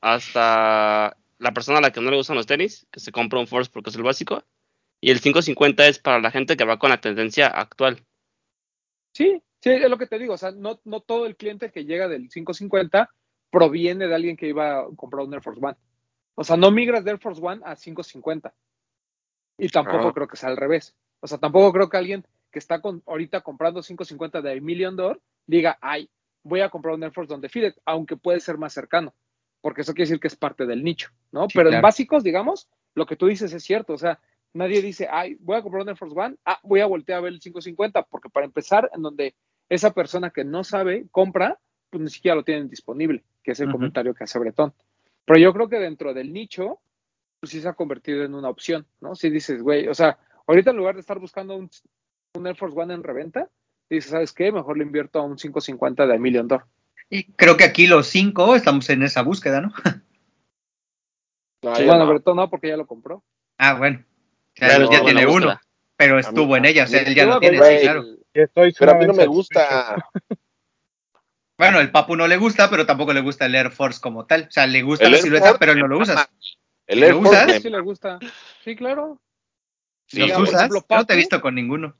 hasta 0.00 1.16
la 1.38 1.52
persona 1.52 1.78
a 1.78 1.80
la 1.80 1.92
que 1.92 2.00
no 2.00 2.10
le 2.10 2.16
gustan 2.16 2.36
los 2.36 2.46
tenis, 2.46 2.86
que 2.90 3.00
se 3.00 3.12
compra 3.12 3.40
un 3.40 3.46
Force 3.46 3.70
porque 3.72 3.90
es 3.90 3.96
el 3.96 4.02
básico, 4.02 4.44
y 5.00 5.10
el 5.10 5.20
550 5.20 5.86
es 5.86 5.98
para 5.98 6.20
la 6.20 6.30
gente 6.30 6.56
que 6.56 6.64
va 6.64 6.78
con 6.78 6.90
la 6.90 7.00
tendencia 7.00 7.48
actual. 7.48 8.02
Sí, 9.12 9.42
sí, 9.60 9.70
es 9.70 9.90
lo 9.90 9.98
que 9.98 10.06
te 10.06 10.18
digo. 10.18 10.34
O 10.34 10.38
sea, 10.38 10.50
no, 10.50 10.80
no 10.84 11.00
todo 11.00 11.26
el 11.26 11.36
cliente 11.36 11.70
que 11.70 11.84
llega 11.84 12.08
del 12.08 12.28
550 12.28 13.10
proviene 13.50 14.06
de 14.06 14.14
alguien 14.14 14.36
que 14.36 14.48
iba 14.48 14.80
a 14.80 14.86
comprar 14.96 15.24
un 15.26 15.34
Air 15.34 15.42
Force 15.42 15.60
One. 15.62 15.76
O 16.34 16.42
sea, 16.42 16.56
no 16.56 16.70
migras 16.70 17.04
de 17.04 17.12
Air 17.12 17.20
Force 17.20 17.40
One 17.42 17.60
a 17.64 17.76
550. 17.76 18.54
Y 19.58 19.68
tampoco 19.68 20.12
creo 20.12 20.26
que 20.26 20.36
sea 20.36 20.48
al 20.48 20.56
revés. 20.56 20.94
O 21.24 21.26
sea, 21.26 21.38
tampoco 21.38 21.72
creo 21.72 21.88
que 21.88 21.96
alguien 21.96 22.26
que 22.50 22.58
está 22.58 22.82
con, 22.82 23.02
ahorita 23.06 23.40
comprando 23.40 23.80
550 23.80 24.42
de 24.42 24.60
Million 24.60 24.94
Dollar 24.94 25.18
diga, 25.46 25.78
ay, 25.80 26.10
voy 26.42 26.60
a 26.60 26.68
comprar 26.68 26.94
un 26.94 27.02
Air 27.02 27.12
Force 27.12 27.32
donde 27.32 27.48
Fitted, 27.48 27.72
aunque 27.86 28.18
puede 28.18 28.40
ser 28.40 28.58
más 28.58 28.74
cercano. 28.74 29.14
Porque 29.62 29.80
eso 29.80 29.94
quiere 29.94 30.10
decir 30.10 30.20
que 30.20 30.28
es 30.28 30.36
parte 30.36 30.66
del 30.66 30.84
nicho, 30.84 31.08
¿no? 31.32 31.48
Sí, 31.48 31.56
Pero 31.56 31.72
en 31.72 31.80
básicos, 31.80 32.24
digamos, 32.24 32.68
lo 32.94 33.06
que 33.06 33.16
tú 33.16 33.26
dices 33.26 33.54
es 33.54 33.64
cierto. 33.64 33.94
O 33.94 33.98
sea, 33.98 34.20
nadie 34.52 34.82
dice, 34.82 35.08
ay, 35.10 35.38
voy 35.40 35.56
a 35.56 35.62
comprar 35.62 35.84
un 35.84 35.88
Air 35.88 35.96
Force 35.96 36.14
One, 36.14 36.36
ah, 36.44 36.60
voy 36.62 36.80
a 36.80 36.86
voltear 36.86 37.20
a 37.20 37.22
ver 37.22 37.32
el 37.32 37.40
550, 37.40 38.02
porque 38.02 38.28
para 38.28 38.44
empezar, 38.44 38.90
en 38.94 39.00
donde 39.00 39.34
esa 39.70 39.94
persona 39.94 40.28
que 40.28 40.44
no 40.44 40.62
sabe 40.62 41.06
compra, 41.10 41.58
pues 41.88 42.02
ni 42.02 42.10
siquiera 42.10 42.34
lo 42.34 42.44
tienen 42.44 42.68
disponible, 42.68 43.24
que 43.42 43.52
es 43.52 43.60
el 43.60 43.72
comentario 43.72 44.12
que 44.12 44.24
hace 44.24 44.38
Bretón. 44.38 44.74
Pero 45.24 45.38
yo 45.38 45.54
creo 45.54 45.70
que 45.70 45.78
dentro 45.78 46.12
del 46.12 46.34
nicho, 46.34 46.80
pues 47.40 47.50
sí 47.50 47.62
se 47.62 47.68
ha 47.68 47.72
convertido 47.72 48.24
en 48.24 48.34
una 48.34 48.50
opción, 48.50 48.84
¿no? 49.00 49.14
Si 49.14 49.30
dices, 49.30 49.62
güey, 49.62 49.88
o 49.88 49.94
sea, 49.94 50.18
ahorita 50.46 50.70
en 50.70 50.76
lugar 50.76 50.94
de 50.94 51.00
estar 51.00 51.18
buscando 51.18 51.56
un, 51.56 51.70
un 52.34 52.46
Air 52.46 52.56
Force 52.56 52.78
One 52.78 52.94
en 52.94 53.02
reventa, 53.02 53.48
dices, 53.90 54.10
¿sabes 54.10 54.32
qué? 54.32 54.52
Mejor 54.52 54.78
le 54.78 54.84
invierto 54.84 55.18
a 55.18 55.22
un 55.22 55.36
550 55.36 56.06
de 56.06 56.18
Million 56.18 56.48
Door. 56.48 56.64
Y 57.10 57.24
creo 57.32 57.56
que 57.56 57.64
aquí 57.64 57.86
los 57.86 58.06
cinco 58.06 58.56
estamos 58.56 58.88
en 58.90 59.02
esa 59.02 59.22
búsqueda, 59.22 59.60
¿no? 59.60 59.72
Bueno, 61.62 61.98
no. 61.98 62.06
Bretón 62.06 62.36
no, 62.36 62.50
porque 62.50 62.68
ya 62.68 62.76
lo 62.76 62.86
compró. 62.86 63.24
Ah, 63.56 63.72
bueno. 63.74 64.04
O 64.04 64.52
sea, 64.54 64.68
Pero 64.68 64.90
ya 64.90 65.02
tiene 65.02 65.24
uno, 65.26 65.32
búsqueda. 65.32 65.60
pero 65.96 66.18
estuvo 66.18 66.56
en 66.58 66.66
ella, 66.66 66.84
o 66.84 66.86
sea, 66.86 67.00
él 67.00 67.14
ya 67.14 67.24
lo 67.24 67.40
tiene, 67.40 67.56
sí, 67.56 67.82
claro. 67.82 68.04
estoy 68.34 68.74
Pero 68.78 68.92
a 68.92 68.94
mí 68.96 69.06
no 69.06 69.14
me 69.14 69.26
gusta. 69.26 69.96
Bueno, 71.56 71.78
el 71.78 71.92
Papu 71.92 72.16
no 72.16 72.26
le 72.26 72.36
gusta, 72.36 72.68
pero 72.68 72.84
tampoco 72.84 73.12
le 73.12 73.20
gusta 73.20 73.46
el 73.46 73.54
Air 73.54 73.70
Force 73.70 74.00
como 74.00 74.26
tal. 74.26 74.46
O 74.48 74.50
sea, 74.50 74.66
le 74.66 74.82
gusta 74.82 75.04
El 75.04 75.12
la 75.12 75.16
Air 75.18 75.24
silueta, 75.24 75.46
Force 75.46 75.58
pero 75.60 75.74
no 75.76 75.86
lo 75.86 75.98
usas. 76.00 76.28
El 76.88 76.98
¿Lo 76.98 77.06
Air 77.06 77.14
Force 77.14 77.30
usas? 77.30 77.62
Sí 77.62 77.70
le 77.70 77.80
gusta. 77.80 78.18
Sí, 78.64 78.74
claro. 78.74 79.20
Sí, 80.14 80.20
¿Los 80.20 80.28
ya, 80.28 80.34
por 80.36 80.42
usas? 80.44 80.54
ejemplo, 80.60 80.84
Yo 80.88 80.96
no 80.96 81.06
te 81.06 81.12
he 81.12 81.16
visto 81.16 81.40
con 81.40 81.54
ninguno. 81.54 81.94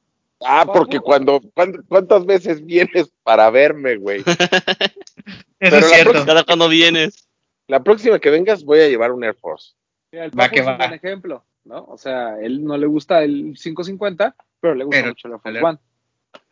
Ah, 0.47 0.67
porque 0.71 1.01
cuando, 1.01 1.41
cuando- 1.55 1.83
¿cuántas 1.89 2.27
veces 2.27 2.65
vienes 2.65 3.11
para 3.23 3.49
verme, 3.51 3.97
güey? 3.97 4.23
Eso 4.27 4.97
Pero 5.59 5.77
es 5.79 5.87
cierto. 5.87 6.11
próxima- 6.11 6.27
Cada 6.27 6.45
cuando 6.45 6.69
vienes. 6.69 7.29
La 7.67 7.83
próxima 7.83 8.19
que 8.19 8.31
vengas 8.31 8.65
voy 8.65 8.81
a 8.81 8.89
llevar 8.89 9.13
un 9.13 9.25
Air 9.25 9.35
Force. 9.35 9.75
Mira, 10.13 10.27
el 10.27 10.39
Va 10.39 10.49
que 10.51 10.61
es 10.61 10.67
un 10.67 10.73
va. 10.73 10.77
buen 10.77 10.93
ejemplo, 10.93 11.45
¿no? 11.65 11.85
O 11.85 11.97
sea, 11.97 12.39
él 12.41 12.63
no 12.65 12.77
le 12.77 12.87
gusta 12.87 13.23
el 13.25 13.55
550, 13.57 14.37
pero 14.61 14.75
le 14.75 14.85
gusta 14.85 14.99
Pero 15.01 15.09
mucho 15.09 15.29
el 15.29 15.33
Air 15.35 15.41
Force 15.41 15.61
One. 15.63 15.79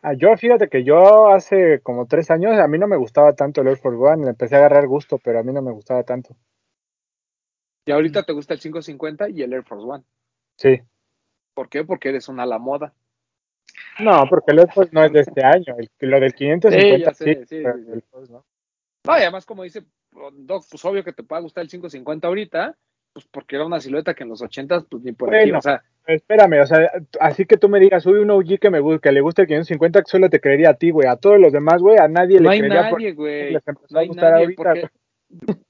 Ah, 0.01 0.15
yo 0.15 0.35
fíjate 0.37 0.69
que 0.69 0.85
yo 0.85 1.29
hace 1.29 1.81
como 1.83 2.07
tres 2.07 2.31
años 2.31 2.59
a 2.59 2.67
mí 2.69 2.79
no 2.79 2.87
me 2.89 2.97
gustaba 2.97 3.35
tanto 3.35 3.61
el 3.61 3.69
Air 3.69 3.77
Force 3.79 3.99
One, 3.99 4.25
le 4.25 4.31
empecé 4.31 4.55
a 4.55 4.59
agarrar 4.59 4.87
gusto, 4.87 5.19
pero 5.19 5.39
a 5.41 5.43
mí 5.43 5.53
no 5.53 5.61
me 5.61 5.73
gustaba 5.73 6.03
tanto. 6.03 6.35
Y 7.85 7.91
ahorita 7.93 8.23
te 8.23 8.33
gusta 8.33 8.55
el 8.55 8.61
550 8.61 9.29
y 9.29 9.43
el 9.43 9.53
Air 9.53 9.65
Force 9.65 9.85
One. 9.87 10.05
Sí. 10.57 10.81
¿Por 11.55 11.69
qué? 11.69 11.85
Porque 11.85 12.09
eres 12.11 12.29
una 12.29 12.45
a 12.45 12.47
la 12.47 12.59
moda. 12.59 12.93
No, 13.99 14.25
porque 14.29 14.53
el 14.53 14.69
Force 14.71 14.91
no 14.93 15.05
es 15.05 15.13
de 15.13 15.21
este 15.21 15.45
año, 15.45 15.77
el- 15.79 15.91
lo 16.01 16.21
del 16.21 16.35
550 16.35 17.15
Sí, 17.15 17.25
sé, 17.25 17.47
sí, 17.47 17.63
no. 18.31 18.45
No, 19.05 19.19
y 19.19 19.23
además, 19.23 19.45
como 19.45 19.63
dice 19.65 19.85
Doc, 20.33 20.65
pues 20.71 20.85
obvio 20.85 21.03
que 21.05 21.13
te 21.13 21.23
pueda 21.23 21.41
gustar 21.43 21.63
el 21.63 21.69
550 21.71 22.29
ahorita, 22.29 22.77
pues 23.13 23.27
porque 23.31 23.57
era 23.57 23.67
una 23.67 23.81
silueta 23.81 24.15
que 24.15 24.23
en 24.23 24.29
los 24.31 24.43
80 24.43 24.85
pues 24.89 25.03
ni 25.03 25.13
por 25.13 25.35
aquí. 25.35 25.51
O 25.53 25.61
sea, 25.61 25.83
Espérame, 26.05 26.61
o 26.61 26.67
sea, 26.67 26.91
así 27.21 27.47
que 27.47 27.57
tú 27.57 27.69
me 27.69 27.79
digas, 27.79 28.05
uy, 28.07 28.19
un 28.19 28.31
OG 28.31 28.59
que 28.59 28.71
me 28.71 28.81
gusta, 28.81 29.01
que 29.01 29.13
le 29.13 29.21
gusta 29.21 29.43
el 29.43 29.49
550, 29.49 30.03
solo 30.05 30.29
te 30.29 30.41
creería 30.41 30.71
a 30.71 30.75
ti, 30.75 30.91
güey. 30.91 31.07
A 31.07 31.17
todos 31.17 31.39
los 31.39 31.53
demás, 31.53 31.81
güey, 31.81 31.97
a 31.99 32.09
nadie 32.09 32.41
no 32.41 32.51
le 32.51 32.59
creería 32.59 32.91
nadie, 32.91 33.13
güey. 33.13 33.53
les 33.53 33.69
empezó 33.69 33.87
No 33.95 33.99
a 33.99 34.03
hay 34.03 34.09
nadie. 34.11 34.55
Porque... 34.57 34.89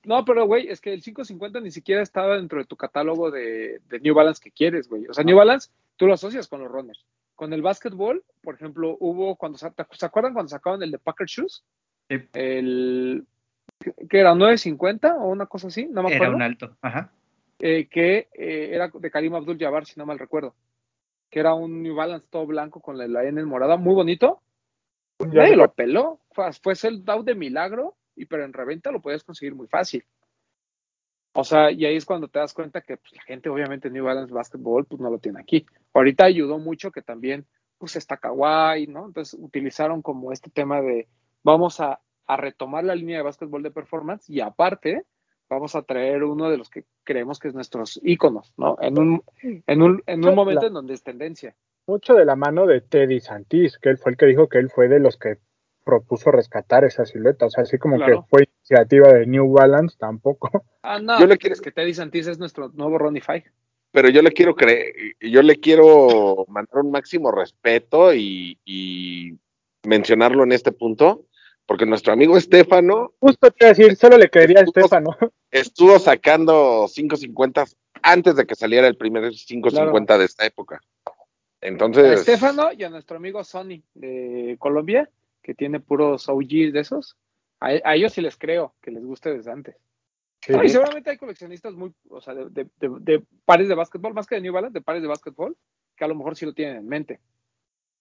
No, 0.04 0.24
pero 0.24 0.46
güey, 0.46 0.68
es 0.68 0.80
que 0.80 0.92
el 0.92 1.02
550 1.02 1.60
ni 1.60 1.70
siquiera 1.70 2.02
estaba 2.02 2.36
dentro 2.36 2.58
de 2.58 2.64
tu 2.64 2.76
catálogo 2.76 3.30
de, 3.30 3.80
de 3.88 4.00
New 4.00 4.14
Balance 4.14 4.40
que 4.42 4.50
quieres, 4.50 4.88
güey. 4.88 5.06
O 5.06 5.14
sea, 5.14 5.24
New 5.24 5.36
Balance 5.36 5.70
tú 5.96 6.06
lo 6.06 6.14
asocias 6.14 6.48
con 6.48 6.60
los 6.62 6.70
runners. 6.70 7.04
Con 7.36 7.52
el 7.52 7.62
básquetbol, 7.62 8.24
por 8.42 8.54
ejemplo, 8.56 8.96
hubo 9.00 9.36
cuando 9.36 9.58
¿se 9.58 9.66
acuerdan 10.06 10.32
cuando 10.34 10.48
sacaron 10.50 10.82
el 10.82 10.90
de 10.90 10.98
Packer 10.98 11.26
Shoes? 11.26 11.64
Sí. 12.08 12.16
El 12.34 13.26
que 14.08 14.18
era 14.18 14.34
950 14.34 15.16
o 15.16 15.28
una 15.28 15.46
cosa 15.46 15.68
así, 15.68 15.86
no 15.86 16.02
me 16.02 16.08
Era 16.08 16.16
acuerdo. 16.16 16.36
un 16.36 16.42
alto. 16.42 16.76
Ajá. 16.82 17.10
eh, 17.58 17.86
que 17.88 18.28
eh, 18.34 18.70
era 18.72 18.88
de 18.92 19.10
Karim 19.10 19.34
Abdul 19.34 19.58
Jabbar, 19.58 19.86
si 19.86 19.98
no 19.98 20.06
mal 20.06 20.18
recuerdo. 20.18 20.54
Que 21.30 21.40
era 21.40 21.54
un 21.54 21.82
New 21.82 21.94
Balance 21.94 22.26
todo 22.30 22.46
blanco 22.46 22.80
con 22.80 22.98
la, 22.98 23.06
la 23.08 23.24
N 23.24 23.40
en 23.40 23.46
morada, 23.48 23.76
muy 23.76 23.94
bonito. 23.94 24.40
Ya 25.20 25.42
Nadie 25.42 25.56
lo 25.56 25.72
peló. 25.72 26.20
Fue, 26.32 26.52
fue 26.52 26.74
sold 26.74 27.08
out 27.08 27.24
de 27.24 27.34
milagro, 27.34 27.94
y 28.14 28.26
pero 28.26 28.44
en 28.44 28.52
reventa 28.52 28.90
lo 28.90 29.00
podías 29.00 29.24
conseguir 29.24 29.54
muy 29.54 29.66
fácil. 29.66 30.04
O 31.34 31.44
sea, 31.44 31.70
y 31.70 31.86
ahí 31.86 31.96
es 31.96 32.04
cuando 32.04 32.28
te 32.28 32.38
das 32.38 32.52
cuenta 32.52 32.82
que 32.82 32.98
pues, 32.98 33.12
la 33.14 33.22
gente, 33.22 33.48
obviamente, 33.48 33.90
New 33.90 34.04
Balance 34.04 34.32
Basketball, 34.32 34.84
pues 34.84 35.00
no 35.00 35.10
lo 35.10 35.18
tiene 35.18 35.40
aquí. 35.40 35.64
Ahorita 35.94 36.26
ayudó 36.26 36.58
mucho 36.58 36.90
que 36.90 37.00
también, 37.00 37.46
pues 37.78 37.96
está 37.96 38.18
kawaii, 38.18 38.86
¿no? 38.86 39.06
Entonces 39.06 39.38
utilizaron 39.40 40.02
como 40.02 40.30
este 40.30 40.50
tema 40.50 40.82
de 40.82 41.08
vamos 41.42 41.80
a, 41.80 42.00
a 42.26 42.36
retomar 42.36 42.84
la 42.84 42.94
línea 42.94 43.16
de 43.16 43.24
básquetbol 43.24 43.62
de 43.62 43.70
performance 43.70 44.28
y 44.28 44.40
aparte 44.40 45.04
vamos 45.48 45.74
a 45.74 45.82
traer 45.82 46.24
uno 46.24 46.50
de 46.50 46.56
los 46.56 46.70
que 46.70 46.84
creemos 47.04 47.38
que 47.38 47.48
es 47.48 47.54
nuestros 47.54 48.00
íconos, 48.02 48.54
¿no? 48.56 48.76
En 48.80 48.98
un, 48.98 49.22
en 49.42 49.82
un, 49.82 50.02
en 50.06 50.26
un 50.26 50.34
momento 50.34 50.66
en 50.66 50.72
donde 50.72 50.94
es 50.94 51.02
tendencia. 51.02 51.54
Mucho 51.86 52.14
de 52.14 52.24
la 52.24 52.36
mano 52.36 52.66
de 52.66 52.80
Teddy 52.80 53.20
Santis, 53.20 53.78
que 53.78 53.90
él 53.90 53.98
fue 53.98 54.12
el 54.12 54.18
que 54.18 54.26
dijo 54.26 54.48
que 54.48 54.58
él 54.58 54.70
fue 54.70 54.88
de 54.88 55.00
los 55.00 55.18
que 55.18 55.38
propuso 55.84 56.30
rescatar 56.30 56.84
esa 56.84 57.04
silueta. 57.04 57.46
O 57.46 57.50
sea, 57.50 57.62
así 57.64 57.78
como 57.78 57.96
Claro. 57.96 58.22
que 58.22 58.28
fue 58.30 58.48
iniciativa 58.58 59.12
de 59.12 59.26
New 59.26 59.50
Balance, 59.52 59.96
tampoco. 59.98 60.50
Ah, 60.84 60.98
no, 60.98 61.14
Yo 61.20 61.26
le 61.26 61.34
pues, 61.34 61.38
quiero- 61.38 61.54
es 61.54 61.60
que 61.60 61.70
Teddy 61.70 61.94
Santis 61.94 62.26
es 62.26 62.38
nuestro 62.40 62.68
nuevo 62.70 62.98
Ronnie 62.98 63.22
Five. 63.22 63.44
Pero 63.92 64.08
yo 64.08 64.20
le 64.22 64.32
quiero 64.32 64.56
creer, 64.56 64.92
yo 65.20 65.42
le 65.42 65.60
quiero 65.60 66.44
mandar 66.48 66.78
un 66.82 66.90
máximo 66.90 67.30
respeto 67.30 68.12
y, 68.14 68.58
y 68.64 69.38
mencionarlo 69.86 70.42
en 70.44 70.52
este 70.52 70.72
punto, 70.72 71.26
porque 71.66 71.86
nuestro 71.86 72.12
amigo 72.12 72.36
Estefano 72.36 73.12
Justo 73.20 73.50
te 73.50 73.56
iba 73.64 73.70
a 73.70 73.74
decir, 73.74 73.94
solo 73.96 74.16
le 74.18 74.28
creería 74.30 74.60
a 74.60 74.62
Estuvo- 74.62 74.84
Estefano. 74.86 75.16
estuvo 75.52 75.98
sacando 75.98 76.86
550 76.92 77.64
antes 78.02 78.34
de 78.34 78.44
que 78.46 78.54
saliera 78.56 78.88
el 78.88 78.96
primer 78.96 79.30
550 79.30 80.18
de 80.18 80.24
esta 80.24 80.46
época. 80.46 80.80
A 81.06 81.12
Entonces, 81.60 82.20
Estefano 82.20 82.72
y 82.72 82.82
a 82.82 82.90
nuestro 82.90 83.18
amigo 83.18 83.44
Sony 83.44 83.82
de 83.94 84.56
Colombia, 84.58 85.08
que 85.42 85.54
tiene 85.54 85.80
puros 85.80 86.28
OG 86.28 86.72
de 86.72 86.80
esos. 86.80 87.16
A, 87.60 87.68
a 87.84 87.94
ellos 87.94 88.12
sí 88.12 88.20
les 88.20 88.36
creo 88.36 88.74
que 88.80 88.90
les 88.90 89.04
guste 89.04 89.32
desde 89.34 89.52
antes. 89.52 89.76
Sí. 90.44 90.52
No, 90.52 90.64
y 90.64 90.68
seguramente 90.68 91.10
hay 91.10 91.16
coleccionistas 91.18 91.74
muy, 91.74 91.92
o 92.08 92.20
sea, 92.20 92.34
de, 92.34 92.46
de- 92.50 92.68
de- 92.80 92.98
de 93.00 93.24
pares 93.44 93.68
de 93.68 93.74
básquetbol, 93.76 94.12
más 94.14 94.26
que 94.26 94.34
de 94.36 94.40
New 94.40 94.52
Balance, 94.52 94.72
de 94.74 94.82
pares 94.82 95.00
de 95.02 95.08
básquetbol, 95.08 95.56
que 95.96 96.04
a 96.04 96.08
lo 96.08 96.14
mejor 96.16 96.36
sí 96.36 96.44
lo 96.46 96.52
tienen 96.54 96.76
en 96.78 96.88
mente. 96.88 97.20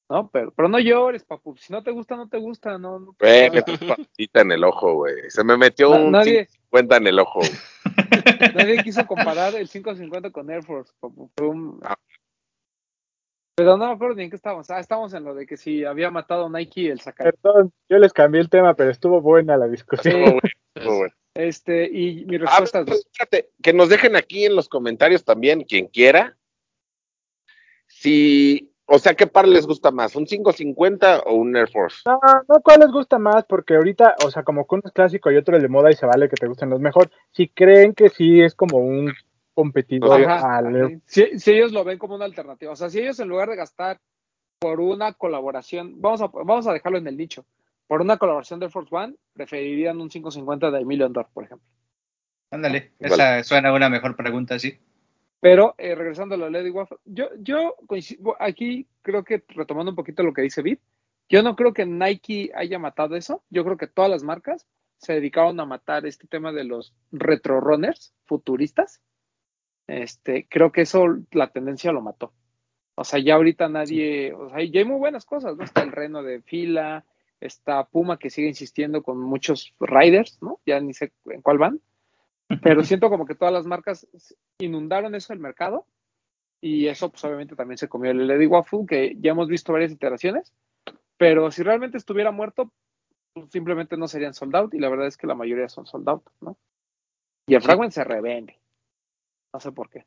¿No? 0.09 0.29
Pero, 0.29 0.51
pero 0.51 0.67
no 0.67 0.77
llores, 0.79 1.23
papu. 1.23 1.55
Si 1.55 1.71
no 1.71 1.83
te 1.83 1.91
gusta, 1.91 2.17
no 2.17 2.27
te 2.27 2.37
gusta. 2.37 2.77
No, 2.77 2.99
no 2.99 3.15
güey, 3.17 3.49
me 3.49 3.61
patita 3.61 4.41
en 4.41 4.51
el 4.51 4.63
ojo, 4.65 4.93
güey. 4.95 5.29
Se 5.29 5.41
me 5.43 5.55
metió 5.55 5.91
un 5.91 6.11
nadie, 6.11 6.47
50 6.47 6.97
en 6.97 7.07
el 7.07 7.19
ojo. 7.19 7.39
nadie 8.55 8.83
quiso 8.83 9.05
comparar 9.07 9.55
el 9.55 9.69
550 9.69 10.31
con 10.31 10.49
Air 10.49 10.63
Force, 10.63 10.91
papu. 10.99 11.31
Fue 11.37 11.47
un- 11.47 11.79
Ah. 11.83 11.95
Pero 13.61 13.77
no 13.77 13.87
me 13.87 13.93
acuerdo 13.93 14.15
ni 14.15 14.23
en 14.23 14.29
qué 14.31 14.35
estábamos. 14.35 14.71
Ah, 14.71 14.79
estábamos 14.79 15.13
en 15.13 15.23
lo 15.23 15.35
de 15.35 15.45
que 15.45 15.55
si 15.55 15.85
había 15.85 16.09
matado 16.09 16.47
a 16.47 16.49
Nike 16.49 16.89
el 16.89 16.99
sacar. 16.99 17.31
Perdón, 17.41 17.71
yo 17.87 17.99
les 17.99 18.11
cambié 18.11 18.41
el 18.41 18.49
tema, 18.49 18.73
pero 18.73 18.89
estuvo 18.89 19.21
buena 19.21 19.55
la 19.55 19.67
discusión. 19.67 20.15
Estuvo 20.15 20.31
bueno, 20.31 20.49
estuvo 20.73 20.97
bueno. 20.97 21.13
Este, 21.35 21.85
y 21.85 22.25
mi 22.25 22.37
Ah, 22.37 22.39
respuesta 22.39 22.79
es 22.79 22.85
pues, 22.87 23.07
fíjate, 23.11 23.51
que 23.61 23.71
nos 23.71 23.89
dejen 23.89 24.15
aquí 24.15 24.45
en 24.45 24.55
los 24.55 24.67
comentarios 24.67 25.23
también, 25.23 25.63
quien 25.63 25.85
quiera, 25.87 26.35
si, 27.85 28.73
o 28.85 28.97
sea, 28.97 29.13
¿qué 29.13 29.27
par 29.27 29.47
les 29.47 29.67
gusta 29.67 29.91
más? 29.91 30.15
¿Un 30.15 30.25
550 30.25 31.19
o 31.19 31.35
un 31.35 31.55
Air 31.55 31.69
Force? 31.69 32.01
No, 32.07 32.19
no, 32.49 32.61
¿cuál 32.61 32.79
les 32.79 32.91
gusta 32.91 33.19
más? 33.19 33.45
Porque 33.45 33.75
ahorita, 33.75 34.15
o 34.25 34.31
sea, 34.31 34.41
como 34.41 34.65
que 34.65 34.73
uno 34.75 34.81
es 34.85 34.91
clásico 34.91 35.31
y 35.31 35.37
otro 35.37 35.55
es 35.55 35.61
de 35.61 35.69
moda 35.69 35.91
y 35.91 35.95
se 35.95 36.07
vale 36.07 36.27
que 36.27 36.35
te 36.35 36.47
gusten 36.47 36.71
los 36.71 36.81
mejor. 36.81 37.11
Si 37.31 37.47
creen 37.47 37.93
que 37.93 38.09
sí 38.09 38.41
es 38.41 38.55
como 38.55 38.79
un 38.79 39.13
competidor 39.53 40.23
Ajá, 40.23 40.57
al 40.57 40.75
ajá. 40.75 40.99
Si, 41.05 41.39
si 41.39 41.51
ellos 41.51 41.71
lo 41.71 41.83
ven 41.83 41.97
como 41.97 42.15
una 42.15 42.25
alternativa, 42.25 42.71
o 42.71 42.75
sea, 42.75 42.89
si 42.89 42.99
ellos 42.99 43.19
en 43.19 43.29
lugar 43.29 43.49
de 43.49 43.55
gastar 43.55 43.99
por 44.59 44.79
una 44.79 45.13
colaboración, 45.13 45.99
vamos 46.01 46.21
a, 46.21 46.27
vamos 46.27 46.67
a 46.67 46.73
dejarlo 46.73 46.97
en 46.97 47.07
el 47.07 47.17
nicho, 47.17 47.45
por 47.87 48.01
una 48.01 48.17
colaboración 48.17 48.59
de 48.59 48.67
Air 48.67 48.71
Force 48.71 48.95
One, 48.95 49.15
preferirían 49.33 49.99
un 49.99 50.09
550 50.09 50.71
de 50.71 50.85
Million 50.85 51.11
Dollar, 51.11 51.29
por 51.33 51.43
ejemplo. 51.43 51.67
Ándale, 52.51 52.91
Vale. 52.99 53.13
esa 53.13 53.43
suena 53.43 53.73
una 53.73 53.89
mejor 53.89 54.15
pregunta, 54.15 54.59
sí. 54.59 54.77
Pero 55.39 55.73
eh, 55.77 55.95
regresando 55.95 56.35
a 56.35 56.37
la 56.37 56.49
Lady 56.49 56.69
Waffle, 56.69 56.99
yo, 57.05 57.29
yo 57.39 57.75
coincido, 57.87 58.35
aquí 58.39 58.87
creo 59.01 59.23
que 59.23 59.43
retomando 59.47 59.91
un 59.91 59.95
poquito 59.95 60.21
lo 60.21 60.33
que 60.33 60.43
dice 60.43 60.61
Vid, 60.61 60.77
yo 61.27 61.41
no 61.41 61.55
creo 61.55 61.73
que 61.73 61.85
Nike 61.85 62.51
haya 62.53 62.77
matado 62.77 63.15
eso, 63.15 63.43
yo 63.49 63.63
creo 63.63 63.77
que 63.77 63.87
todas 63.87 64.11
las 64.11 64.21
marcas 64.21 64.67
se 64.97 65.13
dedicaron 65.13 65.59
a 65.59 65.65
matar 65.65 66.05
este 66.05 66.27
tema 66.27 66.51
de 66.51 66.65
los 66.65 66.93
retro 67.11 67.59
runners 67.59 68.13
futuristas. 68.25 69.01
Este, 69.91 70.47
creo 70.49 70.71
que 70.71 70.81
eso 70.81 71.17
la 71.31 71.47
tendencia 71.51 71.91
lo 71.91 72.01
mató. 72.01 72.31
O 72.95 73.03
sea, 73.03 73.19
ya 73.19 73.35
ahorita 73.35 73.67
nadie, 73.67 74.31
o 74.31 74.49
sea, 74.49 74.63
ya 74.63 74.79
hay 74.79 74.85
muy 74.85 74.97
buenas 74.97 75.25
cosas, 75.25 75.57
¿no? 75.57 75.65
Está 75.65 75.81
el 75.83 75.91
reno 75.91 76.23
de 76.23 76.41
fila, 76.41 77.03
está 77.41 77.83
Puma 77.83 78.17
que 78.17 78.29
sigue 78.29 78.47
insistiendo 78.47 79.03
con 79.03 79.19
muchos 79.19 79.73
riders, 79.81 80.41
¿no? 80.41 80.61
Ya 80.65 80.79
ni 80.79 80.93
sé 80.93 81.11
en 81.25 81.41
cuál 81.41 81.57
van, 81.57 81.81
pero 82.63 82.83
siento 82.85 83.09
como 83.09 83.25
que 83.25 83.35
todas 83.35 83.53
las 83.53 83.65
marcas 83.65 84.07
inundaron 84.59 85.13
eso 85.13 85.33
el 85.33 85.39
mercado 85.39 85.85
y 86.61 86.87
eso 86.87 87.09
pues 87.09 87.25
obviamente 87.25 87.57
también 87.57 87.77
se 87.77 87.89
comió 87.89 88.11
el 88.11 88.27
Lady 88.27 88.45
Waffle, 88.45 88.85
que 88.87 89.17
ya 89.19 89.31
hemos 89.31 89.49
visto 89.49 89.73
varias 89.73 89.91
iteraciones, 89.91 90.53
pero 91.17 91.51
si 91.51 91.63
realmente 91.63 91.97
estuviera 91.97 92.31
muerto, 92.31 92.71
pues, 93.33 93.49
simplemente 93.51 93.97
no 93.97 94.07
serían 94.07 94.33
sold 94.33 94.55
out 94.55 94.73
y 94.73 94.79
la 94.79 94.87
verdad 94.87 95.07
es 95.07 95.17
que 95.17 95.27
la 95.27 95.35
mayoría 95.35 95.67
son 95.67 95.85
sold 95.85 96.07
out, 96.07 96.23
¿no? 96.39 96.55
Y 97.45 97.55
el 97.55 97.61
Sí. 97.61 97.65
Fragment 97.65 97.91
se 97.91 98.05
revende. 98.05 98.60
No 99.53 99.59
sé 99.59 99.71
por 99.71 99.89
qué. 99.89 100.05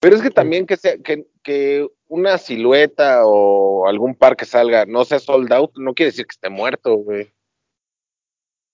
Pero 0.00 0.14
es 0.14 0.22
que 0.22 0.30
también 0.30 0.66
que, 0.66 0.76
sea, 0.76 0.96
que, 0.98 1.26
que 1.42 1.86
una 2.06 2.38
silueta 2.38 3.22
o 3.24 3.88
algún 3.88 4.14
par 4.14 4.36
que 4.36 4.44
salga 4.44 4.86
no 4.86 5.04
sea 5.04 5.18
sold 5.18 5.52
out, 5.52 5.72
no 5.76 5.94
quiere 5.94 6.10
decir 6.10 6.26
que 6.26 6.34
esté 6.34 6.48
muerto, 6.48 6.94
güey. 6.94 7.32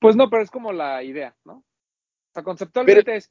Pues 0.01 0.17
no, 0.17 0.29
pero 0.29 0.43
es 0.43 0.51
como 0.51 0.73
la 0.73 1.03
idea, 1.03 1.35
¿no? 1.45 1.55
O 1.55 2.33
sea, 2.35 2.43
conceptualmente 2.43 3.17
es 3.17 3.31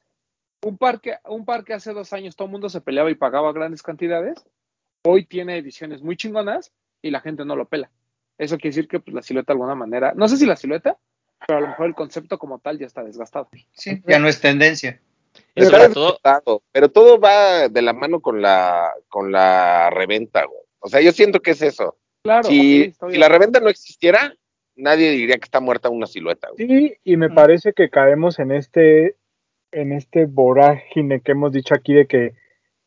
un 0.62 0.76
par, 0.76 1.00
que, 1.00 1.16
un 1.26 1.44
par 1.44 1.62
que 1.62 1.74
hace 1.74 1.92
dos 1.92 2.12
años 2.12 2.34
todo 2.34 2.46
el 2.46 2.52
mundo 2.52 2.68
se 2.68 2.80
peleaba 2.80 3.10
y 3.10 3.14
pagaba 3.14 3.52
grandes 3.52 3.82
cantidades, 3.82 4.44
hoy 5.04 5.24
tiene 5.24 5.58
ediciones 5.58 6.02
muy 6.02 6.16
chingonas 6.16 6.72
y 7.00 7.10
la 7.10 7.20
gente 7.20 7.44
no 7.44 7.54
lo 7.54 7.68
pela. 7.68 7.90
Eso 8.38 8.56
quiere 8.56 8.70
decir 8.74 8.88
que 8.88 8.98
pues, 8.98 9.14
la 9.14 9.22
silueta 9.22 9.52
de 9.52 9.58
alguna 9.58 9.76
manera, 9.76 10.14
no 10.16 10.26
sé 10.26 10.36
si 10.36 10.46
la 10.46 10.56
silueta, 10.56 10.98
pero 11.46 11.58
a 11.58 11.60
lo 11.60 11.68
mejor 11.68 11.86
el 11.86 11.94
concepto 11.94 12.38
como 12.38 12.58
tal 12.58 12.78
ya 12.78 12.86
está 12.86 13.04
desgastado. 13.04 13.48
Sí, 13.72 14.02
ya 14.06 14.18
no 14.18 14.26
es 14.26 14.40
tendencia. 14.40 15.00
Sobre 15.56 15.88
todo, 15.90 16.18
pero 16.72 16.88
todo 16.90 17.18
va 17.18 17.68
de 17.68 17.82
la 17.82 17.92
mano 17.92 18.20
con 18.20 18.42
la, 18.42 18.92
con 19.08 19.32
la 19.32 19.90
reventa, 19.90 20.44
güey. 20.44 20.60
O 20.80 20.88
sea, 20.88 21.00
yo 21.00 21.12
siento 21.12 21.40
que 21.40 21.52
es 21.52 21.62
eso. 21.62 21.96
Claro, 22.24 22.48
si, 22.48 22.84
sí, 22.84 22.94
si 23.10 23.18
la 23.18 23.28
reventa 23.28 23.60
no 23.60 23.68
existiera, 23.68 24.34
nadie 24.76 25.10
diría 25.10 25.36
que 25.36 25.44
está 25.44 25.60
muerta 25.60 25.88
una 25.90 26.06
silueta, 26.06 26.48
güey. 26.50 26.66
Sí, 26.66 26.96
y 27.04 27.16
me 27.16 27.28
Mm. 27.28 27.34
parece 27.34 27.72
que 27.72 27.90
caemos 27.90 28.38
en 28.38 28.52
este, 28.52 29.16
en 29.72 29.92
este 29.92 30.26
vorágine 30.26 31.20
que 31.20 31.32
hemos 31.32 31.52
dicho 31.52 31.74
aquí 31.74 31.94
de 31.94 32.06
que 32.06 32.34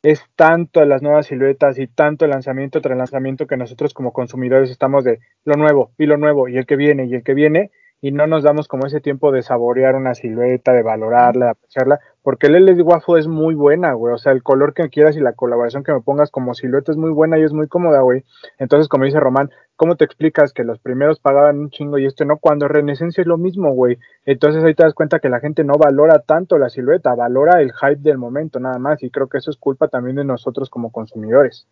es 0.04 0.22
tanto 0.36 0.84
las 0.86 1.02
nuevas 1.02 1.26
siluetas 1.28 1.80
y 1.80 1.88
tanto 1.88 2.26
el 2.26 2.32
lanzamiento 2.32 2.82
tras 2.82 2.98
lanzamiento 2.98 3.48
que 3.48 3.58
nosotros 3.58 3.93
como 3.93 4.14
consumidores 4.14 4.70
estamos 4.70 5.04
de 5.04 5.20
lo 5.43 5.56
nuevo 5.56 5.91
y 5.98 6.06
lo 6.06 6.18
nuevo 6.18 6.48
y 6.48 6.58
el 6.58 6.66
que 6.66 6.76
viene 6.76 7.06
y 7.06 7.16
el 7.16 7.24
que 7.24 7.34
viene 7.34 7.72
y 8.02 8.12
no 8.12 8.28
nos 8.28 8.43
damos 8.43 8.68
como 8.68 8.86
ese 8.86 9.02
tiempo 9.02 9.32
de 9.32 9.41
saborear 9.41 9.95
una 9.95 10.14
silueta, 10.14 10.72
de 10.74 10.84
valorarla, 10.84 11.45
de 11.45 11.52
apreciarla, 11.52 12.00
porque 12.22 12.48
el 12.48 12.66
LED 12.66 12.82
Waffle 12.82 13.20
es 13.20 13.28
muy 13.28 13.56
buena, 13.56 13.93
güey, 13.93 14.14
o 14.14 14.18
sea, 14.18 14.34
el 14.34 14.43
color 14.43 14.74
que 14.74 14.89
quieras 14.89 15.16
y 15.18 15.20
la 15.20 15.34
colaboración 15.34 15.84
que 15.84 15.93
me 15.93 16.02
pongas 16.02 16.30
como 16.30 16.54
silueta 16.54 16.91
es 16.91 16.98
muy 16.98 17.10
buena 17.10 17.39
y 17.39 17.43
es 17.43 17.54
muy 17.54 17.68
cómoda, 17.68 18.02
güey. 18.02 18.24
Entonces, 18.60 18.88
como 18.88 19.06
dice 19.06 19.20
Román, 19.20 19.50
¿cómo 19.76 19.95
te 19.95 20.06
explicas 20.06 20.54
que 20.54 20.64
los 20.64 20.80
primeros 20.80 21.20
pagaban 21.20 21.58
un 21.60 21.70
chingo 21.70 21.98
y 21.98 22.06
este 22.06 22.26
no? 22.26 22.38
Cuando 22.38 22.68
Renesencia 22.68 23.22
es 23.22 23.28
lo 23.28 23.38
mismo, 23.38 23.74
güey. 23.74 23.98
Entonces 24.26 24.64
ahí 24.64 24.76
te 24.76 24.84
das 24.84 24.93
cuenta 24.93 25.20
que 25.20 25.30
la 25.30 25.39
gente 25.39 25.64
no 25.64 25.74
valora 25.74 26.20
tanto 26.20 26.58
la 26.58 26.70
silueta, 26.70 27.16
valora 27.16 27.62
el 27.62 27.72
hype 27.74 28.02
del 28.02 28.18
momento 28.18 28.60
nada 28.60 28.78
más 28.78 29.02
y 29.02 29.10
creo 29.10 29.28
que 29.28 29.39
eso 29.39 29.50
es 29.50 29.58
culpa 29.58 29.88
también 29.88 30.18
de 30.18 30.26
nosotros 30.26 30.70
como 30.70 30.91
consumidores. 30.91 31.68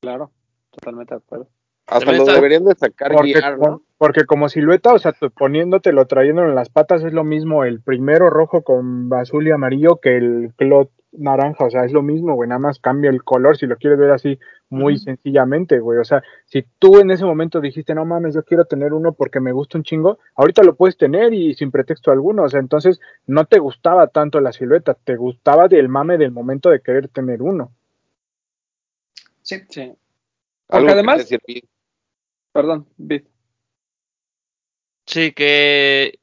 Claro, 0.00 0.30
totalmente 0.70 1.14
de 1.14 1.18
acuerdo. 1.18 1.48
Hasta 1.86 2.12
lo 2.12 2.24
deberían 2.24 2.64
de 2.64 2.74
sacar 2.74 3.12
Porque, 3.12 3.32
guiar, 3.32 3.58
¿no? 3.58 3.82
Porque 4.00 4.24
como 4.24 4.48
silueta, 4.48 4.94
o 4.94 4.98
sea, 4.98 5.12
poniéndotelo, 5.12 6.06
trayéndolo 6.06 6.48
en 6.48 6.54
las 6.54 6.70
patas 6.70 7.04
es 7.04 7.12
lo 7.12 7.22
mismo 7.22 7.64
el 7.64 7.82
primero 7.82 8.30
rojo 8.30 8.62
con 8.62 9.12
azul 9.12 9.46
y 9.46 9.50
amarillo 9.50 9.96
que 9.96 10.16
el 10.16 10.54
clot 10.56 10.90
naranja, 11.12 11.66
o 11.66 11.70
sea, 11.70 11.84
es 11.84 11.92
lo 11.92 12.00
mismo, 12.00 12.34
güey, 12.34 12.48
nada 12.48 12.60
más 12.60 12.78
cambia 12.78 13.10
el 13.10 13.22
color 13.22 13.58
si 13.58 13.66
lo 13.66 13.76
quieres 13.76 13.98
ver 13.98 14.12
así 14.12 14.38
muy 14.70 14.96
sencillamente, 14.96 15.80
güey, 15.80 15.98
o 15.98 16.04
sea, 16.04 16.22
si 16.46 16.64
tú 16.78 16.98
en 16.98 17.10
ese 17.10 17.26
momento 17.26 17.60
dijiste, 17.60 17.94
no 17.94 18.06
mames, 18.06 18.34
yo 18.34 18.42
quiero 18.42 18.64
tener 18.64 18.94
uno 18.94 19.12
porque 19.12 19.38
me 19.38 19.52
gusta 19.52 19.76
un 19.76 19.84
chingo, 19.84 20.18
ahorita 20.34 20.62
lo 20.62 20.76
puedes 20.76 20.96
tener 20.96 21.34
y 21.34 21.52
sin 21.52 21.70
pretexto 21.70 22.10
alguno, 22.10 22.44
o 22.44 22.48
sea, 22.48 22.60
entonces 22.60 23.00
no 23.26 23.44
te 23.44 23.58
gustaba 23.58 24.06
tanto 24.06 24.40
la 24.40 24.52
silueta, 24.52 24.94
te 24.94 25.16
gustaba 25.16 25.68
del 25.68 25.90
mame 25.90 26.16
del 26.16 26.30
momento 26.30 26.70
de 26.70 26.80
querer 26.80 27.08
tener 27.08 27.42
uno. 27.42 27.70
Sí. 29.42 29.56
Sí. 29.68 29.82
Algo 29.82 29.96
Porque 30.68 30.86
que 30.86 30.92
además, 30.92 31.28
perdón, 32.54 32.86
Bit. 32.96 33.26
Sí 35.10 35.32
que 35.32 36.18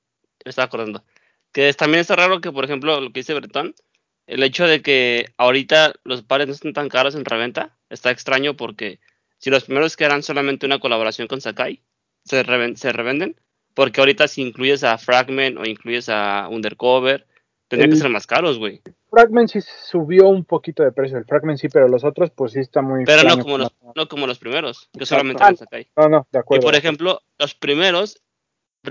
me 0.45 0.49
estaba 0.49 0.65
acordando. 0.65 1.03
Que 1.51 1.69
es- 1.69 1.77
también 1.77 2.01
está 2.01 2.15
raro 2.15 2.41
que, 2.41 2.51
por 2.51 2.65
ejemplo, 2.65 2.99
lo 3.01 3.11
que 3.11 3.19
dice 3.19 3.33
Bretón, 3.33 3.75
el 4.27 4.43
hecho 4.43 4.65
de 4.67 4.81
que 4.81 5.27
ahorita 5.37 5.93
los 6.03 6.21
pares 6.23 6.47
no 6.47 6.53
estén 6.53 6.73
tan 6.73 6.89
caros 6.89 7.15
en 7.15 7.25
reventa, 7.25 7.77
está 7.89 8.11
extraño 8.11 8.55
porque 8.55 8.99
si 9.37 9.49
los 9.49 9.63
primeros 9.65 9.95
que 9.95 10.03
eran 10.05 10.23
solamente 10.23 10.65
una 10.65 10.79
colaboración 10.79 11.27
con 11.27 11.41
Sakai, 11.41 11.81
se, 12.25 12.43
reven- 12.43 12.75
se 12.75 12.91
revenden, 12.91 13.39
porque 13.73 14.01
ahorita 14.01 14.27
si 14.27 14.41
incluyes 14.41 14.83
a 14.83 14.97
Fragment 14.97 15.57
o 15.57 15.65
incluyes 15.65 16.09
a 16.09 16.47
Undercover, 16.49 17.25
tendrían 17.67 17.91
que 17.91 17.97
ser 17.97 18.09
más 18.09 18.27
caros, 18.27 18.57
güey. 18.57 18.81
Fragment 19.09 19.49
sí 19.49 19.59
subió 19.61 20.27
un 20.27 20.43
poquito 20.43 20.83
de 20.83 20.91
precio, 20.91 21.17
el 21.17 21.25
Fragment 21.25 21.59
sí, 21.59 21.69
pero 21.69 21.87
los 21.87 22.03
otros 22.03 22.31
pues 22.31 22.51
sí 22.53 22.59
está 22.59 22.81
muy 22.81 23.05
Pero 23.05 23.23
no 23.23 23.39
como, 23.39 23.57
los, 23.57 23.71
no 23.95 24.07
como 24.09 24.27
los 24.27 24.39
primeros, 24.39 24.89
que 24.91 24.99
Exacto. 24.99 25.05
solamente 25.07 25.43
eran 25.43 25.57
Sakai. 25.57 25.87
No, 25.95 26.09
no, 26.09 26.27
de 26.31 26.39
Y 26.39 26.41
acuerdo. 26.41 26.63
por 26.65 26.75
ejemplo, 26.75 27.21
los 27.37 27.55
primeros, 27.55 28.21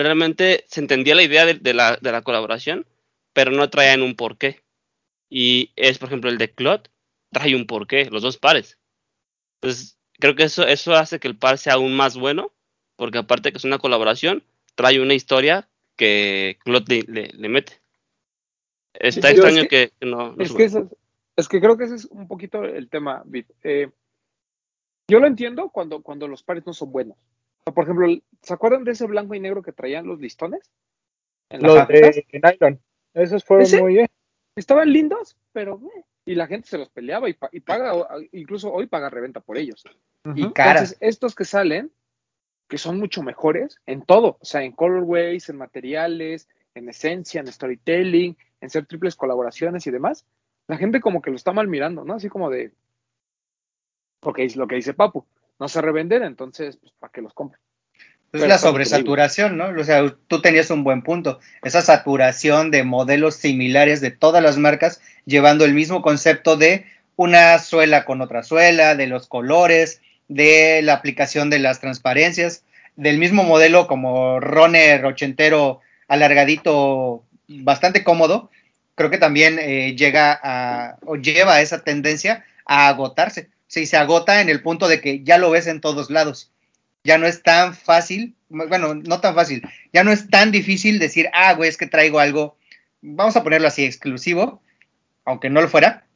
realmente 0.05 0.64
se 0.68 0.80
entendía 0.80 1.14
la 1.14 1.22
idea 1.22 1.44
de, 1.47 1.55
de 1.55 1.74
la, 1.74 1.97
de 1.97 2.12
la 2.12 2.22
colaboración, 2.22 2.86
pero 3.32 3.51
no 3.51 3.68
traían 3.70 4.03
un 4.03 4.14
porqué. 4.16 4.62
Y 5.28 5.72
es, 5.76 5.99
por 5.99 6.09
ejemplo, 6.09 6.30
el 6.30 6.38
de 6.38 6.53
Clot, 6.53 6.90
trae 7.30 7.55
un 7.57 7.66
porqué, 7.66 8.07
los 8.11 8.22
dos 8.22 8.38
pares. 8.38 8.78
Entonces, 9.61 9.99
creo 10.18 10.34
que 10.36 10.44
eso, 10.44 10.66
eso 10.66 10.94
hace 10.94 11.18
que 11.18 11.28
el 11.28 11.36
par 11.36 11.59
sea 11.59 11.74
aún 11.74 11.97
más 11.97 12.16
bueno, 12.16 12.53
porque 12.97 13.18
aparte 13.18 13.51
que 13.53 13.59
es 13.59 13.64
una 13.64 13.78
colaboración, 13.78 14.44
trae 14.74 15.01
una 15.01 15.14
historia 15.14 15.68
que 15.97 16.59
Clot 16.64 16.88
le, 16.88 17.03
le- 17.09 17.30
le 17.32 17.49
mete. 17.49 17.80
Está 18.94 19.30
yo- 19.32 19.42
extraño 19.42 19.62
es 19.62 19.68
que, 19.68 19.92
que 19.99 20.07
no, 20.07 20.32
no 20.32 20.42
Es 20.42 20.53
que, 20.53 20.64
eso- 20.64 20.90
es 21.36 21.49
que 21.49 21.61
creo 21.61 21.76
que 21.76 21.84
ese 21.84 21.97
es 21.97 22.05
un 22.07 22.28
poquito 22.28 22.64
el 22.64 22.88
tema, 22.88 23.22
Bit. 23.26 23.51
Eh, 23.62 23.90
yo 25.09 25.20
lo 25.20 25.26
entiendo 25.26 25.70
cuando, 25.70 26.03
cuando 26.03 26.28
los 26.28 26.42
pares 26.42 26.64
no 26.66 26.72
son 26.72 26.92
buenos. 26.92 27.16
Por 27.64 27.84
ejemplo, 27.84 28.07
¿se 28.47 28.55
acuerdan 28.55 28.84
de 28.84 28.92
ese 28.92 29.07
blanco 29.07 29.34
y 29.34 29.40
negro 29.40 29.61
que 29.61 29.72
traían 29.72 30.07
los 30.07 30.20
listones? 30.20 30.70
En 31.51 31.62
Los 31.62 31.88
de 31.88 32.26
nylon, 32.32 32.80
esos 33.14 33.44
fueron 33.44 33.66
¿Ese? 33.66 33.80
muy 33.80 33.94
bien. 33.94 34.09
Estaban 34.55 34.92
lindos, 34.92 35.36
pero... 35.53 35.80
eh, 35.97 36.05
y 36.24 36.34
la 36.34 36.47
gente 36.47 36.68
se 36.68 36.78
los 36.78 36.88
peleaba 36.90 37.28
y, 37.28 37.34
pa- 37.34 37.51
y 37.53 37.61
paga, 37.61 37.92
incluso 38.32 38.72
hoy 38.72 38.86
paga 38.86 39.11
reventa 39.11 39.40
por 39.40 39.59
ellos. 39.59 39.84
Y 40.34 40.53
cara. 40.53 40.80
Entonces, 40.80 40.97
estos 41.01 41.34
que 41.34 41.44
salen, 41.44 41.90
que 42.68 42.78
son 42.78 42.99
mucho 42.99 43.22
mejores 43.22 43.80
en 43.86 44.03
todo, 44.03 44.38
o 44.40 44.44
sea, 44.44 44.62
en 44.62 44.72
colorways, 44.72 45.49
en 45.49 45.57
materiales, 45.57 46.49
en 46.74 46.88
esencia, 46.88 47.40
en 47.40 47.47
storytelling, 47.49 48.36
en 48.61 48.70
ser 48.70 48.86
triples 48.86 49.16
colaboraciones 49.16 49.86
y 49.86 49.90
demás, 49.90 50.24
la 50.68 50.76
gente 50.76 51.01
como 51.01 51.20
que 51.20 51.30
lo 51.30 51.36
está 51.36 51.53
mal 51.53 51.68
mirando, 51.68 52.05
¿no? 52.05 52.14
Así 52.14 52.28
como 52.28 52.51
de, 52.51 52.72
porque 54.20 54.44
es 54.44 54.57
lo 54.57 54.66
que 54.66 54.76
dice 54.76 54.94
Papu, 54.94 55.24
no 55.61 55.68
se 55.68 55.80
revenden, 55.80 56.24
entonces, 56.24 56.76
pues, 56.76 56.92
¿para 56.99 57.12
qué 57.12 57.22
los 57.22 57.34
compren? 57.34 57.61
Es 58.37 58.49
la 58.49 58.59
sobresaturación, 58.59 59.57
¿no? 59.57 59.68
O 59.68 59.84
sea, 59.84 60.14
tú 60.28 60.41
tenías 60.41 60.70
un 60.70 60.84
buen 60.84 61.03
punto. 61.03 61.41
Esa 61.62 61.82
saturación 61.82 62.70
de 62.70 62.84
modelos 62.84 63.37
similares 63.37 64.01
de 64.01 64.11
todas 64.11 64.43
las 64.43 64.59
marcas, 64.59 65.01
llevando 65.24 65.64
el 65.64 65.74
mismo 65.74 66.03
concepto 66.03 66.57
de 66.57 66.87
una 67.16 67.59
suela 67.59 68.05
con 68.05 68.20
otra 68.20 68.43
suela, 68.43 68.95
de 68.95 69.07
los 69.07 69.26
colores, 69.26 70.01
de 70.28 70.82
la 70.82 70.95
aplicación 70.95 71.51
de 71.51 71.59
las 71.59 71.80
transparencias, 71.80 72.64
del 72.97 73.18
mismo 73.18 73.43
modelo 73.43 73.87
como 73.87 74.41
runner 74.41 75.05
ochentero 75.05 75.80
alargadito, 76.09 77.24
bastante 77.49 78.05
cómodo. 78.05 78.51
Creo 78.95 79.11
que 79.11 79.18
también 79.18 79.59
eh, 79.59 79.95
llega 79.97 80.39
a, 80.43 80.97
o 81.05 81.16
lleva 81.16 81.55
a 81.55 81.61
esa 81.61 81.84
tendencia 81.84 82.45
a 82.64 82.89
agotarse. 82.89 83.51
Sí, 83.66 83.87
se 83.87 83.97
agota 83.97 84.41
en 84.41 84.49
el 84.49 84.62
punto 84.62 84.89
de 84.89 85.01
que 85.01 85.22
ya 85.22 85.39
lo 85.39 85.51
ves 85.51 85.66
en 85.66 85.80
todos 85.80 86.11
lados 86.11 86.51
ya 87.07 87.19
no 87.19 87.27
es 87.27 87.43
tan 87.43 87.75
fácil, 87.75 88.37
bueno, 88.49 88.95
no 88.95 89.21
tan 89.21 89.35
fácil, 89.35 89.63
ya 89.93 90.05
no 90.05 90.13
es 90.13 90.29
tan 90.29 90.51
difícil 90.53 90.99
decir, 90.99 91.29
ah, 91.33 91.55
güey, 91.55 91.69
es 91.71 91.77
que 91.77 91.87
traigo 91.87 92.19
algo, 92.19 92.57
vamos 93.01 93.37
a 93.37 93.43
ponerlo 93.43 93.69
así, 93.69 93.85
exclusivo, 93.85 94.61
aunque 95.25 95.49
no 95.51 95.61
lo 95.63 95.69
fuera, 95.69 96.07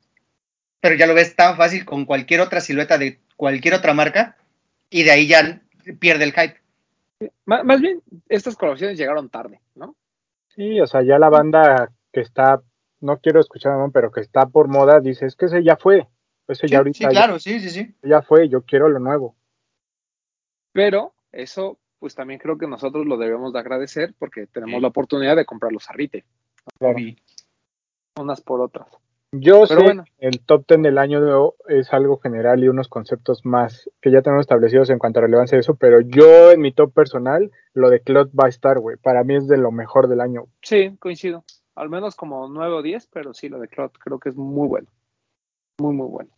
pero 0.81 0.95
ya 0.97 1.07
lo 1.07 1.15
ves 1.15 1.35
tan 1.37 1.57
fácil 1.57 1.85
con 1.85 2.05
cualquier 2.05 2.41
otra 2.41 2.61
silueta 2.61 2.99
de 2.99 3.19
cualquier 3.37 3.75
otra 3.75 3.95
marca 3.95 4.37
y 4.91 5.03
de 5.05 5.11
ahí 5.11 5.27
ya 5.27 5.61
pierde 5.99 6.25
el 6.25 6.33
hype. 6.33 6.61
Má- 7.47 7.63
Más 7.63 7.81
bien, 7.81 8.03
estas 8.29 8.57
colaboraciones 8.57 8.99
llegaron 8.99 9.29
tarde, 9.29 9.61
¿no? 9.75 9.95
Sí, 10.55 10.81
o 10.81 10.87
sea, 10.87 11.03
ya 11.03 11.19
la 11.19 11.29
banda 11.29 11.91
que 12.13 12.21
está, 12.21 12.61
no 13.01 13.19
quiero 13.21 13.41
escuchar, 13.41 13.77
¿no? 13.77 13.91
pero 13.91 14.11
que 14.11 14.21
está 14.21 14.47
por 14.47 14.69
moda, 14.69 15.01
dice, 15.01 15.27
es 15.27 15.37
que 15.37 15.47
ese 15.47 15.63
ya 15.63 15.77
fue, 15.77 16.09
ese 16.49 16.67
Sí, 16.67 16.73
ya 16.73 16.79
ahorita 16.79 17.09
sí, 17.09 17.15
claro, 17.15 17.39
sí, 17.39 17.61
sí, 17.61 17.71
sí. 17.71 17.95
ya, 18.03 18.09
ya 18.09 18.23
fue, 18.23 18.49
yo 18.49 18.63
quiero 18.63 18.89
lo 18.89 18.99
nuevo. 18.99 19.37
Pero 20.73 21.13
eso, 21.33 21.79
pues 21.99 22.15
también 22.15 22.39
creo 22.41 22.59
que 22.59 22.67
nosotros 22.67 23.07
lo 23.07 23.17
debemos 23.17 23.53
de 23.53 23.59
agradecer 23.61 24.15
porque 24.19 24.47
tenemos 24.47 24.77
Sí. 24.77 24.83
la 24.83 24.89
oportunidad 24.89 25.37
de 25.37 25.45
comprarlos 25.47 25.89
a 25.91 25.93
retail, 25.93 26.25
Claro. 26.79 26.99
Y- 26.99 27.17
unas 28.19 28.41
por 28.41 28.61
otras. 28.61 28.87
Yo 29.33 29.63
Pero 29.69 29.81
sé 29.81 29.85
bueno. 29.85 30.05
que 30.19 30.27
el 30.27 30.41
top 30.41 30.65
10 30.67 30.83
del 30.83 30.99
año 30.99 31.21
de 31.21 31.79
es 31.79 31.93
algo 31.93 32.19
general 32.19 32.65
y 32.65 32.69
unos 32.69 32.89
conceptos 32.89 33.47
más 33.47 33.89
que 34.03 34.11
ya 34.11 34.23
tenemos 34.23 34.43
establecidos 34.43 34.91
en 34.91 34.99
cuanto 34.99 35.21
a 35.21 35.23
relevancia 35.23 35.55
de 35.57 35.61
eso, 35.61 35.77
pero 35.77 36.01
yo 36.01 36.51
en 36.51 36.61
mi 36.61 36.73
top 36.73 36.93
personal, 36.93 37.51
lo 37.73 37.91
de 37.91 38.01
Cloud 38.01 38.31
va 38.39 38.47
a 38.47 38.49
estar, 38.49 38.81
güey. 38.81 38.97
Para 38.97 39.23
mí 39.23 39.37
es 39.37 39.47
de 39.47 39.57
lo 39.57 39.71
mejor 39.71 40.09
del 40.09 40.21
año. 40.21 40.47
Sí, 40.63 40.97
coincido. 40.99 41.45
Al 41.77 41.89
menos 41.89 42.17
como 42.17 42.49
9 42.49 42.75
o 42.75 42.83
10, 42.83 43.07
pero 43.07 43.33
sí, 43.33 43.49
lo 43.49 43.61
de 43.61 43.69
Cloud 43.69 43.93
creo 44.03 44.19
que 44.19 44.31
es 44.31 44.37
muy 44.37 44.67
bueno. 44.67 44.89
Muy, 45.79 45.95
muy 45.95 46.09
bueno. 46.09 46.31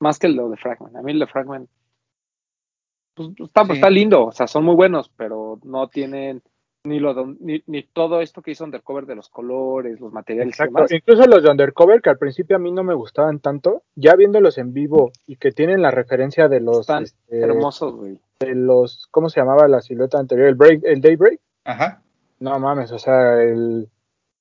Más 0.00 0.18
que 0.18 0.28
lo 0.28 0.50
de 0.50 0.58
Fragment. 0.58 0.94
A 0.96 1.02
mí 1.02 1.12
el 1.12 1.18
de 1.18 1.26
Fragment 1.26 1.68
pues, 3.36 3.48
está, 3.48 3.64
Sí. 3.66 3.72
está 3.72 3.90
lindo, 3.90 4.26
o 4.26 4.32
sea, 4.32 4.46
son 4.46 4.64
muy 4.64 4.74
buenos, 4.74 5.10
pero 5.16 5.58
no 5.64 5.88
tienen 5.88 6.42
ni, 6.84 6.98
lo, 6.98 7.14
ni, 7.40 7.62
ni 7.66 7.82
todo 7.82 8.22
esto 8.22 8.40
que 8.40 8.52
hizo 8.52 8.64
Undercover 8.64 9.04
de 9.04 9.14
los 9.14 9.28
colores, 9.28 10.00
los 10.00 10.12
materiales 10.12 10.48
y 10.48 10.54
Exacto. 10.54 10.74
demás. 10.76 10.92
Incluso 10.92 11.26
los 11.26 11.42
de 11.42 11.50
Undercover, 11.50 12.00
que 12.00 12.08
al 12.10 12.16
principio 12.18 12.56
a 12.56 12.58
mí 12.58 12.72
no 12.72 12.82
me 12.82 12.94
gustaban 12.94 13.38
tanto, 13.40 13.82
ya 13.94 14.16
viéndolos 14.16 14.56
en 14.56 14.72
vivo 14.72 15.10
y 15.26 15.36
que 15.36 15.52
tienen 15.52 15.82
la 15.82 15.90
referencia 15.90 16.48
de 16.48 16.60
los, 16.60 16.80
Están 16.80 17.02
este, 17.02 17.38
hermosos, 17.40 17.94
güey. 17.94 18.18
de 18.40 18.54
los, 18.54 19.06
¿cómo 19.10 19.28
se 19.28 19.40
llamaba 19.40 19.68
la 19.68 19.82
silueta 19.82 20.18
anterior? 20.18 20.48
El 20.48 20.54
break, 20.54 20.80
el 20.84 21.00
Daybreak. 21.02 21.38
Ajá. 21.66 22.00
No 22.38 22.58
mames, 22.58 22.90
o 22.92 22.98
sea, 22.98 23.42
el, 23.42 23.90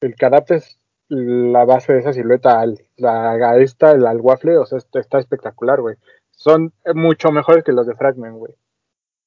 el 0.01 0.15
que 0.15 0.25
adaptes 0.25 0.79
la 1.09 1.65
base 1.65 1.91
de 1.91 1.99
esa 1.99 2.13
silueta 2.13 2.61
al, 2.61 2.79
la, 2.95 3.31
a 3.31 3.57
esta, 3.57 3.91
el- 3.91 4.05
al 4.07 4.21
waffle, 4.21 4.57
o 4.57 4.65
sea, 4.65 4.77
está, 4.77 4.99
está 5.01 5.19
espectacular, 5.19 5.81
güey. 5.81 5.95
Son 6.31 6.71
mucho 6.93 7.31
mejores 7.33 7.65
que 7.65 7.73
los 7.73 7.85
de 7.85 7.95
Fragment, 7.95 8.37
güey. 8.37 8.53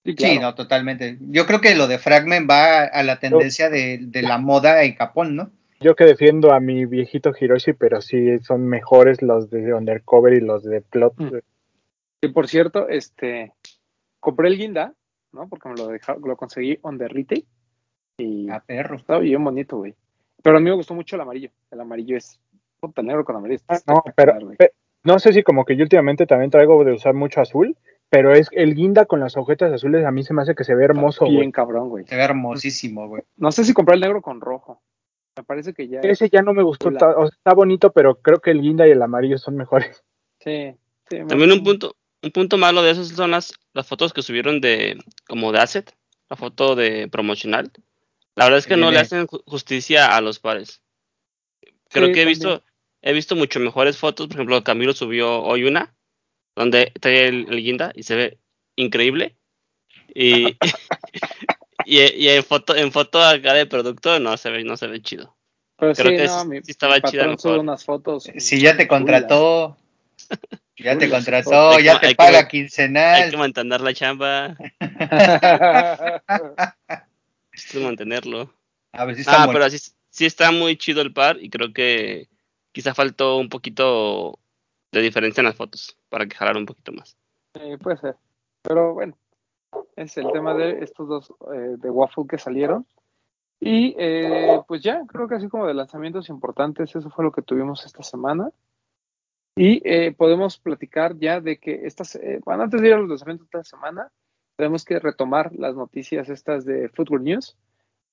Sí, 0.05 0.15
claro. 0.17 0.41
no, 0.41 0.55
totalmente. 0.55 1.17
Yo 1.21 1.47
creo 1.47 1.61
que 1.61 1.75
lo 1.77 1.87
de 1.87 1.99
Fragment 1.99 2.51
va 2.51 2.83
a 2.85 3.03
la 3.05 3.19
tendencia 3.21 3.71
de, 3.71 3.99
de 4.01 4.23
la 4.23 4.39
moda 4.39 4.83
en 4.85 4.95
Japón, 4.97 5.37
¿no? 5.37 5.51
Yo 5.81 5.95
que 5.97 6.05
defiendo 6.05 6.53
a 6.53 6.61
mi 6.61 6.87
viejito 6.87 7.33
Hiroshi, 7.39 7.73
pero 7.73 8.01
sí 8.01 8.39
son 8.41 8.67
mejores 8.69 9.23
los 9.23 9.51
de 9.51 9.73
Undercover 9.75 10.33
y 10.35 10.41
los 10.41 10.65
de 10.65 10.81
Plot. 10.81 11.15
Mm. 11.19 11.37
Y 12.23 12.29
por 12.29 12.49
cierto, 12.49 12.89
este, 12.89 13.53
compré 14.21 14.49
el 14.49 14.59
guinda, 14.59 14.95
¿no? 15.33 15.49
Porque 15.49 15.69
me 15.69 15.77
lo, 15.77 15.89
deja- 15.89 16.17
lo 16.25 16.37
conseguí 16.37 16.79
on 16.83 16.99
the 16.99 17.09
retail. 17.09 17.45
Y 18.19 18.49
A 18.51 18.61
perro. 18.61 18.97
estaba 18.97 19.19
bien 19.21 19.43
bonito, 19.43 19.79
güey. 19.79 19.95
Pero 20.43 20.57
a 20.57 20.61
mí 20.61 20.69
me 20.69 20.77
gustó 20.77 20.95
mucho 20.95 21.17
el 21.17 21.23
amarillo. 21.23 21.51
El 21.71 21.81
amarillo 21.81 22.17
es 22.17 22.39
puta 22.81 23.03
negro 23.03 23.25
con 23.25 23.37
amarillo. 23.37 23.61
está 23.69 23.75
Ah, 23.77 23.81
no, 23.95 24.03
pero 24.17 24.35
no 25.05 25.19
sé 25.19 25.33
si 25.33 25.43
como 25.43 25.65
que 25.65 25.77
yo 25.77 25.83
últimamente 25.85 26.27
también 26.27 26.51
traigo 26.51 26.85
de 26.85 26.93
usar 26.93 27.15
mucho 27.15 27.41
azul, 27.41 27.77
pero 28.13 28.35
es 28.35 28.49
el 28.53 28.75
guinda 28.75 29.07
con 29.07 29.21
las 29.21 29.39
hojetas 29.39 29.73
azules 29.73 30.05
a 30.05 30.11
mí 30.11 30.23
se 30.23 30.35
me 30.35 30.43
hace 30.43 30.55
que 30.55 30.65
se 30.65 30.75
ve 30.75 30.85
hermoso, 30.85 31.25
Bien 31.25 31.37
güey. 31.37 31.53
cabrón, 31.53 31.89
güey. 31.89 32.05
Se 32.07 32.15
ve 32.15 32.23
hermosísimo, 32.23 33.09
güey. 33.09 33.23
No 33.39 33.51
sé 33.53 33.65
si 33.65 33.73
compré 33.73 33.95
el 33.95 34.03
negro 34.03 34.21
con 34.21 34.43
rojo. 34.43 34.83
Me 35.35 35.45
parece 35.45 35.73
que 35.73 35.89
ya. 35.89 36.01
Ese 36.01 36.29
ya 36.29 36.43
no 36.43 36.53
me 36.53 36.63
gustó, 36.63 36.93
ta- 36.93 37.17
o 37.17 37.27
sea, 37.27 37.35
está 37.35 37.55
bonito, 37.55 37.91
pero 37.93 38.17
creo 38.17 38.41
que 38.41 38.51
el 38.51 38.61
guinda 38.61 38.87
y 38.87 38.91
el 38.91 39.01
amarillo 39.01 39.39
son 39.39 39.57
mejores. 39.57 40.05
Sí, 40.45 40.75
sí. 41.09 41.21
me- 41.21 41.27
También 41.27 41.53
un 41.53 41.65
punto, 41.65 41.97
un 42.23 42.33
punto 42.33 42.59
malo 42.59 42.83
de 42.83 42.91
eso 42.91 43.03
son 43.05 43.31
las, 43.31 43.55
las 43.73 43.87
fotos 43.87 44.13
que 44.13 44.21
subieron 44.23 44.61
de 44.61 44.99
como 45.29 45.51
de 45.53 45.61
asset, 45.61 45.95
la 46.29 46.37
foto 46.37 46.75
de 46.75 47.09
promocional. 47.09 47.71
La 48.35 48.45
verdad 48.45 48.59
es 48.59 48.67
que 48.67 48.77
no 48.77 48.91
le 48.91 48.99
hacen 48.99 49.27
ju- 49.27 49.43
justicia 49.47 50.15
a 50.15 50.21
los 50.21 50.39
pares. 50.39 50.83
Creo 51.89 52.09
Sí, 52.09 52.13
que 52.13 52.23
he 52.23 52.25
también. 52.25 52.29
visto, 52.29 52.63
he 53.03 53.13
visto 53.13 53.37
mucho 53.37 53.59
mejores 53.61 53.97
fotos. 53.99 54.27
Por 54.27 54.37
ejemplo, 54.37 54.63
Camilo 54.65 54.93
subió 54.93 55.43
hoy 55.43 55.65
una 55.65 55.95
donde 56.55 56.93
trae 57.01 57.29
el, 57.29 57.47
el 57.51 57.63
guinda 57.63 57.93
y 57.95 58.03
se 58.03 58.15
ve 58.17 58.39
increíble. 58.77 59.37
Y, 60.15 60.57
y, 61.87 62.01
y 62.01 62.29
en 62.29 62.45
foto, 62.45 62.77
en 62.77 62.93
foto 62.93 63.23
acá 63.23 63.55
de 63.55 63.67
producto 63.67 64.19
no 64.21 64.37
se 64.37 64.51
ve, 64.51 64.65
no 64.65 64.77
se 64.77 64.87
ve 64.87 65.01
chido. 65.03 65.37
Pero 65.79 65.95
creo 65.95 66.11
sí, 66.11 66.17
que 66.17 66.25
no, 66.27 66.43
sí- 66.43 66.49
mi, 66.49 66.63
sí 66.63 66.71
estaba 66.71 66.97
mi 66.97 67.11
sube 67.11 67.27
mejor. 67.27 67.59
unas 67.59 67.85
fotos. 67.85 68.31
Si 68.39 68.61
ya 68.61 68.77
te 68.77 68.87
contrató, 68.87 69.77
ya 70.77 70.97
te 70.99 71.09
contrató, 71.11 71.71
hay 71.71 71.77
que- 71.79 71.83
ya 71.85 71.99
te 72.01 72.07
hay 72.07 72.13
que- 72.13 72.17
paga 72.17 72.39
Hay 72.41 72.47
quincenal. 72.49 73.31
que 73.31 73.37
mantener 73.37 73.81
la 73.81 73.95
chamba, 73.95 74.57
hay 76.89 77.63
que 77.71 77.79
mantenerlo. 77.81 78.53
A 78.93 79.05
ver 79.07 79.15
si 79.15 79.23
está 79.23 79.43
Ah, 79.43 79.47
muy- 79.47 79.55
pero 79.55 79.71
sí, 79.71 79.79
sí 80.11 80.27
está 80.27 80.51
muy 80.53 80.77
chido 80.77 81.01
el 81.01 81.13
par 81.13 81.39
y 81.41 81.49
creo 81.49 81.73
que 81.73 82.29
quizá 82.73 82.95
faltó 82.95 83.39
un 83.39 83.49
poquito 83.49 84.39
de 84.93 85.01
diferencia 85.01 85.41
en 85.41 85.47
las 85.47 85.57
fotos 85.57 85.99
para 86.09 86.27
que 86.27 86.37
jalara 86.37 86.59
un 86.59 86.67
poquito 86.67 86.93
más. 86.93 87.17
Sí, 87.55 87.77
puede 87.79 87.97
ser. 87.97 88.17
Pero 88.63 88.95
bueno, 88.95 89.17
es 89.97 90.17
el 90.19 90.31
tema 90.33 90.55
de 90.55 90.85
estos 90.85 91.09
dos 91.09 91.35
eh, 91.53 91.77
de 91.79 91.91
Waffle 91.91 92.27
que 92.29 92.39
salieron. 92.39 92.87
Y 93.59 93.95
eh, 93.97 94.61
pues 94.67 94.83
ya, 94.83 95.05
creo 95.07 95.29
que 95.29 95.37
así 95.37 95.49
como 95.49 95.67
de 95.67 95.75
lanzamientos 95.75 96.29
importantes, 96.29 96.95
eso 96.95 97.11
fue 97.11 97.25
lo 97.25 97.33
que 97.33 97.43
tuvimos 97.43 97.85
esta 97.87 98.03
semana. 98.03 98.51
Y 99.55 99.83
eh, 99.85 100.13
podemos 100.13 100.59
platicar 100.59 101.17
ya 101.19 101.41
de 101.41 101.59
que 101.59 101.87
estas, 101.87 102.15
eh, 102.17 102.41
bueno, 102.45 102.63
antes 102.63 102.81
de 102.81 102.89
ir 102.89 102.95
a 102.95 102.99
los 102.99 103.09
lanzamientos 103.09 103.49
de 103.51 103.59
esta 103.61 103.77
semana, 103.77 104.11
tenemos 104.57 104.85
que 104.85 104.99
retomar 104.99 105.53
las 105.55 105.77
noticias 105.77 106.29
estas 106.29 106.65
de 106.65 106.89
Football 106.89 107.25
News. 107.25 107.57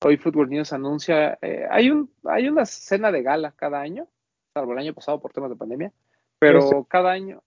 Hoy 0.01 0.17
Football 0.17 0.49
News 0.49 0.73
anuncia, 0.73 1.37
eh, 1.41 1.65
hay, 1.69 1.89
un, 1.89 2.11
hay 2.25 2.47
una 2.47 2.65
cena 2.65 3.11
de 3.11 3.23
gala 3.23 3.53
cada 3.53 3.79
año, 3.79 4.07
salvo 4.53 4.73
el 4.73 4.79
año 4.79 4.93
pasado 4.93 5.19
por 5.19 5.31
temas 5.31 5.49
de 5.49 5.55
pandemia, 5.55 5.93
pero 6.39 6.85
cada 6.85 7.11
año, 7.11 7.43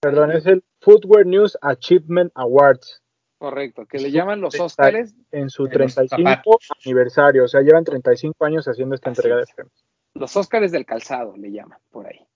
Perdón, 0.00 0.32
es 0.32 0.46
el 0.46 0.64
Footwear 0.80 1.26
News 1.26 1.58
Achievement 1.60 2.32
Awards 2.34 3.02
correcto, 3.40 3.86
que 3.86 3.98
le 3.98 4.10
llaman 4.10 4.40
los 4.42 4.60
Óscares 4.60 5.14
en 5.32 5.48
su 5.48 5.64
De 5.66 5.78
los 5.78 5.94
35 5.94 6.28
zapatos. 6.30 6.68
aniversario, 6.84 7.44
o 7.44 7.48
sea, 7.48 7.62
llevan 7.62 7.84
35 7.84 8.44
años 8.44 8.66
haciendo 8.68 8.94
esta 8.94 9.10
Así 9.10 9.20
entrega 9.20 9.36
de 9.38 9.46
premios. 9.54 9.86
los 10.14 10.36
Óscares 10.36 10.72
del 10.72 10.84
calzado 10.84 11.36
le 11.38 11.50
llaman 11.50 11.78
por 11.90 12.06
ahí. 12.06 12.26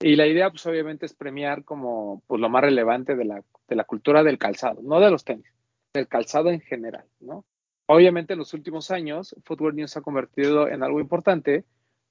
Y 0.00 0.14
la 0.14 0.26
idea, 0.26 0.50
pues 0.50 0.64
obviamente, 0.66 1.04
es 1.04 1.14
premiar 1.14 1.64
como 1.64 2.22
pues, 2.28 2.40
lo 2.40 2.48
más 2.48 2.62
relevante 2.62 3.16
de 3.16 3.24
la, 3.24 3.42
de 3.66 3.76
la 3.76 3.84
cultura 3.84 4.22
del 4.22 4.38
calzado, 4.38 4.82
no 4.82 5.00
de 5.00 5.10
los 5.10 5.24
tenis, 5.24 5.52
del 5.92 6.06
calzado 6.06 6.50
en 6.50 6.60
general, 6.60 7.06
¿no? 7.18 7.44
Obviamente, 7.86 8.34
en 8.34 8.38
los 8.38 8.54
últimos 8.54 8.92
años, 8.92 9.34
Footwear 9.44 9.74
News 9.74 9.90
se 9.90 9.98
ha 9.98 10.02
convertido 10.02 10.68
en 10.68 10.84
algo 10.84 11.00
importante 11.00 11.64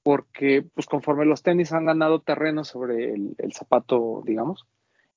porque, 0.06 0.64
pues 0.76 0.86
conforme 0.86 1.26
los 1.26 1.42
tenis 1.42 1.74
han 1.74 1.86
ganado 1.86 2.20
terreno 2.22 2.64
sobre 2.64 3.12
el, 3.12 3.34
el 3.40 3.54
zapato, 3.54 4.22
digamos, 4.24 4.68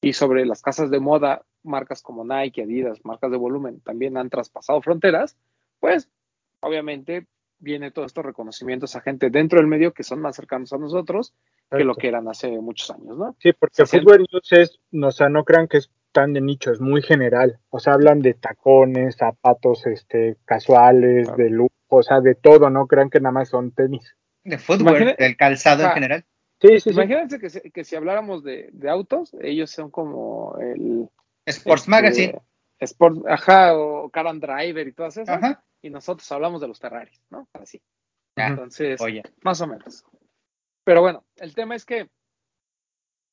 y 0.00 0.14
sobre 0.14 0.46
las 0.46 0.62
casas 0.62 0.90
de 0.90 0.98
moda, 0.98 1.42
marcas 1.62 2.00
como 2.00 2.24
Nike, 2.24 2.62
Adidas, 2.62 3.04
marcas 3.04 3.30
de 3.30 3.36
volumen, 3.36 3.80
también 3.80 4.16
han 4.16 4.30
traspasado 4.30 4.80
fronteras, 4.80 5.36
pues 5.78 6.08
obviamente 6.60 7.26
viene 7.58 7.90
todos 7.90 8.06
estos 8.06 8.24
reconocimientos 8.24 8.96
a 8.96 9.02
gente 9.02 9.28
dentro 9.28 9.58
del 9.58 9.66
medio 9.66 9.92
que 9.92 10.04
son 10.04 10.22
más 10.22 10.36
cercanos 10.36 10.72
a 10.72 10.78
nosotros 10.78 11.34
que 11.70 11.84
lo 11.84 11.94
que 11.94 12.08
eran 12.08 12.26
hace 12.26 12.48
muchos 12.58 12.90
años, 12.90 13.18
¿no? 13.18 13.36
Sí, 13.40 13.52
porque 13.52 13.82
hacían- 13.82 14.04
Footwear 14.04 14.20
News 14.20 14.52
es, 14.52 14.80
no, 14.90 15.08
o 15.08 15.12
sea, 15.12 15.28
no 15.28 15.44
crean 15.44 15.68
que 15.68 15.76
es 15.76 15.90
tan 16.12 16.32
de 16.32 16.40
nicho, 16.40 16.72
es 16.72 16.80
muy 16.80 17.02
general. 17.02 17.58
O 17.68 17.78
sea, 17.78 17.92
hablan 17.92 18.20
de 18.22 18.32
tacones, 18.32 19.16
zapatos 19.16 19.86
este, 19.86 20.38
casuales, 20.46 21.26
Claro. 21.28 21.42
de 21.44 21.50
lujo, 21.50 21.72
o 21.88 22.02
sea, 22.02 22.22
de 22.22 22.34
todo, 22.34 22.70
no 22.70 22.86
crean 22.86 23.10
que 23.10 23.20
nada 23.20 23.32
más 23.32 23.50
son 23.50 23.72
tenis. 23.72 24.16
De 24.48 24.58
footwear, 24.58 25.16
del 25.16 25.36
calzado 25.36 25.80
en 25.80 25.86
Ajá. 25.86 25.94
general. 25.94 26.24
Sí, 26.60 26.68
sí, 26.80 26.80
sí. 26.80 26.90
Imagínense 26.90 27.38
que, 27.38 27.50
si- 27.50 27.70
que 27.70 27.84
si 27.84 27.94
habláramos 27.96 28.42
de, 28.42 28.70
de 28.72 28.90
autos, 28.90 29.34
ellos 29.40 29.70
son 29.70 29.90
como 29.90 30.56
el 30.60 31.08
Sports 31.46 31.82
este, 31.82 31.90
Magazine. 31.90 32.40
Sport, 32.80 33.26
ajá, 33.28 33.76
o 33.76 34.08
Car 34.10 34.26
and 34.28 34.40
Driver 34.44 34.86
y 34.86 34.92
todas 34.92 35.16
esas, 35.16 35.42
Ajá. 35.42 35.64
y 35.82 35.90
nosotros 35.90 36.30
hablamos 36.32 36.60
de 36.60 36.68
los 36.68 36.78
Ferraris, 36.78 37.20
¿no? 37.30 37.48
Así. 37.52 37.80
Ya. 38.36 38.48
Entonces, 38.48 39.00
Oye. 39.00 39.22
más 39.42 39.60
o 39.60 39.66
menos. 39.66 40.04
Pero 40.84 41.00
bueno, 41.00 41.24
el 41.36 41.54
tema 41.54 41.74
es 41.74 41.84
que 41.84 42.08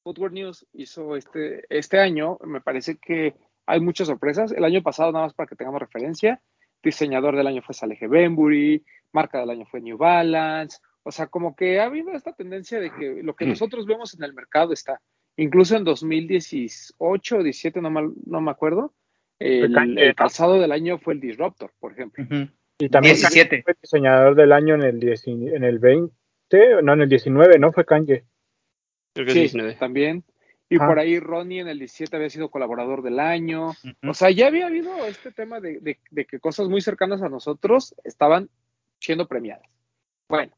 Footwear 0.04 0.32
News 0.32 0.66
hizo 0.74 1.16
este, 1.16 1.64
este 1.70 2.00
año, 2.00 2.38
me 2.44 2.62
parece 2.62 2.98
que 2.98 3.36
hay 3.66 3.80
muchas 3.80 4.08
sorpresas. 4.08 4.52
El 4.52 4.64
año 4.64 4.82
pasado, 4.84 5.12
nada 5.12 5.26
más 5.26 5.34
para 5.34 5.48
que 5.48 5.56
tengamos 5.56 5.80
referencia, 5.80 6.42
diseñador 6.84 7.36
del 7.36 7.48
año 7.48 7.62
fue 7.64 7.74
Salehe 7.74 8.08
Benbury, 8.08 8.84
marca 9.12 9.40
del 9.40 9.50
año 9.50 9.66
fue 9.66 9.82
New 9.82 9.98
Balance. 9.98 10.80
O 11.08 11.12
sea, 11.12 11.28
como 11.28 11.56
que 11.56 11.80
ha 11.80 11.86
habido 11.86 12.12
esta 12.14 12.34
tendencia 12.34 12.80
de 12.80 12.92
que 12.92 13.22
lo 13.22 13.36
que 13.36 13.46
nosotros 13.46 13.86
vemos 13.86 14.16
en 14.16 14.24
el 14.24 14.34
mercado 14.34 14.74
está. 14.74 15.00
Incluso 15.38 15.76
en 15.78 15.84
2018 15.84 17.38
o 17.38 17.44
17, 17.44 17.82
no, 17.82 17.90
mal- 17.92 18.14
no 18.26 18.42
me 18.42 18.50
acuerdo, 18.52 18.94
el, 19.38 19.76
el 20.00 20.16
calzado 20.16 20.60
del 20.60 20.72
año 20.72 20.98
fue 20.98 21.14
el 21.14 21.20
Disruptor, 21.20 21.72
por 21.80 21.92
ejemplo. 21.92 22.26
Y 22.80 22.90
también 22.90 23.16
17. 23.16 23.62
fue 23.64 23.76
diseñador 23.82 24.36
del 24.36 24.52
año 24.52 24.76
en 24.76 24.84
el, 24.84 25.00
10 25.00 25.28
en 25.28 25.64
el 25.64 25.80
20, 25.80 26.12
no, 26.82 26.94
en 26.94 27.02
el 27.02 27.10
19, 27.10 27.60
¿no? 27.60 27.72
Fue 27.72 27.86
Kanye. 27.86 28.24
Creo 29.14 29.26
que 29.28 29.32
Sí, 29.34 29.40
es 29.46 29.54
19. 29.54 29.76
también. 29.76 30.24
Y 30.70 30.78
Ah. 30.80 30.88
por 30.88 30.98
ahí 30.98 31.20
Ronnie 31.20 31.60
en 31.62 31.68
el 31.68 31.78
17 31.80 32.16
había 32.16 32.30
sido 32.32 32.50
colaborador 32.50 33.04
del 33.04 33.20
año. 33.20 33.74
O 34.08 34.14
sea, 34.16 34.32
ya 34.32 34.48
había 34.48 34.66
habido 34.68 35.06
este 35.06 35.32
tema 35.32 35.60
de, 35.60 35.80
de- 35.80 36.00
de 36.10 36.26
que 36.26 36.40
cosas 36.40 36.68
muy 36.68 36.82
cercanas 36.82 37.22
a 37.22 37.30
nosotros 37.30 37.94
estaban 38.04 38.50
siendo 39.00 39.28
premiadas. 39.28 39.70
Bueno, 40.28 40.54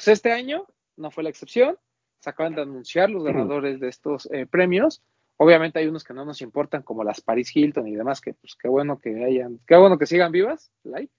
pues 0.00 0.08
este 0.08 0.32
año 0.32 0.66
no 0.96 1.10
fue 1.10 1.22
la 1.22 1.28
excepción. 1.28 1.76
Se 2.20 2.30
acaban 2.30 2.54
de 2.54 2.62
anunciar 2.62 3.10
los 3.10 3.22
ganadores 3.22 3.80
de 3.80 3.88
estos 3.88 4.30
eh, 4.32 4.46
premios. 4.46 5.02
Obviamente 5.36 5.78
hay 5.78 5.88
unos 5.88 6.04
que 6.04 6.14
no 6.14 6.24
nos 6.24 6.40
importan, 6.40 6.82
como 6.82 7.04
las 7.04 7.20
Paris 7.20 7.54
Hilton 7.54 7.86
y 7.86 7.96
demás, 7.96 8.22
que 8.22 8.32
pues 8.32 8.54
qué 8.56 8.66
bueno 8.68 8.98
que 8.98 9.22
hayan, 9.22 9.60
qué 9.66 9.76
bueno 9.76 9.98
que 9.98 10.06
sigan 10.06 10.32
vivas, 10.32 10.72
like. 10.84 11.12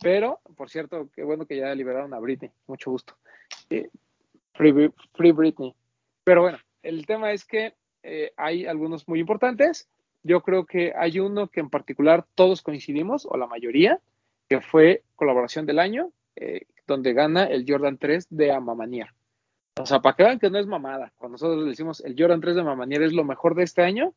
Pero, 0.00 0.40
por 0.56 0.70
cierto, 0.70 1.08
qué 1.12 1.24
bueno 1.24 1.46
que 1.46 1.56
ya 1.56 1.74
liberaron 1.74 2.14
a 2.14 2.20
Britney, 2.20 2.52
mucho 2.68 2.92
gusto. 2.92 3.16
Eh, 3.70 3.88
Free, 4.54 4.70
Bri- 4.72 4.94
Free 5.14 5.32
Britney. 5.32 5.74
Pero 6.22 6.42
bueno, 6.42 6.58
el 6.84 7.04
tema 7.06 7.32
es 7.32 7.44
que 7.44 7.74
eh, 8.04 8.32
hay 8.36 8.66
algunos 8.66 9.08
muy 9.08 9.18
importantes. 9.18 9.88
Yo 10.22 10.42
creo 10.42 10.64
que 10.64 10.92
hay 10.96 11.18
uno 11.18 11.48
que 11.48 11.58
en 11.58 11.70
particular 11.70 12.24
todos 12.36 12.62
coincidimos, 12.62 13.26
o 13.26 13.36
la 13.36 13.48
mayoría, 13.48 14.00
que 14.48 14.60
fue 14.60 15.02
colaboración 15.16 15.66
del 15.66 15.80
año, 15.80 16.12
eh, 16.36 16.66
donde 16.86 17.12
gana 17.12 17.44
el 17.44 17.64
Jordan 17.66 17.98
3 17.98 18.26
de 18.30 18.52
Amamanier. 18.52 19.08
O 19.80 19.86
sea, 19.86 20.00
para 20.00 20.16
que 20.16 20.22
vean 20.24 20.38
que 20.38 20.50
no 20.50 20.58
es 20.58 20.66
mamada, 20.66 21.12
cuando 21.16 21.34
nosotros 21.34 21.62
le 21.62 21.70
decimos 21.70 22.00
el 22.04 22.14
Jordan 22.18 22.40
3 22.40 22.56
de 22.56 22.60
Amamanier 22.60 23.02
es 23.02 23.12
lo 23.12 23.24
mejor 23.24 23.54
de 23.54 23.62
este 23.62 23.82
año, 23.82 24.14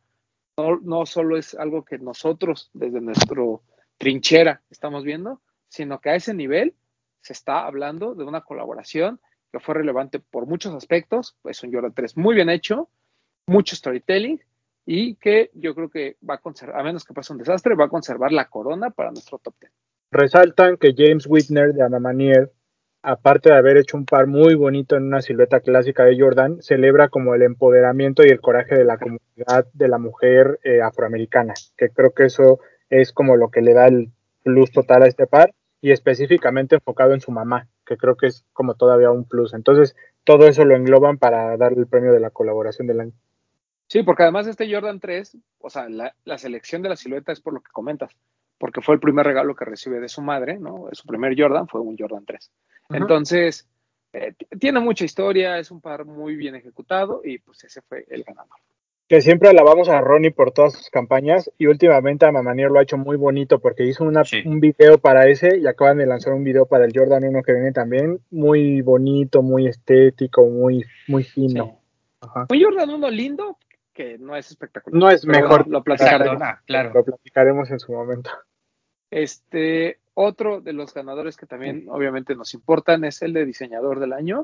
no, 0.57 1.05
solo 1.05 1.37
es 1.37 1.53
algo 1.55 1.83
que 1.83 1.97
nosotros 1.97 2.69
desde 2.73 3.01
nuestro 3.01 3.61
trinchera 3.97 4.61
estamos 4.69 5.03
viendo, 5.03 5.41
sino 5.67 5.99
que 5.99 6.09
a 6.09 6.15
ese 6.15 6.33
nivel 6.33 6.75
se 7.21 7.33
está 7.33 7.65
hablando 7.65 8.15
de 8.15 8.23
una 8.23 8.41
colaboración 8.41 9.19
que 9.51 9.59
fue 9.59 9.75
relevante 9.75 10.19
por 10.19 10.45
muchos 10.45 10.73
aspectos, 10.73 11.35
es 11.43 11.63
un 11.63 11.73
Jordan 11.73 11.93
3 11.93 12.17
muy 12.17 12.35
bien 12.35 12.49
hecho, 12.49 12.89
mucho 13.47 13.75
storytelling 13.75 14.41
y 14.85 15.15
que 15.15 15.51
yo 15.53 15.73
creo 15.73 15.89
que 15.89 16.17
va 16.27 16.35
a 16.35 16.39
conservar, 16.39 16.79
a 16.79 16.83
menos 16.83 17.03
que 17.03 17.13
pase 17.13 17.33
un 17.33 17.39
desastre, 17.39 17.75
va 17.75 17.85
a 17.85 17.89
conservar 17.89 18.31
la 18.31 18.47
corona 18.49 18.91
para 18.91 19.11
nuestro 19.11 19.39
top 19.39 19.55
10. 19.59 19.71
Resaltan 20.11 20.77
que 20.77 20.93
James 20.97 21.27
Whitner 21.27 21.73
de 21.73 21.83
Anamanier, 21.83 22.51
aparte 23.01 23.49
de 23.49 23.55
haber 23.55 23.77
hecho 23.77 23.97
un 23.97 24.05
par 24.05 24.27
muy 24.27 24.55
bonito 24.55 24.95
en 24.95 25.03
una 25.03 25.21
silueta 25.21 25.59
clásica 25.59 26.05
de 26.05 26.19
Jordan, 26.19 26.61
celebra 26.61 27.09
como 27.09 27.35
el 27.35 27.41
empoderamiento 27.41 28.25
y 28.25 28.29
el 28.29 28.41
coraje 28.41 28.75
de 28.75 28.85
la 28.85 28.97
comunidad 28.97 29.67
de 29.73 29.87
la 29.87 29.97
mujer 29.97 30.59
eh, 30.63 30.81
afroamericana, 30.81 31.53
que 31.77 31.89
creo 31.89 32.13
que 32.13 32.25
eso 32.25 32.59
es 32.89 33.11
como 33.11 33.35
lo 33.35 33.49
que 33.49 33.61
le 33.61 33.73
da 33.73 33.87
el 33.87 34.11
plus 34.43 34.71
total 34.71 35.03
a 35.03 35.07
este 35.07 35.27
par 35.27 35.53
y 35.81 35.91
específicamente 35.91 36.75
enfocado 36.75 37.13
en 37.13 37.21
su 37.21 37.31
mamá, 37.31 37.67
que 37.85 37.97
creo 37.97 38.15
que 38.15 38.27
es 38.27 38.45
como 38.53 38.75
todavía 38.75 39.11
un 39.11 39.25
plus. 39.25 39.53
Entonces, 39.53 39.95
todo 40.23 40.47
eso 40.47 40.65
lo 40.65 40.75
engloban 40.75 41.17
para 41.17 41.57
darle 41.57 41.79
el 41.79 41.87
premio 41.87 42.11
de 42.11 42.19
la 42.19 42.31
colaboración 42.31 42.87
del 42.87 43.01
año. 43.01 43.13
Sí, 43.87 44.01
porque 44.01 44.23
además 44.23 44.47
este 44.47 44.71
Jordan 44.71 44.99
3, 44.99 45.37
o 45.59 45.69
sea, 45.69 45.87
la, 45.89 46.37
selección 46.37 46.81
de 46.81 46.89
la 46.89 46.95
silueta 46.95 47.31
es 47.31 47.39
por 47.39 47.53
lo 47.53 47.61
que 47.61 47.71
comentas, 47.71 48.11
porque 48.65 48.81
fue 48.81 48.95
el 48.95 48.99
primer 48.99 49.27
regalo 49.27 49.55
que 49.55 49.63
recibe 49.63 49.99
de 49.99 50.09
su 50.09 50.23
madre, 50.23 50.57
¿no? 50.57 50.87
Su 50.91 51.05
primer 51.05 51.39
Jordan 51.39 51.67
fue 51.67 51.81
un 51.81 51.95
Jordan 51.95 52.25
3. 52.25 52.51
Uh 52.89 52.93
-huh. 52.93 52.97
Entonces, 52.97 53.69
eh, 54.11 54.33
tiene 54.59 54.79
mucha 54.79 55.05
historia, 55.05 55.59
es 55.59 55.69
un 55.69 55.81
par 55.81 56.03
muy 56.03 56.35
bien 56.35 56.55
ejecutado 56.55 57.21
y 57.23 57.37
pues 57.37 57.63
ese 57.63 57.83
fue 57.83 58.05
el 58.09 58.23
ganador. 58.23 58.57
Que 59.07 59.21
siempre 59.21 59.49
alabamos 59.49 59.87
a 59.87 60.01
Ronnie 60.01 60.31
por 60.31 60.51
todas 60.51 60.73
sus 60.73 60.89
campañas 60.89 61.51
y 61.59 61.67
últimamente 61.67 62.25
a 62.25 62.31
Mamanier 62.31 62.71
lo 62.71 62.79
ha 62.79 62.81
hecho 62.81 62.97
muy 62.97 63.17
bonito 63.17 63.59
porque 63.59 63.85
hizo 63.85 64.03
una, 64.03 64.23
sí. 64.23 64.41
un 64.43 64.59
video 64.59 64.97
para 64.97 65.27
ese 65.27 65.59
y 65.59 65.67
acaban 65.67 65.99
de 65.99 66.07
lanzar 66.07 66.33
un 66.33 66.43
video 66.43 66.65
para 66.65 66.85
el 66.85 66.91
Jordan 66.91 67.23
1 67.23 67.43
que 67.43 67.53
viene 67.53 67.71
también 67.71 68.19
muy 68.31 68.81
bonito, 68.81 69.43
muy 69.43 69.67
estético, 69.67 70.43
muy, 70.47 70.83
muy 71.07 71.23
fino. 71.23 71.65
Sí. 71.65 71.71
Ajá. 72.21 72.47
Un 72.49 72.63
Jordan 72.63 72.89
1 72.89 73.09
lindo, 73.11 73.59
que 73.93 74.17
no 74.17 74.35
es 74.35 74.49
espectacular. 74.49 74.99
No 74.99 75.11
es 75.11 75.23
mejor. 75.23 75.67
Lo 75.67 75.83
platicaremos. 75.83 76.37
Claro, 76.37 76.59
claro. 76.65 76.91
Lo 76.95 77.03
platicaremos 77.03 77.69
en 77.69 77.79
su 77.79 77.91
momento. 77.91 78.31
Este, 79.11 79.99
otro 80.13 80.61
de 80.61 80.73
los 80.73 80.93
ganadores 80.93 81.37
que 81.37 81.45
también 81.45 81.87
obviamente 81.89 82.35
nos 82.35 82.53
importan 82.53 83.03
es 83.03 83.21
el 83.21 83.33
de 83.33 83.45
diseñador 83.45 83.99
del 83.99 84.13
año, 84.13 84.41
uh 84.41 84.43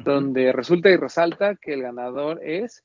-huh. 0.00 0.04
donde 0.04 0.52
resulta 0.52 0.90
y 0.90 0.96
resalta 0.96 1.56
que 1.56 1.74
el 1.74 1.82
ganador 1.82 2.40
es 2.42 2.84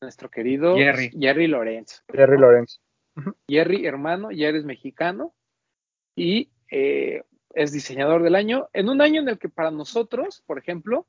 nuestro 0.00 0.30
querido 0.30 0.76
Jerry, 0.76 1.10
Jerry 1.18 1.46
Lorenzo. 1.46 2.02
Jerry 2.12 2.38
Lorenzo. 2.38 2.80
Uh 3.16 3.22
-huh. 3.22 3.34
Jerry, 3.48 3.86
hermano, 3.86 4.28
Jerry 4.30 4.58
es 4.58 4.64
mexicano 4.64 5.34
y 6.14 6.50
eh, 6.70 7.22
es 7.54 7.72
diseñador 7.72 8.22
del 8.22 8.34
año, 8.34 8.68
en 8.74 8.88
un 8.88 9.00
año 9.00 9.22
en 9.22 9.28
el 9.28 9.38
que 9.38 9.48
para 9.48 9.70
nosotros, 9.70 10.42
por 10.46 10.58
ejemplo, 10.58 11.06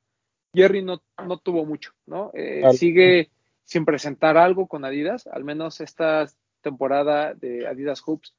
Jerry 0.53 0.81
no, 0.81 1.03
no 1.25 1.37
tuvo 1.39 1.65
mucho, 1.65 1.91
¿no? 2.05 2.31
Eh, 2.33 2.63
sigue 2.73 3.29
sin 3.65 3.83
presentar 3.83 4.37
algo 4.37 4.67
con 4.67 4.85
Adidas, 4.85 5.27
al 5.27 5.43
menos 5.43 5.81
esta 5.81 6.25
temporada 6.61 7.33
de 7.33 7.67
Adidas 7.67 8.01
Hoops, 8.01 8.33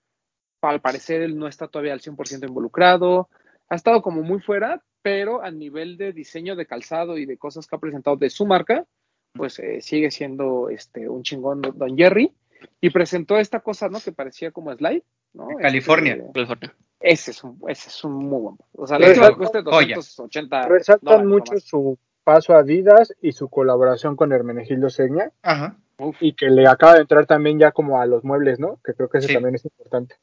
al 0.62 0.80
parecer 0.80 1.22
él 1.22 1.38
no 1.38 1.48
está 1.48 1.68
todavía 1.68 1.92
al 1.92 2.00
100% 2.00 2.48
involucrado, 2.48 3.28
ha 3.68 3.74
estado 3.74 4.02
como 4.02 4.22
muy 4.22 4.40
fuera, 4.40 4.82
pero 5.02 5.42
a 5.42 5.50
nivel 5.50 5.96
de 5.96 6.12
diseño 6.12 6.56
de 6.56 6.66
calzado 6.66 7.18
y 7.18 7.26
de 7.26 7.38
cosas 7.38 7.66
que 7.66 7.76
ha 7.76 7.80
presentado 7.80 8.16
de 8.16 8.30
su 8.30 8.46
marca, 8.46 8.84
pues 9.32 9.58
eh, 9.58 9.80
sigue 9.80 10.10
siendo 10.10 10.68
este, 10.68 11.08
un 11.08 11.22
chingón 11.22 11.60
Don 11.62 11.96
Jerry, 11.96 12.32
y 12.80 12.90
presentó 12.90 13.38
esta 13.38 13.60
cosa, 13.60 13.88
¿no? 13.88 14.00
Que 14.00 14.12
parecía 14.12 14.50
como 14.50 14.74
slide, 14.74 15.04
¿no? 15.34 15.48
California. 15.60 16.14
Este, 16.14 16.32
California. 16.32 16.74
Ese 17.00 17.30
es 17.30 17.44
un, 17.44 17.58
ese 17.68 17.88
es 17.88 18.04
un 18.04 18.14
muy 18.14 18.40
buen. 18.40 18.56
O 18.72 18.86
sea, 18.86 18.98
la 18.98 19.34
cuesta 19.34 19.62
280. 19.62 20.68
Resaltan 20.68 21.26
mucho 21.26 21.58
su 21.60 21.98
paso 22.24 22.54
a 22.54 22.58
Adidas 22.58 23.14
y 23.22 23.32
su 23.32 23.48
colaboración 23.48 24.16
con 24.16 24.32
Hermenegildo 24.32 24.90
Seña. 24.90 25.30
Ajá. 25.42 25.76
Y 26.20 26.34
que 26.34 26.48
le 26.48 26.66
acaba 26.66 26.94
de 26.94 27.00
entrar 27.00 27.26
también 27.26 27.58
ya 27.58 27.72
como 27.72 28.00
a 28.00 28.06
los 28.06 28.24
muebles, 28.24 28.60
¿no? 28.60 28.80
Que 28.84 28.94
creo 28.94 29.08
que 29.08 29.18
eso 29.18 29.28
sí. 29.28 29.34
también 29.34 29.54
es 29.56 29.64
importante. 29.64 30.16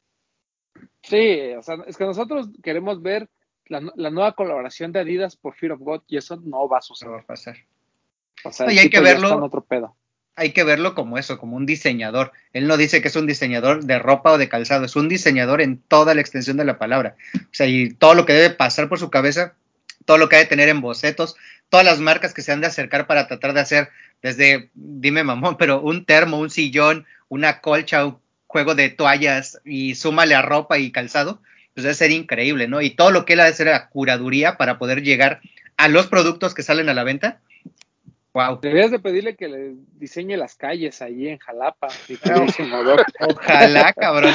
Sí, 1.08 1.52
o 1.56 1.62
sea, 1.62 1.76
es 1.86 1.96
que 1.96 2.04
nosotros 2.04 2.48
queremos 2.62 3.00
ver 3.00 3.28
la, 3.66 3.80
la, 3.94 4.10
nueva 4.10 4.32
colaboración 4.32 4.92
de 4.92 5.00
Adidas 5.00 5.36
por 5.36 5.54
Fear 5.54 5.72
of 5.72 5.80
God 5.80 6.02
y 6.08 6.16
eso 6.16 6.40
no 6.44 6.68
va 6.68 6.78
a 6.78 6.82
suceder. 6.82 7.10
No 7.10 7.18
va 7.18 7.22
a 7.22 7.26
pasar. 7.26 7.56
O 8.44 8.52
sea, 8.52 8.66
no, 8.66 8.72
y 8.72 8.78
hay 8.78 8.90
que 8.90 9.00
verlo. 9.00 9.44
Otro 9.44 9.64
pedo. 9.64 9.96
Hay 10.34 10.52
que 10.52 10.64
verlo 10.64 10.94
como 10.94 11.16
eso, 11.16 11.38
como 11.38 11.56
un 11.56 11.64
diseñador. 11.64 12.32
Él 12.52 12.66
no 12.66 12.76
dice 12.76 13.00
que 13.00 13.08
es 13.08 13.16
un 13.16 13.26
diseñador 13.26 13.84
de 13.84 13.98
ropa 13.98 14.32
o 14.32 14.38
de 14.38 14.48
calzado, 14.48 14.84
es 14.84 14.94
un 14.94 15.08
diseñador 15.08 15.62
en 15.62 15.78
toda 15.78 16.14
la 16.14 16.20
extensión 16.20 16.58
de 16.58 16.64
la 16.64 16.78
palabra. 16.78 17.16
O 17.34 17.52
sea, 17.52 17.66
y 17.66 17.94
todo 17.94 18.14
lo 18.14 18.26
que 18.26 18.34
debe 18.34 18.50
pasar 18.54 18.88
por 18.88 18.98
su 18.98 19.08
cabeza, 19.08 19.54
todo 20.04 20.18
lo 20.18 20.28
que 20.28 20.36
hay 20.36 20.42
de 20.42 20.48
tener 20.48 20.68
en 20.68 20.82
bocetos, 20.82 21.36
todas 21.70 21.86
las 21.86 22.00
marcas 22.00 22.34
que 22.34 22.42
se 22.42 22.52
han 22.52 22.60
de 22.60 22.66
acercar 22.66 23.06
para 23.06 23.28
tratar 23.28 23.54
de 23.54 23.60
hacer 23.60 23.88
desde, 24.22 24.70
dime 24.74 25.24
mamón, 25.24 25.56
pero 25.56 25.80
un 25.80 26.04
termo, 26.04 26.38
un 26.38 26.50
sillón, 26.50 27.06
una 27.28 27.60
colcha, 27.60 28.04
un 28.04 28.18
juego 28.56 28.74
de 28.74 28.88
toallas 28.88 29.60
y 29.66 29.96
súmale 29.96 30.34
a 30.34 30.40
ropa 30.40 30.78
y 30.78 30.90
calzado, 30.90 31.42
pues 31.74 31.84
debe 31.84 31.94
ser 31.94 32.10
increíble, 32.10 32.68
¿no? 32.68 32.80
Y 32.80 32.88
todo 32.88 33.10
lo 33.10 33.26
que 33.26 33.34
él 33.34 33.40
ha 33.40 33.44
de 33.44 33.50
hacer 33.50 33.68
a 33.68 33.90
curaduría 33.90 34.56
para 34.56 34.78
poder 34.78 35.02
llegar 35.02 35.42
a 35.76 35.88
los 35.88 36.06
productos 36.06 36.54
que 36.54 36.62
salen 36.62 36.88
a 36.88 36.94
la 36.94 37.04
venta. 37.04 37.40
Wow. 38.32 38.60
Deberías 38.62 38.90
de 38.90 38.98
pedirle 38.98 39.36
que 39.36 39.48
le 39.48 39.74
diseñe 39.98 40.38
las 40.38 40.54
calles 40.54 41.02
ahí 41.02 41.28
en 41.28 41.36
Jalapa. 41.36 41.88
Ojalá, 43.28 43.92
cabrón. 43.92 44.32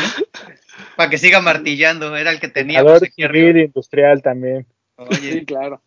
Para 0.95 1.09
que 1.09 1.17
siga 1.17 1.41
martillando, 1.41 2.15
era 2.15 2.29
el 2.29 2.39
que 2.39 2.47
tenía. 2.47 2.81
Aquí 2.81 3.23
arriba. 3.23 3.59
industrial 3.59 4.21
también. 4.21 4.67
Oye. 4.97 5.33
Sí, 5.33 5.45
claro. 5.45 5.81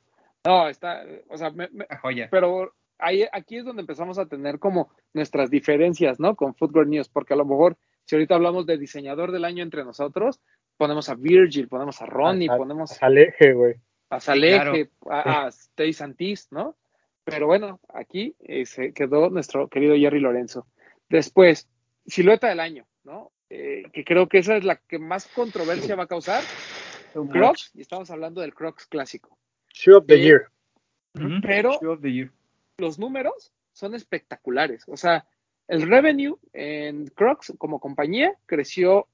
No, 0.45 0.69
está, 0.69 1.05
o 1.29 1.39
sea, 1.39 1.51
me, 1.51 1.69
me, 1.69 1.87
joya. 2.03 2.27
pero 2.33 2.75
ahí, 2.99 3.25
aquí 3.33 3.59
es 3.59 3.65
donde 3.65 3.83
empezamos 3.83 4.19
a 4.19 4.27
tener 4.27 4.59
como 4.59 4.91
nuestras 5.13 5.51
diferencias, 5.51 6.19
¿no? 6.19 6.35
Con 6.35 6.55
Football 6.55 6.91
News, 6.91 7.09
porque 7.09 7.35
a 7.35 7.37
lo 7.37 7.45
mejor, 7.45 7.77
si 8.05 8.15
ahorita 8.15 8.35
hablamos 8.35 8.67
de 8.67 8.79
diseñador 8.79 9.33
del 9.33 9.45
año 9.45 9.63
entre 9.63 9.85
nosotros, 9.85 10.41
ponemos 10.77 11.09
a 11.09 11.15
Virgil, 11.15 11.69
ponemos 11.69 12.01
a 12.03 12.07
Ronnie, 12.07 12.49
a, 12.51 12.57
ponemos 12.57 12.93
a 12.93 12.95
Saleje, 12.95 13.53
güey. 13.53 13.75
A 14.11 14.21
Saleje, 14.21 14.91
claro. 15.01 15.31
a, 15.31 15.47
a 15.47 15.49
Stay 15.49 15.93
Santis, 15.93 16.49
¿no? 16.51 16.77
Pero 17.25 17.47
bueno, 17.47 17.81
aquí 17.93 18.37
eh, 18.41 18.67
se 18.67 18.93
quedó 18.93 19.31
nuestro 19.31 19.69
querido 19.69 19.97
Jerry 19.97 20.21
Lorenzo. 20.21 20.67
Después, 21.09 21.69
silueta 22.07 22.49
del 22.49 22.61
año, 22.61 22.87
¿no? 23.03 23.33
Eh, 23.49 23.85
que 23.93 24.05
creo 24.05 24.29
que 24.29 24.39
esa 24.39 24.57
es 24.57 24.65
la 24.65 24.77
que 24.77 24.99
más 24.99 25.27
controversia 25.29 25.97
va 25.97 26.05
a 26.05 26.09
causar. 26.09 26.43
Crocs, 27.31 27.71
y 27.75 27.81
estamos 27.81 28.11
hablando 28.11 28.41
del 28.41 28.55
Crocs 28.55 28.87
clásico. 28.87 29.39
Shoe 29.73 29.95
of 29.95 30.07
the 30.07 30.15
eh, 30.15 30.23
Year. 30.23 30.49
Pero 31.43 31.79
Shoe 31.81 31.93
of 31.93 32.01
the 32.01 32.13
year. 32.13 32.31
los 32.79 32.99
números 32.99 33.53
son 33.73 33.95
espectaculares. 33.95 34.85
O 34.89 34.97
sea, 34.97 35.27
el 35.69 35.83
revenue 35.89 36.37
en 36.53 37.07
Crocs 37.09 37.55
como 37.59 37.81
compañía 37.81 38.35
creció 38.47 39.09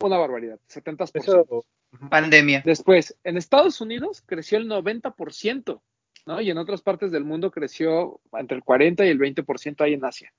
una 0.00 0.18
barbaridad, 0.18 0.58
70%. 0.68 1.10
Eso, 1.14 1.64
Pandemia. 2.10 2.62
Después, 2.64 3.16
en 3.24 3.36
Estados 3.36 3.80
Unidos 3.80 4.22
creció 4.26 4.58
el 4.58 4.68
90%. 4.68 5.80
¿no? 6.26 6.40
Y 6.40 6.50
en 6.50 6.58
otras 6.58 6.82
partes 6.82 7.12
del 7.12 7.24
mundo 7.24 7.50
creció 7.50 8.20
entre 8.32 8.56
el 8.56 8.64
40 8.64 9.06
y 9.06 9.08
el 9.08 9.18
20% 9.18 9.80
ahí 9.80 9.94
en 9.94 10.04
Asia. 10.04 10.32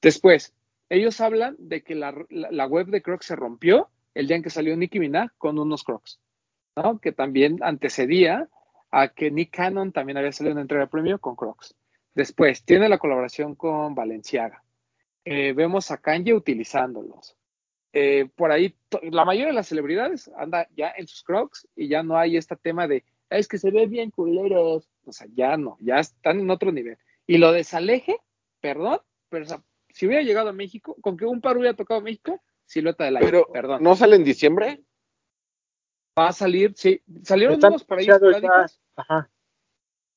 Después, 0.00 0.54
ellos 0.88 1.20
hablan 1.20 1.56
de 1.58 1.82
que 1.82 1.94
la, 1.94 2.12
la, 2.30 2.50
la, 2.50 2.66
web 2.66 2.86
de 2.86 3.02
Crocs 3.02 3.26
se 3.26 3.36
rompió 3.36 3.90
el 4.14 4.26
día 4.26 4.36
en 4.36 4.42
que 4.42 4.50
salió 4.50 4.76
Nicki 4.76 4.98
Minaj 4.98 5.30
con 5.38 5.58
unos 5.58 5.84
Crocs, 5.84 6.18
¿no? 6.74 6.98
Que 6.98 7.12
también 7.12 7.58
antecedía 7.62 8.48
a 8.90 9.08
que 9.08 9.30
Nick 9.30 9.54
Cannon 9.54 9.92
también 9.92 10.18
había 10.18 10.32
salido 10.32 10.52
en 10.52 10.56
una 10.56 10.62
entrega 10.62 10.84
de 10.84 10.90
premio 10.90 11.18
con 11.20 11.36
Crocs. 11.36 11.76
Después, 12.14 12.64
tiene 12.64 12.88
la 12.88 12.98
colaboración 12.98 13.54
con 13.54 13.94
Valenciaga. 13.94 14.64
Eh, 15.24 15.52
vemos 15.52 15.90
a 15.90 15.98
Kanye 15.98 16.34
utilizándolos. 16.34 17.36
Eh, 17.92 18.28
por 18.36 18.52
ahí, 18.52 18.76
la 19.02 19.24
mayoría 19.24 19.48
de 19.48 19.54
las 19.54 19.68
celebridades 19.68 20.30
anda 20.36 20.68
ya 20.76 20.92
en 20.96 21.08
sus 21.08 21.22
Crocs 21.22 21.68
y 21.74 21.88
ya 21.88 22.02
no 22.02 22.16
hay 22.16 22.36
este 22.36 22.56
tema 22.56 22.86
de 22.86 23.04
es 23.30 23.48
que 23.48 23.58
se 23.58 23.70
ve 23.70 23.86
bien 23.86 24.10
culeros. 24.10 24.88
O 25.04 25.12
sea, 25.12 25.26
ya 25.34 25.56
no, 25.56 25.76
ya 25.80 26.00
están 26.00 26.40
en 26.40 26.50
otro 26.50 26.72
nivel. 26.72 26.98
Y 27.26 27.38
lo 27.38 27.52
de 27.52 27.64
Saleje, 27.64 28.16
perdón, 28.60 29.00
pero 29.28 29.44
o 29.44 29.48
sea, 29.48 29.62
si 29.88 30.06
hubiera 30.06 30.22
llegado 30.22 30.50
a 30.50 30.52
México, 30.52 30.96
con 31.00 31.16
que 31.16 31.24
un 31.24 31.40
par 31.40 31.56
hubiera 31.56 31.76
tocado 31.76 32.00
México, 32.00 32.40
silueta 32.66 33.04
del 33.04 33.16
año, 33.16 33.26
pero, 33.26 33.46
perdón. 33.52 33.82
¿No 33.82 33.96
sale 33.96 34.16
en 34.16 34.24
diciembre? 34.24 34.82
Va 36.18 36.28
a 36.28 36.32
salir, 36.32 36.72
sí, 36.76 37.00
salieron 37.22 37.54
Están 37.54 37.72
unos 37.72 37.84
por 37.84 37.98
ahí 37.98 38.08
Ajá. 38.96 39.30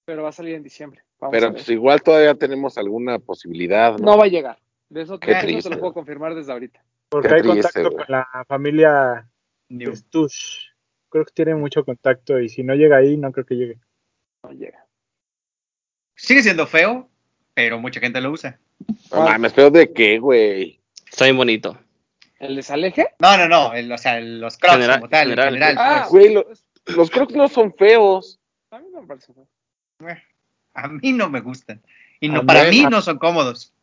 pero 0.06 0.24
va 0.24 0.30
a 0.30 0.34
salir 0.34 0.56
en 0.56 0.64
diciembre. 0.64 1.04
Vamos 1.20 1.32
pero 1.32 1.52
pues 1.52 1.70
igual 1.70 2.02
todavía 2.02 2.36
tenemos 2.36 2.78
alguna 2.78 3.20
posibilidad. 3.20 3.98
No, 3.98 4.12
no 4.12 4.18
va 4.18 4.26
a 4.26 4.28
llegar. 4.28 4.58
De 4.94 5.02
eso, 5.02 5.20
Qué 5.20 5.32
eso 5.32 5.42
triste, 5.42 5.70
te 5.70 5.76
lo 5.76 5.80
puedo 5.82 5.94
confirmar 5.94 6.36
desde 6.36 6.52
ahorita. 6.52 6.84
Porque 7.10 7.28
Qué 7.28 7.34
hay 7.36 7.42
triste, 7.42 7.62
contacto 7.62 7.92
güey. 7.92 8.06
con 8.06 8.16
la 8.16 8.46
familia 8.48 9.28
Stush. 9.96 10.68
Creo 11.10 11.26
que 11.26 11.32
tiene 11.34 11.56
mucho 11.56 11.84
contacto 11.84 12.40
y 12.40 12.48
si 12.48 12.62
no 12.64 12.76
llega 12.76 12.98
ahí, 12.98 13.18
no 13.18 13.32
creo 13.32 13.46
que 13.46 13.56
llegue. 13.56 13.80
No 14.44 14.52
llega. 14.52 14.86
Sigue 16.16 16.44
siendo 16.44 16.68
feo, 16.68 17.10
pero 17.56 17.80
mucha 17.80 18.00
gente 18.00 18.22
lo 18.22 18.30
usa. 18.32 18.60
No 19.12 19.22
mames, 19.22 19.54
pero 19.54 19.72
¿de 19.72 19.92
qué, 19.92 20.20
güey? 20.20 20.80
Está 21.10 21.26
bien 21.26 21.38
bonito. 21.38 21.76
¿El 22.40 22.56
desaleje? 22.56 23.08
No, 23.20 23.36
no, 23.38 23.48
no, 23.48 23.74
el- 23.74 23.92
o 23.92 23.98
sea, 23.98 24.20
el- 24.20 24.40
los 24.42 24.58
crocs 24.58 24.76
General- 24.76 25.00
como 25.00 25.10
tal, 25.10 25.24
en 25.24 25.30
general, 25.32 25.54
general. 25.54 25.76
Ah, 25.80 26.08
pues. 26.08 26.12
Güey, 26.12 26.34
lo- 26.36 26.48
los 26.96 27.10
crocs 27.10 27.34
no 27.36 27.48
son 27.48 27.74
feos. 27.74 28.40
A 28.70 28.80
mí 28.80 28.88
no 28.92 29.02
me 29.02 29.08
parece. 29.08 29.34
feo. 29.34 29.48
A 30.76 30.88
mí 30.88 31.14
no 31.14 31.30
me 31.30 31.40
gustan. 31.42 31.82
Y 32.20 32.30
no, 32.30 32.46
para 32.46 32.70
mí 32.70 32.86
no 32.90 33.02
son 33.02 33.18
cómodos. 33.18 33.74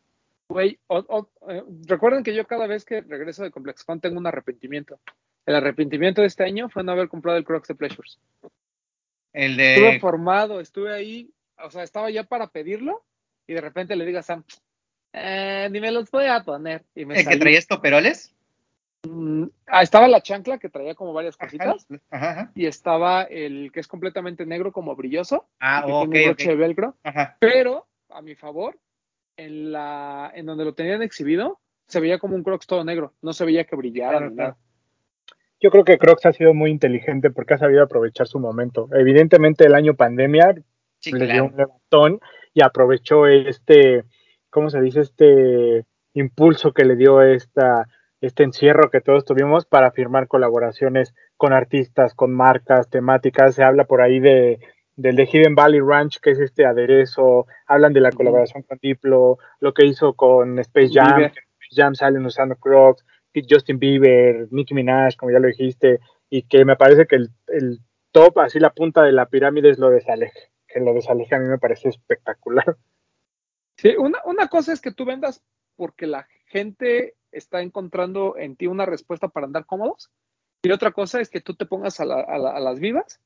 Güey, 0.51 0.79
eh, 0.89 1.63
recuerden 1.87 2.23
que 2.23 2.35
yo 2.35 2.45
cada 2.45 2.67
vez 2.67 2.83
que 2.85 3.01
regreso 3.01 3.43
de 3.43 3.51
ComplexCon 3.51 4.01
tengo 4.01 4.17
un 4.19 4.27
arrepentimiento. 4.27 4.99
El 5.45 5.55
arrepentimiento 5.55 6.21
de 6.21 6.27
este 6.27 6.43
año 6.43 6.69
fue 6.69 6.83
no 6.83 6.91
haber 6.91 7.07
comprado 7.07 7.37
el 7.37 7.45
Crocs 7.45 7.69
de 7.69 7.75
Pleasures. 7.75 8.19
El 9.33 9.59
Estuve 9.59 9.99
formado, 9.99 10.59
estuve 10.59 10.93
ahí, 10.93 11.31
o 11.63 11.71
sea, 11.71 11.83
estaba 11.83 12.09
ya 12.11 12.23
para 12.25 12.47
pedirlo 12.47 13.03
y 13.47 13.53
de 13.53 13.61
repente 13.61 13.95
le 13.95 14.05
digo 14.05 14.19
a 14.19 14.23
Sam, 14.23 14.43
eh, 15.13 15.69
ni 15.71 15.79
me 15.79 15.91
los 15.91 16.11
voy 16.11 16.25
a 16.25 16.43
poner. 16.43 16.83
Y 16.95 17.05
me 17.05 17.13
¿El 17.15 17.19
que 17.19 17.23
salí. 17.25 17.39
traía 17.39 17.59
estoperoles? 17.59 18.35
Mm, 19.07 19.45
ah, 19.67 19.81
estaba 19.81 20.07
la 20.07 20.21
chancla 20.21 20.59
que 20.59 20.69
traía 20.69 20.93
como 20.95 21.11
varias 21.13 21.35
cositas 21.37 21.87
Ajá, 22.11 22.31
ajá. 22.31 22.51
y 22.53 22.67
estaba 22.67 23.23
el 23.23 23.71
que 23.71 23.79
es 23.79 23.87
completamente 23.87 24.45
negro 24.45 24.71
como 24.71 24.95
brilloso 24.95 25.47
Ah, 25.59 25.85
ok, 25.87 26.03
un 26.03 26.09
broche 26.11 26.49
de 26.49 26.55
velcro, 26.55 26.95
Ajá. 27.03 27.35
pero 27.39 27.87
a 28.09 28.21
mi 28.21 28.35
favor, 28.35 28.77
en 29.37 29.71
la 29.71 30.31
en 30.33 30.45
donde 30.45 30.65
lo 30.65 30.73
tenían 30.73 31.01
exhibido 31.01 31.59
se 31.87 31.99
veía 31.99 32.19
como 32.19 32.35
un 32.35 32.43
Crocs 32.43 32.67
todo 32.67 32.83
negro, 32.83 33.13
no 33.21 33.33
se 33.33 33.45
veía 33.45 33.65
que 33.65 33.75
brillara 33.75 34.11
Claro, 34.11 34.29
ni 34.29 34.35
claro. 34.35 34.49
nada. 34.51 34.61
Yo 35.59 35.69
creo 35.69 35.83
que 35.83 35.97
Crocs 35.97 36.25
ha 36.25 36.31
sido 36.33 36.53
muy 36.53 36.71
inteligente 36.71 37.29
porque 37.29 37.53
ha 37.53 37.57
sabido 37.59 37.83
aprovechar 37.83 38.27
su 38.27 38.39
momento. 38.39 38.89
Evidentemente 38.93 39.65
el 39.65 39.75
año 39.75 39.95
pandemia 39.95 40.55
Sí, 41.01 41.11
le 41.11 41.27
dio 41.27 41.45
un 41.45 41.55
levantón 41.57 42.19
y 42.53 42.63
aprovechó 42.63 43.27
este, 43.27 44.03
¿cómo 44.49 44.69
se 44.69 44.79
dice? 44.81 45.01
Este 45.01 45.85
impulso 46.13 46.73
que 46.73 46.85
le 46.85 46.95
dio 46.95 47.21
esta, 47.21 47.87
este 48.21 48.43
encierro 48.43 48.91
que 48.91 49.01
todos 49.01 49.25
tuvimos 49.25 49.65
para 49.65 49.91
firmar 49.91 50.27
colaboraciones 50.27 51.15
con 51.37 51.53
artistas, 51.53 52.13
con 52.13 52.31
marcas, 52.33 52.89
temáticas. 52.89 53.55
Se 53.55 53.63
habla 53.63 53.85
por 53.85 54.01
ahí 54.01 54.19
de 54.19 54.59
del 54.95 55.15
de 55.15 55.23
Hidden 55.25 55.55
Valley 55.55 55.79
Ranch, 55.79 56.19
que 56.19 56.31
es 56.31 56.39
este 56.39 56.65
aderezo, 56.65 57.47
hablan 57.65 57.93
de 57.93 58.01
la 58.01 58.09
colaboración 58.17 58.63
con 58.63 58.77
Diplo, 58.81 59.37
lo 59.59 59.73
que 59.73 59.85
hizo 59.85 60.13
con 60.13 60.59
Space 60.59 60.89
Jam, 60.93 61.07
que 61.33 61.39
en 61.39 61.45
Space 61.61 61.75
Jam 61.81 61.95
salen 61.95 62.25
usando 62.25 62.55
Crocs, 62.55 63.05
Justin 63.49 63.79
Bieber, 63.79 64.47
Nicki 64.51 64.73
Minaj, 64.73 65.15
como 65.15 65.31
ya 65.31 65.39
lo 65.39 65.47
dijiste, 65.47 65.99
y 66.29 66.43
que 66.43 66.65
me 66.65 66.75
parece 66.75 67.07
que 67.07 67.15
el, 67.15 67.29
el 67.47 67.79
top, 68.11 68.39
así 68.39 68.59
la 68.59 68.71
punta 68.73 69.03
de 69.03 69.11
la 69.13 69.27
pirámide 69.27 69.69
es 69.69 69.79
lo 69.79 69.89
de 69.89 70.01
Saleje, 70.01 70.51
que 70.67 70.79
lo 70.81 70.93
de 70.93 71.01
Saleje 71.01 71.35
a 71.35 71.39
mí 71.39 71.47
me 71.47 71.57
parece 71.57 71.89
espectacular. 71.89 72.75
Sí, 73.77 73.95
una, 73.97 74.19
una 74.25 74.47
cosa 74.47 74.73
es 74.73 74.81
que 74.81 74.91
tú 74.91 75.05
vendas 75.05 75.41
porque 75.75 76.05
la 76.07 76.27
gente 76.45 77.15
está 77.31 77.61
encontrando 77.61 78.35
en 78.37 78.55
ti 78.57 78.67
una 78.67 78.85
respuesta 78.85 79.29
para 79.29 79.45
andar 79.47 79.65
cómodos. 79.65 80.11
Y 80.63 80.71
otra 80.71 80.91
cosa 80.91 81.21
es 81.21 81.29
que 81.29 81.41
tú 81.41 81.55
te 81.55 81.65
pongas 81.65 81.99
a, 82.01 82.05
la- 82.05 82.21
a 82.21 82.37
la- 82.37 82.51
a 82.51 82.59
las 82.59 82.79
vivas 82.79 83.19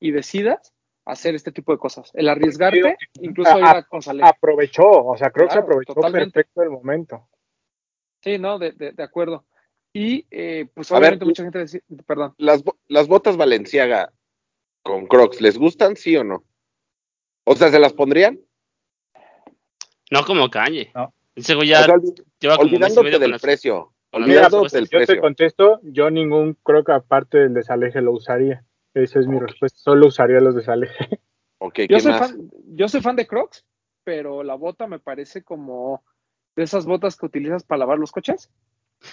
y 0.00 0.10
decidas 0.10 0.74
hacer 1.04 1.34
este 1.34 1.52
tipo 1.52 1.72
de 1.72 1.78
cosas. 1.78 2.10
El 2.14 2.28
arriesgarte, 2.28 2.96
incluso 3.20 3.58
ir 3.58 3.64
a 3.64 3.82
con 3.84 4.02
Saleh. 4.02 4.24
Aprovechó, 4.24 4.84
o 4.88 5.16
sea, 5.16 5.30
Crocs 5.30 5.52
Claro, 5.52 5.62
aprovechó 5.66 5.94
totalmente. 5.94 6.30
perfecto 6.32 6.62
el 6.62 6.70
momento. 6.70 7.28
Sí, 8.22 8.38
no, 8.38 8.58
de, 8.58 8.72
de- 8.72 8.92
de 8.92 9.02
acuerdo. 9.02 9.44
Y 9.92 10.26
eh, 10.30 10.66
pues 10.74 10.90
A 10.90 10.94
ver, 10.94 11.00
obviamente 11.02 11.24
mucha 11.26 11.42
gente 11.42 11.58
dice, 11.60 11.82
perdón, 12.06 12.34
Las, 12.38 12.62
las 12.88 13.08
botas 13.08 13.36
Valenciaga 13.36 14.12
con 14.82 15.06
crocs, 15.06 15.40
¿les 15.40 15.58
gustan, 15.58 15.96
sí 15.96 16.16
o 16.16 16.24
no? 16.24 16.44
O 17.44 17.56
sea, 17.56 17.68
¿se 17.70 17.78
las 17.80 17.92
pondrían? 17.92 18.38
No 20.10 20.24
como 20.24 20.48
Kanye. 20.50 20.90
No. 20.94 21.12
Ese 21.34 21.54
güey 21.54 21.68
ya 21.68 21.80
O 21.80 21.84
sea, 21.84 21.94
olvi- 21.94 22.24
lleva 22.40 22.56
como 22.56 22.68
mes 22.70 22.72
y 22.72 22.76
olvidándote 22.76 23.18
del 23.18 23.30
las- 23.32 23.42
precio. 23.42 23.92
Olvidándote 24.14 24.56
cosas. 24.64 24.72
del 24.72 24.84
yo 24.84 24.98
te 24.98 25.06
precio. 25.06 25.22
contesto, 25.22 25.80
yo 25.82 26.10
ningún 26.10 26.54
Croc 26.62 26.90
aparte 26.90 27.38
del 27.38 27.54
de 27.54 27.62
Saleje 27.62 28.02
lo 28.02 28.12
usaría. 28.12 28.64
Esa 28.94 29.20
es 29.20 29.26
mi 29.26 29.38
respuesta, 29.38 29.78
solo 29.78 30.06
usaría 30.06 30.40
los 30.40 30.54
de 30.54 30.62
Saleje. 30.62 31.20
Ok, 31.64 31.78
yo 31.82 31.86
¿qué 31.86 32.00
soy, 32.00 32.10
más? 32.10 32.20
fan, 32.32 32.50
yo 32.74 32.88
soy 32.88 33.00
fan 33.00 33.14
de 33.14 33.24
Crocs, 33.28 33.64
pero 34.02 34.42
la 34.42 34.56
bota 34.56 34.88
me 34.88 34.98
parece 34.98 35.44
como 35.44 36.02
de 36.56 36.64
esas 36.64 36.86
botas 36.86 37.16
que 37.16 37.24
utilizas 37.26 37.62
para 37.62 37.78
lavar 37.78 38.00
los 38.00 38.10
coches. 38.10 38.50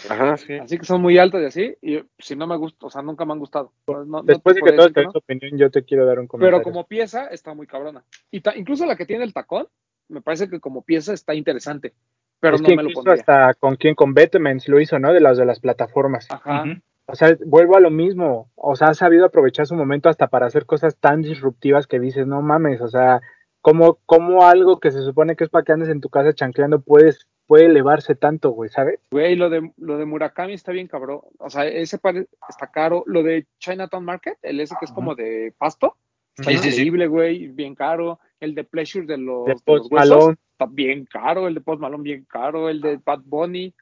Ajá, 0.10 0.36
sí. 0.36 0.54
Así 0.54 0.80
que 0.80 0.86
son 0.86 1.00
muy 1.00 1.20
altas 1.20 1.42
y 1.44 1.46
así, 1.46 1.78
y 1.84 2.04
si 2.18 2.36
no 2.36 2.48
me 2.48 2.58
gusta, 2.58 2.88
o 2.88 2.90
sea, 2.90 3.04
nunca 3.04 3.24
me 3.24 3.34
han 3.34 3.40
gustado. 3.40 3.72
No- 3.88 4.24
Después 4.24 4.56
de 4.56 4.64
que 4.64 4.72
decir 4.72 4.88
que 4.88 4.94
te 4.94 5.00
den 5.02 5.06
no, 5.08 5.12
tu 5.12 5.20
opinión, 5.20 5.58
yo 5.60 5.70
te 5.70 5.84
quiero 5.84 6.08
dar 6.08 6.18
un 6.20 6.26
comentario. 6.26 6.58
pero 6.58 6.64
como 6.64 6.88
pieza 6.88 7.28
está 7.28 7.54
muy 7.54 7.68
cabrona. 7.68 8.04
Y 8.32 8.42
ta- 8.42 8.56
incluso 8.58 8.88
la 8.88 8.96
que 8.96 9.06
tiene 9.06 9.24
el 9.26 9.34
tacón, 9.34 9.68
me 10.08 10.22
parece 10.22 10.50
que 10.50 10.60
como 10.60 10.82
pieza 10.82 11.14
está 11.14 11.36
interesante, 11.36 11.94
pero 12.40 12.56
es 12.56 12.64
no 12.64 12.70
que 12.70 12.76
me 12.76 12.82
lo 12.82 12.90
pondría. 12.94 13.14
hasta 13.14 13.54
con 13.54 13.76
quien 13.76 13.94
con 13.94 14.16
Betemens 14.16 14.68
lo 14.68 14.80
hizo, 14.80 14.98
¿no? 14.98 15.14
De 15.14 15.22
las 15.22 15.38
de 15.38 15.46
las 15.46 15.60
plataformas. 15.60 16.28
Ajá. 16.32 16.66
O 17.12 17.16
sea, 17.16 17.36
vuelvo 17.46 17.76
a 17.76 17.80
lo 17.80 17.90
mismo. 17.90 18.52
O 18.56 18.76
sea, 18.76 18.90
ha 18.90 18.94
sabido 18.94 19.26
aprovechar 19.26 19.66
su 19.66 19.76
momento 19.76 20.10
hasta 20.10 20.28
para 20.28 20.46
hacer 20.46 20.66
cosas 20.66 20.96
tan 20.98 21.22
disruptivas 21.22 21.88
que 21.88 22.00
dices, 22.00 22.28
no 22.28 22.42
mames, 22.42 22.82
o 22.82 22.88
sea, 22.88 23.22
¿cómo, 23.62 23.98
cómo 24.06 24.46
algo 24.48 24.80
que 24.80 24.92
se 24.92 25.02
supone 25.02 25.36
que 25.36 25.44
es 25.44 25.50
para 25.50 25.64
que 25.64 25.72
andes 25.72 25.90
en 25.90 26.02
tu 26.02 26.10
casa 26.10 26.34
chancleando 26.34 26.82
puedes, 26.82 27.28
puede 27.48 27.66
elevarse 27.66 28.16
tanto, 28.16 28.52
güey, 28.52 28.70
¿sabes? 28.70 29.00
Güey, 29.12 29.36
lo 29.36 29.50
de, 29.50 29.72
lo 29.78 29.98
de 29.98 30.06
Murakami 30.06 30.54
está 30.54 30.72
bien 30.72 30.88
cabrón. 30.88 31.22
O 31.40 31.50
sea, 31.50 31.66
ese 31.66 31.98
par 31.98 32.16
está 32.48 32.68
caro. 32.72 33.04
Lo 33.08 33.24
de 33.24 33.48
Chinatown 33.60 34.06
Market, 34.06 34.38
el 34.44 34.60
ese 34.60 34.76
que 34.80 34.86
es 34.86 34.92
como 34.92 35.16
de 35.16 35.54
pasto, 35.58 35.96
está 36.38 36.52
Sí, 36.52 36.58
increíble, 36.58 37.08
güey, 37.08 37.48
bien 37.48 37.74
caro. 37.76 38.20
El 38.40 38.54
de 38.56 38.64
Pleasure 38.64 39.06
de 39.08 39.18
los, 39.18 39.46
De 39.46 39.50
de 39.50 39.54
los 39.56 39.64
Post 39.64 39.92
huesos, 39.92 40.10
Malone. 40.10 40.38
está 40.52 40.66
bien 40.68 41.06
caro. 41.06 41.48
El 41.48 41.56
de 41.56 41.62
Post 41.62 41.82
Malone, 41.82 42.04
bien 42.04 42.26
caro. 42.30 42.70
El 42.70 42.82
de 42.82 42.98
Bad 43.04 43.22
Bunny. 43.26 43.74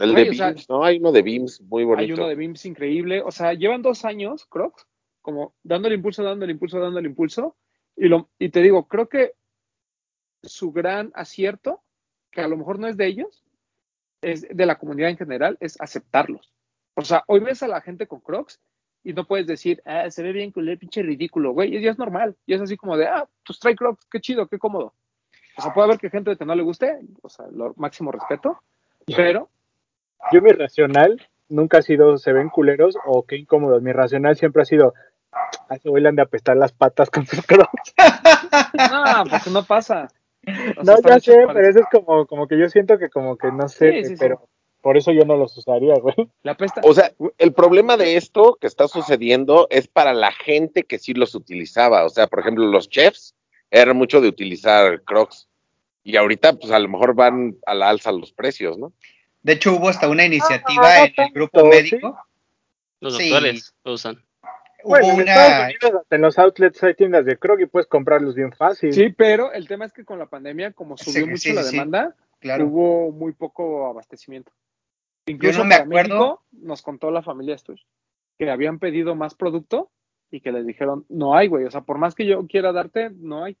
El 0.00 0.14
de 0.14 0.30
o 0.30 0.34
sea, 0.34 0.46
Beams, 0.46 0.68
¿no? 0.68 0.84
Hay 0.84 0.98
uno 0.98 1.12
de 1.12 1.22
Beams 1.22 1.60
muy 1.62 1.84
bonito. 1.84 2.02
Hay 2.02 2.12
uno 2.12 2.28
de 2.28 2.34
Bims 2.34 2.64
increíble. 2.64 3.22
O 3.22 3.30
sea, 3.30 3.54
llevan 3.54 3.82
dos 3.82 4.04
años, 4.04 4.46
Crocs, 4.46 4.86
como 5.22 5.54
dándole 5.62 5.94
impulso, 5.94 6.22
dándole 6.22 6.52
impulso, 6.52 6.78
dándole 6.78 7.08
impulso. 7.08 7.56
Y, 7.96 8.08
lo, 8.08 8.28
y 8.38 8.50
te 8.50 8.62
digo, 8.62 8.86
creo 8.86 9.08
que 9.08 9.32
su 10.42 10.72
gran 10.72 11.10
acierto, 11.14 11.82
que 12.30 12.40
a 12.40 12.48
lo 12.48 12.56
mejor 12.56 12.78
no 12.78 12.86
es 12.86 12.96
de 12.96 13.06
ellos, 13.06 13.44
es 14.22 14.46
de 14.48 14.66
la 14.66 14.78
comunidad 14.78 15.10
en 15.10 15.16
general, 15.16 15.56
es 15.60 15.80
aceptarlos. 15.80 16.52
O 16.94 17.02
sea, 17.02 17.24
hoy 17.26 17.40
ves 17.40 17.62
a 17.62 17.68
la 17.68 17.80
gente 17.80 18.06
con 18.06 18.20
Crocs 18.20 18.60
y 19.04 19.12
no 19.12 19.26
puedes 19.26 19.46
decir, 19.46 19.82
ah, 19.84 20.10
se 20.10 20.22
ve 20.22 20.32
bien 20.32 20.52
culé, 20.52 20.76
pinche 20.76 21.02
ridículo, 21.02 21.52
güey. 21.52 21.76
Y 21.76 21.86
es 21.86 21.98
normal. 21.98 22.36
Y 22.46 22.54
es 22.54 22.60
así 22.60 22.76
como 22.76 22.96
de, 22.96 23.06
ah, 23.06 23.28
pues 23.46 23.58
trae 23.58 23.76
Crocs, 23.76 24.06
qué 24.10 24.20
chido, 24.20 24.46
qué 24.48 24.58
cómodo. 24.58 24.94
O 25.56 25.62
sea, 25.62 25.74
puede 25.74 25.86
haber 25.86 25.98
que 25.98 26.10
gente 26.10 26.36
que 26.36 26.44
no 26.44 26.54
le 26.54 26.62
guste, 26.62 27.00
o 27.20 27.28
sea, 27.28 27.46
lo 27.50 27.74
máximo 27.76 28.12
respeto, 28.12 28.62
pero 29.06 29.50
Yo 30.32 30.42
mi 30.42 30.50
racional 30.50 31.28
nunca 31.48 31.78
ha 31.78 31.82
sido 31.82 32.18
se 32.18 32.32
ven 32.32 32.48
culeros 32.50 32.96
o 33.06 33.24
qué 33.24 33.36
incómodos. 33.36 33.82
Mi 33.82 33.92
racional 33.92 34.36
siempre 34.36 34.62
ha 34.62 34.66
sido 34.66 34.94
a 35.68 35.74
ese 35.74 35.88
güey 35.88 36.02
le 36.02 36.08
han 36.08 36.16
de 36.16 36.22
apestar 36.22 36.56
las 36.56 36.72
patas 36.72 37.10
con 37.10 37.26
sus 37.26 37.44
crocs. 37.46 37.94
no, 38.90 39.24
pues 39.28 39.46
no 39.48 39.64
pasa. 39.64 40.08
O 40.78 40.84
sea, 40.84 40.96
No, 40.96 41.08
ya 41.08 41.20
sé, 41.20 41.34
para 41.34 41.54
pero 41.54 41.68
eso 41.68 41.80
es 41.80 41.86
como, 41.92 42.26
como 42.26 42.48
que 42.48 42.58
yo 42.58 42.68
siento 42.68 42.98
que 42.98 43.10
como 43.10 43.36
que 43.36 43.52
no 43.52 43.68
sé, 43.68 43.92
Sí, 43.92 44.04
sí, 44.04 44.10
sí. 44.10 44.16
pero 44.18 44.48
por 44.80 44.96
eso 44.96 45.12
yo 45.12 45.24
no 45.24 45.36
los 45.36 45.56
usaría, 45.58 45.94
güey. 46.00 46.14
La 46.42 46.56
pesta. 46.56 46.80
O 46.84 46.94
sea, 46.94 47.12
el 47.36 47.52
problema 47.52 47.96
de 47.96 48.16
esto 48.16 48.56
que 48.60 48.66
está 48.66 48.88
sucediendo 48.88 49.66
es 49.70 49.88
para 49.88 50.14
la 50.14 50.32
gente 50.32 50.84
que 50.84 50.98
sí 50.98 51.14
los 51.14 51.34
utilizaba. 51.34 52.04
O 52.04 52.08
sea, 52.08 52.26
por 52.26 52.40
ejemplo, 52.40 52.64
los 52.66 52.88
chefs 52.88 53.34
eran 53.70 53.96
mucho 53.96 54.20
de 54.20 54.28
utilizar 54.28 55.02
crocs. 55.02 55.48
Y 56.04 56.16
ahorita, 56.16 56.54
pues 56.54 56.72
a 56.72 56.78
lo 56.78 56.88
mejor 56.88 57.14
van 57.14 57.56
a 57.66 57.74
la 57.74 57.90
alza 57.90 58.12
los 58.12 58.32
precios, 58.32 58.78
¿no? 58.78 58.92
De 59.48 59.54
hecho, 59.54 59.72
hubo 59.72 59.88
hasta 59.88 60.10
una 60.10 60.26
iniciativa 60.26 60.82
Ah, 60.84 61.04
en 61.06 61.14
el 61.16 61.32
grupo 61.32 61.64
médico. 61.64 62.18
Los 63.00 63.16
Sí. 63.16 63.30
doctores 63.30 63.74
lo 63.82 63.94
usan. 63.94 64.22
Hubo 64.84 64.90
Bueno, 64.90 65.08
en 65.08 65.20
una. 65.22 65.62
Unidos 65.64 66.02
en 66.10 66.20
los 66.20 66.38
outlets 66.38 66.82
hay 66.82 66.92
tiendas 66.92 67.24
de 67.24 67.38
croc 67.38 67.58
y 67.60 67.64
puedes 67.64 67.86
comprarlos 67.86 68.34
bien 68.34 68.52
fácil. 68.52 68.92
Sí, 68.92 69.08
pero 69.08 69.50
el 69.54 69.66
tema 69.66 69.86
es 69.86 69.94
que 69.94 70.04
con 70.04 70.18
la 70.18 70.26
pandemia, 70.26 70.74
como 70.74 70.98
subió 70.98 71.24
Sí, 71.24 71.30
mucho 71.30 71.38
sí, 71.38 71.52
la 71.54 71.62
demanda, 71.62 72.14
Claro. 72.40 72.66
hubo 72.66 73.10
muy 73.10 73.32
poco 73.32 73.86
abastecimiento. 73.88 74.52
Incluso 75.24 75.60
no 75.60 75.64
me 75.64 75.76
acuerdo. 75.76 76.08
México, 76.18 76.42
nos 76.52 76.82
contó 76.82 77.10
la 77.10 77.22
familia 77.22 77.56
Stush 77.56 77.80
que 78.38 78.50
habían 78.50 78.78
pedido 78.78 79.14
más 79.14 79.34
producto 79.34 79.90
y 80.30 80.42
que 80.42 80.52
les 80.52 80.66
dijeron, 80.66 81.06
no 81.08 81.34
hay, 81.36 81.48
güey. 81.48 81.64
O 81.64 81.70
sea, 81.70 81.80
por 81.80 81.96
más 81.96 82.14
que 82.14 82.26
yo 82.26 82.46
quiera 82.46 82.72
darte, 82.72 83.08
no 83.16 83.44
hay. 83.44 83.56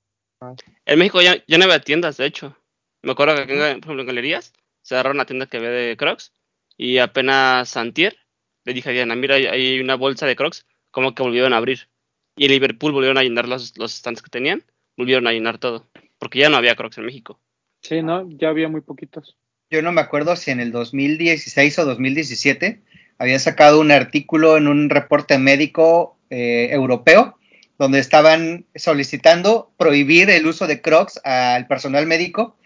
En 0.84 0.98
México 0.98 1.22
ya, 1.22 1.42
ya 1.46 1.56
no 1.56 1.64
había 1.64 1.80
tiendas, 1.80 2.18
de 2.18 2.26
hecho. 2.26 2.54
Me 3.00 3.12
acuerdo 3.12 3.36
que, 3.36 3.54
por 3.54 3.56
ejemplo, 3.56 4.00
en 4.00 4.06
galerías 4.06 4.52
cerraron 4.82 5.16
una 5.16 5.26
tienda 5.26 5.46
que 5.46 5.56
había 5.58 5.70
de 5.70 5.96
Crocs 5.96 6.32
y 6.76 6.98
apenas 6.98 7.68
Santier 7.68 8.16
le 8.64 8.74
dije 8.74 8.90
a 8.90 8.92
Diana, 8.92 9.14
mira, 9.16 9.36
hay- 9.36 9.46
hay 9.46 9.80
una 9.80 9.94
bolsa 9.94 10.26
de 10.26 10.36
Crocs, 10.36 10.66
como 10.90 11.14
que 11.14 11.22
volvieron 11.22 11.52
a 11.54 11.56
abrir. 11.56 11.88
Y 12.36 12.44
en 12.44 12.50
Liverpool 12.52 12.92
volvieron 12.92 13.16
a 13.18 13.22
llenar 13.22 13.48
los, 13.48 13.76
los 13.78 13.92
stands 13.94 14.20
que 14.22 14.28
tenían, 14.30 14.62
volvieron 14.96 15.26
a 15.26 15.32
llenar 15.32 15.58
todo, 15.58 15.88
porque 16.18 16.38
ya 16.40 16.50
no 16.50 16.56
había 16.58 16.76
Crocs 16.76 16.98
en 16.98 17.06
México. 17.06 17.40
Sí, 17.82 18.02
¿no? 18.02 18.28
Ya 18.30 18.48
había 18.50 18.68
muy 18.68 18.80
poquitos. 18.82 19.36
Yo 19.70 19.80
no 19.82 19.92
me 19.92 20.00
acuerdo 20.02 20.36
si 20.36 20.50
en 20.50 20.60
el 20.60 20.70
2016 20.72 21.78
o 21.78 21.84
2017 21.86 22.82
había 23.18 23.38
sacado 23.38 23.80
un 23.80 23.90
artículo 23.90 24.56
en 24.56 24.68
un 24.68 24.90
reporte 24.90 25.38
médico 25.38 26.18
eh, 26.30 26.68
europeo 26.70 27.38
donde 27.78 28.00
estaban 28.00 28.66
solicitando 28.74 29.72
prohibir 29.78 30.28
el 30.30 30.46
uso 30.46 30.66
de 30.66 30.82
Crocs 30.82 31.20
al 31.24 31.66
personal 31.68 32.06
médico 32.06 32.57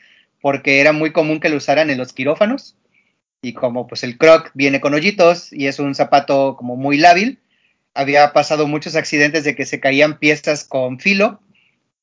porque 0.43 0.81
era 0.81 0.93
muy 0.93 1.13
común 1.13 1.41
que 1.41 1.49
lo 1.49 1.57
usaran 1.57 1.89
en 1.89 1.97
los 1.99 2.13
quirófanos 2.13 2.77
Y 3.45 3.55
como 3.55 3.87
pues 3.89 4.05
el 4.05 4.19
Croc 4.19 4.51
viene 4.55 4.81
con 4.81 4.93
hoyitos 4.95 5.53
y 5.53 5.67
es 5.67 5.79
un 5.79 5.95
zapato 5.95 6.55
como 6.57 6.77
muy 6.77 6.97
lábil, 6.99 7.39
había 7.95 8.33
pasado 8.33 8.67
muchos 8.69 8.95
accidentes 8.95 9.43
de 9.45 9.55
que 9.57 9.67
se 9.67 9.81
caían 9.81 10.19
piezas 10.19 10.65
con 10.65 11.01
filo 11.01 11.41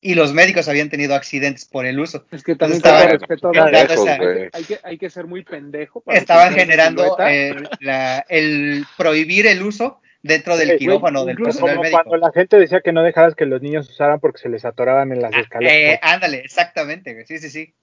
y 0.02 0.16
los 0.16 0.34
médicos 0.34 0.68
habían 0.70 0.90
tenido 0.90 1.14
accidentes 1.16 1.66
por 1.66 1.86
el 1.86 2.00
uso. 2.00 2.26
Es 2.32 2.44
que 2.44 2.56
también 2.56 2.78
Estaba- 2.78 3.06
respeto, 3.06 3.52
hay, 3.54 3.72
que, 3.72 4.50
hay, 4.54 4.64
que, 4.64 4.80
hay 4.84 4.98
que 4.98 5.10
ser 5.10 5.28
muy 5.28 5.44
pendejo. 5.44 6.02
para 6.02 6.18
Estaban 6.18 6.54
generando 6.56 7.04
silueta. 7.04 7.34
el, 7.34 7.70
la- 7.82 8.26
el 8.30 8.86
prohibir 8.98 9.48
el 9.48 9.62
uso 9.62 10.00
dentro 10.22 10.58
del 10.58 10.68
Güey, 10.70 10.80
quirófano 10.80 11.24
del 11.26 11.38
personal 11.38 11.72
Como 11.76 11.84
médico. 11.84 12.02
cuando 12.06 12.28
la 12.28 12.34
gente 12.34 12.58
decía 12.58 12.82
que 12.82 12.92
no 12.94 13.02
dejaras 13.04 13.36
que 13.36 13.46
los 13.46 13.62
niños 13.62 13.90
usaran 13.90 14.20
porque 14.20 14.42
se 14.42 14.50
les 14.50 14.64
atoraban 14.66 15.12
en 15.14 15.22
las 15.22 15.34
Eh, 15.34 15.40
escaleras. 15.40 16.00
ándale, 16.02 16.38
exactamente, 16.46 17.26
sí, 17.26 17.38
sí, 17.40 17.50
sí. 17.50 17.74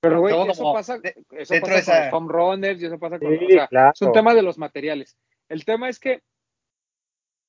Pero, 0.00 0.20
güey, 0.20 0.34
eso 0.34 0.62
como 0.62 0.74
pasa, 0.74 0.98
eso 1.32 1.54
pasa 1.60 1.60
con 1.60 1.70
los 1.72 2.12
home 2.12 2.32
runners 2.32 2.82
y 2.82 2.86
eso 2.86 2.98
pasa 2.98 3.18
con... 3.18 3.38
Sí, 3.38 3.44
o 3.44 3.48
sea, 3.50 3.66
claro. 3.68 3.90
es 3.94 4.02
un 4.02 4.12
tema 4.12 4.34
de 4.34 4.42
los 4.42 4.56
materiales. 4.56 5.16
El 5.48 5.64
tema 5.64 5.88
es 5.88 5.98
que, 5.98 6.22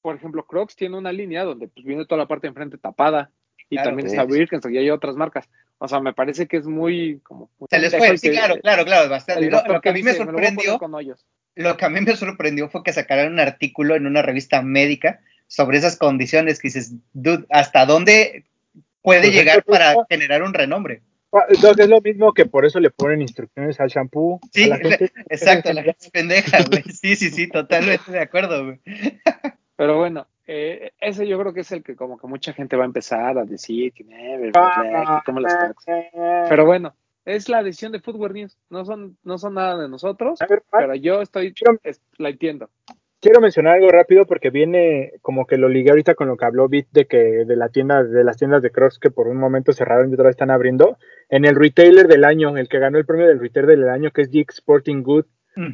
por 0.02 0.16
ejemplo, 0.16 0.46
Crocs 0.46 0.76
tiene 0.76 0.98
una 0.98 1.14
línea 1.14 1.44
donde 1.46 1.70
pues, 1.70 1.86
viene 1.86 2.06
toda 2.06 2.20
la 2.20 2.28
parte 2.28 2.48
de 2.48 2.50
enfrente 2.50 2.78
tapada 2.78 3.32
y 3.70 3.76
Claro, 3.76 3.90
también 3.90 4.08
está 4.08 4.26
Birkenstock 4.26 4.72
y 4.72 4.80
hay 4.80 4.90
otras 4.90 5.16
marcas. 5.16 5.50
O 5.78 5.88
sea, 5.88 6.02
me 6.02 6.14
parece 6.14 6.48
que 6.48 6.58
es 6.58 6.66
muy... 6.68 7.22
como 7.24 7.50
muy 7.58 7.68
Se 7.70 7.80
les 7.80 7.96
fue, 7.96 8.18
sí, 8.18 8.30
que- 8.30 8.36
claro, 8.36 8.58
claro, 8.60 8.84
claro, 8.84 9.10
bastante. 9.10 9.50
Lo, 9.50 9.64
lo 9.66 9.80
que 9.80 9.90
a 9.90 9.94
mí 9.94 10.04
me 10.04 10.14
sorprendió, 10.14 10.78
con 10.78 10.94
hoyos. 10.94 11.26
lo 11.56 11.78
que 11.78 11.86
a 11.86 11.90
mí 11.90 12.02
me 12.02 12.16
sorprendió 12.18 12.68
fue 12.68 12.84
que 12.84 12.92
sacaran 12.92 13.32
un 13.32 13.40
artículo 13.40 13.96
en 13.96 14.06
una 14.06 14.22
revista 14.22 14.62
médica 14.62 15.22
sobre 15.48 15.78
esas 15.78 15.98
condiciones 15.98 16.60
que 16.60 16.68
dices, 16.68 16.96
dude, 17.14 17.46
¿hasta 17.50 17.86
dónde 17.86 18.44
puede 19.02 19.22
Pues 19.22 19.34
llegar 19.34 19.60
esto 19.60 19.72
para 19.72 19.96
generar 20.10 20.44
un 20.44 20.54
renombre? 20.54 21.02
Ah, 21.34 21.46
Doc, 21.62 21.80
es 21.80 21.88
lo 21.88 22.02
mismo 22.02 22.34
que 22.34 22.46
por 22.46 22.66
eso 22.66 22.80
le 22.80 22.90
ponen 22.90 23.22
instrucciones 23.22 23.80
al 23.80 23.88
shampoo. 23.90 24.40
Sí, 24.52 24.64
a 24.66 24.68
la 24.70 24.78
gente. 24.78 25.12
Exacto, 25.30 25.72
la 25.74 25.84
gente 25.84 25.98
es 26.06 26.10
pendeja, 26.12 26.58
güey. 26.70 26.84
Sí, 26.92 27.16
sí, 27.16 27.30
sí, 27.30 27.48
totalmente 27.48 28.12
de 28.12 28.20
acuerdo, 28.20 28.66
güey. 28.66 28.80
Pero 29.78 29.98
bueno, 29.98 30.28
eh, 30.46 30.92
ese 31.00 31.28
yo 31.28 31.40
creo 31.40 31.54
que 31.54 31.62
es 31.62 31.72
el 31.72 31.84
que 31.84 31.96
como 31.96 32.18
que 32.18 32.28
mucha 32.28 32.54
gente 32.54 32.76
va 32.76 32.84
a 32.84 32.86
empezar 32.86 33.38
a 33.38 33.46
decir 33.46 33.94
que, 33.94 34.04
eh, 34.04 34.52
Ah, 34.54 35.22
que 35.26 35.32
como 35.32 35.40
las 35.40 35.56
Crocs. 35.56 35.86
Pero 36.50 36.66
bueno, 36.66 36.94
es 37.26 37.50
la 37.50 37.64
decisión 37.64 37.92
de 37.92 38.00
Footwear 38.00 38.34
News. 38.34 38.58
No 38.70 38.86
son, 38.86 39.18
no 39.24 39.38
son 39.38 39.56
nada 39.56 39.82
de 39.82 39.90
nosotros, 39.90 40.38
pero 40.72 40.94
yo 40.96 41.22
estoy, 41.22 41.54
es- 41.84 42.02
la 42.18 42.30
entiendo. 42.30 42.70
Quiero 43.22 43.40
mencionar 43.40 43.76
algo 43.76 43.90
rápido 43.90 44.26
porque 44.26 44.50
viene 44.50 45.14
como 45.22 45.46
que 45.46 45.58
lo 45.58 45.70
ligué 45.70 45.92
ahorita 45.92 46.16
con 46.16 46.28
lo 46.28 46.36
que 46.36 46.46
habló 46.46 46.68
Bit 46.68 46.88
de 46.92 47.06
que 47.06 47.46
de 47.46 47.56
la 47.56 47.70
tienda 47.70 48.04
de 48.04 48.24
las 48.24 48.38
tiendas 48.38 48.62
de 48.62 48.72
Crocs 48.72 49.00
que 49.00 49.12
por 49.12 49.28
un 49.28 49.38
momento 49.38 49.72
cerraron 49.72 50.10
y 50.10 50.14
otra 50.14 50.26
vez 50.26 50.34
están 50.34 50.52
abriendo. 50.52 50.98
En 51.30 51.46
el 51.46 51.56
retailer 51.56 52.08
del 52.08 52.26
año 52.26 52.58
el 52.58 52.68
que 52.68 52.80
ganó 52.80 52.98
el 52.98 53.06
premio 53.06 53.28
del 53.28 53.40
retailer 53.40 53.80
del 53.80 53.90
año 53.90 54.12
que 54.12 54.24
es 54.24 54.30
Geek 54.30 54.52
Sporting 54.52 55.04
Good. 55.04 55.26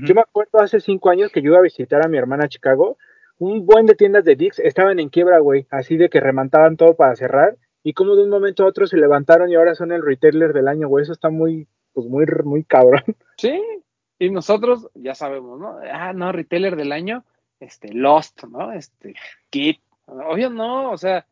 Yo 0.04 0.16
me 0.16 0.22
acuerdo 0.22 0.60
hace 0.60 0.80
cinco 0.80 1.10
años 1.10 1.32
que 1.32 1.41
yo 1.41 1.52
iba 1.52 1.60
a 1.60 1.62
visitar 1.62 2.04
a 2.04 2.10
mi 2.10 2.18
hermana 2.18 2.45
a 2.45 2.50
Chicago. 2.50 2.98
Un 3.38 3.66
buen 3.66 3.86
de 3.86 3.93
tiendas 3.93 4.26
de 4.26 4.36
Dix 4.36 4.58
estaban 4.58 5.00
en 5.00 5.10
quiebra 5.10 5.39
güey 5.39 5.68
así 5.70 5.98
de 5.98 6.10
que 6.10 6.20
remantaban 6.20 6.78
todo 6.78 6.95
para 6.95 7.16
cerrar. 7.16 7.58
Y 7.84 7.93
como 7.93 8.16
de 8.16 8.24
un 8.24 8.30
momento 8.30 8.64
a 8.64 8.68
otro 8.68 8.88
se 8.88 8.98
levantaron 8.98 9.50
y 9.50 9.56
ahora 9.56 9.76
son 9.76 9.91
el 9.91 10.04
retailer 10.04 10.52
del 10.52 10.68
año 10.68 10.88
güey. 10.88 11.04
Eso 11.04 11.14
está 11.14 11.30
muy 11.30 11.68
pues 11.93 12.08
muy 12.08 12.26
muy 12.43 12.64
cabrón. 12.64 13.04
Sí, 13.38 13.62
y 14.20 14.32
nosotros 14.32 14.89
ya 14.95 15.14
sabemos, 15.14 15.60
¿no? 15.60 15.78
Ah, 15.91 16.14
no, 16.14 16.32
retailer 16.32 16.76
del 16.76 16.91
año, 16.91 17.24
este, 17.60 17.93
Lost, 17.93 18.43
¿no? 18.45 18.72
Este, 18.74 19.16
Kit. 19.49 19.80
Obvio 20.05 20.49
no, 20.49 20.91
o 20.91 20.97
sea, 20.97 21.26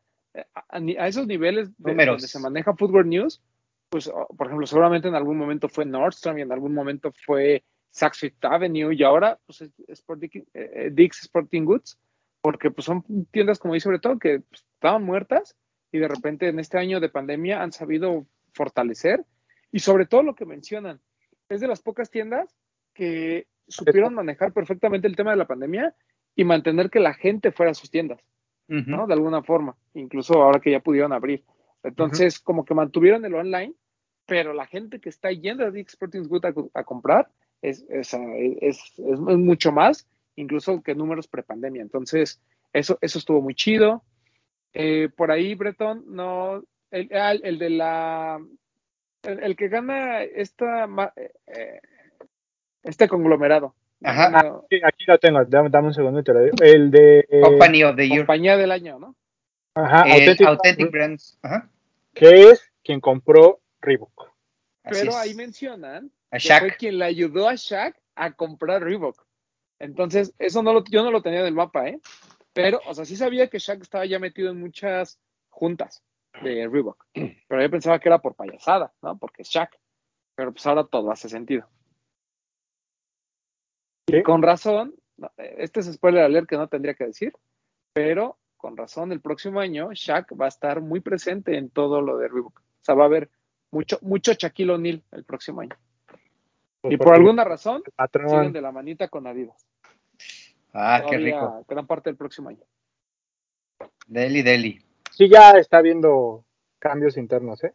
a, 0.54 0.78
a 0.78 1.08
esos 1.08 1.28
niveles 1.28 1.70
de, 1.78 1.92
donde 2.14 2.28
se 2.28 2.40
maneja 2.40 2.76
Footwear 2.76 3.06
News, 3.06 3.42
pues, 3.90 4.08
o- 4.08 4.28
por 4.36 4.48
ejemplo, 4.48 4.68
seguramente 4.68 5.08
en 5.08 5.16
algún 5.16 5.38
momento 5.38 5.70
fue 5.70 5.86
Nordstrom 5.86 6.38
y 6.38 6.42
en 6.42 6.52
algún 6.52 6.74
momento 6.74 7.14
fue 7.26 7.64
Saks 7.92 8.20
Fifth 8.20 8.44
Avenue 8.44 8.94
y 8.94 9.04
ahora, 9.04 9.40
pues, 9.46 9.62
es 9.62 9.72
Sporting, 9.88 10.42
eh, 10.54 10.72
eh, 10.74 10.90
Dick's 10.92 11.22
Sporting 11.24 11.64
Goods, 11.64 11.98
porque, 12.42 12.70
pues, 12.72 12.86
son 12.86 13.04
tiendas, 13.32 13.60
como 13.60 13.74
dice 13.74 13.86
sobre 13.86 14.00
todo, 14.00 14.20
que 14.20 14.42
pues, 14.42 14.66
estaban 14.74 15.04
muertas 15.04 15.56
y 15.92 16.00
de 16.00 16.08
repente 16.10 16.50
en 16.50 16.60
este 16.60 16.78
año 16.78 17.00
de 17.00 17.08
pandemia 17.10 17.62
han 17.62 17.72
sabido 17.72 18.26
fortalecer 18.54 19.24
y 19.72 19.80
sobre 19.80 20.06
todo 20.06 20.24
lo 20.24 20.36
que 20.36 20.46
mencionan, 20.46 21.00
es 21.48 21.62
de 21.62 21.68
las 21.68 21.82
pocas 21.82 22.10
tiendas 22.10 22.54
que 22.94 23.48
supieron 23.68 24.14
manejar 24.14 24.52
perfectamente 24.52 25.08
el 25.08 25.16
tema 25.16 25.32
de 25.32 25.38
la 25.38 25.48
pandemia 25.48 25.96
y 26.36 26.44
mantener 26.44 26.90
que 26.90 27.00
la 27.00 27.14
gente 27.14 27.52
fuera 27.52 27.72
a 27.72 27.76
sus 27.76 27.90
tiendas. 27.90 28.20
¿no? 28.92 29.06
De 29.08 29.14
alguna 29.14 29.44
forma, 29.44 29.76
incluso 29.94 30.42
ahora 30.42 30.60
que 30.60 30.72
ya 30.72 30.80
pudieron 30.80 31.14
abrir. 31.14 31.44
Entonces, 31.84 32.40
como 32.40 32.66
que 32.66 32.74
mantuvieron 32.74 33.24
el 33.26 33.36
online, 33.36 33.74
pero 34.26 34.54
la 34.54 34.66
gente 34.66 35.00
que 35.00 35.10
está 35.10 35.32
yendo 35.32 35.66
a 35.66 35.72
Dick's 35.72 35.94
Sporting 35.94 36.24
Goods 36.28 36.46
a, 36.46 36.80
a 36.80 36.84
comprar 36.84 37.30
es, 37.62 37.86
es, 37.90 38.14
es, 38.14 38.78
es- 38.98 38.98
es 38.98 39.20
mucho 39.20 39.72
más, 39.72 40.08
incluso 40.36 40.82
que 40.82 40.96
números 40.96 41.28
prepandemia. 41.28 41.82
Entonces, 41.84 42.42
eso, 42.74 42.98
eso 43.02 43.20
estuvo 43.20 43.40
muy 43.42 43.54
chido. 43.54 44.04
Eh, 44.74 45.10
por 45.16 45.32
ahí, 45.32 45.54
Breton, 45.56 46.04
no, 46.08 46.64
el, 46.92 47.10
ah, 47.14 47.34
el 47.34 47.60
de 47.60 47.70
la, 47.70 48.44
el, 49.24 49.44
el 49.44 49.56
que 49.56 49.68
gana 49.70 50.24
esta, 50.24 50.88
ma- 50.88 51.14
eh, 51.16 51.80
este 52.84 53.08
conglomerado. 53.08 53.76
Ajá. 54.04 54.30
Gana 54.30 54.62
Sí, 54.70 54.80
aquí 54.84 55.06
lo 55.08 55.18
tengo 55.18 55.44
dame, 55.46 55.70
dame 55.70 55.88
un 55.88 55.94
segundo 55.94 56.20
y 56.20 56.24
te 56.24 56.34
lo 56.34 56.42
digo 56.42 56.56
el 56.62 56.92
de 56.92 57.20
eh, 57.30 57.42
Company 57.42 57.84
of 57.84 57.96
the 57.96 58.08
Year. 58.08 58.20
compañía 58.20 58.58
del 58.58 58.72
año, 58.72 59.00
¿no? 59.00 59.16
ajá, 59.76 60.04
El 60.04 60.30
Authentic- 60.30 60.48
Authentic 60.48 60.92
Brands. 60.92 61.40
Ajá. 61.42 61.70
que 62.14 62.50
es 62.50 62.72
quien 62.84 63.00
compró 63.00 63.62
Reebok 63.82 64.30
Así 64.84 65.00
Pero 65.00 65.12
es. 65.12 65.16
ahí 65.18 65.34
mencionan 65.34 66.12
A 66.32 66.38
que 66.38 66.60
fue 66.60 66.76
quien 66.78 67.00
le 67.00 67.06
ayudó 67.06 67.50
a 67.50 67.56
Shaq 67.56 67.96
a 68.16 68.32
comprar 68.34 68.84
Reebok. 68.84 69.26
Entonces, 69.80 70.34
eso 70.40 70.62
no 70.64 70.72
lo, 70.74 70.84
yo 70.86 71.04
no 71.04 71.12
lo 71.12 71.22
tenía 71.22 71.44
del 71.44 71.54
mapa, 71.54 71.88
¿eh? 71.90 72.00
Pero, 72.54 72.80
o 72.88 72.94
sea, 72.94 73.04
sí 73.04 73.16
sabía 73.18 73.50
que 73.50 73.60
Shaq 73.60 73.82
estaba 73.82 74.06
ya 74.06 74.20
metido 74.20 74.52
en 74.52 74.60
muchas 74.60 75.20
juntas 75.50 76.04
de 76.42 76.68
Reebok. 76.68 77.04
Pero 77.14 77.62
yo 77.62 77.70
pensaba 77.72 78.00
que 78.00 78.08
era 78.10 78.20
por 78.20 78.36
payasada, 78.36 78.94
¿no? 79.02 79.18
Porque 79.18 79.42
es 79.42 79.50
Shaq. 79.50 79.72
Pero 80.36 80.52
pues 80.54 80.66
ahora 80.68 80.86
todo 80.86 81.12
hace 81.12 81.28
sentido. 81.30 81.68
Y 84.08 84.24
con 84.24 84.42
razón, 84.42 84.96
este 85.38 85.80
es 85.80 85.92
spoiler 85.94 86.24
alert 86.24 86.48
que 86.48 86.58
no 86.58 86.68
tendría 86.68 86.94
que 86.94 87.06
decir, 87.06 87.34
pero 87.94 88.38
con 88.58 88.78
razón, 88.78 89.12
el 89.12 89.22
próximo 89.22 89.60
año 89.60 89.90
Shaq 89.94 90.34
va 90.40 90.46
a 90.46 90.50
estar 90.50 90.82
muy 90.82 91.00
presente 91.00 91.56
en 91.58 91.70
todo 91.70 92.02
lo 92.02 92.18
de 92.18 92.28
Reebok. 92.28 92.60
O 92.60 92.84
sea, 92.84 92.96
va 92.96 93.04
a 93.04 93.08
haber 93.08 93.30
mucho, 93.70 94.00
mucho 94.02 94.34
Shaquille 94.34 94.72
O'Neal 94.72 95.04
el 95.12 95.24
próximo 95.24 95.62
año. 95.62 95.76
Pues 96.82 96.94
Y 96.94 96.98
por 96.98 97.14
alguna 97.14 97.44
razón, 97.44 97.84
patrón 97.96 98.30
siguen 98.30 98.54
de 98.54 98.62
la 98.62 98.72
manita 98.72 99.08
con 99.08 99.28
Adidas. 99.28 99.68
Ah, 100.74 101.04
qué 101.08 101.18
rico. 101.18 101.64
Gran 101.68 101.86
parte 101.86 102.10
del 102.10 102.18
próximo 102.18 102.50
año. 102.50 102.64
Deli, 104.08 104.42
deli. 104.42 104.80
sí 105.12 105.30
ya 105.30 105.52
está 105.52 105.82
viendo 105.82 106.44
cambios 106.80 107.18
internos 107.18 107.64
eh 107.64 107.74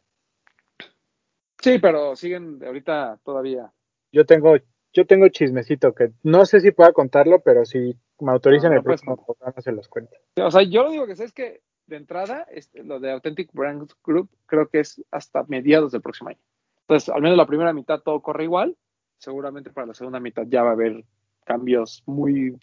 Sí, 1.61 1.78
pero 1.78 2.16
siguen 2.16 2.61
ahorita 2.64 3.20
todavía. 3.22 3.70
yo 4.12 4.24
tengo 4.26 4.57
yo 4.93 5.06
tengo 5.06 5.28
chismecito 5.28 5.94
que 5.94 6.10
no 6.23 6.44
sé 6.47 6.60
si 6.60 6.73
pueda 6.73 6.93
contarlo 6.93 7.40
pero 7.40 7.64
si 7.64 7.97
me 8.20 8.32
autorizan 8.32 8.70
No, 8.70 8.74
no 8.74 8.81
el 8.81 8.85
puedes 8.85 9.02
próximo 9.02 9.24
programa 9.24 9.60
se 9.60 9.73
los 9.73 9.89
cuento 9.89 10.16
O 10.36 10.51
sea, 10.51 10.62
yo 10.62 10.82
lo 10.82 10.90
único 10.90 11.06
que 11.06 11.16
sé 11.16 11.24
es 11.24 11.32
que 11.32 11.60
de 11.90 11.97
entrada, 11.97 12.47
este, 12.52 12.82
lo 12.85 13.01
de 13.01 13.10
Authentic 13.10 13.51
Brands 13.52 13.94
Group 14.05 14.31
creo 14.47 14.69
que 14.69 14.81
es 14.81 15.02
hasta 15.10 15.43
mediados 15.48 15.90
del 15.93 16.01
próximo 16.01 16.31
año. 16.31 16.39
Entonces, 16.82 17.09
al 17.09 17.20
menos 17.20 17.36
la 17.36 17.47
primera 17.47 17.73
mitad 17.73 18.01
todo 18.01 18.23
corre 18.23 18.44
igual. 18.44 18.77
Seguramente 19.19 19.70
para 19.70 19.89
la 19.89 19.94
segunda 19.94 20.20
mitad 20.20 20.44
ya 20.48 20.62
va 20.62 20.70
a 20.70 20.74
haber 20.74 21.05
cambios 21.44 22.02
muy 22.06 22.56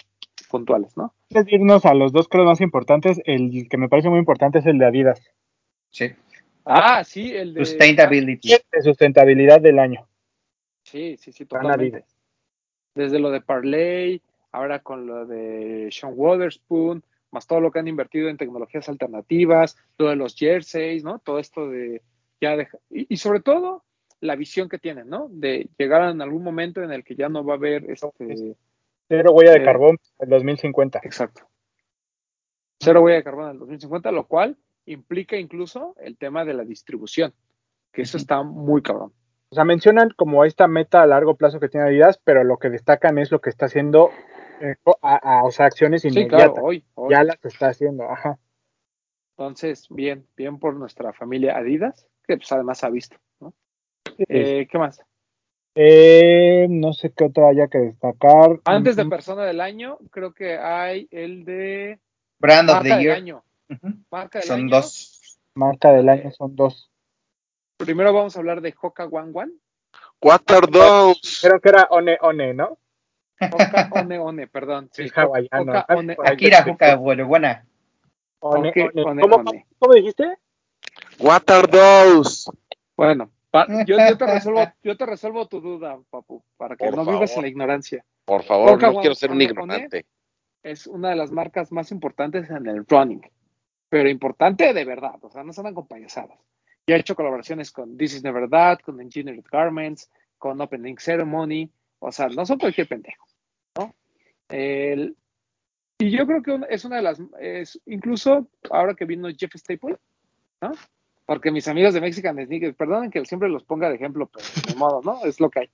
puntuales, 0.49 0.95
¿no? 0.95 1.13
antes 1.29 1.51
irnos 1.51 1.85
a 1.85 1.93
los 1.93 2.13
dos 2.13 2.29
creo 2.29 2.45
más 2.45 2.61
importantes 2.61 3.21
el 3.25 3.67
que 3.69 3.77
me 3.77 3.89
parece 3.89 4.09
muy 4.09 4.19
importante 4.19 4.59
es 4.59 4.65
el 4.65 4.77
de 4.77 4.85
Adidas 4.85 5.21
Sí. 5.89 6.13
Ah, 6.63 7.03
sí, 7.03 7.35
el 7.35 7.53
de. 7.53 7.65
Sustainability. 7.65 8.49
de 8.49 8.81
sustentabilidad 8.81 9.59
del 9.59 9.79
año 9.79 10.07
Sí, 10.83 11.17
sí, 11.17 11.33
sí, 11.33 11.43
Van 11.45 11.63
totalmente. 11.63 12.05
Desde 12.97 13.19
lo 13.19 13.29
de 13.31 13.41
Parley, 13.41 14.21
ahora 14.51 14.79
con 14.81 15.05
lo 15.05 15.25
de 15.25 15.89
Sean 15.91 16.13
Waterspoon, 16.15 17.03
más 17.31 17.45
todo 17.45 17.59
lo 17.61 17.71
que 17.71 17.79
han 17.79 17.87
invertido 17.87 18.27
en 18.29 18.37
tecnologías 18.37 18.89
alternativas, 18.89 19.77
lo 19.97 20.09
de 20.09 20.15
los 20.15 20.35
jerseys, 20.35 21.03
¿no? 21.03 21.19
Todo 21.19 21.39
esto 21.39 21.69
de 21.69 22.01
ya 22.41 22.55
deja- 22.57 22.79
y, 22.89 23.05
y 23.13 23.17
sobre 23.17 23.41
todo 23.41 23.83
la 24.19 24.35
visión 24.35 24.67
que 24.67 24.79
tienen, 24.79 25.09
¿no? 25.09 25.27
De 25.29 25.69
llegar 25.77 26.09
en 26.09 26.21
algún 26.21 26.43
momento 26.43 26.81
en 26.81 26.91
el 26.91 27.03
que 27.03 27.15
ya 27.15 27.29
no 27.29 27.43
va 27.45 27.53
a 27.53 27.57
haber 27.57 27.89
este 27.91 28.55
cero 29.07 29.31
huella 29.33 29.51
de 29.51 29.59
Eh, 29.61 29.63
carbón 29.63 29.97
en 30.19 30.29
2050 30.29 30.99
exacto. 31.03 31.43
Cero 32.79 33.01
huella 33.01 33.17
de 33.17 33.23
carbono 33.23 33.47
en 33.47 33.53
el 33.53 33.59
2050, 33.59 34.11
lo 34.11 34.25
cual 34.27 34.57
implica 34.85 35.37
incluso 35.37 35.95
el 35.99 36.17
tema 36.17 36.45
de 36.45 36.53
la 36.53 36.63
distribución, 36.63 37.33
que 37.91 38.03
eso 38.03 38.17
está 38.17 38.41
muy 38.43 38.81
cabrón. 38.81 39.11
O 39.49 39.55
sea, 39.55 39.63
mencionan 39.63 40.09
como 40.15 40.43
esta 40.43 40.67
meta 40.67 41.01
a 41.01 41.07
largo 41.07 41.35
plazo 41.35 41.59
que 41.59 41.69
tiene 41.69 41.87
Adidas, 41.87 42.19
pero 42.23 42.43
lo 42.43 42.57
que 42.57 42.69
destacan 42.69 43.17
es 43.17 43.31
lo 43.31 43.39
que 43.39 43.49
está 43.49 43.67
haciendo, 43.67 44.11
eh, 44.61 44.75
a, 45.01 45.15
a- 45.39 45.43
o 45.43 45.51
sea, 45.51 45.67
acciones 45.67 46.01
Sí, 46.01 46.09
inmediatas. 46.09 46.51
claro, 46.51 46.63
hoy, 46.63 46.83
hoy. 46.95 47.11
Ya 47.13 47.23
las 47.23 47.43
está 47.45 47.69
haciendo, 47.69 48.03
ajá. 48.09 48.37
Entonces, 49.37 49.87
bien, 49.89 50.25
bien 50.35 50.59
por 50.59 50.75
nuestra 50.75 51.13
familia 51.13 51.57
Adidas, 51.57 52.07
que 52.25 52.37
pues 52.37 52.51
además 52.51 52.83
ha 52.83 52.89
visto, 52.89 53.17
¿no? 53.39 53.53
Sí. 54.17 54.23
Eh, 54.27 54.67
¿Qué 54.69 54.77
más? 54.77 55.01
Eh, 55.75 56.65
no 56.69 56.91
sé 56.91 57.11
qué 57.11 57.25
otra 57.25 57.49
haya 57.49 57.67
que 57.67 57.77
destacar. 57.77 58.59
Antes 58.65 58.95
de 58.95 59.05
persona 59.05 59.43
del 59.45 59.61
año, 59.61 59.99
creo 60.09 60.33
que 60.33 60.57
hay 60.57 61.07
el 61.11 61.45
de 61.45 61.99
Brand 62.39 62.69
of 62.69 62.75
marca 62.77 62.89
the 62.89 62.95
del 62.95 63.03
Year. 63.03 63.15
año. 63.15 63.43
Marca 64.09 64.39
del 64.39 64.47
Son 64.47 64.59
año. 64.61 64.69
dos. 64.71 65.39
Marca 65.53 65.91
del 65.91 66.09
año 66.09 66.31
son 66.31 66.55
dos. 66.55 66.89
Primero 67.77 68.11
vamos 68.13 68.35
a 68.35 68.39
hablar 68.39 68.61
de 68.61 68.73
Hoka 68.81 69.05
One 69.05 69.31
One. 69.33 69.51
Water 70.21 70.67
Dose. 70.69 71.47
Creo 71.47 71.59
que 71.61 71.69
era 71.69 71.83
One 71.91 72.17
One, 72.21 72.53
¿no? 72.55 72.77
Hoka 73.39 73.89
One 73.91 74.17
One, 74.19 74.47
perdón. 74.47 74.89
Sí, 74.91 75.03
Es 75.03 75.17
hawaiano. 75.17 75.71
Hoka 75.71 75.85
One. 75.95 76.17
Akira 76.25 76.63
Juca, 76.63 76.95
bueno, 76.95 77.27
buena. 77.27 77.65
One, 78.39 78.69
Ok, 78.69 78.77
One. 78.77 79.03
One, 79.03 79.21
¿Cómo, 79.21 79.35
One. 79.37 79.65
¿Cómo 79.77 79.93
dijiste? 79.93 80.37
Water 81.19 81.69
Dose. 81.69 82.49
Bueno, 82.95 83.29
pa- 83.51 83.67
yo, 83.85 83.95
yo 83.97 84.17
te 84.17 84.25
resuelvo, 84.25 84.61
yo 84.83 84.97
te 84.97 85.05
resuelvo 85.05 85.47
tu 85.47 85.61
duda, 85.61 85.99
papu, 86.09 86.43
para 86.57 86.75
que 86.75 86.85
Por 86.85 86.95
no 86.95 87.05
vivas 87.05 87.29
favor. 87.29 87.37
en 87.37 87.41
la 87.43 87.47
ignorancia. 87.49 88.05
Por 88.25 88.43
favor, 88.43 88.71
Hoka 88.71 88.87
no 88.87 88.93
One- 88.93 89.01
quiero 89.01 89.15
ser 89.15 89.31
un 89.31 89.41
ignorante. 89.41 90.05
Es 90.63 90.87
una 90.87 91.09
de 91.11 91.15
las 91.15 91.31
marcas 91.31 91.71
más 91.71 91.91
importantes 91.91 92.49
en 92.49 92.65
el 92.67 92.85
running, 92.87 93.21
pero 93.87 94.09
importante 94.09 94.73
de 94.73 94.83
verdad, 94.83 95.15
o 95.21 95.29
sea, 95.29 95.43
no 95.43 95.53
se 95.53 95.61
andan 95.61 95.75
con 95.75 95.87
payasadas. 95.87 96.39
Ya 96.87 96.95
he 96.95 96.99
hecho 96.99 97.15
colaboraciones 97.15 97.71
con 97.71 97.97
This 97.97 98.15
Is 98.15 98.23
Never 98.23 98.49
That, 98.49 98.79
con 98.79 99.01
Engineered 99.01 99.43
Garments, 99.51 100.09
con 100.37 100.59
Opening 100.61 100.97
Ceremony, 100.97 101.69
o 101.99 102.11
sea, 102.11 102.29
no 102.29 102.45
son 102.45 102.59
cualquier 102.59 102.87
pendejo, 102.87 103.25
¿no? 103.77 103.93
Y 105.99 106.11
yo 106.11 106.27
creo 106.27 106.43
que 106.43 106.59
es 106.69 106.85
una 106.85 106.97
de 106.97 107.01
las, 107.01 107.19
es, 107.39 107.81
incluso 107.87 108.47
ahora 108.69 108.93
que 108.93 109.05
vino 109.05 109.29
Jeff 109.35 109.55
Staple, 109.55 109.97
¿no? 110.61 110.71
Porque 111.25 111.51
mis 111.51 111.67
amigos 111.67 111.93
de 111.93 112.01
Mexican 112.01 112.37
Sneakers, 112.37 112.75
perdonen 112.75 113.09
que 113.09 113.25
siempre 113.25 113.49
los 113.49 113.63
ponga 113.63 113.89
de 113.89 113.95
ejemplo, 113.95 114.29
pero 114.31 114.45
de 114.67 114.75
modo, 114.75 115.01
¿no? 115.03 115.25
Es 115.25 115.39
lo 115.39 115.49
que 115.49 115.61
hay. 115.61 115.69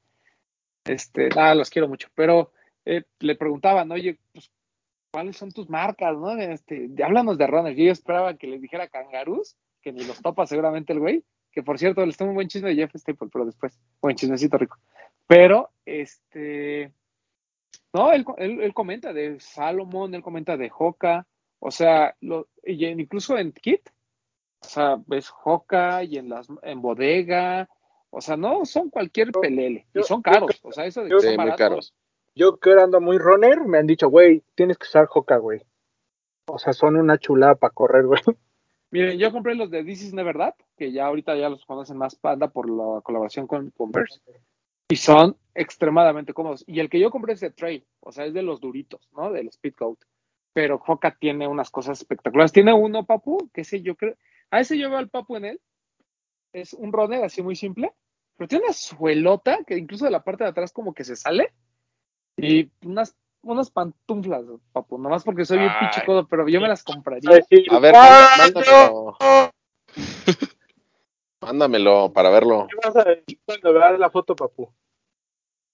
Este, 0.85 1.29
nada, 1.29 1.55
los 1.55 1.69
quiero 1.69 1.89
mucho, 1.89 2.07
pero 2.15 2.53
eh, 2.85 3.03
le 3.19 3.35
preguntaban, 3.35 3.91
oye, 3.91 4.17
pues, 4.31 4.49
¿cuáles 5.11 5.35
son 5.35 5.51
tus 5.51 5.69
marcas, 5.69 6.17
no? 6.17 6.37
Este, 6.37 6.89
háblanos 7.03 7.37
de 7.37 7.47
runners. 7.47 7.77
Yo 7.77 7.91
esperaba 7.91 8.37
que 8.37 8.47
les 8.47 8.61
dijera 8.61 8.87
cangarús, 8.87 9.57
que 9.83 9.91
ni 9.91 10.03
los 10.05 10.21
topa 10.21 10.47
seguramente 10.47 10.93
el 10.93 10.99
güey, 10.99 11.23
que 11.51 11.61
por 11.61 11.77
cierto, 11.77 12.03
les 12.05 12.17
tengo 12.17 12.31
un 12.31 12.35
buen 12.35 12.47
chisme 12.47 12.69
de 12.69 12.75
Jeff 12.75 12.95
Staple, 12.95 13.29
pero 13.31 13.45
después, 13.45 13.79
buen 14.01 14.15
chismecito 14.15 14.57
rico. 14.57 14.77
Pero, 15.27 15.69
este, 15.85 16.91
no, 17.93 18.11
él, 18.11 18.25
él, 18.37 18.61
él 18.61 18.73
comenta 18.73 19.13
de 19.13 19.39
Salomon, 19.39 20.15
él 20.15 20.23
comenta 20.23 20.57
de 20.57 20.71
Hoka, 20.75 21.27
o 21.59 21.69
sea, 21.69 22.15
lo, 22.21 22.47
y 22.63 22.85
en- 22.85 22.99
incluso 22.99 23.37
en 23.37 23.51
Kit, 23.51 23.87
o 24.61 24.65
sea, 24.65 24.97
ves 25.05 25.29
Hoka 25.43 26.03
y 26.03 26.17
en 26.17 26.29
las 26.29 26.47
en 26.63 26.81
bodega, 26.81 27.69
o 28.09 28.21
sea, 28.21 28.37
no 28.37 28.65
son 28.65 28.89
cualquier 28.89 29.31
pelele, 29.31 29.85
y 29.93 29.99
yo- 29.99 30.03
son 30.03 30.21
caros, 30.21 30.59
o 30.63 30.71
sea, 30.71 30.85
eso 30.85 31.03
de 31.03 31.09
que 31.09 31.19
son 31.21 31.31
Sí, 31.31 31.37
muy 31.37 31.55
caros. 31.55 31.93
Yo 32.35 32.57
que 32.57 32.71
ando 32.71 32.99
muy 32.99 33.19
runner, 33.19 33.61
me 33.61 33.77
han 33.77 33.85
dicho, 33.85 34.07
güey, 34.09 34.43
tienes 34.55 34.77
que 34.79 34.85
usar 34.87 35.07
Hoka, 35.13 35.37
güey. 35.37 35.61
O 36.47 36.57
sea, 36.57 36.73
son 36.73 36.95
una 36.97 37.17
chulada 37.19 37.55
para 37.55 37.73
correr, 37.73 38.05
güey. 38.07 38.21
Miren, 38.93 39.17
yo 39.17 39.31
compré 39.31 39.55
los 39.55 39.71
de 39.71 39.83
This 39.83 40.03
Is 40.03 40.13
Never 40.13 40.37
That, 40.37 40.53
que 40.77 40.91
ya 40.91 41.07
ahorita 41.07 41.35
ya 41.35 41.49
los 41.49 41.65
conocen 41.65 41.97
más 41.97 42.13
panda 42.13 42.51
por 42.51 42.69
la 42.69 43.01
colaboración 43.01 43.47
con 43.47 43.71
Converse, 43.71 44.21
y 44.87 44.95
son 44.97 45.35
extremadamente 45.55 46.31
cómodos. 46.31 46.63
Y 46.67 46.79
el 46.79 46.91
que 46.91 46.99
yo 46.99 47.09
compré 47.09 47.33
es 47.33 47.39
de 47.39 47.49
Trail, 47.49 47.83
o 48.01 48.11
sea, 48.11 48.25
es 48.25 48.35
de 48.35 48.43
los 48.43 48.61
duritos, 48.61 49.09
¿no? 49.13 49.31
Del 49.31 49.51
Speedcoat. 49.51 49.97
Pero 50.53 50.79
Hoka 50.85 51.17
tiene 51.19 51.47
unas 51.47 51.71
cosas 51.71 51.97
espectaculares. 51.97 52.51
Tiene 52.51 52.71
uno, 52.71 53.03
Papu, 53.03 53.49
que 53.51 53.61
ese 53.61 53.81
yo 53.81 53.95
creo, 53.95 54.15
a 54.51 54.59
ese 54.59 54.77
yo 54.77 54.91
veo 54.91 54.99
al 54.99 55.09
Papu 55.09 55.37
en 55.37 55.45
él. 55.45 55.61
Es 56.51 56.73
un 56.73 56.93
runner 56.93 57.23
así 57.23 57.41
muy 57.41 57.55
simple, 57.55 57.91
pero 58.37 58.47
tiene 58.47 58.65
una 58.65 58.73
suelota 58.73 59.63
que 59.65 59.75
incluso 59.75 60.05
de 60.05 60.11
la 60.11 60.23
parte 60.23 60.43
de 60.43 60.51
atrás 60.51 60.71
como 60.71 60.93
que 60.93 61.03
se 61.03 61.15
sale 61.15 61.51
y 62.37 62.69
unas 62.85 63.15
unas 63.43 63.69
pantuflas, 63.69 64.43
papu, 64.71 64.97
nomás 64.97 65.23
porque 65.23 65.45
soy 65.45 65.59
bien 65.59 65.69
Ay. 65.69 65.77
pinche 65.79 66.05
codo, 66.05 66.27
pero 66.27 66.47
yo 66.47 66.59
me 66.61 66.67
las 66.67 66.83
compraría. 66.83 67.29
A 67.69 67.79
ver, 67.79 67.93
"Ah, 67.95 68.35
mándamelo. 68.37 69.17
Mándamelo 71.41 72.13
para 72.13 72.29
verlo. 72.29 72.67
¿Qué 72.69 72.77
vas 72.87 72.95
a 72.95 73.03
decir 73.03 73.39
cuando 73.45 73.73
veas 73.73 73.99
la 73.99 74.09
foto, 74.09 74.35
papu? 74.35 74.73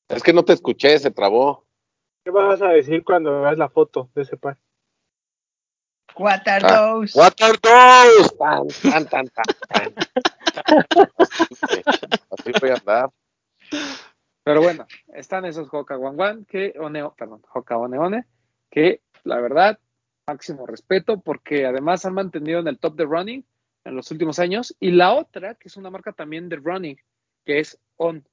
Es 0.07 0.23
que 0.23 0.33
no 0.33 0.43
te 0.43 0.53
escuché, 0.53 0.97
se 0.97 1.11
trabó. 1.11 1.65
¿Qué 2.23 2.31
vas 2.31 2.59
a 2.61 2.69
decir 2.69 3.03
cuando 3.03 3.41
veas 3.41 3.57
la 3.57 3.69
foto 3.69 4.09
de 4.15 4.23
ese 4.23 4.35
par? 4.35 4.57
Water 6.17 6.65
Ah, 6.65 6.81
Dose. 6.91 7.17
Water 7.17 7.55
Dose. 7.61 8.35
Tan, 8.37 8.67
tan, 8.81 9.05
tan, 9.05 9.27
tan, 9.27 9.45
tan. 9.67 9.95
Así 12.31 12.51
voy 12.59 12.69
a 12.71 12.73
andar. 12.73 13.09
Pero 14.49 14.63
bueno, 14.63 14.87
están 15.13 15.45
esos 15.45 15.71
Hoka 15.71 15.95
One 15.95 16.23
One, 16.23 16.45
que, 16.47 16.73
One, 16.79 17.03
perdón, 17.15 17.43
Hoka 17.53 17.77
One 17.77 17.99
One, 17.99 18.25
que 18.71 19.01
la 19.23 19.39
verdad, 19.39 19.77
máximo 20.25 20.65
respeto, 20.65 21.21
porque 21.21 21.67
además 21.67 22.03
han 22.03 22.15
mantenido 22.15 22.59
en 22.59 22.67
el 22.67 22.79
top 22.79 22.95
de 22.95 23.05
running 23.05 23.45
en 23.83 23.95
los 23.95 24.09
últimos 24.09 24.39
años. 24.39 24.75
Y 24.79 24.89
la 24.89 25.13
otra, 25.13 25.53
que 25.53 25.67
es 25.67 25.77
una 25.77 25.91
marca 25.91 26.13
también 26.13 26.49
de 26.49 26.55
running, 26.55 26.97
que 27.45 27.59
es 27.59 27.79
On. 27.97 28.27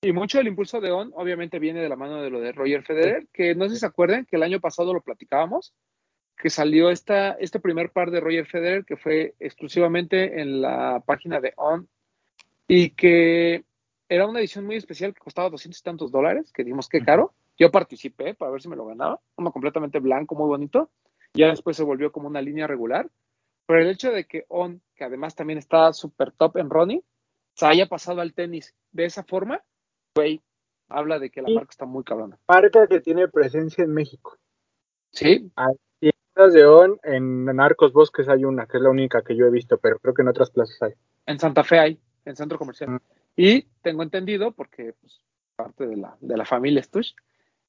Y 0.00 0.12
mucho 0.12 0.38
del 0.38 0.48
impulso 0.48 0.80
de 0.80 0.92
On, 0.92 1.12
obviamente, 1.14 1.58
viene 1.58 1.82
de 1.82 1.90
la 1.90 1.96
mano 1.96 2.22
de 2.22 2.30
lo 2.30 2.40
de 2.40 2.52
Roger 2.52 2.82
Federer, 2.82 3.28
que 3.34 3.54
no 3.54 3.68
sé 3.68 3.74
si 3.74 3.80
se 3.80 3.86
acuerdan 3.86 4.24
que 4.24 4.36
el 4.36 4.42
año 4.42 4.60
pasado 4.60 4.94
lo 4.94 5.02
platicábamos, 5.02 5.74
que 6.38 6.48
salió 6.48 6.88
esta, 6.88 7.32
este 7.32 7.60
primer 7.60 7.90
par 7.90 8.12
de 8.12 8.20
Roger 8.20 8.46
Federer, 8.46 8.86
que 8.86 8.96
fue 8.96 9.34
exclusivamente 9.40 10.40
en 10.40 10.62
la 10.62 11.02
página 11.04 11.38
de 11.38 11.52
On, 11.58 11.86
y 12.66 12.92
que 12.94 13.66
era 14.14 14.26
una 14.26 14.40
edición 14.40 14.66
muy 14.66 14.76
especial 14.76 15.14
que 15.14 15.20
costaba 15.20 15.48
200 15.48 15.80
y 15.80 15.82
tantos 15.82 16.12
dólares, 16.12 16.52
que 16.52 16.64
dijimos 16.64 16.86
que 16.88 17.02
caro. 17.02 17.32
Yo 17.58 17.70
participé 17.70 18.34
para 18.34 18.50
ver 18.50 18.60
si 18.60 18.68
me 18.68 18.76
lo 18.76 18.84
ganaba, 18.84 19.18
uno 19.36 19.50
completamente 19.52 20.00
blanco, 20.00 20.34
muy 20.34 20.48
bonito. 20.48 20.90
Ya 21.32 21.48
después 21.48 21.78
se 21.78 21.82
volvió 21.82 22.12
como 22.12 22.28
una 22.28 22.42
línea 22.42 22.66
regular. 22.66 23.08
Pero 23.66 23.80
el 23.80 23.88
hecho 23.88 24.10
de 24.12 24.26
que 24.26 24.44
On, 24.48 24.82
que 24.96 25.04
además 25.04 25.34
también 25.34 25.58
está 25.58 25.92
súper 25.94 26.32
top 26.32 26.58
en 26.58 26.68
running, 26.68 27.02
se 27.54 27.64
haya 27.64 27.86
pasado 27.88 28.20
al 28.20 28.34
tenis 28.34 28.74
de 28.90 29.06
esa 29.06 29.24
forma, 29.24 29.62
güey, 30.14 30.42
habla 30.88 31.18
de 31.18 31.30
que 31.30 31.40
la 31.40 31.48
Sí. 31.48 31.54
marca 31.54 31.70
está 31.70 31.86
muy 31.86 32.04
cabrona. 32.04 32.38
Marca 32.48 32.86
que 32.86 33.00
tiene 33.00 33.28
presencia 33.28 33.82
en 33.84 33.94
México. 33.94 34.36
Sí, 35.10 35.50
Tiendas 36.00 36.52
de 36.52 36.66
ON, 36.66 36.98
en 37.04 37.44
Narcos 37.46 37.92
Bosques 37.94 38.28
hay 38.28 38.44
una, 38.44 38.66
que 38.66 38.76
es 38.78 38.82
la 38.82 38.90
única 38.90 39.22
que 39.22 39.36
yo 39.36 39.46
he 39.46 39.50
visto, 39.50 39.78
pero 39.78 39.98
creo 40.00 40.12
que 40.12 40.22
en 40.22 40.28
otras 40.28 40.50
plazas 40.50 40.76
hay. 40.82 40.92
en 41.24 41.38
Santa 41.38 41.64
Fe 41.64 41.78
hay, 41.78 42.00
en 42.26 42.36
centro 42.36 42.58
comercial. 42.58 42.90
Mm. 42.90 43.00
Y 43.36 43.62
tengo 43.82 44.02
entendido, 44.02 44.52
porque 44.52 44.94
pues, 45.00 45.20
parte 45.56 45.86
de 45.86 45.96
la, 45.96 46.16
de 46.20 46.36
la 46.36 46.44
familia 46.44 46.82
Stush, 46.82 47.12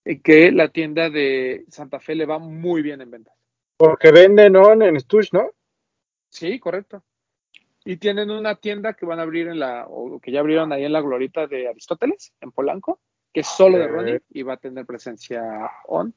eh, 0.06 0.22
que 0.22 0.52
la 0.52 0.69
tienda 0.69 1.10
de 1.10 1.65
Santa 1.69 1.99
Fe 1.99 2.15
le 2.15 2.26
va 2.26 2.40
muy 2.40 2.81
bien 2.81 3.02
en 3.02 3.11
ventas. 3.11 3.34
Porque 3.77 4.11
venden 4.11 4.56
ON 4.56 4.81
en 4.81 4.99
Stush, 4.99 5.30
¿no? 5.31 5.52
Sí, 6.30 6.60
correcto. 6.60 7.03
Y 7.85 7.98
tienen 7.98 8.31
una 8.31 8.56
tienda 8.56 8.94
que 8.94 9.06
van 9.06 9.19
a 9.19 9.23
abrir 9.23 9.48
en 9.48 9.60
la, 9.60 9.85
o 9.88 10.19
que 10.19 10.31
ya 10.31 10.40
abrieron 10.40 10.72
ahí 10.72 10.85
en 10.85 10.94
la 10.94 11.02
glorita 11.02 11.48
de 11.48 11.68
Aristóteles, 11.68 12.34
en 12.40 12.52
Polanco, 12.52 12.99
que 13.34 13.41
es 13.41 13.48
solo 13.48 13.77
de 13.77 13.88
running 13.88 14.22
y 14.30 14.44
va 14.44 14.53
a 14.53 14.57
tener 14.57 14.85
presencia 14.85 15.44
on. 15.85 16.14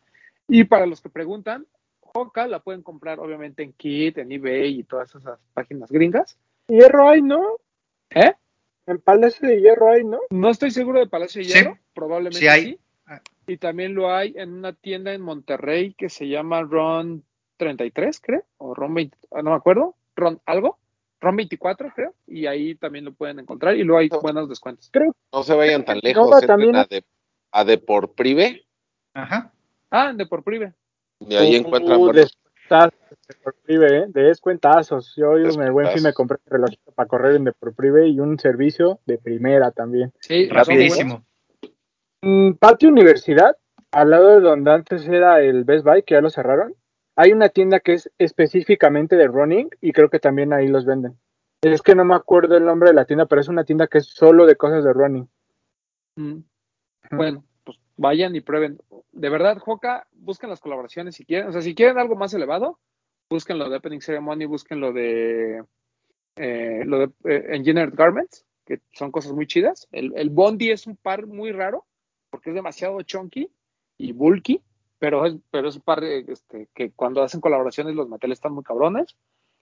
Y 0.49 0.65
para 0.65 0.87
los 0.87 1.01
que 1.01 1.09
preguntan, 1.09 1.67
Hoka 2.01 2.47
la 2.47 2.61
pueden 2.61 2.83
comprar 2.83 3.19
obviamente 3.19 3.63
en 3.63 3.73
Kit, 3.73 4.19
en 4.19 4.31
eBay 4.31 4.81
y 4.81 4.85
todas 4.85 5.15
esas 5.15 5.41
páginas 5.53 5.91
gringas. 5.91 6.39
Hierro 6.69 7.09
hay, 7.09 7.23
¿no? 7.23 7.59
¿Eh? 8.11 8.33
En 8.87 9.01
Palacio 9.01 9.49
de 9.49 9.61
Hierro 9.61 9.91
hay, 9.91 10.05
¿no? 10.05 10.21
No 10.31 10.51
estoy 10.51 10.71
seguro 10.71 11.01
de 11.01 11.07
Palacio 11.09 11.41
de 11.41 11.49
Sí. 11.49 11.53
Hierro, 11.55 11.79
probablemente 11.95 12.39
Sí 12.39 12.49
hay. 12.49 12.63
sí. 12.65 12.79
Ah. 13.07 13.21
Y 13.47 13.57
también 13.59 13.95
lo 13.95 14.13
hay 14.13 14.35
en 14.37 14.53
una 14.53 14.73
tienda 14.73 15.13
en 15.13 15.21
Monterrey 15.23 15.95
que 15.95 16.09
se 16.09 16.29
llama 16.29 16.63
Ron 16.63 17.25
33, 17.57 18.21
creo, 18.21 18.45
o 18.59 18.75
Ron 18.75 18.95
20, 18.95 19.17
ah, 19.33 19.43
no 19.43 19.51
me 19.51 19.57
acuerdo, 19.57 19.95
Ron 20.15 20.41
algo, 20.47 20.79
Ron 21.21 21.37
24, 21.37 21.93
creo, 21.95 22.15
y 22.27 22.47
ahí 22.47 22.75
también 22.75 23.05
lo 23.07 23.13
pueden 23.13 23.39
encontrar 23.39 23.77
y 23.77 23.83
luego 23.85 24.01
hay 24.01 24.09
No. 24.09 24.21
buenos 24.21 24.49
descuentos. 24.49 24.91
No 25.33 25.43
se 25.43 25.55
vayan 25.55 25.85
tan 25.85 25.99
lejos. 26.03 26.25
Nova 26.27 26.37
entren 26.41 26.49
también- 26.49 26.77
a, 26.77 26.85
de, 26.85 27.05
a 27.53 27.65
de 27.65 27.79
por 27.79 28.13
prive 28.15 28.67
Ajá. 29.15 29.53
Ah, 29.91 30.13
de 30.13 30.27
por 30.27 30.43
prive. 30.45 30.75
y 31.21 31.35
ahí 31.37 31.55
encuentran 31.57 31.99
Uh, 31.99 32.05
buenos. 32.07 32.39
Descuentazos 32.69 33.19
de 33.29 33.35
por 33.43 33.55
prive, 33.55 33.99
¿eh? 33.99 34.05
De 34.09 34.23
descuentazos. 34.23 35.15
Yo 35.17 35.37
en 35.37 35.63
el 35.63 35.73
buen 35.73 35.89
fin 35.89 36.03
me 36.03 36.13
compré 36.13 36.39
un 36.45 36.53
relojito 36.53 36.93
para 36.93 37.09
correr 37.09 37.37
en 37.37 37.45
de 37.45 37.53
por 37.53 37.75
prive 37.75 38.09
y 38.09 38.21
un 38.21 38.39
servicio 38.39 39.01
de 39.07 39.19
primera 39.19 39.71
también. 39.71 40.13
Sí, 40.21 40.49
Rapidísimo. 40.49 41.25
Mm, 42.23 42.53
Patio 42.53 42.89
Universidad, 42.89 43.57
al 43.93 44.11
lado 44.11 44.29
de 44.29 44.41
donde 44.41 44.71
antes 44.71 45.07
era 45.09 45.41
el 45.41 45.65
Best 45.65 45.85
Buy, 45.85 46.03
que 46.03 46.15
ya 46.15 46.21
lo 46.21 46.31
cerraron, 46.31 46.75
hay 47.17 47.33
una 47.33 47.49
tienda 47.49 47.81
que 47.81 47.95
es 47.95 48.11
específicamente 48.19 49.17
de 49.17 49.27
running 49.27 49.71
y 49.81 49.93
creo 49.93 50.11
que 50.11 50.19
también 50.19 50.53
ahí 50.53 50.69
los 50.69 50.85
venden. 50.85 51.19
Es 51.63 51.83
que 51.83 51.95
no 51.95 52.05
me 52.05 52.15
acuerdo 52.15 52.57
el 52.57 52.65
nombre 52.65 52.91
de 52.91 52.95
la 52.95 53.07
tienda, 53.07 53.27
pero 53.27 53.41
es 53.41 53.49
una 53.49 53.65
tienda 53.65 53.87
que 53.87 53.99
es 53.99 54.07
solo 54.07 54.47
de 54.47 54.57
cosas 54.57 54.85
de 54.85 54.93
running. 54.93 55.29
Mm. 56.17 56.39
Bueno, 57.13 57.45
vayan 57.97 58.35
y 58.37 58.41
prueben. 58.41 58.79
De 59.13 59.29
verdad, 59.29 59.59
Joca, 59.59 60.07
busquen 60.13 60.51
las 60.51 60.61
colaboraciones 60.61 61.17
si 61.17 61.25
quieren. 61.25 61.49
O 61.49 61.53
sea, 61.53 61.63
si 61.63 61.75
quieren 61.75 61.99
algo 61.99 62.17
más 62.17 62.35
elevado, 62.35 62.79
busquen 63.31 63.59
lo 63.59 63.69
de 63.69 63.77
Opening 63.77 64.01
Ceremony, 64.01 64.47
busquen 64.47 64.81
lo 64.81 64.93
de, 64.93 65.65
eh, 66.37 66.83
lo 66.85 66.99
de 66.99 67.11
eh, 67.25 67.47
Engineered 67.51 67.95
Garments, 67.95 68.45
que 68.65 68.81
son 68.93 69.11
cosas 69.11 69.33
muy 69.33 69.47
chidas. 69.47 69.89
El, 69.93 70.13
el 70.17 70.31
Bondi 70.31 70.71
es 70.71 70.87
un 70.87 70.97
par 70.97 71.27
muy 71.27 71.53
raro, 71.53 71.87
porque 72.31 72.51
es 72.51 72.55
demasiado 72.55 73.01
chunky 73.03 73.51
y 73.99 74.13
bulky, 74.13 74.63
pero 74.99 75.27
es, 75.27 75.37
pero 75.51 75.69
es 75.69 75.77
un 75.77 75.83
par 75.83 76.01
de, 76.01 76.25
este, 76.29 76.69
que 76.75 76.91
cuando 76.93 77.23
hacen 77.23 77.41
colaboraciones 77.41 77.95
los 77.95 78.09
materiales 78.09 78.39
están 78.39 78.53
muy 78.53 78.65
cabrones. 78.65 79.17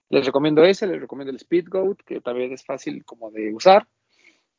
Les 0.09 0.25
recomiendo 0.25 0.63
ese, 0.63 0.85
les 0.85 1.01
recomiendo 1.01 1.31
el 1.31 1.37
Speed 1.37 1.67
Goat, 1.69 1.99
que 2.05 2.21
también 2.21 2.53
es 2.53 2.63
fácil 2.63 3.03
como 3.05 3.31
de 3.31 3.53
usar, 3.53 3.87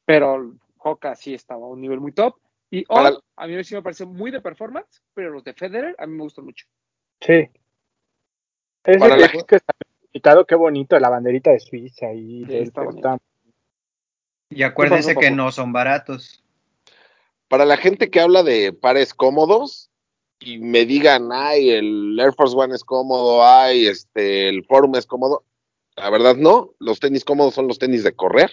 pero 0.05 0.55
Hoka 0.78 1.15
sí 1.15 1.35
estaba 1.35 1.66
a 1.66 1.69
un 1.69 1.81
nivel 1.81 2.01
muy 2.01 2.12
top. 2.12 2.36
Y 2.70 2.84
Para- 2.84 3.16
a 3.36 3.47
mí 3.47 3.64
sí 3.64 3.74
me 3.74 3.82
parece 3.82 4.05
muy 4.06 4.30
de 4.30 4.40
performance, 4.40 5.02
pero 5.14 5.30
los 5.30 5.44
de 5.44 5.55
Federer 5.55 5.94
a 5.98 6.06
mí 6.06 6.14
me 6.14 6.22
gustan 6.24 6.44
mucho. 6.44 6.66
Sí. 7.20 7.48
Ese 8.84 8.98
Para 8.98 9.16
la 9.16 9.28
que, 9.28 9.38
que 9.44 9.56
está 9.56 9.74
quitado, 10.12 10.47
qué 10.47 10.55
bonito, 10.55 10.98
la 10.98 11.09
banderita 11.09 11.51
de 11.51 11.60
Suiza 11.60 12.12
y 12.12 12.44
Sí, 12.47 12.56
está 12.56 12.82
Y 14.51 14.62
acuérdense 14.62 15.14
pasó, 15.14 15.20
que 15.20 15.30
no 15.30 15.52
son 15.52 15.72
baratos. 15.72 16.43
Para 17.48 17.64
la 17.64 17.76
gente 17.76 18.10
que 18.10 18.20
habla 18.20 18.43
de 18.43 18.72
pares 18.72 19.14
cómodos 19.14 19.90
y 20.38 20.59
me 20.59 20.84
digan, 20.84 21.30
ay, 21.32 21.70
el 21.70 22.18
Air 22.18 22.34
Force 22.34 22.56
One 22.56 22.74
es 22.74 22.84
cómodo, 22.84 23.44
ay, 23.44 23.86
este, 23.86 24.48
el 24.48 24.64
Forum 24.64 24.94
es 24.97 25.06
cómodo. 25.06 25.44
La 25.97 26.10
verdad 26.10 26.36
no, 26.36 26.74
los 26.78 27.01
tenis 27.01 27.24
cómodos 27.24 27.55
son 27.55 27.68
los 27.68 27.78
tenis 27.78 28.05
de 28.05 28.14
correr. 28.14 28.51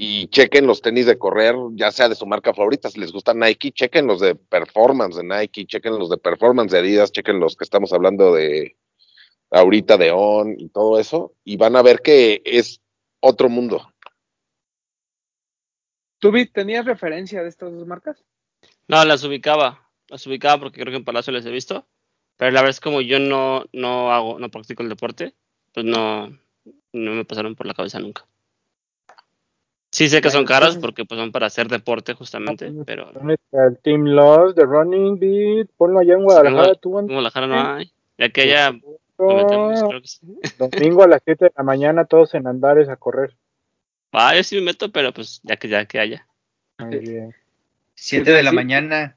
Y 0.00 0.28
chequen 0.28 0.68
los 0.68 0.80
tenis 0.80 1.06
de 1.06 1.18
correr, 1.18 1.56
ya 1.72 1.90
sea 1.90 2.08
de 2.08 2.14
su 2.14 2.24
marca 2.24 2.54
favorita, 2.54 2.88
si 2.88 3.00
les 3.00 3.10
gusta 3.10 3.34
Nike, 3.34 3.72
chequen 3.72 4.06
los 4.06 4.20
de 4.20 4.36
performance 4.36 5.16
de 5.16 5.24
Nike, 5.24 5.66
chequen 5.66 5.98
los 5.98 6.08
de 6.08 6.18
performance 6.18 6.70
de 6.70 6.78
Adidas, 6.78 7.10
chequen 7.10 7.40
los 7.40 7.56
que 7.56 7.64
estamos 7.64 7.92
hablando 7.92 8.32
de 8.32 8.76
ahorita 9.50 9.96
de 9.96 10.12
On 10.12 10.54
y 10.56 10.68
todo 10.68 11.00
eso, 11.00 11.34
y 11.44 11.56
van 11.56 11.74
a 11.74 11.82
ver 11.82 12.00
que 12.00 12.40
es 12.44 12.80
otro 13.18 13.48
mundo. 13.48 13.92
¿Tú, 16.20 16.32
tenías 16.52 16.84
referencia 16.84 17.42
de 17.42 17.48
estas 17.48 17.72
dos 17.72 17.86
marcas? 17.86 18.24
No, 18.86 19.04
las 19.04 19.24
ubicaba. 19.24 19.90
Las 20.08 20.26
ubicaba 20.26 20.60
porque 20.60 20.80
creo 20.80 20.92
que 20.92 20.98
en 20.98 21.04
Palacio 21.04 21.32
les 21.32 21.44
he 21.44 21.50
visto. 21.50 21.86
Pero 22.36 22.52
la 22.52 22.60
verdad 22.60 22.70
es 22.70 22.80
como 22.80 23.00
yo 23.00 23.18
no, 23.18 23.64
no 23.72 24.12
hago, 24.12 24.38
no 24.38 24.48
practico 24.48 24.84
el 24.84 24.88
deporte, 24.88 25.34
pues 25.74 25.84
no, 25.84 26.28
no 26.92 27.14
me 27.14 27.24
pasaron 27.24 27.56
por 27.56 27.66
la 27.66 27.74
cabeza 27.74 27.98
nunca. 27.98 28.26
Sí 29.98 30.08
sé 30.08 30.20
que 30.20 30.30
son 30.30 30.42
entonces- 30.42 30.76
porque 30.80 31.04
pues 31.04 31.18
son 31.18 31.32
para 31.32 31.46
hacer 31.46 31.66
deporte 31.66 32.14
justamente, 32.14 32.68
Ah, 32.72 32.82
pero 32.86 33.10
El 33.50 33.78
Team 33.78 34.04
Loss, 34.04 34.54
The 34.54 34.62
Running 34.62 35.18
Beat, 35.18 35.70
ponlo 35.76 35.98
allá 35.98 36.14
en 36.14 36.22
Guadalajara, 36.22 36.68
en 36.68 36.80
tú, 36.80 36.98
en 37.00 37.06
Guadalajara 37.06 37.46
no 37.48 37.74
hay. 37.74 37.90
Ya 38.16 38.28
que 38.28 38.42
sí. 38.42 38.78
Domingo 40.58 41.02
a 41.02 41.08
las 41.08 41.20
7 41.24 41.46
de 41.46 41.52
la 41.56 41.64
mañana, 41.64 42.04
todos 42.04 42.32
en 42.34 42.46
Andares 42.46 42.88
a 42.88 42.94
correr. 42.94 43.36
Ah, 44.12 44.36
yo 44.36 44.44
sí 44.44 44.54
me 44.54 44.62
meto, 44.66 44.92
pero 44.92 45.12
pues 45.12 45.40
ya 45.42 45.56
que 45.56 45.66
ya 45.66 45.84
que 45.84 45.98
haya. 45.98 46.24
Muy 46.78 46.98
bien. 47.00 47.34
Siete 47.96 48.30
de 48.30 48.44
la 48.44 48.50
Sí. 48.50 48.56
mañana. 48.56 49.16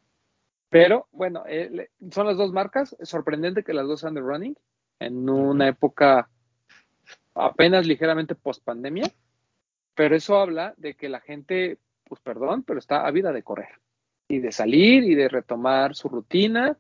Pero 0.72 1.06
bueno, 1.12 1.44
eh, 1.48 1.90
son 2.10 2.26
las 2.26 2.38
dos 2.38 2.52
marcas. 2.54 2.96
Es 3.00 3.08
sorprendente 3.10 3.64
que 3.64 3.74
las 3.74 3.86
dos 3.86 4.00
sean 4.00 4.16
de 4.16 4.22
running 4.22 4.56
en 5.00 5.30
una 5.30 5.68
época 5.68 6.28
apenas 7.36 7.86
ligeramente 7.86 8.34
post 8.34 8.64
pandemia. 8.64 9.12
Pero 9.96 10.16
eso 10.16 10.38
habla 10.38 10.74
de 10.78 10.96
que 10.96 11.10
la 11.10 11.20
gente, 11.20 11.78
pues 12.06 12.22
perdón, 12.22 12.64
pero 12.64 12.80
está 12.80 13.06
ávida 13.06 13.32
de 13.32 13.44
correr 13.44 13.80
y 14.28 14.40
de 14.40 14.52
salir 14.52 15.04
y 15.04 15.16
de 15.16 15.28
retomar 15.28 15.96
su 15.96 16.08
rutina 16.08 16.78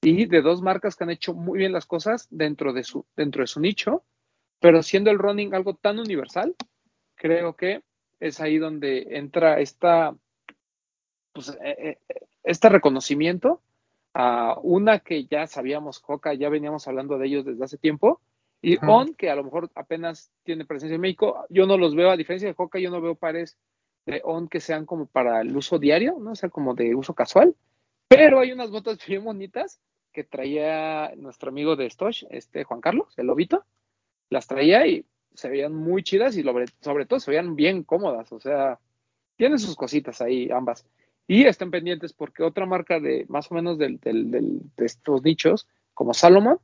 y 0.00 0.26
de 0.26 0.42
dos 0.42 0.62
marcas 0.62 0.96
que 0.96 1.04
han 1.04 1.10
hecho 1.10 1.34
muy 1.34 1.58
bien 1.58 1.72
las 1.72 1.86
cosas 1.86 2.26
dentro 2.30 2.72
de 2.72 2.84
su, 2.84 3.06
dentro 3.16 3.42
de 3.42 3.46
su 3.46 3.60
nicho, 3.60 4.04
pero 4.60 4.82
siendo 4.82 5.10
el 5.10 5.18
running 5.18 5.54
algo 5.54 5.74
tan 5.74 5.98
universal, 5.98 6.54
creo 7.14 7.54
que 7.54 7.82
es 8.20 8.40
ahí 8.40 8.58
donde 8.58 9.16
entra 9.16 9.60
esta, 9.60 10.14
pues, 11.32 11.50
eh, 11.62 11.98
eh, 12.08 12.16
este 12.42 12.68
reconocimiento 12.68 13.60
a 14.14 14.58
una 14.62 15.00
que 15.00 15.24
ya 15.26 15.46
sabíamos, 15.46 16.00
Coca, 16.00 16.34
ya 16.34 16.48
veníamos 16.48 16.86
hablando 16.86 17.18
de 17.18 17.26
ellos 17.26 17.44
desde 17.44 17.64
hace 17.64 17.78
tiempo, 17.78 18.20
y 18.72 18.76
Ajá. 18.76 18.90
On, 18.90 19.14
que 19.14 19.30
a 19.30 19.36
lo 19.36 19.44
mejor 19.44 19.70
apenas 19.74 20.30
tiene 20.42 20.64
presencia 20.64 20.94
en 20.94 21.00
México, 21.00 21.44
yo 21.50 21.66
no 21.66 21.76
los 21.76 21.94
veo, 21.94 22.10
a 22.10 22.16
diferencia 22.16 22.48
de 22.48 22.54
Coca, 22.54 22.78
yo 22.78 22.90
no 22.90 23.00
veo 23.00 23.14
pares 23.14 23.56
de 24.06 24.20
On 24.24 24.48
que 24.48 24.60
sean 24.60 24.86
como 24.86 25.06
para 25.06 25.40
el 25.40 25.56
uso 25.56 25.78
diario, 25.78 26.16
¿no? 26.20 26.32
O 26.32 26.34
sea, 26.34 26.48
como 26.48 26.74
de 26.74 26.94
uso 26.94 27.14
casual, 27.14 27.54
pero 28.08 28.40
hay 28.40 28.52
unas 28.52 28.70
botas 28.70 28.98
bien 29.06 29.24
bonitas 29.24 29.80
que 30.12 30.24
traía 30.24 31.12
nuestro 31.16 31.48
amigo 31.50 31.74
de 31.76 31.88
Stosh, 31.90 32.24
este 32.30 32.64
Juan 32.64 32.80
Carlos, 32.80 33.12
el 33.16 33.26
lobito, 33.26 33.64
las 34.30 34.46
traía 34.46 34.86
y 34.86 35.04
se 35.34 35.48
veían 35.48 35.74
muy 35.74 36.02
chidas 36.02 36.36
y 36.36 36.42
sobre, 36.42 36.66
sobre 36.80 37.06
todo 37.06 37.18
se 37.20 37.30
veían 37.30 37.56
bien 37.56 37.82
cómodas, 37.82 38.30
o 38.32 38.38
sea, 38.40 38.78
tienen 39.36 39.58
sus 39.58 39.74
cositas 39.74 40.20
ahí 40.20 40.50
ambas. 40.50 40.86
Y 41.26 41.46
estén 41.46 41.70
pendientes 41.70 42.12
porque 42.12 42.42
otra 42.42 42.66
marca 42.66 43.00
de 43.00 43.24
más 43.28 43.50
o 43.50 43.54
menos 43.54 43.78
del, 43.78 43.98
del- 43.98 44.30
del- 44.30 44.60
de 44.76 44.84
estos 44.86 45.22
nichos, 45.22 45.66
como 45.94 46.14
Salomon, 46.14 46.58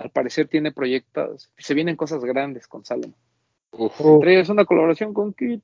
al 0.00 0.10
parecer 0.10 0.48
tiene 0.48 0.72
proyectos, 0.72 1.50
se 1.58 1.74
vienen 1.74 1.96
cosas 1.96 2.24
grandes 2.24 2.66
con 2.66 2.84
Salomon. 2.84 3.14
Entre 3.72 4.34
ellas 4.34 4.48
una 4.48 4.64
colaboración 4.64 5.14
con 5.14 5.32
Kit. 5.32 5.62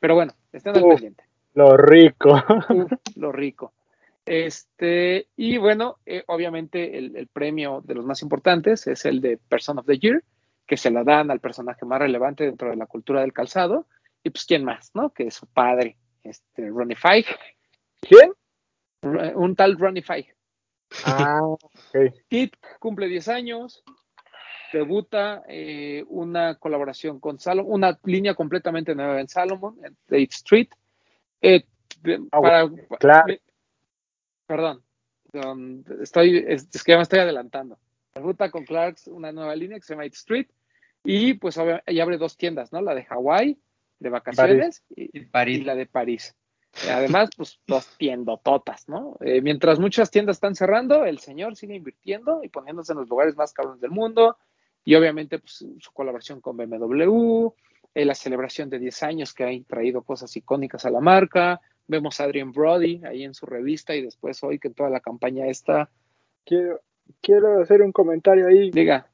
Pero 0.00 0.14
bueno, 0.14 0.32
estén 0.52 0.76
al 0.76 0.82
Uf. 0.84 0.90
pendiente. 0.94 1.24
lo 1.54 1.76
rico. 1.76 2.34
Uf, 2.70 2.92
lo 3.16 3.32
rico. 3.32 3.72
Este, 4.26 5.28
y 5.36 5.56
bueno, 5.56 5.96
eh, 6.04 6.22
obviamente 6.26 6.98
el, 6.98 7.16
el 7.16 7.28
premio 7.28 7.80
de 7.84 7.94
los 7.94 8.04
más 8.04 8.20
importantes 8.22 8.86
es 8.86 9.04
el 9.06 9.20
de 9.20 9.38
Person 9.38 9.78
of 9.78 9.86
the 9.86 9.98
Year, 9.98 10.22
que 10.66 10.76
se 10.76 10.90
la 10.90 11.02
dan 11.02 11.30
al 11.30 11.40
personaje 11.40 11.86
más 11.86 11.98
relevante 11.98 12.44
dentro 12.44 12.68
de 12.68 12.76
la 12.76 12.86
cultura 12.86 13.22
del 13.22 13.32
calzado. 13.32 13.86
Y 14.22 14.30
pues, 14.30 14.44
¿quién 14.44 14.64
más, 14.64 14.90
no? 14.94 15.10
Que 15.10 15.28
es 15.28 15.34
su 15.34 15.46
padre, 15.46 15.96
este, 16.24 16.68
Ronnie 16.68 16.96
Fieg, 16.96 17.24
¿Quién? 18.02 18.32
un 19.34 19.56
tal 19.56 19.78
Ronnie 19.78 20.02
Fieg. 20.02 20.34
Ah, 21.04 21.40
ok. 21.42 21.60
Kit 22.28 22.56
cumple 22.78 23.06
10 23.08 23.28
años, 23.28 23.82
debuta 24.72 25.42
eh, 25.48 26.04
una 26.08 26.56
colaboración 26.56 27.20
con 27.20 27.38
Salomon, 27.38 27.72
una 27.72 27.98
línea 28.04 28.34
completamente 28.34 28.94
nueva 28.94 29.20
en 29.20 29.28
Salomon, 29.28 29.76
en 29.84 29.96
8th 30.08 30.34
Street. 30.34 30.68
Eh, 31.40 31.64
de- 32.02 32.20
Ah, 32.32 32.40
para- 32.40 32.68
claro. 32.98 33.24
me- 33.26 33.40
perdón, 34.46 34.82
estoy, 36.00 36.38
es, 36.46 36.68
es 36.72 36.82
que 36.84 36.92
ya 36.92 36.96
me 36.96 37.02
estoy 37.02 37.18
adelantando. 37.20 37.78
Debuta 38.14 38.50
con 38.50 38.64
Clarks 38.64 39.06
una 39.08 39.30
nueva 39.32 39.54
línea 39.54 39.78
que 39.78 39.84
se 39.84 39.92
llama 39.94 40.04
8th 40.04 40.14
Street 40.16 40.46
y 41.04 41.34
pues 41.34 41.58
y 41.86 42.00
abre 42.00 42.18
dos 42.18 42.36
tiendas, 42.36 42.72
¿no? 42.72 42.80
La 42.80 42.94
de 42.94 43.04
Hawái, 43.04 43.58
de 44.00 44.08
vacaciones, 44.10 44.82
y, 44.96 45.18
Y 45.18 45.24
París. 45.26 45.58
y 45.60 45.64
la 45.64 45.74
de 45.74 45.86
París. 45.86 46.34
Además, 46.90 47.30
pues 47.36 47.58
dos 47.66 47.86
tiendototas, 47.96 48.88
¿no? 48.88 49.16
Eh, 49.20 49.40
mientras 49.40 49.78
muchas 49.78 50.10
tiendas 50.10 50.36
están 50.36 50.54
cerrando, 50.54 51.04
el 51.04 51.18
señor 51.18 51.56
sigue 51.56 51.74
invirtiendo 51.74 52.40
y 52.42 52.48
poniéndose 52.48 52.92
en 52.92 52.98
los 52.98 53.08
lugares 53.08 53.36
más 53.36 53.52
cabrones 53.52 53.80
del 53.80 53.90
mundo. 53.90 54.36
Y 54.84 54.94
obviamente, 54.94 55.38
pues 55.38 55.66
su 55.78 55.92
colaboración 55.92 56.40
con 56.40 56.56
BMW, 56.56 57.48
eh, 57.94 58.04
la 58.04 58.14
celebración 58.14 58.70
de 58.70 58.78
10 58.78 59.02
años 59.02 59.34
que 59.34 59.44
ha 59.44 59.64
traído 59.66 60.02
cosas 60.02 60.34
icónicas 60.36 60.84
a 60.84 60.90
la 60.90 61.00
marca. 61.00 61.60
Vemos 61.86 62.20
a 62.20 62.24
Adrian 62.24 62.52
Brody 62.52 63.02
ahí 63.04 63.24
en 63.24 63.34
su 63.34 63.46
revista 63.46 63.94
y 63.94 64.02
después 64.02 64.42
hoy 64.44 64.58
que 64.58 64.70
toda 64.70 64.90
la 64.90 65.00
campaña 65.00 65.46
está. 65.46 65.90
Quiero, 66.44 66.80
quiero 67.20 67.60
hacer 67.60 67.82
un 67.82 67.92
comentario 67.92 68.46
ahí. 68.46 68.70
Diga, 68.70 69.10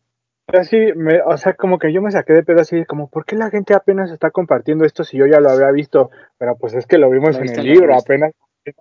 Así, 0.46 0.76
me, 0.94 1.20
o 1.22 1.36
sea, 1.36 1.54
como 1.54 1.78
que 1.78 1.92
yo 1.92 2.02
me 2.02 2.10
saqué 2.10 2.34
de 2.34 2.42
pedo 2.42 2.60
así, 2.60 2.84
como, 2.84 3.08
¿por 3.08 3.24
qué 3.24 3.34
la 3.34 3.50
gente 3.50 3.74
apenas 3.74 4.10
está 4.10 4.30
compartiendo 4.30 4.84
esto 4.84 5.02
si 5.02 5.16
yo 5.16 5.26
ya 5.26 5.40
lo 5.40 5.50
había 5.50 5.70
visto? 5.70 6.10
Pero 6.38 6.56
pues 6.56 6.74
es 6.74 6.86
que 6.86 6.98
lo 6.98 7.10
vimos 7.10 7.36
en 7.36 7.48
el 7.48 7.56
la 7.56 7.62
libro, 7.62 7.96
apenas, 7.96 8.32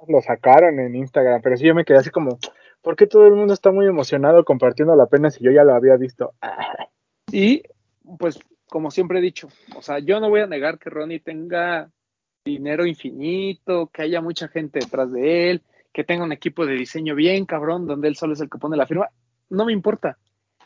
lo 0.08 0.22
sacaron 0.22 0.80
en 0.80 0.96
Instagram, 0.96 1.42
pero 1.42 1.56
sí 1.58 1.66
yo 1.66 1.74
me 1.74 1.86
quedé 1.86 1.98
así 1.98 2.10
como, 2.10 2.38
¿por 2.82 2.96
qué 2.96 3.08
todo 3.08 3.28
el 3.28 3.34
mundo 3.34 3.54
está 3.54 3.72
muy 3.72 3.88
emocionado 3.88 4.44
compartiéndolo 4.44 5.02
apenas 5.02 5.36
si 5.36 5.44
yo 5.44 5.52
ya 5.52 5.64
lo 5.64 5.74
había 5.74 5.96
visto? 5.96 6.34
Y 7.32 7.64
pues, 8.20 8.40
como 8.68 8.92
siempre 8.92 9.20
he 9.20 9.22
dicho, 9.22 9.48
o 9.76 9.82
sea, 9.82 10.00
yo 10.00 10.20
no 10.20 10.30
voy 10.30 10.42
a 10.42 10.48
negar 10.48 10.80
que 10.80 10.90
Ronnie 10.90 11.22
tenga 11.22 11.90
dinero 12.46 12.86
infinito, 12.86 13.88
que 13.88 14.02
haya 14.02 14.22
mucha 14.22 14.50
gente 14.50 14.80
detrás 14.80 15.12
de 15.12 15.50
él, 15.50 15.62
que 15.94 16.04
tenga 16.04 16.26
un 16.26 16.34
equipo 16.34 16.66
de 16.66 16.74
diseño 16.74 17.16
bien 17.16 17.46
cabrón, 17.46 17.88
donde 17.88 18.10
él 18.10 18.16
solo 18.16 18.34
es 18.34 18.42
el 18.42 18.50
que 18.50 18.58
pone 18.58 18.76
la 18.76 18.86
firma. 18.86 19.10
No 19.50 19.66
me 19.66 19.72
importa. 19.72 20.18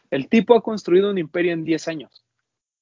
El 0.10 0.30
tipo 0.30 0.56
ha 0.56 0.62
construido 0.62 1.10
un 1.10 1.18
imperio 1.18 1.54
en 1.54 1.64
10 1.64 1.88
años. 1.88 2.24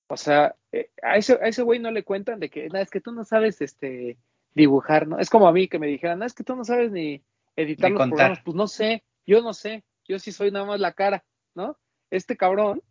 O 0.07 0.17
sea, 0.17 0.55
eh, 0.71 0.89
a 1.01 1.17
ese 1.17 1.33
a 1.33 1.47
ese 1.47 1.63
güey 1.63 1.79
no 1.79 1.91
le 1.91 2.03
cuentan 2.03 2.39
de 2.39 2.49
que, 2.49 2.69
"No, 2.69 2.79
es 2.79 2.89
que 2.89 3.01
tú 3.01 3.11
no 3.11 3.23
sabes 3.23 3.61
este 3.61 4.17
dibujar, 4.53 5.07
¿no? 5.07 5.19
Es 5.19 5.29
como 5.29 5.47
a 5.47 5.51
mí 5.51 5.67
que 5.67 5.79
me 5.79 5.87
dijeran, 5.87 6.19
no, 6.19 6.25
es 6.25 6.33
que 6.33 6.43
tú 6.43 6.55
no 6.55 6.63
sabes 6.63 6.91
ni 6.91 7.21
editar 7.55 7.89
Ni 7.89 7.95
los 7.95 8.03
contar. 8.03 8.15
programas. 8.17 8.43
Pues 8.43 8.55
no 8.55 8.67
sé, 8.67 9.03
yo 9.25 9.41
no 9.41 9.53
sé, 9.53 9.83
yo 10.07 10.19
sí 10.19 10.31
soy 10.31 10.51
nada 10.51 10.65
más 10.65 10.79
la 10.79 10.93
cara, 10.93 11.25
¿no? 11.55 11.77
Este 12.09 12.37
cabrón 12.37 12.81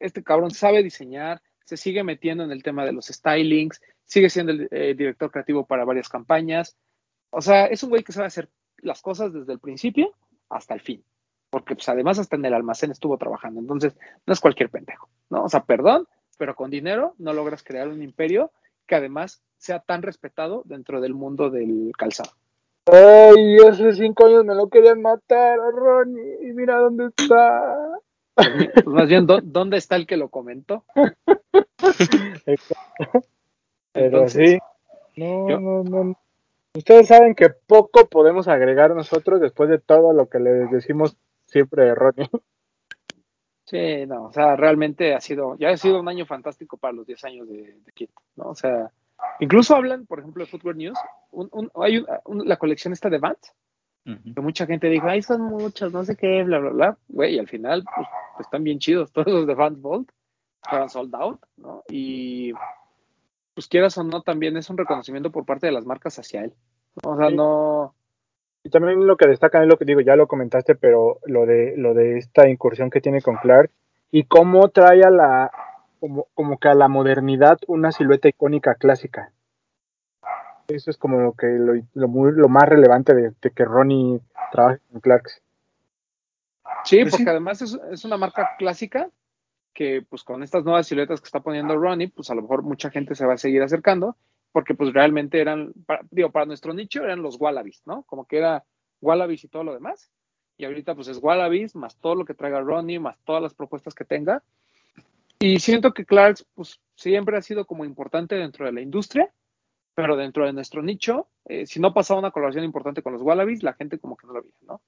este 0.00 0.22
cabrón 0.22 0.50
sabe 0.50 0.82
diseñar, 0.82 1.42
se 1.64 1.76
sigue 1.76 2.02
metiendo 2.04 2.44
en 2.44 2.50
el 2.50 2.62
tema 2.62 2.84
de 2.84 2.92
los 2.92 3.06
stylings, 3.06 3.80
sigue 4.04 4.30
siendo 4.30 4.52
el 4.52 4.68
eh, 4.70 4.94
director 4.94 5.30
creativo 5.30 5.66
para 5.66 5.84
varias 5.84 6.08
campañas. 6.08 6.76
O 7.30 7.40
sea, 7.40 7.66
es 7.66 7.82
un 7.82 7.90
güey 7.90 8.02
que 8.02 8.12
sabe 8.12 8.26
hacer 8.26 8.48
las 8.78 9.02
cosas 9.02 9.32
desde 9.32 9.52
el 9.52 9.58
principio 9.58 10.14
hasta 10.48 10.74
el 10.74 10.80
fin. 10.80 11.04
Porque 11.50 11.74
pues 11.74 11.88
además 11.88 12.18
hasta 12.18 12.36
en 12.36 12.44
el 12.44 12.54
almacén 12.54 12.90
estuvo 12.90 13.16
trabajando. 13.18 13.60
Entonces, 13.60 13.96
no 14.26 14.32
es 14.32 14.40
cualquier 14.40 14.70
pendejo, 14.70 15.08
¿no? 15.30 15.44
O 15.44 15.48
sea, 15.48 15.64
perdón, 15.64 16.06
pero 16.36 16.54
con 16.54 16.70
dinero 16.70 17.14
no 17.18 17.32
logras 17.32 17.62
crear 17.62 17.88
un 17.88 18.02
imperio 18.02 18.52
que 18.86 18.94
además 18.94 19.42
sea 19.56 19.80
tan 19.80 20.02
respetado 20.02 20.62
dentro 20.66 21.00
del 21.00 21.14
mundo 21.14 21.50
del 21.50 21.92
calzado. 21.96 22.30
Ay, 22.86 23.58
hace 23.68 23.92
cinco 23.92 24.26
años 24.26 24.44
me 24.44 24.54
lo 24.54 24.68
querían 24.68 25.02
matar 25.02 25.58
a 25.60 25.70
Ronnie 25.70 26.38
y 26.42 26.52
mira 26.52 26.78
dónde 26.78 27.06
está. 27.06 27.76
Pues, 28.38 28.86
más 28.86 29.08
bien, 29.08 29.26
¿dó- 29.26 29.40
¿dónde 29.42 29.78
está 29.78 29.96
el 29.96 30.06
que 30.06 30.16
lo 30.16 30.28
comentó? 30.28 30.84
Pero 33.92 34.28
sí. 34.28 34.58
No, 35.16 35.48
yo- 35.48 35.60
no, 35.60 35.82
no. 35.84 36.18
Ustedes 36.74 37.08
saben 37.08 37.34
que 37.34 37.48
poco 37.50 38.08
podemos 38.08 38.46
agregar 38.46 38.94
nosotros 38.94 39.40
después 39.40 39.68
de 39.68 39.78
todo 39.80 40.12
lo 40.12 40.28
que 40.28 40.38
les 40.38 40.70
decimos 40.70 41.16
siempre 41.48 41.84
de 41.84 41.94
Ronnie. 41.94 42.28
Sí, 43.64 44.06
no, 44.06 44.24
o 44.24 44.32
sea, 44.32 44.56
realmente 44.56 45.14
ha 45.14 45.20
sido, 45.20 45.54
ya 45.58 45.68
ha 45.68 45.76
sido 45.76 46.00
un 46.00 46.08
año 46.08 46.24
fantástico 46.24 46.78
para 46.78 46.94
los 46.94 47.06
10 47.06 47.22
años 47.24 47.46
de, 47.50 47.74
de 47.84 47.92
Kit, 47.92 48.10
¿no? 48.36 48.44
O 48.48 48.54
sea, 48.54 48.90
incluso 49.40 49.76
hablan, 49.76 50.06
por 50.06 50.20
ejemplo, 50.20 50.42
de 50.42 50.50
Footwear 50.50 50.74
News, 50.76 50.98
un, 51.32 51.50
un- 51.52 51.70
hay 51.74 51.98
un- 51.98 52.06
un- 52.24 52.48
la 52.48 52.56
colección 52.56 52.94
esta 52.94 53.10
de 53.10 53.18
Vans, 53.18 53.52
que 54.06 54.40
mucha 54.40 54.64
gente 54.64 54.88
dijo, 54.88 55.06
ay, 55.06 55.20
son 55.20 55.42
muchos, 55.42 55.92
no 55.92 56.02
sé 56.02 56.16
qué, 56.16 56.42
bla, 56.44 56.60
bla, 56.60 56.70
bla, 56.70 56.98
güey, 57.08 57.34
y 57.34 57.38
al 57.38 57.46
final, 57.46 57.84
pues, 57.94 58.08
pues, 58.36 58.46
están 58.46 58.64
bien 58.64 58.78
chidos, 58.78 59.12
todos 59.12 59.26
los 59.30 59.46
de 59.46 59.52
Vans 59.54 59.82
Vault, 59.82 60.10
fueron 60.62 60.88
sold 60.88 61.14
out, 61.14 61.38
¿no? 61.58 61.82
Y, 61.90 62.54
pues 63.52 63.68
quieras 63.68 63.98
o 63.98 64.02
no, 64.02 64.22
también 64.22 64.56
es 64.56 64.70
un 64.70 64.78
reconocimiento 64.78 65.30
por 65.30 65.44
parte 65.44 65.66
de 65.66 65.72
las 65.72 65.84
marcas 65.84 66.18
hacia 66.18 66.44
él, 66.44 66.54
¿no? 67.04 67.10
O 67.10 67.16
sea, 67.18 67.28
Sí. 67.28 67.36
no, 67.36 67.94
Y 68.68 68.70
también 68.70 69.06
lo 69.06 69.16
que 69.16 69.26
destacan 69.26 69.62
es 69.62 69.68
lo 69.68 69.78
que 69.78 69.86
digo, 69.86 70.02
ya 70.02 70.14
lo 70.14 70.28
comentaste, 70.28 70.74
pero 70.74 71.20
lo 71.24 71.46
de 71.46 71.72
lo 71.78 71.94
de 71.94 72.18
esta 72.18 72.50
incursión 72.50 72.90
que 72.90 73.00
tiene 73.00 73.22
con 73.22 73.36
Clark 73.36 73.70
y 74.10 74.24
cómo 74.24 74.68
trae 74.68 75.02
a 75.04 75.08
la 75.10 75.50
como, 76.00 76.26
como 76.34 76.58
que 76.58 76.68
a 76.68 76.74
la 76.74 76.86
modernidad 76.86 77.56
una 77.66 77.92
silueta 77.92 78.28
icónica 78.28 78.74
clásica. 78.74 79.32
Eso 80.68 80.90
es 80.90 80.98
como 80.98 81.18
lo 81.18 81.32
que 81.32 81.46
lo, 81.46 81.80
lo, 81.94 82.08
muy- 82.08 82.32
lo 82.32 82.50
más 82.50 82.68
relevante 82.68 83.14
de, 83.14 83.32
de 83.40 83.50
que 83.52 83.64
Ronnie 83.64 84.20
trabaje 84.52 84.80
con 84.92 85.00
Clarks. 85.00 85.40
Sí, 86.84 86.98
Pues 86.98 87.12
porque 87.12 87.24
sí. 87.24 87.30
además 87.30 87.62
es, 87.62 87.78
es 87.90 88.04
una 88.04 88.18
marca 88.18 88.50
clásica 88.58 89.08
que 89.72 90.04
pues 90.06 90.24
con 90.24 90.42
estas 90.42 90.62
nuevas 90.64 90.86
siluetas 90.86 91.22
que 91.22 91.26
está 91.26 91.40
poniendo 91.40 91.74
Ronnie, 91.78 92.08
pues 92.08 92.28
a 92.28 92.34
lo 92.34 92.42
mejor 92.42 92.64
mucha 92.64 92.90
gente 92.90 93.14
se 93.14 93.24
va 93.24 93.32
a 93.32 93.38
seguir 93.38 93.62
acercando, 93.62 94.16
porque 94.58 94.74
pues 94.74 94.92
realmente 94.92 95.40
eran, 95.40 95.72
para- 95.86 96.00
digo, 96.10 96.32
para 96.32 96.44
nuestro 96.44 96.74
nicho 96.74 97.04
eran 97.04 97.22
los 97.22 97.40
Wallabies, 97.40 97.80
¿no? 97.86 98.02
Como 98.02 98.26
que 98.26 98.38
era 98.38 98.64
Wallabies 99.00 99.44
y 99.44 99.48
todo 99.48 99.62
lo 99.62 99.72
demás. 99.72 100.10
Y 100.56 100.64
ahorita 100.64 100.96
pues 100.96 101.06
es 101.06 101.18
Wallabies, 101.22 101.76
más 101.76 101.96
todo 101.98 102.16
lo 102.16 102.24
que 102.24 102.34
traiga 102.34 102.60
Ronnie, 102.60 102.98
más 102.98 103.16
todas 103.24 103.40
las 103.40 103.54
propuestas 103.54 103.94
que 103.94 104.04
tenga. 104.04 104.42
Y 105.38 105.60
siento 105.60 105.94
que 105.94 106.04
Clarks 106.04 106.44
pues 106.56 106.80
siempre 106.96 107.36
ha 107.36 107.42
sido 107.42 107.66
como 107.66 107.84
importante 107.84 108.34
dentro 108.34 108.66
de 108.66 108.72
la 108.72 108.80
industria, 108.80 109.30
pero 109.94 110.16
dentro 110.16 110.44
de 110.44 110.52
nuestro 110.52 110.82
nicho, 110.82 111.28
eh, 111.44 111.64
si 111.64 111.78
no 111.78 111.94
pasaba 111.94 112.18
una 112.18 112.32
colaboración 112.32 112.64
importante 112.64 113.00
con 113.00 113.12
los 113.12 113.22
Wallabies, 113.22 113.62
la 113.62 113.74
gente 113.74 114.00
como 114.00 114.16
que 114.16 114.26
no 114.26 114.32
lo 114.32 114.42
veía, 114.42 114.54
¿no? 114.62 114.80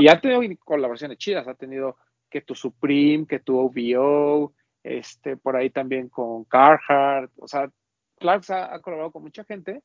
Y 0.00 0.08
ha 0.08 0.18
tenido 0.22 0.40
colaboraciones 0.64 1.18
chidas, 1.18 1.46
ha 1.46 1.54
tenido 1.54 1.98
que 2.30 2.40
tu 2.40 2.54
Supreme, 2.54 3.26
que 3.26 3.40
tu 3.40 3.58
OVO, 3.58 4.54
este, 4.82 5.36
por 5.36 5.54
ahí 5.54 5.68
también 5.68 6.08
con 6.08 6.44
Carhartt, 6.44 7.30
o 7.36 7.46
sea, 7.46 7.70
Clarks 8.18 8.50
ha, 8.50 8.74
ha 8.74 8.80
colaborado 8.80 9.12
con 9.12 9.22
mucha 9.22 9.44
gente, 9.44 9.82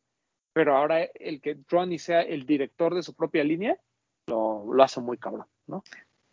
pero 0.53 0.75
ahora 0.77 1.03
el 1.15 1.41
que 1.41 1.57
Ronnie 1.69 1.99
sea 1.99 2.21
el 2.21 2.45
director 2.45 2.93
de 2.95 3.03
su 3.03 3.13
propia 3.15 3.43
línea, 3.43 3.77
lo, 4.27 4.65
lo 4.73 4.83
hace 4.83 4.99
muy 5.01 5.17
cabrón, 5.17 5.45
¿no? 5.67 5.83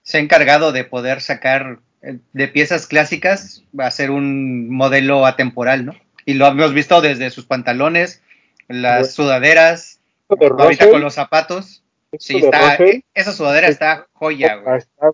Se 0.02 0.18
ha 0.18 0.20
encargado 0.20 0.72
de 0.72 0.85
poder 0.85 1.20
sacar 1.20 1.81
eh, 2.02 2.18
de 2.32 2.48
piezas 2.48 2.86
clásicas, 2.86 3.64
va 3.78 3.86
a 3.86 3.90
ser 3.90 4.10
un 4.10 4.68
modelo 4.70 5.27
atemporal, 5.27 5.85
¿no? 5.86 5.93
Y 6.27 6.35
lo 6.35 6.47
hemos 6.47 6.74
visto 6.74 7.01
desde 7.01 7.31
sus 7.31 7.47
pantalones, 7.47 8.22
las 8.68 9.01
Bueno. 9.01 9.12
sudaderas, 9.12 10.01
de 10.28 10.47
ahorita 10.47 10.90
con 10.90 11.01
los 11.01 11.14
zapatos. 11.14 11.82
Sí, 12.18 12.40
de 12.40 12.47
está, 12.47 12.77
Russell, 12.77 13.01
esa 13.14 13.32
sudadera 13.32 13.68
está 13.68 14.06
joya, 14.12 14.56
güey. 14.56 14.78
está- 14.78 15.10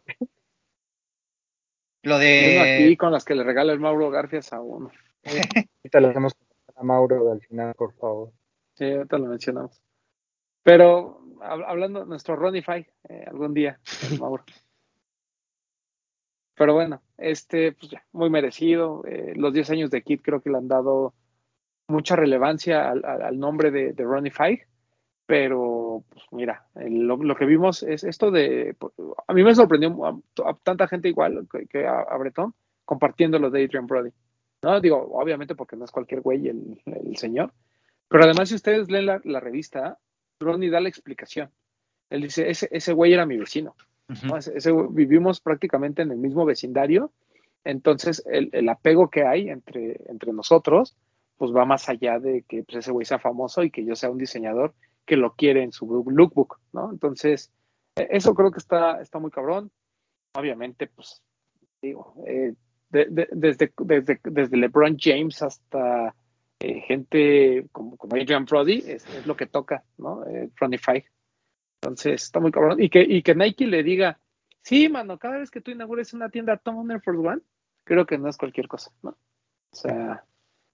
Lo 2.03 2.23
Y 2.23 2.55
uno 2.55 2.63
aquí 2.63 2.89
de 2.91 2.97
con 2.97 3.13
las 3.13 3.25
que 3.25 3.35
le 3.35 3.43
regala 3.45 3.73
el 3.73 3.81
Mauro 3.81 4.11
Garfias 4.11 4.53
a 4.53 4.61
uno. 4.61 4.91
ahorita 5.83 6.01
le 6.01 6.09
hacemos 6.09 6.35
a 6.77 6.83
Mauro 6.83 7.33
al 7.33 7.41
final, 7.41 7.75
por 7.75 7.93
favor. 7.95 8.33
Sí, 8.75 8.85
ahorita 8.91 9.19
lo 9.19 9.27
mencionamos. 9.27 9.81
Pero 10.63 11.21
hab- 11.41 11.65
hablando 11.67 12.01
de 12.01 12.07
nuestro 12.07 12.37
Ronify, 12.37 12.87
eh, 13.09 13.25
algún 13.29 13.55
día, 13.55 13.81
Mauro. 14.21 14.45
Pero 16.55 16.73
bueno, 16.75 17.03
este, 17.19 17.73
pues 17.73 17.91
ya, 17.91 18.05
muy 18.13 18.31
merecido. 18.31 19.05
Eh, 19.07 19.35
los 19.37 19.53
10 19.53 19.71
años 19.71 19.91
de 19.91 20.03
Kid 20.03 20.21
creo 20.23 20.41
que 20.41 20.51
le 20.51 20.57
han 20.59 20.69
dado 20.69 21.15
mucha 21.89 22.17
relevancia 22.17 22.91
al, 22.91 23.05
al- 23.05 23.23
al 23.23 23.39
nombre 23.39 23.71
de, 23.71 23.93
de 23.93 24.05
Ronnie 24.05 24.33
Fieg, 24.33 24.69
pero 25.27 26.05
pues 26.11 26.25
mira, 26.33 26.69
el- 26.77 27.07
lo, 27.07 27.17
lo 27.19 27.37
que 27.37 27.47
vimos 27.47 27.83
es 27.83 28.05
esto 28.05 28.31
de, 28.31 28.77
a 29.29 29.35
mí 29.35 29.45
me 29.45 29.55
sorprendió 29.55 30.05
a, 30.07 30.11
a 30.47 30.55
tanta 30.63 30.89
gente 30.89 31.09
igual 31.09 31.47
que, 31.53 31.67
que 31.67 31.87
a, 31.87 32.01
a 32.01 32.17
Bretón 32.19 32.55
compartiendo 32.85 33.39
lo 33.39 33.51
de 33.51 33.65
Adrian 33.65 33.87
Brody. 33.87 34.11
No, 34.63 34.81
digo, 34.81 34.97
obviamente 35.13 35.55
porque 35.55 35.77
no 35.77 35.85
es 35.85 35.91
cualquier 35.91 36.21
güey 36.23 36.49
el, 36.49 36.81
el 36.87 37.17
señor, 37.17 37.53
pero 38.09 38.25
además 38.25 38.49
si 38.49 38.55
ustedes 38.55 38.91
leen 38.91 39.07
la, 39.07 39.21
la 39.25 39.41
revista, 39.41 39.99
Ronnie 40.41 40.71
da 40.71 40.81
la 40.81 40.89
explicación. 40.89 41.51
Él 42.11 42.23
dice, 42.23 42.49
ese, 42.51 42.69
ese 42.71 42.93
güey 42.93 43.13
era 43.13 43.27
mi 43.27 43.37
vecino. 43.37 43.75
¿no? 44.25 44.37
Ese- 44.37 44.73
vivimos 44.91 45.41
prácticamente 45.41 46.03
en 46.03 46.11
el 46.13 46.19
mismo 46.19 46.45
vecindario, 46.45 47.11
entonces 47.65 48.23
el, 48.27 48.51
el 48.53 48.69
apego 48.69 49.11
que 49.11 49.25
hay 49.25 49.49
entre, 49.51 50.01
entre 50.09 50.33
nosotros, 50.33 50.97
pues 51.37 51.51
va 51.53 51.65
más 51.65 51.89
allá 51.89 52.19
de 52.21 52.43
que 52.43 52.63
pues, 52.63 52.79
ese 52.79 52.93
güey 52.93 53.05
sea 53.05 53.19
famoso 53.19 53.63
y 53.65 53.71
que 53.71 53.85
yo 53.85 53.97
sea 53.97 54.11
un 54.11 54.19
diseñador 54.19 54.75
que 55.05 55.17
lo 55.17 55.35
quiere 55.35 55.63
en 55.63 55.73
su 55.73 55.87
lookbook, 56.07 56.59
¿no? 56.73 56.91
Entonces, 56.93 57.51
eh, 57.97 58.07
eso 58.11 58.35
creo 58.35 58.51
que 58.53 58.59
está, 58.59 59.01
está 59.01 59.19
muy 59.19 59.31
cabrón. 59.31 59.71
Obviamente, 60.35 60.87
pues, 60.87 61.23
digo, 61.83 62.15
eh, 62.27 62.55
de- 62.97 63.07
de- 63.11 63.29
desde, 63.33 63.73
desde, 63.79 64.21
desde 64.25 64.57
LeBron 64.57 64.97
James 64.99 65.43
hasta 65.43 66.15
eh, 66.61 66.81
gente 66.81 67.67
como, 67.73 67.97
como 67.97 68.17
Adrian 68.17 68.45
Brody, 68.45 68.79
es, 68.79 69.07
es 69.15 69.27
lo 69.27 69.37
que 69.37 69.47
toca, 69.47 69.85
¿no? 69.99 70.25
Eh, 70.27 70.49
Ronnie 70.57 70.79
Fieg. 70.79 71.05
Entonces, 71.83 72.23
está 72.23 72.41
muy 72.41 72.51
cabrón. 72.51 72.83
Y 72.83 72.89
que, 72.89 73.03
y 73.03 73.23
que 73.23 73.35
Nike 73.35 73.67
le 73.67 73.83
diga, 73.83 74.19
sí, 74.63 74.89
mano, 74.89 75.19
cada 75.19 75.39
vez 75.39 75.51
que 75.51 75.61
tú 75.61 75.71
inaugures 75.71 76.15
una 76.15 76.31
tienda 76.31 76.57
Tom 76.57 76.91
Air 76.91 77.03
Force 77.03 77.21
One, 77.21 77.43
creo 77.85 78.07
que 78.07 78.19
no 78.19 78.29
es 78.29 78.37
cualquier 78.39 78.67
cosa, 78.69 78.91
¿no? 79.03 79.11
O 79.11 79.77
sea, 79.77 80.25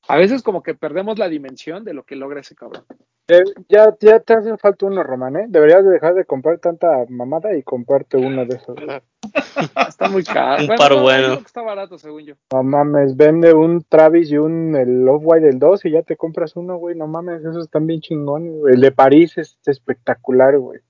a 0.08 0.16
veces 0.16 0.42
como 0.42 0.62
que 0.62 0.74
perdemos 0.74 1.18
la 1.18 1.28
dimensión 1.28 1.84
de 1.84 1.94
lo 1.94 2.04
que 2.04 2.16
logra 2.16 2.40
ese 2.40 2.54
cabrón. 2.54 2.84
Eh, 3.28 3.44
ya, 3.68 3.96
ya 4.00 4.20
te 4.20 4.34
hace 4.34 4.56
falta 4.58 4.86
uno, 4.86 5.02
Román, 5.02 5.36
¿eh? 5.36 5.46
Deberías 5.48 5.84
de 5.84 5.92
dejar 5.92 6.14
de 6.14 6.24
comprar 6.24 6.58
tanta 6.58 7.04
mamada 7.08 7.56
y 7.56 7.62
comprarte 7.62 8.16
uno 8.16 8.44
de 8.44 8.56
esos. 8.56 8.76
Está 9.88 10.08
muy 10.08 10.24
caro. 10.24 10.62
Un 10.62 10.76
par 10.76 10.92
no, 10.92 11.02
bueno. 11.02 11.34
Está 11.34 11.62
barato, 11.62 11.98
según 11.98 12.24
yo. 12.24 12.34
No 12.52 12.62
mames, 12.62 13.16
vende 13.16 13.54
un 13.54 13.84
Travis 13.84 14.30
y 14.30 14.38
un 14.38 14.74
el 14.74 15.08
Off-White 15.08 15.46
del 15.46 15.58
2 15.58 15.84
y 15.84 15.90
ya 15.92 16.02
te 16.02 16.16
compras 16.16 16.56
uno, 16.56 16.76
güey. 16.76 16.96
No 16.96 17.06
mames, 17.06 17.40
esos 17.40 17.64
están 17.64 17.86
bien 17.86 18.00
chingones, 18.00 18.54
güey. 18.58 18.74
El 18.74 18.80
de 18.80 18.92
París 18.92 19.38
es 19.38 19.58
espectacular, 19.66 20.58
güey. 20.58 20.80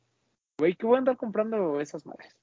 Güey, 0.58 0.74
¿qué 0.74 0.86
voy 0.86 0.96
a 0.96 0.98
andar 0.98 1.16
comprando 1.16 1.80
esas 1.80 2.06
madres? 2.06 2.34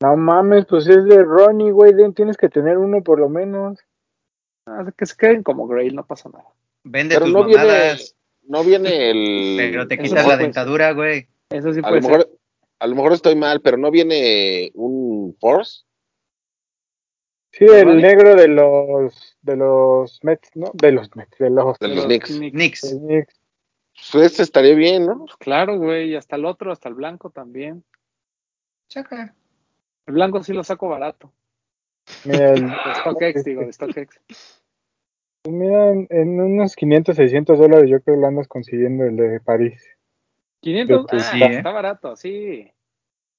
No 0.00 0.16
mames, 0.16 0.66
pues 0.66 0.86
es 0.86 1.04
de 1.04 1.22
Ronnie, 1.22 1.72
güey. 1.72 1.92
Tienes 2.14 2.36
que 2.36 2.48
tener 2.48 2.78
uno 2.78 3.02
por 3.02 3.18
lo 3.18 3.28
menos. 3.28 3.78
Ah, 4.66 4.84
que 4.96 5.06
se 5.06 5.16
queden 5.16 5.42
como 5.42 5.66
Grail, 5.66 5.94
no 5.94 6.04
pasa 6.04 6.28
nada. 6.28 6.46
vende 6.84 7.14
Pero 7.14 7.26
tus 7.26 7.34
no 7.34 7.44
viene, 7.44 7.96
no 8.48 8.64
viene 8.64 9.10
el. 9.10 9.56
pero 9.58 9.86
te 9.88 9.98
quitas 9.98 10.12
la 10.18 10.24
puede 10.24 10.38
dentadura, 10.38 10.92
güey. 10.92 11.28
Eso 11.50 11.72
sí 11.72 11.80
A 11.80 11.88
puede 11.88 12.00
lo 12.02 12.08
mejor, 12.08 12.30
a 12.78 12.86
lo 12.86 12.94
mejor 12.96 13.12
estoy 13.12 13.34
mal, 13.36 13.60
pero 13.60 13.76
no 13.76 13.90
viene 13.90 14.70
un 14.74 15.36
Force. 15.40 15.84
Sí, 17.52 17.64
el 17.64 17.96
negro 18.02 18.34
de 18.34 18.48
los 18.48 19.36
de 19.40 19.56
los 19.56 20.22
Mets, 20.22 20.50
¿no? 20.54 20.70
De 20.74 20.92
los 20.92 21.14
Mets, 21.16 21.38
de 21.38 21.48
los, 21.50 21.78
De 21.78 21.86
ser. 21.88 21.96
los 21.96 22.04
Knicks. 22.06 22.38
Knicks. 22.38 22.96
Knicks. 22.98 23.34
Pues 24.12 24.32
ese 24.32 24.42
estaría 24.42 24.74
bien, 24.74 25.06
¿no? 25.06 25.20
Pues 25.20 25.36
claro, 25.36 25.78
güey, 25.78 26.10
y 26.10 26.16
hasta 26.16 26.36
el 26.36 26.44
otro, 26.44 26.70
hasta 26.70 26.88
el 26.90 26.94
blanco 26.94 27.30
también. 27.30 27.82
Chaca. 28.90 29.34
El 30.06 30.14
blanco 30.14 30.42
sí 30.42 30.52
lo 30.52 30.62
saco 30.64 30.88
barato. 30.88 31.32
Mira, 32.24 32.52
el- 32.52 32.66
De 32.68 32.94
StockX, 33.00 33.44
digo, 33.44 33.62
de 33.62 33.72
StockX. 33.72 34.62
Mira, 35.48 35.90
en, 35.92 36.40
unos 36.40 36.74
500, 36.76 37.16
600 37.16 37.58
dólares 37.58 37.90
yo 37.90 38.00
creo 38.00 38.16
que 38.16 38.20
lo 38.20 38.26
andas 38.26 38.48
consiguiendo 38.48 39.04
el 39.04 39.16
de 39.16 39.40
París. 39.40 39.82
500, 40.60 41.06
Sí, 41.10 41.16
ah, 41.16 41.20
sí, 41.20 41.42
¿eh? 41.42 41.56
está 41.58 41.70
barato, 41.72 42.16
sí. 42.16 42.70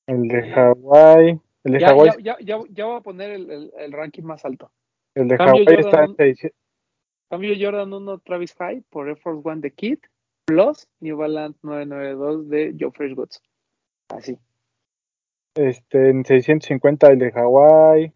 El 0.07 0.27
de 0.27 0.51
Hawái. 0.51 1.39
El 1.63 1.73
de 1.73 1.79
Ya, 1.79 1.87
Hawái 1.89 2.09
ya, 2.23 2.37
ya, 2.39 2.57
ya, 2.57 2.63
ya 2.69 2.85
voy 2.85 2.97
a 2.97 3.01
poner 3.01 3.31
el, 3.31 3.51
el- 3.51 3.73
el 3.77 3.91
ranking 3.91 4.23
más 4.23 4.45
alto. 4.45 4.71
el 5.15 5.27
de 5.27 5.37
Hawái 5.37 5.65
está 5.79 6.03
en 6.05 6.15
600. 6.15 6.57
Cambio 7.29 7.53
Jordan 7.59 7.91
1 7.91 8.19
Travis 8.19 8.53
High 8.55 8.81
por 8.89 9.09
Air 9.09 9.17
Force 9.17 9.41
One 9.43 9.59
de 9.59 9.71
Kid 9.71 9.99
plus 10.45 10.87
New 11.01 11.17
Balance 11.17 11.59
992 11.61 12.47
de 12.49 12.73
Joe 12.79 12.91
Fresh 12.91 13.15
Goods. 13.15 13.41
Así. 14.09 14.37
Este, 15.55 16.09
en 16.11 16.23
650 16.23 17.07
el 17.07 17.19
de 17.19 17.31
Hawái. 17.33 18.13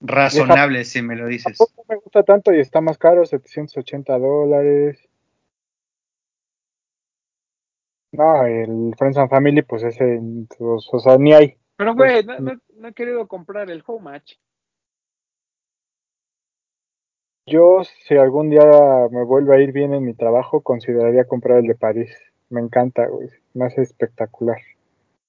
Razonable, 0.00 0.84
si 0.84 1.02
me 1.02 1.16
lo 1.16 1.26
dices. 1.26 1.58
Tampoco 1.58 1.84
me 1.88 1.96
gusta 1.96 2.22
tanto 2.22 2.52
y 2.52 2.60
está 2.60 2.80
más 2.80 2.98
caro, 2.98 3.24
780 3.26 4.18
dólares. 4.18 4.98
No, 8.12 8.44
el 8.44 8.94
Friends 8.96 9.18
and 9.18 9.28
Family, 9.28 9.62
pues 9.62 9.82
ese, 9.82 10.20
pues, 10.56 10.88
o 10.92 10.98
sea, 10.98 11.18
ni 11.18 11.32
hay. 11.34 11.56
Pero, 11.76 11.94
güey, 11.94 12.24
no, 12.24 12.38
no- 12.40 12.60
no 12.76 12.88
he 12.88 12.94
querido 12.94 13.26
comprar 13.28 13.70
el 13.70 13.82
Home 13.86 14.04
Match. 14.10 14.34
Yo, 17.46 17.82
si 18.06 18.14
algún 18.16 18.50
día 18.50 18.62
me 19.10 19.24
vuelve 19.24 19.56
a 19.56 19.60
ir 19.60 19.72
bien 19.72 19.94
en 19.94 20.04
mi 20.04 20.14
trabajo, 20.14 20.62
consideraría 20.62 21.24
comprar 21.24 21.58
el 21.58 21.66
de 21.66 21.74
París. 21.74 22.10
Me 22.50 22.60
encanta, 22.60 23.06
güey. 23.06 23.28
Me 23.54 23.64
hace 23.66 23.82
espectacular. 23.82 24.58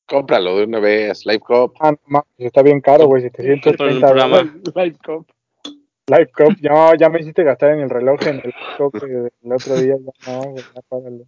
Cómpralo 0.09 0.57
de 0.57 0.63
una 0.65 0.79
vez, 0.79 1.25
Live 1.25 1.39
Cup. 1.39 1.73
Ah, 1.79 1.91
no 1.91 1.99
mames, 2.07 2.25
está 2.37 2.63
bien 2.63 2.81
caro, 2.81 3.05
güey. 3.05 3.23
Compra 3.23 3.43
el 3.45 3.61
730 3.61 4.07
programa. 4.07 4.37
dólares. 4.37 4.61
Live 4.75 4.97
Cup. 5.05 5.27
Live 6.07 6.31
Cup, 6.35 6.57
no, 6.61 6.95
ya 6.95 7.09
me 7.09 7.19
hiciste 7.19 7.43
gastar 7.43 7.73
en 7.73 7.81
el 7.81 7.89
reloj 7.89 8.19
en 8.25 8.37
el 8.37 8.49
eh, 8.49 9.29
el 9.43 9.51
otro 9.53 9.75
día. 9.75 9.95
Ya 9.97 10.33
no, 10.33 10.41
güey, 10.51 10.63
ya 10.73 10.81
párale. 10.89 11.25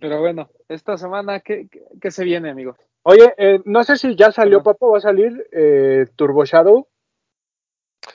Pero 0.00 0.20
bueno, 0.20 0.50
esta 0.68 0.98
semana, 0.98 1.40
¿qué, 1.40 1.66
qué, 1.70 1.80
qué 2.00 2.10
se 2.10 2.24
viene, 2.24 2.50
amigos? 2.50 2.76
Oye, 3.02 3.32
eh, 3.38 3.60
no 3.64 3.84
sé 3.84 3.96
si 3.96 4.14
ya 4.16 4.32
salió. 4.32 4.62
Papo, 4.62 4.90
va 4.90 4.98
a 4.98 5.00
salir 5.00 5.48
eh, 5.52 6.06
Turbo 6.16 6.44
Shadow. 6.44 6.86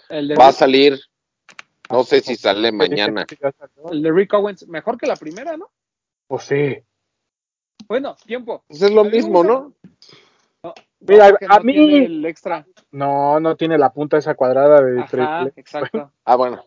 El 0.10 0.28
de, 0.28 0.36
Va 0.36 0.50
a 0.50 0.52
salir, 0.52 1.00
no 1.90 2.04
sé 2.04 2.20
si 2.20 2.36
sale 2.36 2.72
mañana. 2.72 3.26
El 3.92 4.04
de 4.04 4.12
Rick 4.12 4.34
Owens, 4.34 4.68
mejor 4.68 4.98
que 4.98 5.08
la 5.08 5.16
primera, 5.16 5.58
¿no? 5.58 5.72
Pues 6.28 6.44
sí. 6.44 6.78
Bueno, 7.88 8.16
tiempo. 8.26 8.64
Pues 8.68 8.82
es 8.82 8.92
lo 8.92 9.04
mismo, 9.04 9.44
¿no? 9.44 9.74
No, 10.64 10.74
Mira, 11.00 11.28
a 11.50 11.58
no 11.58 11.64
mí- 11.64 11.74
tiene 11.74 12.06
el 12.06 12.26
extra. 12.26 12.66
No, 12.92 13.40
no 13.40 13.56
tiene 13.56 13.78
la 13.78 13.92
punta 13.92 14.18
esa 14.18 14.36
cuadrada 14.36 14.82
de 14.82 15.00
Ajá, 15.02 15.08
triple. 15.46 15.54
exacto. 15.62 16.12
Ah, 16.26 16.36
bueno. 16.36 16.64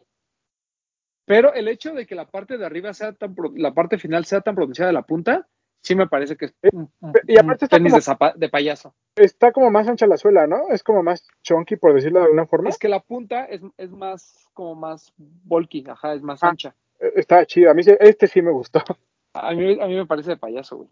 Pero 1.27 1.55
el 1.55 1.69
hecho 1.69 1.95
de 1.95 2.07
que 2.07 2.15
la 2.15 2.27
parte 2.27 2.59
de 2.59 2.67
arriba 2.67 2.93
sea 2.93 3.13
tan, 3.13 3.35
pro- 3.35 3.53
la 3.57 3.73
parte 3.73 3.99
final 3.99 4.25
sea 4.25 4.41
tan 4.41 4.55
pronunciada 4.55 4.89
de 4.89 4.95
la 4.95 5.03
punta, 5.03 5.47
sí 5.83 5.95
me 5.95 6.07
parece 6.07 6.37
que 6.37 6.47
es 6.47 6.55
un, 6.73 6.91
un- 7.01 7.13
Y 7.27 7.39
aparte 7.39 7.65
un 7.65 7.67
está 7.67 7.77
tenis 7.77 7.93
como- 7.93 7.97
de, 8.01 8.03
zapa- 8.03 8.35
de 8.35 8.49
payaso. 8.49 8.95
Está 9.17 9.53
como 9.53 9.71
más 9.71 9.89
ancha 9.89 10.07
la 10.07 10.17
suela, 10.19 10.47
¿no? 10.47 10.69
Es 10.71 10.83
como 10.83 11.03
más 11.03 11.27
chunky, 11.43 11.77
por 11.77 11.95
decirlo 11.95 12.19
de 12.19 12.25
alguna 12.27 12.47
forma. 12.47 12.69
Es 12.69 12.79
que 12.79 12.89
la 12.89 13.01
punta 13.01 13.45
es, 13.45 13.63
es 13.79 13.91
más, 13.91 14.49
como 14.53 14.75
más 14.75 15.13
bulky, 15.17 15.85
ajá, 15.89 16.15
es 16.15 16.23
más 16.23 16.43
Ah. 16.43 16.49
ancha. 16.51 16.75
Eh, 17.01 17.13
Está 17.17 17.47
chido. 17.47 17.71
A 17.71 17.75
mí 17.75 17.83
este 18.01 18.27
sí 18.27 18.43
me 18.43 18.51
gustó. 18.51 18.81
A 19.35 19.53
mí, 19.53 19.81
a 19.81 19.87
mí 19.87 19.95
me 19.95 20.07
parece 20.07 20.31
de 20.31 20.37
payaso, 20.37 20.77
güey. 20.77 20.89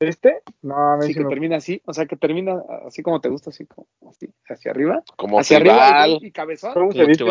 ¿Este? 0.00 0.42
No, 0.62 0.76
a 0.76 0.96
mí 0.96 1.06
sí 1.06 1.14
que 1.14 1.20
me 1.20 1.28
termina 1.28 1.56
así, 1.56 1.80
o 1.86 1.92
sea, 1.92 2.06
que 2.06 2.16
termina 2.16 2.62
así 2.86 3.02
como 3.02 3.20
te 3.20 3.28
gusta, 3.28 3.50
así 3.50 3.66
como 3.66 3.86
así, 4.08 4.28
hacia 4.48 4.70
arriba. 4.70 5.02
Como 5.16 5.38
hacia 5.38 5.58
arriba 5.58 6.08
y, 6.08 6.26
y 6.26 6.30
cabezón. 6.32 6.74
¿Cómo 6.74 6.92
se 6.92 6.98
Como 6.98 7.08
dice? 7.08 7.24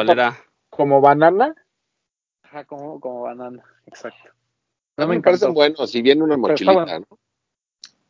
Como 0.69 1.01
banana. 1.01 1.55
Ajá, 2.43 2.65
como, 2.65 2.99
como 2.99 3.21
banana, 3.23 3.63
exacto. 3.85 4.29
No 4.97 5.05
No 5.05 5.07
me 5.09 5.15
me 5.15 5.21
parecen 5.21 5.53
buenos. 5.53 5.91
Si 5.91 6.01
viene 6.01 6.23
una 6.23 6.37
mochilita, 6.37 6.73
bueno. 6.73 7.05
¿no? 7.09 7.19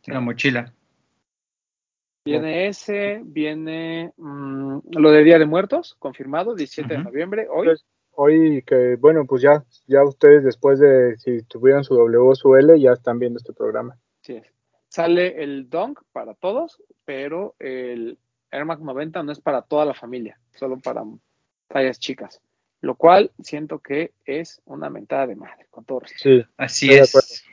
Una 0.07 0.19
mochila. 0.19 0.73
Viene 2.25 2.67
ese, 2.67 3.21
viene 3.23 4.13
mm, 4.17 4.79
lo 4.91 5.11
de 5.11 5.23
Día 5.23 5.39
de 5.39 5.45
Muertos, 5.45 5.95
confirmado, 5.99 6.55
17 6.55 6.93
de 6.93 7.03
noviembre, 7.03 7.47
hoy. 7.49 7.67
Pues, 7.67 7.85
Hoy 8.15 8.61
que, 8.63 8.95
bueno, 8.95 9.25
pues 9.25 9.41
ya, 9.41 9.63
ya 9.87 10.03
ustedes 10.03 10.43
después 10.43 10.79
de 10.79 11.17
si 11.17 11.41
tuvieran 11.43 11.83
su 11.83 11.95
W 11.95 12.17
o 12.19 12.35
su 12.35 12.55
L, 12.55 12.79
ya 12.79 12.91
están 12.91 13.19
viendo 13.19 13.37
este 13.37 13.53
programa. 13.53 13.97
Sí. 14.21 14.41
Sale 14.87 15.43
el 15.43 15.69
Dunk 15.69 16.01
para 16.11 16.35
todos, 16.35 16.81
pero 17.05 17.55
el 17.59 18.17
Air 18.51 18.65
Max 18.65 18.81
90 18.81 19.23
no 19.23 19.31
es 19.31 19.39
para 19.39 19.63
toda 19.63 19.85
la 19.85 19.95
familia, 19.95 20.39
solo 20.53 20.77
para 20.79 21.03
tallas 21.67 21.99
chicas. 21.99 22.41
Lo 22.81 22.95
cual 22.95 23.31
siento 23.41 23.79
que 23.79 24.11
es 24.25 24.61
una 24.65 24.89
mentada 24.89 25.25
de 25.27 25.35
madre, 25.35 25.67
con 25.71 25.85
todo 25.85 26.01
respeto. 26.01 26.23
Sí. 26.23 26.45
Así 26.57 26.93
es. 26.93 27.43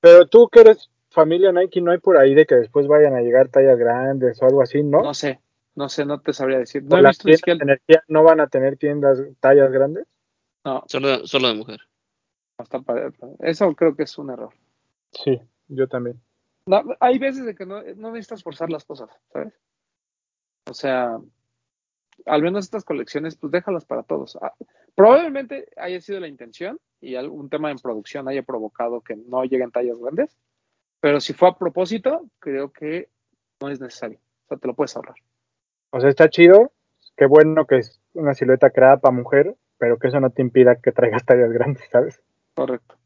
Pero 0.00 0.28
tú 0.28 0.48
que 0.48 0.60
eres 0.60 0.90
familia 1.10 1.50
Nike, 1.50 1.80
no 1.80 1.90
hay 1.90 1.98
por 1.98 2.18
ahí 2.18 2.34
de 2.34 2.46
que 2.46 2.54
después 2.56 2.86
vayan 2.86 3.14
a 3.14 3.22
llegar 3.22 3.48
tallas 3.48 3.78
grandes 3.78 4.40
o 4.40 4.46
algo 4.46 4.62
así, 4.62 4.82
¿no? 4.82 5.02
No 5.02 5.14
sé, 5.14 5.40
no 5.76 5.88
sé, 5.88 6.04
no 6.04 6.20
te 6.20 6.32
sabría 6.32 6.58
decir. 6.58 6.82
No 6.84 6.96
¿O 6.96 6.98
he 6.98 7.02
las 7.02 7.18
visto 7.22 7.24
tiendas 7.44 7.58
de 7.58 7.72
energía 7.72 8.04
no 8.08 8.24
van 8.24 8.40
a 8.40 8.48
tener 8.48 8.76
tiendas 8.76 9.20
tallas 9.40 9.70
grandes? 9.70 10.06
No, 10.64 10.82
Solo, 10.88 11.26
solo 11.26 11.48
de 11.48 11.54
mujer. 11.54 11.80
no 12.58 12.64
está 12.64 12.80
para- 12.80 13.12
eso 13.40 13.72
creo 13.74 13.94
que 13.94 14.02
es 14.04 14.18
un 14.18 14.30
error. 14.30 14.52
Sí, 15.12 15.40
yo 15.68 15.86
también. 15.86 16.20
No, 16.66 16.82
hay 16.98 17.18
veces 17.18 17.44
de 17.44 17.54
que 17.54 17.64
no, 17.64 17.82
no 17.96 18.10
necesitas 18.10 18.42
forzar 18.42 18.70
las 18.70 18.84
cosas, 18.84 19.08
¿sabes? 19.32 19.54
O 20.68 20.74
sea, 20.74 21.18
al 22.24 22.42
menos 22.42 22.64
estas 22.64 22.84
colecciones, 22.84 23.36
pues 23.36 23.52
déjalas 23.52 23.84
para 23.84 24.02
todos. 24.02 24.36
Ah, 24.42 24.52
Probablemente 24.96 25.68
haya 25.76 26.00
sido 26.00 26.18
la 26.20 26.26
intención 26.28 26.80
y 27.00 27.14
algún 27.14 27.48
tema 27.50 27.70
en 27.70 27.78
producción 27.78 28.28
haya 28.28 28.42
provocado 28.42 29.02
que 29.02 29.14
no 29.14 29.44
lleguen 29.44 29.70
tallas 29.70 29.98
grandes, 29.98 30.36
pero 31.00 31.20
si 31.20 31.34
fue 31.34 31.48
a 31.50 31.56
propósito, 31.58 32.26
creo 32.40 32.72
que 32.72 33.10
no 33.60 33.68
es 33.68 33.78
necesario. 33.78 34.18
O 34.46 34.48
sea, 34.48 34.56
te 34.58 34.66
lo 34.66 34.74
puedes 34.74 34.96
ahorrar. 34.96 35.16
O 35.96 36.00
sea, 36.00 36.10
está 36.10 36.28
chido. 36.28 36.72
Qué 37.16 37.24
bueno 37.24 37.66
que 37.66 37.78
es 37.78 37.98
una 38.12 38.34
silueta 38.34 38.68
creada 38.68 38.98
para 38.98 39.16
mujer, 39.16 39.56
pero 39.78 39.98
que 39.98 40.08
eso 40.08 40.20
no 40.20 40.28
te 40.28 40.42
impida 40.42 40.76
que 40.76 40.92
traigas 40.92 41.24
tallas 41.24 41.50
grandes, 41.50 41.84
¿sabes? 41.90 42.20
Correcto. 42.54 42.96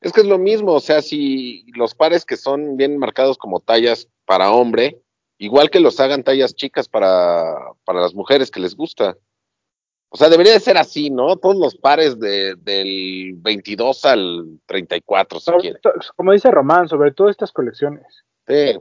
Es 0.00 0.12
que 0.12 0.20
es 0.20 0.26
lo 0.28 0.38
mismo, 0.38 0.74
o 0.74 0.80
sea, 0.80 1.02
si 1.02 1.66
los 1.74 1.96
pares 1.96 2.24
que 2.24 2.36
son 2.36 2.76
bien 2.76 2.98
marcados 2.98 3.36
como 3.36 3.58
tallas 3.58 4.08
para 4.26 4.52
hombre, 4.52 5.02
igual 5.38 5.70
que 5.70 5.80
los 5.80 5.98
hagan 5.98 6.22
tallas 6.22 6.54
chicas 6.54 6.88
para, 6.88 7.52
para 7.84 8.00
las 8.00 8.14
mujeres 8.14 8.52
que 8.52 8.60
les 8.60 8.76
gusta. 8.76 9.16
O 10.10 10.16
sea, 10.16 10.28
debería 10.28 10.52
de 10.52 10.60
ser 10.60 10.78
así, 10.78 11.10
¿no? 11.10 11.36
Todos 11.36 11.56
los 11.56 11.76
pares 11.76 12.20
de, 12.20 12.54
del 12.54 13.32
22 13.38 14.04
al 14.04 14.60
34, 14.66 15.40
si 15.40 15.44
Sobre 15.44 15.74
como 16.14 16.30
dice 16.30 16.50
Román, 16.52 16.86
sobre 16.86 17.10
todo 17.10 17.28
estas 17.28 17.50
colecciones. 17.50 18.24
Sí. 18.46 18.78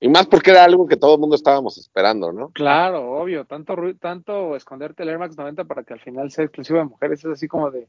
Y 0.00 0.08
más 0.08 0.26
porque 0.28 0.50
era 0.52 0.62
algo 0.64 0.86
que 0.86 0.96
todo 0.96 1.14
el 1.14 1.20
mundo 1.20 1.34
estábamos 1.34 1.76
esperando, 1.76 2.32
¿no? 2.32 2.50
Claro, 2.52 3.10
obvio. 3.20 3.44
Tanto, 3.46 3.74
ru- 3.74 3.98
tanto 3.98 4.54
esconderte 4.54 5.02
el 5.02 5.08
Air 5.08 5.18
Max 5.18 5.36
90 5.36 5.64
para 5.64 5.82
que 5.82 5.92
al 5.94 6.00
final 6.00 6.30
sea 6.30 6.44
exclusivo 6.44 6.78
de 6.78 6.84
mujeres 6.84 7.18
es 7.24 7.30
así 7.32 7.48
como 7.48 7.70
de. 7.70 7.88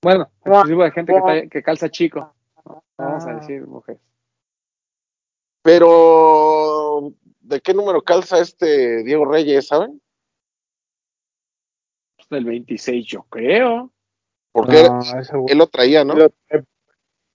Bueno, 0.00 0.30
exclusivo 0.44 0.84
de 0.84 0.90
gente 0.92 1.12
que, 1.12 1.20
talla- 1.20 1.48
que 1.48 1.62
calza 1.62 1.88
chico. 1.88 2.32
No 2.64 2.82
Vamos 2.98 3.26
a 3.26 3.34
decir 3.34 3.66
mujeres. 3.66 4.00
Pero, 5.64 7.12
¿de 7.40 7.60
qué 7.60 7.74
número 7.74 8.02
calza 8.02 8.38
este 8.38 9.02
Diego 9.04 9.24
Reyes, 9.24 9.66
saben? 9.68 10.00
Del 12.30 12.44
26, 12.44 13.04
yo 13.06 13.24
creo. 13.24 13.90
Porque 14.52 14.84
No, 14.84 15.00
ese 15.00 15.34
güey- 15.36 15.50
él 15.52 15.58
lo 15.58 15.66
traía, 15.66 16.04
¿no? 16.04 16.14
Eh, 16.18 16.30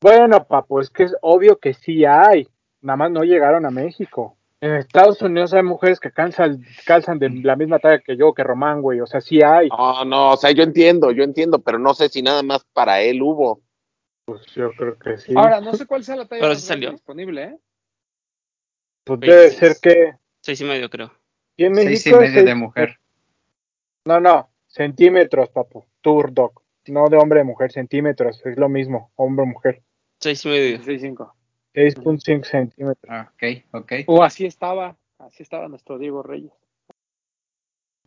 bueno, 0.02 0.45
papo, 0.48 0.80
es 0.81 0.89
que 0.89 1.03
es 1.03 1.15
obvio 1.22 1.57
que 1.60 1.73
sí 1.73 2.03
hay. 2.06 2.48
Nada 2.82 2.98
más 2.98 3.12
no 3.12 3.24
llegaron 3.24 3.66
a 3.66 3.70
México. 3.72 4.38
En 4.60 4.74
Estados 4.76 5.22
Unidos 5.22 5.54
hay 5.54 5.62
mujeres 5.64 5.99
que 5.99 6.12
calzan, 6.12 6.64
calzan 6.86 7.20
de 7.20 7.30
la 7.30 7.56
misma 7.56 7.78
talla 7.80 7.99
que 7.99 8.18
yo, 8.18 8.34
que 8.34 8.44
Román, 8.44 8.82
güey. 8.82 8.99
O 9.02 9.06
sea, 9.08 9.22
sí 9.22 9.41
hay. 9.44 9.70
No, 9.70 10.04
no, 10.06 10.32
o 10.32 10.38
sea, 10.38 10.52
yo 10.52 10.64
entiendo, 10.64 11.12
yo 11.12 11.24
entiendo, 11.24 11.60
pero 11.62 11.78
no 11.80 11.94
sé 11.94 12.10
si 12.10 12.22
nada 12.24 12.41
más 12.44 12.64
para 12.74 13.02
él 13.02 13.22
hubo. 13.22 13.62
Pues 14.26 14.45
yo 14.56 14.72
creo 14.72 14.98
que 14.98 15.18
sí. 15.18 15.34
Ahora, 15.36 15.62
no 15.62 15.74
sé 15.74 15.86
cuál 15.86 16.04
sea 16.04 16.16
la 16.16 16.26
talla 16.26 16.41
Pero 16.41 16.54
más 16.54 16.62
sí 16.62 16.68
salió. 16.68 16.91
disponible, 16.91 17.44
¿eh? 17.44 17.58
pues 19.04 19.20
debe 19.22 19.49
ser 19.52 19.76
que. 19.82 20.14
Seis 20.41 20.60
y 20.62 20.66
medio, 20.66 20.90
creo. 20.90 21.12
¿y 21.56 21.66
en 21.66 21.76
Seis 21.76 21.88
México 21.90 22.18
y 22.18 22.20
medio 22.22 22.34
seis- 22.34 22.45
de 22.45 22.56
mujer. 22.56 22.98
No, 24.06 24.20
no, 24.20 24.49
centímetros, 24.68 25.49
papo. 25.49 25.86
Tour 26.02 26.34
dog. 26.34 26.62
No 26.88 27.08
de 27.10 27.18
hombre 27.18 27.41
a 27.41 27.44
mujer, 27.44 27.72
centímetros. 27.72 28.41
Es 28.45 28.58
lo 28.58 28.70
mismo, 28.70 29.12
hombre 29.16 29.44
o 29.44 29.45
mujer. 29.48 29.82
Seis 30.20 30.44
y 30.45 30.49
medio. 30.49 30.78
26.5. 30.80 31.34
6.5 31.78 32.44
centímetros. 32.44 33.06
Ah, 33.08 33.32
Ok, 33.36 33.44
ok. 33.74 33.91
O 34.08 34.24
así 34.24 34.45
estaba. 34.45 34.98
Así 35.20 35.44
estaba 35.44 35.68
nuestro 35.68 35.98
Diego 35.99 36.24
Reyes. 36.24 36.52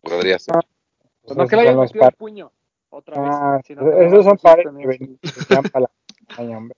Podría 0.02 0.38
ser. 0.38 0.56
Pues 1.22 1.36
no 1.36 1.46
que 1.46 1.56
le 1.56 1.62
haya 1.62 1.76
metido 1.76 2.04
el 2.06 2.14
puño. 2.14 2.52
Otra 2.88 3.20
vez. 3.20 3.30
Ah, 3.32 3.60
sino 3.64 3.84
que 3.84 4.06
esos 4.06 4.24
son 4.24 4.36
pares 4.38 4.66
que 4.66 5.46
para 5.70 5.80
la 5.82 5.90
campaña, 6.26 6.58
hombre. 6.58 6.76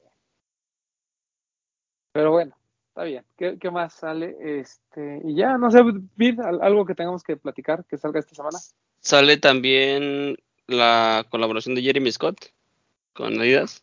Pero 2.12 2.30
bueno, 2.32 2.54
está 2.88 3.04
bien. 3.04 3.24
¿Qué, 3.38 3.58
qué 3.58 3.70
más 3.70 3.94
sale? 3.94 4.36
Este, 4.60 5.20
y 5.24 5.34
ya, 5.34 5.56
no 5.56 5.70
sé, 5.70 5.80
Vid, 6.16 6.40
al- 6.40 6.60
algo 6.62 6.84
que 6.84 6.94
tengamos 6.94 7.22
que 7.22 7.36
platicar 7.36 7.84
que 7.86 7.96
salga 7.96 8.20
esta 8.20 8.34
semana. 8.34 8.58
Sale 9.00 9.38
también 9.38 10.36
la 10.66 11.24
colaboración 11.30 11.74
de 11.74 11.82
Jeremy 11.82 12.12
Scott 12.12 12.52
con 13.14 13.40
Adidas. 13.40 13.82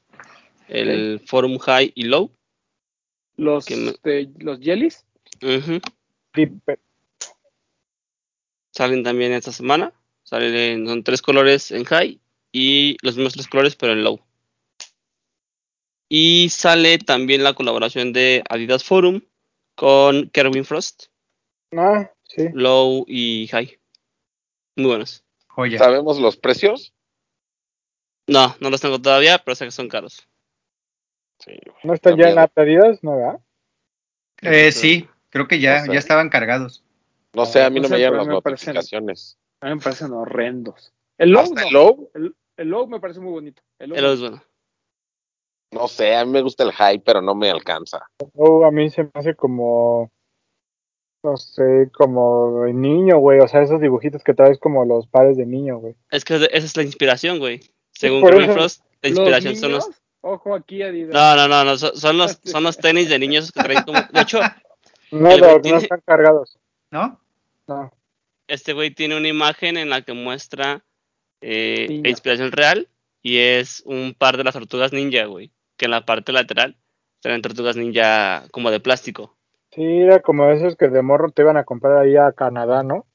El 0.68 1.22
Forum 1.26 1.57
High 1.57 1.91
y 1.95 2.03
Low. 2.03 2.30
Los, 3.40 3.70
me- 3.70 3.95
de- 4.03 4.30
los 4.40 4.60
jellies. 4.60 5.06
Salen 8.72 9.03
también 9.03 9.32
esta 9.34 9.52
semana. 9.52 9.94
Salen, 10.24 10.86
son 10.86 11.03
tres 11.03 11.22
colores 11.22 11.72
en 11.72 11.86
High 11.86 12.20
y 12.52 12.98
los 13.02 13.16
mismos 13.16 13.34
tres 13.34 13.48
colores 13.48 13.76
pero 13.76 13.94
en 13.94 14.03
Low. 14.03 14.20
Y 16.10 16.49
sale 16.49 16.98
también 16.98 17.44
la 17.44 17.53
colaboración 17.53 18.14
de 18.14 18.44
Adidas 18.49 18.84
Forum 18.84 19.22
con 19.76 20.30
Kerwin 20.30 20.66
Frost. 20.66 21.06
Ah, 21.72 22.11
Sí. 22.24 22.48
low 22.53 23.06
y 23.07 23.48
high. 23.48 23.80
Muy 24.76 24.86
buenos. 24.88 25.24
Joya. 25.48 25.80
¿Sabemos 25.80 26.20
los 26.20 26.38
precios? 26.38 26.94
No, 28.28 28.56
no 28.60 28.70
los 28.70 28.82
tengo 28.82 28.99
todavía, 29.02 29.40
pero 29.40 29.56
sé 29.56 29.66
que 29.66 29.72
son 29.72 29.88
caros. 29.88 30.28
Sí, 31.40 31.52
güey. 31.66 31.76
¿No 31.84 31.94
están 31.94 32.18
Da 32.18 32.24
ya 32.24 32.30
en 32.30 32.36
la 32.36 32.52
Adidas? 32.56 33.03
¿No, 33.03 33.16
verdad? 33.18 33.40
Eh, 34.41 34.72
sí, 34.72 35.07
creo 35.30 35.48
que 35.48 35.60
ya, 35.60 35.82
O 35.82 35.86
sea, 35.86 35.94
ya 35.94 35.99
estaban 35.99 36.30
cargados. 36.30 36.84
No 37.34 37.45
sé, 37.45 37.64
a 37.64 37.70
mí 37.70 37.78
No 37.78 37.84
no 37.84 37.88
sé, 37.90 37.94
me 37.94 37.99
llegan 37.99 38.18
las 38.18 38.28
me 38.28 38.34
parecen- 38.36 38.74
notificaciones. 38.74 39.38
A 39.61 39.68
mí 39.70 39.76
me 39.76 39.82
parecen 39.82 40.11
horrendos. 40.14 40.94
El 41.18 41.32
low, 41.32 41.44
¿Hasta 41.44 41.61
no. 41.61 41.68
el 41.68 41.74
low? 41.74 42.11
El, 42.14 42.36
el 42.57 42.68
low 42.70 42.88
me 42.88 42.99
parece 42.99 43.20
muy 43.20 43.32
bonito. 43.32 43.61
El 43.80 43.90
low, 43.90 43.98
El 43.98 44.03
low 44.03 44.14
es 44.14 44.20
bueno. 44.22 44.44
No 45.72 45.88
sé, 45.88 46.16
a 46.16 46.26
mí 46.26 46.32
me 46.32 46.41
gusta 46.41 46.64
el 46.64 46.72
high, 46.72 46.99
pero 46.99 47.22
no 47.22 47.36
me 47.36 47.49
alcanza. 47.49 48.07
Oh, 48.36 48.66
a 48.66 48.72
mí 48.72 48.90
se 48.90 49.03
me 49.03 49.11
hace 49.14 49.36
como. 49.36 50.10
No 51.24 51.36
sé, 51.38 51.91
como 51.94 52.66
niño, 52.68 53.18
güey. 53.20 53.40
O 53.40 53.48
sea, 53.48 53.61
esos 53.61 53.80
dibujitos 53.82 54.24
que 54.24 54.34
traes 54.34 54.57
como 54.57 54.86
los 54.86 55.06
pares 55.07 55.36
de 55.38 55.45
niño, 55.45 55.78
güey. 55.78 55.95
Es 56.10 56.24
que 56.24 56.36
esa 56.36 56.45
es 56.48 56.76
la 56.78 56.84
inspiración, 56.84 57.38
güey. 57.40 57.60
Según 57.91 58.24
Kevin 58.24 58.53
Frost, 58.53 58.82
la 59.03 59.10
los 59.10 59.18
inspiración 59.20 59.56
son 59.57 59.72
los. 59.74 59.98
Ojo 60.21 60.53
aquí, 60.55 60.81
Adidas. 60.83 61.13
No, 61.13 61.35
no, 61.35 61.47
no, 61.47 61.63
no, 61.63 61.77
son, 61.77 61.95
son 61.95 62.17
los, 62.17 62.39
son 62.43 62.63
los 62.63 62.77
tenis 62.77 63.09
de 63.09 63.19
niños 63.19 63.51
que 63.51 63.61
traen 63.63 63.83
como. 63.83 63.99
De 64.11 64.21
hecho, 64.21 64.39
No, 65.11 65.29
tiene- 65.61 65.71
no 65.71 65.77
están 65.77 66.01
cargados. 66.05 66.57
¿No? 66.91 67.19
No. 67.67 67.91
este 68.47 68.73
güey 68.73 68.91
tiene 68.91 69.15
una 69.17 69.27
imagen 69.27 69.77
en 69.77 69.89
la 69.91 70.01
que 70.01 70.13
muestra 70.13 70.83
eh, 71.41 72.01
inspiración 72.03 72.51
real 72.51 72.87
y 73.21 73.37
es 73.37 73.83
un 73.85 74.15
par 74.17 74.37
de 74.37 74.43
las 74.43 74.53
tortugas 74.55 74.91
ninja, 74.91 75.25
güey. 75.25 75.51
Que 75.77 75.85
en 75.85 75.91
la 75.91 76.05
parte 76.05 76.31
lateral 76.31 76.75
traen 77.21 77.41
tortugas 77.41 77.75
ninja 77.75 78.45
como 78.51 78.71
de 78.71 78.79
plástico. 78.79 79.35
Sí, 79.71 79.83
era 79.83 80.19
como 80.19 80.49
esos 80.49 80.75
que 80.75 80.87
de 80.89 81.01
morro 81.03 81.29
te 81.31 81.43
iban 81.43 81.57
a 81.57 81.63
comprar 81.63 81.97
ahí 81.99 82.15
a 82.17 82.31
Canadá, 82.31 82.81
¿no? 82.83 83.05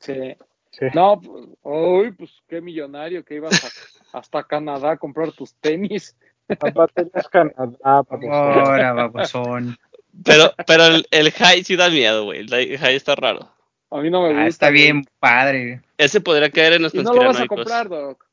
Sí. 0.00 0.34
Sí. 0.70 0.86
No, 0.94 1.20
pues, 1.20 1.44
uy, 1.62 2.12
pues 2.12 2.30
qué 2.48 2.60
millonario 2.62 3.24
que 3.24 3.34
ibas 3.36 3.52
a- 3.64 3.68
hasta 4.12 4.44
Canadá 4.44 4.92
a 4.92 4.96
comprar 4.96 5.32
tus 5.32 5.54
tenis. 5.54 6.16
Aparte 6.48 7.06
es 7.14 7.28
Canadá. 7.28 7.76
Ahora, 7.82 8.92
babosón. 8.92 9.78
Pero, 10.24 10.52
pero 10.66 10.86
el, 10.86 11.06
el 11.10 11.30
high 11.32 11.64
sí 11.64 11.76
da 11.76 11.88
miedo, 11.88 12.24
güey. 12.24 12.40
El 12.40 12.78
high 12.78 12.94
está 12.94 13.14
raro. 13.14 13.50
A 13.90 14.00
mí 14.00 14.10
no 14.10 14.22
me 14.22 14.28
gusta. 14.28 14.42
Ah, 14.42 14.46
está 14.46 14.66
güey. 14.68 14.82
bien 14.82 15.04
padre. 15.18 15.82
Ese 15.98 16.20
podría 16.20 16.50
caer 16.50 16.74
en 16.74 16.82
los 16.82 16.94
Y 16.94 17.02
no 17.02 17.14
lo 17.14 17.24
vas 17.24 17.40
a 17.40 17.46
comprar, 17.46 17.88
Doc. 17.88 18.26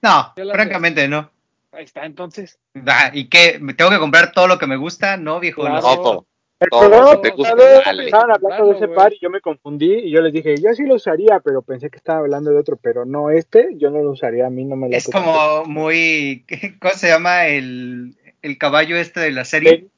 No, 0.00 0.32
francamente 0.34 1.06
no. 1.08 1.30
Ahí 1.72 1.84
está, 1.84 2.04
entonces. 2.04 2.58
Ah, 2.86 3.10
¿Y 3.12 3.28
qué? 3.28 3.58
¿Me 3.60 3.74
tengo 3.74 3.90
que 3.90 3.98
comprar 3.98 4.32
todo 4.32 4.46
lo 4.46 4.58
que 4.58 4.66
me 4.66 4.76
gusta? 4.76 5.16
No, 5.16 5.40
viejo. 5.40 5.62
Claro. 5.62 5.80
no. 5.80 6.26
Todo. 6.70 6.84
El 6.84 6.90
Todo, 6.90 6.90
programa 6.90 7.10
si 7.16 7.20
te 7.22 7.30
gusta, 7.30 7.56
pasado 7.56 7.82
dale. 7.84 8.04
estaban 8.04 8.30
hablando 8.32 8.66
de 8.66 8.72
ese 8.76 8.88
par 8.88 9.12
y 9.12 9.18
yo 9.20 9.30
me 9.30 9.40
confundí 9.40 9.92
y 9.94 10.10
yo 10.10 10.20
les 10.20 10.32
dije, 10.32 10.56
yo 10.56 10.72
sí 10.74 10.84
lo 10.84 10.94
usaría, 10.96 11.40
pero 11.40 11.62
pensé 11.62 11.90
que 11.90 11.96
estaban 11.96 12.22
hablando 12.22 12.50
de 12.50 12.58
otro, 12.58 12.76
pero 12.76 13.04
no 13.04 13.30
este, 13.30 13.70
yo 13.76 13.90
no 13.90 14.02
lo 14.02 14.10
usaría, 14.10 14.46
a 14.46 14.50
mí 14.50 14.64
no 14.64 14.76
me 14.76 14.88
lo 14.88 14.96
Es 14.96 15.08
como 15.08 15.64
muy. 15.64 16.44
¿Cómo 16.80 16.94
se 16.94 17.08
llama 17.08 17.46
el, 17.46 18.16
el 18.42 18.58
caballo 18.58 18.96
este 18.96 19.20
de 19.20 19.32
la 19.32 19.44
serie? 19.44 19.88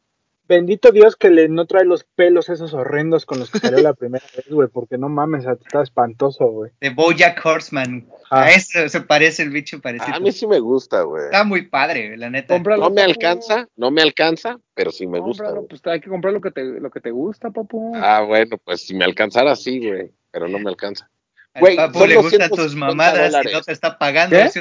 Bendito 0.47 0.93
Dios 0.93 1.17
que 1.17 1.31
le 1.31 1.49
no 1.49 1.67
trae 1.67 1.85
los 1.87 2.05
pelos 2.05 2.51
esos 2.51 2.75
horrendos 2.75 3.25
con 3.25 3.39
los 3.39 3.51
que 3.51 3.61
salió 3.61 3.79
la 3.81 3.95
primera 3.95 4.25
vez, 4.37 4.47
güey, 4.49 4.69
porque 4.69 4.99
no 4.99 5.09
mames, 5.09 5.47
está 5.47 5.83
espantoso, 5.83 6.47
güey. 6.47 6.71
De 6.81 6.91
Bojack 6.91 7.41
Horseman. 7.45 8.07
Ah. 8.31 8.45
A 8.45 8.51
eso 8.51 8.87
se 8.89 9.01
parece 9.01 9.43
el 9.43 9.51
bicho 9.51 9.81
parecido. 9.81 10.15
A 10.15 10.21
mí 10.21 10.33
sí 10.33 10.47
me 10.47 10.59
gusta, 10.61 11.03
güey. 11.03 11.25
Está 11.25 11.45
muy 11.45 11.63
padre, 11.69 12.17
la 12.19 12.29
neta. 12.29 12.55
Cómpralo, 12.55 12.83
No 12.85 12.91
me 12.91 12.97
papu. 13.03 13.11
alcanza, 13.11 13.69
no 13.77 13.91
me 13.91 14.03
alcanza, 14.03 14.59
pero 14.75 14.91
sí 14.91 15.07
me 15.07 15.19
gusta. 15.19 15.45
Cómpralo, 15.45 15.63
güey. 15.63 15.69
pues 15.69 15.81
hay 15.87 16.01
que 16.01 16.11
comprar 16.11 16.35
lo 16.35 16.41
que 16.43 16.51
te, 16.51 16.63
lo 16.63 16.91
que 16.91 17.01
te 17.01 17.11
gusta, 17.11 17.51
papu. 17.51 17.93
Ah, 17.97 18.23
bueno, 18.27 18.59
pues 18.63 18.83
si 18.87 18.95
me 18.95 19.05
alcanzara, 19.05 19.57
sí, 19.57 19.79
güey, 19.79 20.11
pero 20.31 20.47
no 20.49 20.59
me 20.59 20.69
alcanza. 20.69 21.09
Al 21.55 21.61
güey, 21.61 21.77
papu 21.77 22.05
le 22.05 22.17
gustan 22.17 22.51
250 22.51 22.63
tus 22.63 22.75
mamadas 22.77 23.15
y 23.15 23.23
dólares. 23.31 23.53
no 23.55 23.63
te 23.63 23.73
está 23.73 23.97
pagando, 23.97 24.37
¿Qué? 24.37 24.49
¿sí? 24.51 24.61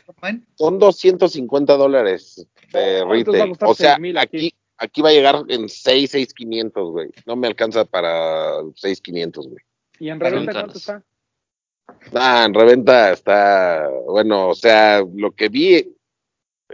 Son 0.56 0.80
250 0.80 1.74
dólares 1.76 2.48
de 2.72 3.02
No, 3.02 3.16
entonces 3.16 3.42
va 3.42 3.44
a 3.44 3.48
retail. 3.48 3.70
O 3.70 3.76
sea, 3.76 3.96
6,000 3.96 4.18
aquí. 4.20 4.54
Aquí, 4.84 5.02
va 5.02 5.10
a 5.10 5.14
llegar 5.14 5.44
en 5.48 5.70
6, 5.70 6.12
6,500, 6.12 6.92
güey. 6.92 7.10
No 7.26 7.36
me 7.36 7.48
alcanza 7.48 7.86
para 7.86 8.58
6,500, 8.76 9.48
güey. 9.48 9.64
¿Y 10.00 10.10
en 10.10 10.20
reventa 10.20 10.52
cuánto 10.54 10.78
está? 10.78 11.04
Ah, 12.14 12.44
en 12.46 12.54
reventa 12.54 13.12
está, 13.12 13.88
bueno, 14.06 14.50
o 14.50 14.56
sea, 14.56 15.04
lo 15.16 15.32
que 15.32 15.50
vi, 15.50 15.96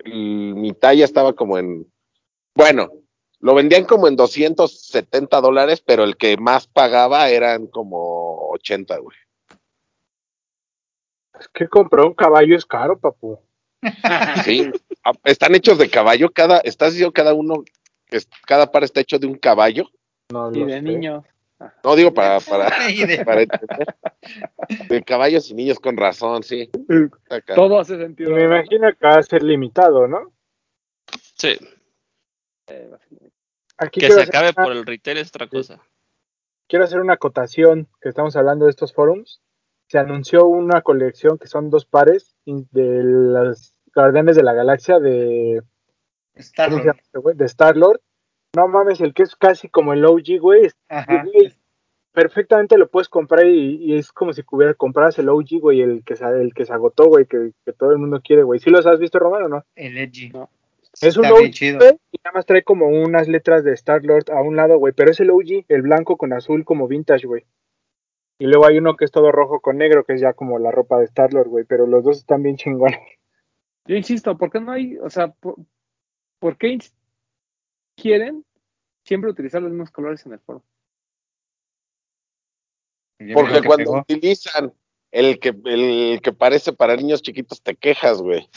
el- 0.04 0.56
mi 0.56 0.74
talla 0.74 1.06
estaba 1.06 1.34
como 1.34 1.58
en, 1.58 1.92
bueno, 2.56 2.92
lo 3.40 3.54
vendían 3.56 3.86
como 3.86 4.08
en 4.08 4.16
270 4.16 5.42
dólares, 5.42 5.82
pero 5.86 6.04
el 6.04 6.18
que 6.18 6.38
más 6.38 6.68
pagaba 6.68 7.30
eran 7.30 7.68
como 7.68 8.50
80, 8.52 8.98
güey. 8.98 9.18
Es 11.40 11.48
que 11.50 11.68
comprar 11.68 12.06
un 12.06 12.14
caballo 12.14 12.56
es 12.56 12.66
caro, 12.66 13.00
papu. 13.00 13.40
Sí, 14.44 14.70
están 15.24 15.56
hechos 15.56 15.78
de 15.78 15.90
caballo, 15.90 16.32
cada, 16.32 16.60
estás 16.60 16.92
diciendo 16.94 17.14
cada 17.14 17.34
uno, 17.34 17.64
que 18.10 18.20
cada 18.46 18.72
par 18.72 18.84
está 18.84 19.00
hecho 19.02 19.20
de 19.20 19.28
un 19.28 19.36
caballo. 19.36 19.86
No 20.32 20.52
Y 20.54 20.66
de 20.66 20.74
sé. 20.74 20.82
niño. 20.82 21.24
No 21.84 21.96
digo 21.96 22.14
para, 22.14 22.40
para, 22.50 22.70
de- 22.88 23.24
para 23.26 23.42
entender. 23.42 23.96
De 24.90 25.04
caballos 25.04 25.50
y 25.50 25.54
niños 25.54 25.80
con 25.80 25.98
razón, 25.98 26.44
sí. 26.44 26.70
Todo 27.56 27.80
hace 27.80 27.98
sentido. 27.98 28.32
me 28.32 28.44
imagino 28.44 28.90
que 28.94 29.06
va 29.06 29.16
a 29.16 29.24
ser 29.24 29.44
limitado, 29.44 30.08
¿no? 30.08 30.32
Sí, 31.36 31.58
Eh, 32.68 32.90
Aquí 33.78 34.00
que 34.02 34.08
quiero 34.08 34.16
se 34.16 34.22
hacer 34.24 34.36
acabe 34.36 34.54
una- 34.56 34.64
por 34.64 34.72
el 34.74 34.86
retail 34.86 35.18
es 35.20 35.30
otra 35.30 35.48
cosa. 35.48 35.80
quiero 36.68 36.84
hacer 36.86 37.00
una 37.00 37.14
acotación 37.14 37.88
que 38.02 38.10
estamos 38.10 38.36
hablando 38.36 38.66
de 38.66 38.72
estos 38.72 38.94
forums. 38.94 39.42
Se 39.88 39.98
anunció 39.98 40.46
una 40.46 40.82
colección 40.82 41.38
que 41.40 41.48
son 41.48 41.70
dos 41.72 41.86
pares 41.86 42.36
de 42.46 43.02
las 43.04 43.74
Guardianes 43.96 44.36
de 44.36 44.44
la 44.44 44.54
Galaxia 44.54 45.00
de, 45.00 45.64
¿cómo 46.40 46.44
se 46.44 46.50
Star-Lord. 46.52 46.86
llama 46.86 47.00
este 47.02 47.34
de 47.36 47.46
Star 47.46 47.78
Lord. 47.78 48.02
No 48.56 48.68
mames, 48.68 49.00
el 49.02 49.14
que 49.14 49.24
es 49.24 49.36
casi 49.36 49.70
como 49.70 49.94
el 49.94 50.04
OG, 50.06 50.40
güey. 50.40 50.66
es- 50.66 50.76
Ajá. 50.90 51.24
güey, 51.24 51.54
perfectamente 52.12 52.78
lo 52.78 52.90
puedes 52.90 53.08
comprar 53.10 53.46
y, 53.46 53.76
y 53.84 53.98
es 53.98 54.12
como 54.12 54.34
si 54.34 54.42
hubiera 54.52 54.74
compraras 54.74 55.20
el 55.20 55.30
OG, 55.30 55.60
güey, 55.62 55.82
el 55.82 56.04
que 56.04 56.16
se, 56.16 56.26
el 56.26 56.54
que 56.54 56.66
se 56.66 56.74
agotó, 56.74 57.06
güey, 57.06 57.26
que, 57.26 57.52
que 57.66 57.74
todo 57.74 57.92
el 57.92 58.00
mundo 58.00 58.22
quiere, 58.24 58.44
güey. 58.44 58.60
¿Sí 58.60 58.70
los 58.70 58.86
has 58.88 59.00
visto, 59.00 59.20
Romano, 59.20 59.46
o 59.46 59.50
no? 59.50 59.64
El 59.76 59.98
Edgy. 59.98 60.30
No. 60.30 60.50
Es 61.02 61.16
un 61.18 61.26
Está 61.26 61.36
OG, 61.36 61.40
bien 61.42 61.52
chido. 61.52 61.78
güey, 61.78 61.92
y 62.12 62.18
nada 62.24 62.34
más 62.34 62.46
trae 62.48 62.64
como 62.64 62.88
unas 62.88 63.28
letras 63.28 63.64
de 63.64 63.74
Star 63.74 64.04
Lord 64.04 64.32
a 64.32 64.42
un 64.42 64.56
lado, 64.56 64.78
güey, 64.80 64.92
pero 64.94 65.12
es 65.12 65.20
el 65.20 65.30
OG, 65.30 65.66
el 65.68 65.84
blanco 65.84 66.18
con 66.18 66.34
azul 66.34 66.66
como 66.66 66.88
vintage, 66.88 67.28
güey. 67.28 67.46
Y 68.40 68.48
luego 68.48 68.66
hay 68.66 68.80
uno 68.80 68.96
que 68.96 69.06
es 69.06 69.12
todo 69.12 69.32
rojo 69.32 69.60
con 69.60 69.78
negro, 69.78 70.04
que 70.04 70.14
es 70.14 70.22
ya 70.22 70.34
como 70.34 70.58
la 70.60 70.72
ropa 70.72 70.98
de 70.98 71.06
Star 71.06 71.32
Lord, 71.34 71.50
güey, 71.50 71.66
pero 71.66 71.86
los 71.86 72.04
dos 72.04 72.18
están 72.18 72.42
bien 72.42 72.56
chingones. 72.56 73.00
Yo 73.86 73.96
insisto, 73.96 74.38
¿por 74.38 74.50
qué 74.52 74.60
no 74.60 74.72
hay, 74.72 74.98
o 74.98 75.10
sea, 75.10 75.28
por, 75.30 75.56
por 76.40 76.58
qué 76.58 76.78
quieren 77.96 78.46
siempre 79.04 79.30
utilizar 79.30 79.62
los 79.62 79.72
mismos 79.72 79.92
colores 79.92 80.26
en 80.26 80.34
el 80.34 80.40
foro? 80.40 80.64
Porque 83.34 83.62
cuando 83.64 83.78
pegó. 83.92 84.00
utilizan 84.00 84.74
el 85.12 85.40
que, 85.40 85.54
el 85.66 86.22
que 86.22 86.32
parece 86.32 86.72
para 86.74 86.96
niños 86.96 87.22
chiquitos, 87.22 87.62
te 87.62 87.76
quejas, 87.76 88.22
güey. 88.22 88.48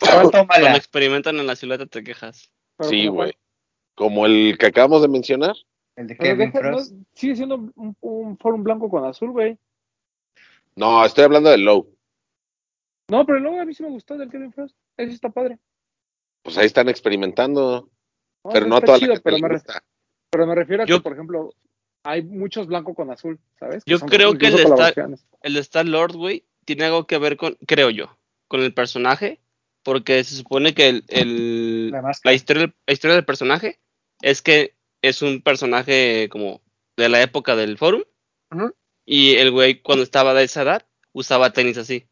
Cuando 0.00 0.46
experimentan 0.76 1.36
en 1.38 1.46
la 1.46 1.56
silueta 1.56 1.86
te 1.86 2.02
quejas. 2.02 2.50
Pero 2.76 2.88
Sí, 2.90 3.08
güey. 3.08 3.32
Como 3.94 4.24
el 4.26 4.56
que 4.58 4.66
acabamos 4.66 5.02
de 5.02 5.08
mencionar. 5.08 5.56
El 5.96 6.06
de 6.06 6.16
Kevin 6.16 6.52
deja- 6.52 6.60
no, 6.70 6.76
Frost. 6.78 6.94
sigue 7.14 7.34
siendo 7.36 7.56
un, 7.56 7.96
un 8.00 8.38
forum 8.38 8.62
blanco 8.62 8.88
con 8.88 9.04
azul, 9.04 9.32
güey. 9.32 9.58
No, 10.76 11.04
estoy 11.04 11.24
hablando 11.24 11.50
del 11.50 11.62
low. 11.62 11.92
No, 13.10 13.26
pero 13.26 13.40
luego 13.40 13.60
a 13.60 13.64
mí 13.64 13.74
sí 13.74 13.82
me 13.82 13.88
gustó 13.90 14.16
del 14.16 14.30
Kevin 14.30 14.52
Frost. 14.52 14.76
Ese 14.96 15.14
está 15.14 15.28
padre. 15.30 15.58
Pues 16.48 16.58
ahí 16.58 16.66
están 16.66 16.88
experimentando. 16.88 17.88
No, 18.44 18.50
pero 18.52 18.66
no 18.66 18.76
a 18.76 18.80
toda 18.80 18.98
chido, 18.98 19.10
la 19.10 19.14
gente 19.16 19.24
pero, 19.24 19.38
me 19.38 19.48
re- 19.48 19.54
gusta. 19.54 19.82
pero 20.30 20.46
me 20.46 20.54
refiero 20.54 20.82
a 20.82 20.86
que, 20.86 20.90
Yo- 20.90 21.02
por 21.02 21.12
ejemplo, 21.12 21.54
hay 22.04 22.22
muchos 22.22 22.66
blanco 22.66 22.94
con 22.94 23.10
azul, 23.10 23.38
¿sabes? 23.58 23.82
Yo 23.86 23.98
creo 24.00 24.36
que 24.38 24.46
el 24.46 24.54
Star-. 24.58 24.94
El 25.42 25.56
Star 25.58 25.86
Lord, 25.86 26.16
güey, 26.16 26.44
tiene 26.64 26.84
algo 26.84 27.06
que 27.06 27.18
ver 27.18 27.36
con, 27.36 27.56
creo 27.66 27.90
yo, 27.90 28.16
con 28.46 28.60
el 28.62 28.72
personaje, 28.72 29.40
porque 29.82 30.24
se 30.24 30.34
supone 30.36 30.74
que 30.74 30.88
el, 30.88 31.04
el- 31.08 31.92
La 32.24 32.32
historia, 32.32 32.74
la 32.86 32.92
historia 32.92 33.14
del 33.16 33.24
personaje 33.24 33.78
es 34.22 34.42
que 34.42 34.74
es 35.02 35.22
un 35.22 35.42
personaje 35.42 36.28
como 36.30 36.62
de 36.96 37.08
la 37.08 37.22
época 37.22 37.54
del 37.56 37.78
forum, 37.78 38.02
y 39.04 39.36
el 39.36 39.50
güey 39.50 39.80
cuando 39.82 40.02
estaba 40.02 40.34
de 40.34 40.44
esa 40.44 40.62
edad 40.62 40.86
usaba 41.12 41.52
tenis 41.52 41.76
así. 41.78 42.08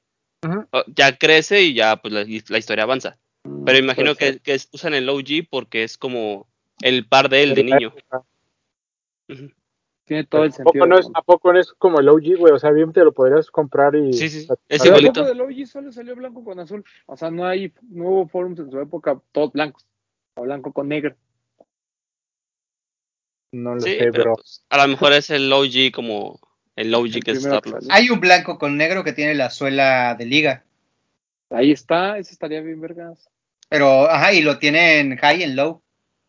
Ya 0.94 1.16
crece 1.18 1.62
y 1.62 1.74
ya 1.74 1.96
pues 1.96 2.12
la, 2.14 2.24
la 2.48 2.58
historia 2.58 2.84
avanza. 2.84 3.18
Pero 3.64 3.78
imagino 3.78 4.14
que, 4.14 4.38
que 4.38 4.54
es- 4.54 4.68
usan 4.72 4.94
el 4.94 5.08
OG 5.08 5.48
porque 5.50 5.82
es 5.82 5.98
como 5.98 6.46
el 6.82 7.06
par 7.06 7.28
de 7.28 7.42
él 7.42 7.54
de 7.54 7.64
niño. 7.64 7.94
Tiene 10.04 10.22
todo 10.24 10.44
el 10.44 10.52
¿A 10.52 10.56
poco, 10.58 10.70
sentido. 10.70 10.86
no 10.86 10.98
es. 10.98 11.08
¿A 11.14 11.22
poco 11.22 11.52
no 11.52 11.58
es 11.58 11.72
como 11.72 11.98
el 11.98 12.08
OG, 12.08 12.36
güey? 12.38 12.52
O 12.52 12.58
sea, 12.60 12.70
bien 12.70 12.92
te 12.92 13.02
lo 13.02 13.12
podrías 13.12 13.50
comprar 13.50 13.96
y... 13.96 14.12
Sí, 14.12 14.28
sí, 14.28 14.46
Es 14.68 14.82
Pero 14.82 14.84
igualito. 14.98 15.28
el 15.28 15.36
logo 15.38 15.48
del 15.48 15.58
OG 15.62 15.66
solo 15.66 15.90
salió 15.90 16.14
blanco 16.14 16.44
con 16.44 16.60
azul. 16.60 16.84
O 17.06 17.16
sea, 17.16 17.30
no 17.32 17.44
hay, 17.44 17.72
no 17.90 18.04
hubo 18.08 18.28
forums 18.28 18.60
en 18.60 18.70
su 18.70 18.78
época 18.80 19.20
todos 19.32 19.52
blancos. 19.52 19.84
O 20.36 20.42
blanco 20.42 20.72
con 20.72 20.88
negro. 20.88 21.16
No 23.52 23.74
lo 23.74 23.80
Sí, 23.80 23.90
sé, 23.98 24.12
pero 24.12 24.24
bro. 24.24 24.34
pues, 24.34 24.64
a 24.68 24.76
lo 24.82 24.88
mejor 24.88 25.12
es 25.12 25.30
el 25.30 25.52
OG 25.52 25.90
como 25.92 26.38
el 26.76 26.94
OG 26.94 27.06
El 27.16 27.24
que 27.24 27.30
es 27.32 27.46
actual. 27.46 27.82
Hay 27.90 28.10
un 28.10 28.20
blanco 28.20 28.58
con 28.58 28.76
negro 28.76 29.02
que 29.02 29.12
tiene 29.12 29.34
la 29.34 29.50
suela 29.50 30.14
de 30.14 30.26
liga. 30.26 30.64
Ahí 31.50 31.72
está, 31.72 32.18
ese 32.18 32.32
estaría 32.32 32.60
bien, 32.60 32.80
vergas. 32.80 33.28
Pero, 33.68 34.08
ajá, 34.10 34.32
y 34.32 34.42
lo 34.42 34.58
tiene 34.58 35.00
en 35.00 35.16
high 35.16 35.42
en 35.42 35.56
low. 35.56 35.82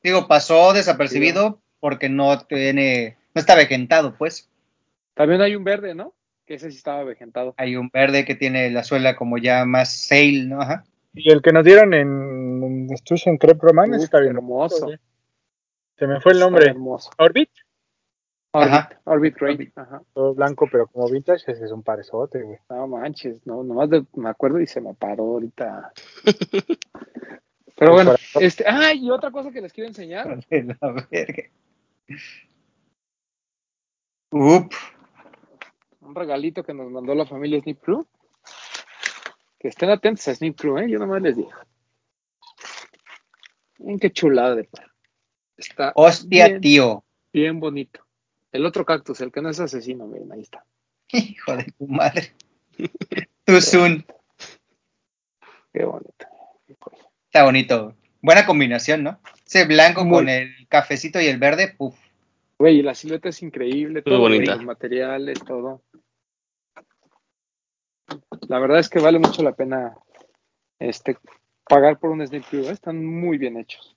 Digo, 0.03 0.27
pasó 0.27 0.73
desapercibido 0.73 1.59
porque 1.79 2.09
no 2.09 2.39
tiene, 2.45 3.17
no 3.35 3.39
está 3.39 3.55
vejentado, 3.55 4.15
pues. 4.17 4.49
También 5.13 5.41
hay 5.41 5.55
un 5.55 5.63
verde, 5.63 5.93
¿no? 5.95 6.13
Que 6.45 6.55
ese 6.55 6.71
sí 6.71 6.77
estaba 6.77 7.03
vejentado. 7.03 7.53
Hay 7.57 7.75
un 7.75 7.89
verde 7.89 8.23
que 8.25 8.35
tiene 8.35 8.69
la 8.71 8.83
suela 8.83 9.15
como 9.15 9.37
ya 9.37 9.65
más 9.65 9.93
sail, 10.07 10.49
¿no? 10.49 10.61
Ajá. 10.61 10.85
Y 11.13 11.31
el 11.31 11.41
que 11.41 11.51
nos 11.51 11.65
dieron 11.65 11.93
en 11.93 12.87
Destruction 12.87 13.37
Crepe 13.37 13.59
Roman 13.61 13.93
está 13.95 14.19
bien. 14.19 14.35
hermoso. 14.35 14.85
güey. 14.85 14.97
Se 15.97 16.05
me 16.07 16.21
fue 16.21 16.31
el 16.33 16.37
Está 16.37 16.45
nombre. 16.49 16.69
hermoso. 16.69 17.09
Orbit, 17.17 17.49
Orbit, 18.57 18.73
Ajá. 18.73 19.01
Orbit. 19.05 19.41
Orbit. 19.41 19.77
Ajá. 19.77 20.01
todo 20.13 20.33
blanco, 20.33 20.67
pero 20.71 20.87
como 20.87 21.09
vintage, 21.09 21.51
ese 21.51 21.65
es 21.65 21.71
un 21.71 21.83
parezote, 21.83 22.41
güey. 22.41 22.57
No 22.69 22.87
manches, 22.87 23.45
no, 23.45 23.63
nomás 23.63 23.89
de- 23.89 24.05
me 24.15 24.29
acuerdo 24.29 24.59
y 24.59 24.67
se 24.67 24.81
me 24.81 24.93
paró 24.93 25.23
ahorita. 25.23 25.91
Pero 27.79 27.91
bueno, 27.93 28.15
este, 28.39 28.63
ah, 28.67 28.91
y 28.91 29.11
otra 29.11 29.29
cosa 29.29 29.51
que 29.51 29.61
les 29.61 29.71
quiero 29.71 29.87
enseñar, 29.87 30.43
De 30.49 30.63
la 30.63 31.05
verga. 31.11 31.43
Up. 34.31 34.69
un 36.01 36.15
regalito 36.15 36.63
que 36.63 36.73
nos 36.73 36.89
mandó 36.91 37.13
la 37.13 37.27
familia 37.27 37.59
Snip 37.61 37.79
Crew. 37.81 38.07
Que 39.59 39.67
estén 39.67 39.89
atentos 39.91 40.27
a 40.27 40.33
Snip 40.33 40.59
Crew, 40.59 40.79
¿eh? 40.79 40.89
Yo 40.89 40.97
nomás 40.97 41.21
les 41.21 41.35
digo. 41.37 41.51
Miren 43.77 43.99
qué 43.99 44.11
chulada 44.11 44.55
de 44.55 44.63
par. 44.63 44.91
Está 45.55 45.91
Hostia, 45.95 46.47
bien, 46.47 46.61
tío. 46.61 47.03
bien 47.31 47.59
bonito. 47.59 47.99
El 48.57 48.65
otro 48.65 48.85
cactus, 48.85 49.21
el 49.21 49.31
que 49.31 49.39
no 49.39 49.49
es 49.49 49.59
asesino, 49.59 50.07
miren, 50.07 50.31
ahí 50.31 50.41
está. 50.41 50.65
Hijo 51.11 51.55
de 51.55 51.65
tu 51.77 51.87
madre. 51.87 52.33
Too 53.45 53.61
soon. 53.61 54.03
Qué 55.71 55.85
bonito. 55.85 56.25
Está 57.25 57.43
bonito. 57.43 57.93
Buena 58.19 58.47
combinación, 58.47 59.03
¿no? 59.03 59.19
Ese 59.45 59.65
blanco 59.65 60.03
Muy. 60.03 60.17
con 60.17 60.29
el 60.29 60.67
cafecito 60.69 61.21
y 61.21 61.27
el 61.27 61.37
verde, 61.37 61.75
puf. 61.77 61.95
Güey, 62.57 62.79
y 62.79 62.81
la 62.81 62.95
silueta 62.95 63.29
es 63.29 63.43
increíble, 63.43 64.01
todo, 64.01 64.17
bonita. 64.17 64.55
los 64.55 64.65
materiales, 64.65 65.37
todo. 65.45 65.83
La 68.47 68.57
verdad 68.57 68.79
es 68.79 68.89
que 68.89 68.97
vale 68.97 69.19
mucho 69.19 69.43
la 69.43 69.51
pena 69.51 69.95
este 70.79 71.19
pagar 71.69 71.99
por 71.99 72.09
un 72.09 72.25
Snip 72.25 72.43
Crew, 72.49 72.63
¿eh? 72.63 72.71
están 72.71 73.05
muy 73.05 73.37
bien 73.37 73.55
hechos. 73.57 73.95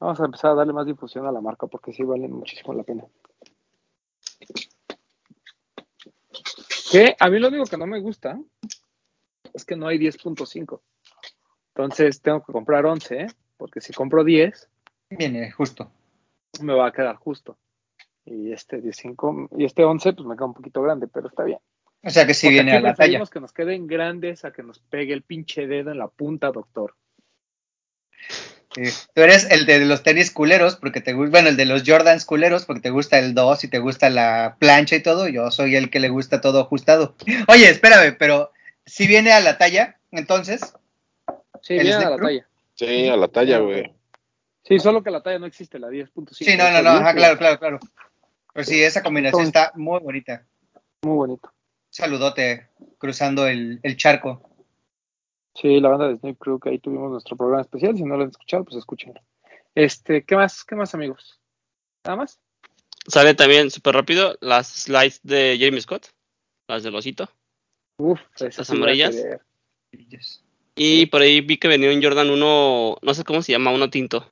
Vamos 0.00 0.18
a 0.22 0.24
empezar 0.24 0.52
a 0.52 0.54
darle 0.54 0.72
más 0.72 0.86
difusión 0.86 1.26
a 1.26 1.32
la 1.32 1.42
marca 1.42 1.66
porque 1.66 1.92
sí 1.92 2.02
valen 2.02 2.32
muchísimo 2.32 2.72
la 2.72 2.82
pena. 2.82 3.04
Que 6.94 7.16
a 7.18 7.28
mí 7.28 7.40
lo 7.40 7.48
único 7.48 7.64
que 7.64 7.76
no 7.76 7.86
me 7.86 7.98
gusta 7.98 8.38
es 9.52 9.64
que 9.64 9.74
no 9.74 9.88
hay 9.88 9.98
10.5. 9.98 10.80
Entonces 11.74 12.20
tengo 12.22 12.44
que 12.44 12.52
comprar 12.52 12.86
11, 12.86 13.20
¿eh? 13.20 13.26
porque 13.56 13.80
si 13.80 13.92
compro 13.92 14.22
10 14.22 14.70
Viene 15.10 15.50
justo. 15.50 15.90
me 16.60 16.72
va 16.72 16.86
a 16.86 16.92
quedar 16.92 17.16
justo. 17.16 17.58
Y 18.24 18.52
este 18.52 18.80
15 18.80 19.14
y 19.58 19.64
este 19.64 19.82
11 19.84 20.12
pues 20.12 20.26
me 20.26 20.36
queda 20.36 20.46
un 20.46 20.54
poquito 20.54 20.82
grande, 20.82 21.08
pero 21.08 21.26
está 21.28 21.42
bien. 21.42 21.58
O 22.04 22.10
sea 22.10 22.26
que 22.26 22.34
sí 22.34 22.46
Porque 22.46 22.54
viene 22.54 22.72
a 22.76 22.80
la 22.80 22.94
talla. 22.94 23.24
que 23.26 23.40
nos 23.40 23.52
queden 23.52 23.86
grandes 23.88 24.44
a 24.44 24.52
que 24.52 24.62
nos 24.62 24.78
pegue 24.78 25.12
el 25.14 25.22
pinche 25.22 25.66
dedo 25.66 25.90
en 25.90 25.98
la 25.98 26.08
punta, 26.08 26.52
doctor. 26.52 26.94
Sí. 28.74 28.82
Tú 29.14 29.22
eres 29.22 29.50
el 29.50 29.66
de 29.66 29.84
los 29.84 30.02
tenis 30.02 30.30
culeros 30.30 30.76
porque 30.76 31.00
te 31.00 31.12
gusta, 31.12 31.30
bueno, 31.30 31.48
el 31.48 31.56
de 31.56 31.64
los 31.64 31.82
Jordans 31.86 32.24
culeros 32.24 32.64
porque 32.64 32.80
te 32.82 32.90
gusta 32.90 33.18
el 33.18 33.34
2 33.34 33.64
y 33.64 33.68
te 33.68 33.78
gusta 33.78 34.10
la 34.10 34.56
plancha 34.58 34.96
y 34.96 35.02
todo. 35.02 35.28
Yo 35.28 35.50
soy 35.50 35.76
el 35.76 35.90
que 35.90 36.00
le 36.00 36.08
gusta 36.08 36.40
todo 36.40 36.60
ajustado. 36.60 37.14
Oye, 37.48 37.68
espérame, 37.68 38.16
pero 38.18 38.50
si 38.84 39.06
viene 39.06 39.32
a 39.32 39.40
la 39.40 39.58
talla, 39.58 39.98
entonces, 40.10 40.74
Sí, 41.62 41.74
¿El 41.74 41.84
viene 41.86 42.04
a 42.04 42.10
la 42.10 42.16
talla. 42.18 42.46
Sí, 42.74 43.08
a 43.08 43.16
la 43.16 43.28
talla, 43.28 43.58
güey. 43.58 43.92
Sí, 44.64 44.78
solo 44.80 45.02
que 45.02 45.10
la 45.10 45.22
talla 45.22 45.38
no 45.38 45.46
existe, 45.46 45.78
la 45.78 45.88
10.5. 45.88 46.32
sí, 46.32 46.56
no, 46.56 46.70
no, 46.70 46.82
no, 46.82 46.90
ajá, 46.90 47.14
claro, 47.14 47.38
claro, 47.38 47.58
claro. 47.58 47.80
Pues 48.52 48.66
sí, 48.66 48.82
esa 48.82 49.02
combinación 49.02 49.46
Entonces- 49.46 49.62
está 49.68 49.78
muy 49.78 50.00
bonita. 50.00 50.44
Muy 51.02 51.16
bonito. 51.16 51.52
Saludote 51.90 52.68
cruzando 52.98 53.46
el, 53.46 53.78
el 53.82 53.96
charco. 53.96 54.42
Sí, 55.54 55.80
la 55.80 55.90
banda 55.90 56.08
de 56.08 56.16
Snake 56.16 56.38
Crew, 56.38 56.58
que 56.58 56.70
ahí 56.70 56.78
tuvimos 56.78 57.10
nuestro 57.10 57.36
programa 57.36 57.62
especial. 57.62 57.96
Si 57.96 58.02
no 58.02 58.16
lo 58.16 58.24
han 58.24 58.30
escuchado, 58.30 58.64
pues 58.64 58.76
escúchenlo. 58.76 59.20
Este, 59.74 60.24
¿qué 60.24 60.36
más? 60.36 60.64
¿Qué 60.64 60.74
más, 60.74 60.94
amigos? 60.94 61.40
¿Nada 62.04 62.16
más? 62.16 62.40
Sale 63.06 63.34
también 63.34 63.70
súper 63.70 63.94
rápido 63.94 64.36
las 64.40 64.66
slides 64.66 65.20
de 65.22 65.56
Jeremy 65.58 65.80
Scott, 65.80 66.08
las 66.68 66.82
del 66.82 66.94
osito. 66.94 67.28
Uf, 67.98 68.20
esas 68.40 68.68
amarillas. 68.70 69.16
Y 70.74 71.06
por 71.06 71.22
ahí 71.22 71.40
vi 71.40 71.58
que 71.58 71.68
venía 71.68 71.90
un 71.90 72.02
Jordan 72.02 72.30
1, 72.30 72.98
no 73.00 73.14
sé 73.14 73.24
cómo 73.24 73.42
se 73.42 73.52
llama, 73.52 73.70
uno 73.70 73.90
tinto. 73.90 74.28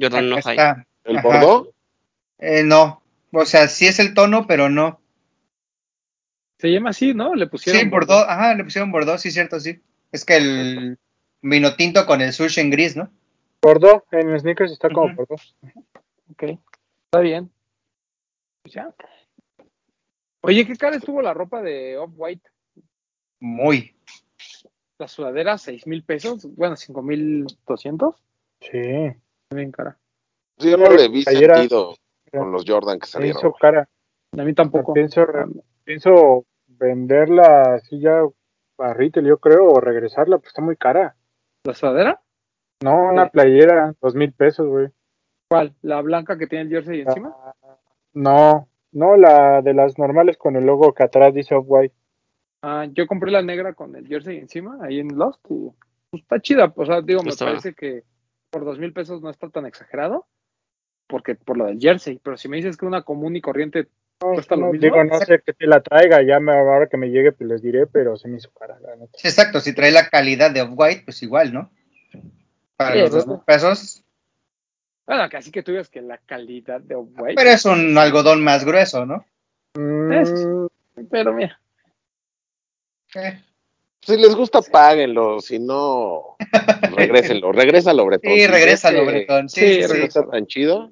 Jordan 0.00 0.28
no 0.28 0.40
high. 0.42 0.84
¿El. 1.04 1.22
Bordeaux? 1.22 1.70
Eh, 2.38 2.62
no, 2.62 3.02
o 3.32 3.44
sea, 3.46 3.68
sí 3.68 3.86
es 3.86 3.98
el 3.98 4.14
tono, 4.14 4.46
pero 4.46 4.68
no. 4.68 5.00
Se 6.58 6.68
llama 6.68 6.90
así, 6.90 7.12
¿no? 7.14 7.34
Le 7.34 7.46
pusieron. 7.46 7.82
Sí, 7.82 7.88
Bordeaux, 7.88 8.26
ajá, 8.28 8.54
le 8.54 8.64
pusieron 8.64 8.90
Bordeaux, 8.90 9.20
sí, 9.20 9.30
cierto, 9.30 9.60
sí. 9.60 9.80
Es 10.12 10.24
que 10.24 10.36
el 10.36 10.98
vino 11.42 11.74
tinto 11.76 12.06
con 12.06 12.20
el 12.22 12.32
sushi 12.32 12.60
en 12.60 12.70
gris, 12.70 12.96
¿no? 12.96 13.10
Bordeaux, 13.60 14.04
en 14.12 14.38
sneakers 14.38 14.72
está 14.72 14.88
como 14.88 15.06
Ujú. 15.08 15.16
Bordeaux. 15.16 15.56
Ok, 16.32 16.42
está 17.04 17.20
bien. 17.20 17.50
Pues 18.62 18.74
ya. 18.74 18.94
Oye, 20.40 20.66
¿qué 20.66 20.76
cara 20.76 20.96
estuvo 20.96 21.20
la 21.20 21.34
ropa 21.34 21.60
de 21.60 21.98
Off-White? 21.98 22.48
Muy. 23.40 23.94
La 24.98 25.08
sudadera, 25.08 25.58
seis 25.58 25.86
mil 25.86 26.04
pesos. 26.04 26.46
Bueno, 26.54 26.76
cinco 26.76 27.02
mil 27.02 27.46
doscientos. 27.66 28.14
Sí, 28.60 29.12
Bien 29.50 29.70
cara. 29.70 29.98
Sí, 30.58 30.70
yo 30.70 30.76
no 30.78 30.90
le 30.90 31.08
vi 31.08 31.22
sentido 31.22 31.96
con 32.32 32.50
los 32.50 32.64
Jordan 32.66 32.98
que 32.98 33.06
salieron. 33.06 33.38
hizo 33.38 33.50
güey. 33.50 33.60
cara. 33.60 33.88
A 34.38 34.42
mí 34.44 34.54
tampoco. 34.54 34.92
Pienso, 34.92 35.24
pienso 35.84 36.44
venderla 36.66 37.74
así 37.74 38.00
ya 38.00 38.20
a 38.78 38.92
retail, 38.94 39.26
yo 39.26 39.38
creo, 39.38 39.68
o 39.70 39.80
regresarla, 39.80 40.38
pues 40.38 40.48
está 40.48 40.62
muy 40.62 40.76
cara. 40.76 41.16
¿La 41.64 41.74
sudadera? 41.74 42.20
No, 42.82 43.08
una 43.10 43.24
Sí. 43.24 43.30
playera, 43.32 43.94
dos 44.00 44.14
mil 44.14 44.32
pesos, 44.32 44.66
güey. 44.68 44.88
¿Cuál? 45.48 45.74
¿La 45.82 46.02
blanca 46.02 46.36
que 46.36 46.46
tiene 46.46 46.64
el 46.64 46.70
jersey 46.70 47.00
encima? 47.00 47.34
No, 48.12 48.68
no, 48.92 49.16
la 49.16 49.62
de 49.62 49.72
las 49.74 49.98
normales 49.98 50.36
con 50.36 50.56
el 50.56 50.64
logo 50.66 50.92
que 50.92 51.02
atrás 51.04 51.32
dice 51.32 51.54
Off-White. 51.54 51.94
Ah, 52.62 52.86
yo 52.92 53.06
compré 53.06 53.30
la 53.30 53.42
negra 53.42 53.74
con 53.74 53.94
el 53.96 54.06
jersey 54.06 54.38
encima, 54.38 54.78
ahí 54.82 54.98
en 55.00 55.16
Lost, 55.16 55.40
y 55.50 55.70
pues, 56.10 56.22
está 56.22 56.40
chida. 56.40 56.72
O 56.76 56.84
sea, 56.84 57.00
digo, 57.00 57.22
me 57.22 57.30
Está- 57.30 57.46
parece 57.46 57.74
que 57.74 58.02
por 58.50 58.64
dos 58.64 58.78
mil 58.78 58.92
pesos 58.92 59.22
no 59.22 59.30
está 59.30 59.48
tan 59.50 59.66
exagerado, 59.66 60.26
porque 61.06 61.34
por 61.36 61.56
lo 61.56 61.66
del 61.66 61.78
jersey. 61.78 62.20
Pero 62.22 62.36
si 62.36 62.48
me 62.48 62.56
dices 62.56 62.76
que 62.76 62.86
una 62.86 63.02
común 63.02 63.36
y 63.36 63.40
corriente 63.40 63.88
No, 64.22 64.32
¿Cuesta 64.32 64.56
lo 64.56 64.66
no, 64.66 64.72
mismo? 64.72 64.82
digo, 64.84 65.04
no 65.04 65.18
sé 65.20 65.40
que 65.44 65.52
te 65.52 65.66
la 65.66 65.82
traiga, 65.82 66.22
ya 66.22 66.40
me, 66.40 66.52
ahora 66.52 66.88
que 66.88 66.96
me 66.96 67.08
llegue, 67.10 67.32
pues 67.32 67.50
les 67.50 67.60
diré, 67.62 67.86
pero 67.86 68.16
se 68.16 68.28
me 68.28 68.38
hizo 68.38 68.50
cara, 68.50 68.78
la 68.80 68.96
neta. 68.96 69.12
Exacto, 69.22 69.60
si 69.60 69.74
trae 69.74 69.90
la 69.92 70.08
calidad 70.08 70.50
de 70.50 70.62
Off-White, 70.62 71.02
pues 71.04 71.22
igual, 71.22 71.52
¿no? 71.52 71.70
Para 72.76 72.94
Sí, 72.94 72.98
los 73.00 73.10
dos 73.10 73.26
mil 73.26 73.38
pesos. 73.46 74.02
Bueno, 75.06 75.28
casi 75.30 75.50
que 75.50 75.62
tú 75.62 75.70
digas 75.72 75.90
que 75.90 76.00
la 76.00 76.16
calidad 76.18 76.80
de 76.80 76.94
Off-White. 76.94 77.34
Pero 77.36 77.50
es 77.50 77.64
un 77.66 77.96
algodón 77.98 78.42
más 78.42 78.64
grueso, 78.64 79.04
¿no? 79.04 79.24
Mm, 79.74 80.66
Pero 81.10 81.32
mira, 81.34 81.60
Eh, 83.14 83.42
Si 84.00 84.16
les 84.16 84.34
gusta, 84.34 84.60
páguenlo. 84.62 85.40
Si 85.40 85.58
no, 85.58 86.36
regrésenlo. 86.96 87.52
Regrésalo, 87.52 88.06
Bretón. 88.06 88.32
Sí, 88.32 88.46
regrésalo, 88.46 89.04
Bretón. 89.04 89.48
Sí, 89.50 89.60
sí, 89.60 89.82
sí, 89.82 89.86
regresa. 89.92 90.26
tan 90.26 90.46
chido. 90.46 90.90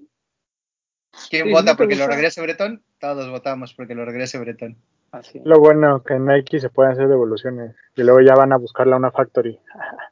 ¿Quién 1.30 1.46
Sí, 1.46 1.52
vota 1.52 1.64
¿no 1.64 1.70
te 1.72 1.76
porque 1.76 1.96
lo 1.96 2.06
regrese 2.06 2.40
Bretón? 2.40 2.82
Todos 2.98 3.30
votamos 3.30 3.74
porque 3.74 3.94
lo 3.94 4.04
regrese 4.04 4.38
Bretón. 4.38 4.76
así. 5.12 5.40
lo 5.44 5.58
bueno 5.58 6.02
que 6.02 6.14
en 6.14 6.26
Nike 6.26 6.60
se 6.60 6.70
pueden 6.70 6.92
hacer 6.92 7.08
devoluciones 7.08 7.74
y 7.96 8.02
luego 8.02 8.20
ya 8.20 8.34
van 8.34 8.52
a 8.52 8.56
buscarla 8.56 8.96
a 8.96 8.98
una 8.98 9.10
factory. 9.10 9.58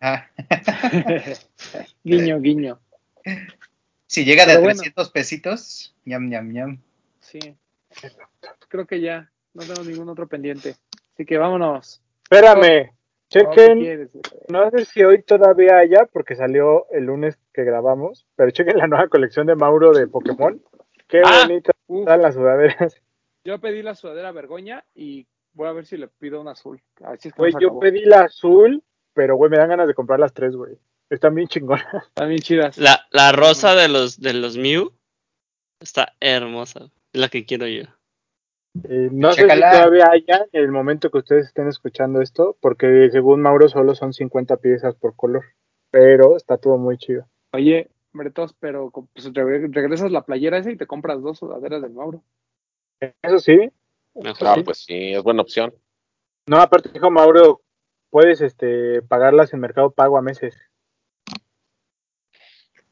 Ajá. 0.00 0.30
guiño, 2.04 2.40
guiño. 2.40 2.80
Si 4.06 4.24
llega 4.24 4.46
de 4.46 4.58
bueno. 4.58 4.74
300 4.74 5.10
pesitos, 5.10 5.94
ñam, 6.04 6.28
ñam, 6.28 6.52
ñam. 6.52 6.78
Sí. 7.20 7.56
Creo 8.68 8.86
que 8.86 9.00
ya. 9.00 9.30
No 9.54 9.62
tengo 9.64 9.82
ningún 9.84 10.08
otro 10.08 10.26
pendiente. 10.26 10.76
Así 11.14 11.24
que 11.26 11.38
vámonos. 11.38 12.02
Espérame, 12.24 12.90
¿qué 13.28 13.40
chequen, 13.40 14.10
no 14.48 14.70
sé 14.70 14.84
si 14.86 15.04
hoy 15.04 15.22
todavía 15.22 15.78
haya, 15.78 16.06
porque 16.10 16.34
salió 16.36 16.86
el 16.90 17.04
lunes 17.04 17.38
que 17.52 17.64
grabamos, 17.64 18.26
pero 18.36 18.50
chequen 18.50 18.78
la 18.78 18.86
nueva 18.86 19.08
colección 19.08 19.46
de 19.46 19.54
Mauro 19.54 19.92
de 19.92 20.06
Pokémon. 20.06 20.62
Qué 21.12 21.20
Ah, 21.22 21.44
bonitas 21.46 21.76
Uf, 21.88 22.00
están 22.00 22.22
las 22.22 22.34
sudaderas. 22.34 22.96
yo 23.44 23.60
pedí 23.60 23.82
la 23.82 23.94
sudadera 23.94 24.32
vergoña 24.32 24.82
y 24.94 25.26
voy 25.52 25.68
a 25.68 25.72
ver 25.72 25.84
si 25.84 25.98
le 25.98 26.08
pido 26.08 26.40
una 26.40 26.52
azul. 26.52 26.82
Así 27.04 27.28
es 27.28 27.34
que 27.34 27.38
Güey, 27.38 27.52
yo 27.60 27.78
pedí 27.78 28.04
la 28.06 28.22
azul, 28.22 28.82
pero 29.12 29.36
güey, 29.36 29.50
me 29.50 29.58
dan 29.58 29.68
ganas 29.68 29.86
de 29.88 29.94
comprar 29.94 30.18
las 30.18 30.32
tres, 30.32 30.56
güey. 30.56 30.78
Están 31.10 31.34
bien 31.34 31.48
chingonas. 31.48 31.84
Están 32.08 32.30
bien 32.30 32.40
chidas. 32.40 32.78
La, 32.78 33.06
la 33.10 33.32
rosa 33.32 33.74
de 33.74 33.88
los, 33.88 34.18
de 34.18 34.32
los 34.32 34.56
Mew 34.56 34.90
está 35.80 36.14
hermosa. 36.18 36.90
Es 37.12 37.20
la 37.20 37.28
que 37.28 37.44
quiero 37.44 37.66
yo. 37.66 37.82
Eh, 38.84 39.10
no 39.12 39.32
sé 39.32 39.42
si 39.42 39.48
todavía 39.48 40.08
haya 40.10 40.46
en 40.50 40.62
el 40.64 40.70
momento 40.72 41.10
que 41.10 41.18
ustedes 41.18 41.48
estén 41.48 41.68
escuchando 41.68 42.22
esto, 42.22 42.56
porque 42.62 43.10
según 43.12 43.42
Mauro 43.42 43.68
solo 43.68 43.94
son 43.94 44.14
50 44.14 44.56
piezas 44.56 44.94
por 44.94 45.14
color. 45.14 45.44
Pero 45.90 46.38
está 46.38 46.56
todo 46.56 46.78
muy 46.78 46.96
chido. 46.96 47.26
Oye, 47.52 47.90
Bretos, 48.12 48.54
pero 48.58 48.90
pues, 48.90 49.32
re- 49.34 49.68
regresas 49.68 50.10
la 50.10 50.24
playera 50.24 50.58
esa 50.58 50.70
y 50.70 50.76
te 50.76 50.86
compras 50.86 51.22
dos 51.22 51.38
sudaderas 51.38 51.82
del 51.82 51.92
Mauro. 51.92 52.22
Eso 53.22 53.38
sí, 53.38 53.58
Mejor. 54.14 54.48
Ah, 54.48 54.54
Sí. 54.56 54.62
pues 54.62 54.78
sí, 54.84 55.12
es 55.14 55.22
buena 55.22 55.42
opción. 55.42 55.74
no, 56.46 56.58
aparte 56.58 56.90
dijo 56.90 57.10
Mauro, 57.10 57.62
puedes 58.10 58.40
este 58.42 59.00
pagarlas 59.02 59.52
en 59.54 59.60
Mercado 59.60 59.90
Pago 59.90 60.18
a 60.18 60.22
meses. 60.22 60.54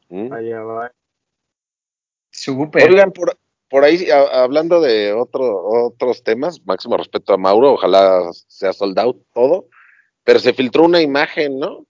Mm. 0.09 0.33
Allá 0.33 0.61
va. 0.63 0.93
Súper. 2.33 2.91
Oigan, 2.91 3.13
por, 3.13 3.39
por 3.69 3.85
ahí, 3.85 4.11
a- 4.11 4.43
hablando 4.43 4.81
de 4.81 5.13
otro, 5.13 5.63
otros 5.87 6.23
temas, 6.25 6.65
máximo 6.65 6.97
respeto 6.97 7.33
a 7.35 7.39
Mauro, 7.39 7.75
ojalá 7.75 8.33
sea 8.33 8.73
sold 8.73 8.99
out 8.99 9.23
todo, 9.35 9.67
pero 10.25 10.39
se 10.39 10.53
filtró 10.55 10.85
una 10.85 11.01
imagen, 11.03 11.59
¿no? 11.59 11.87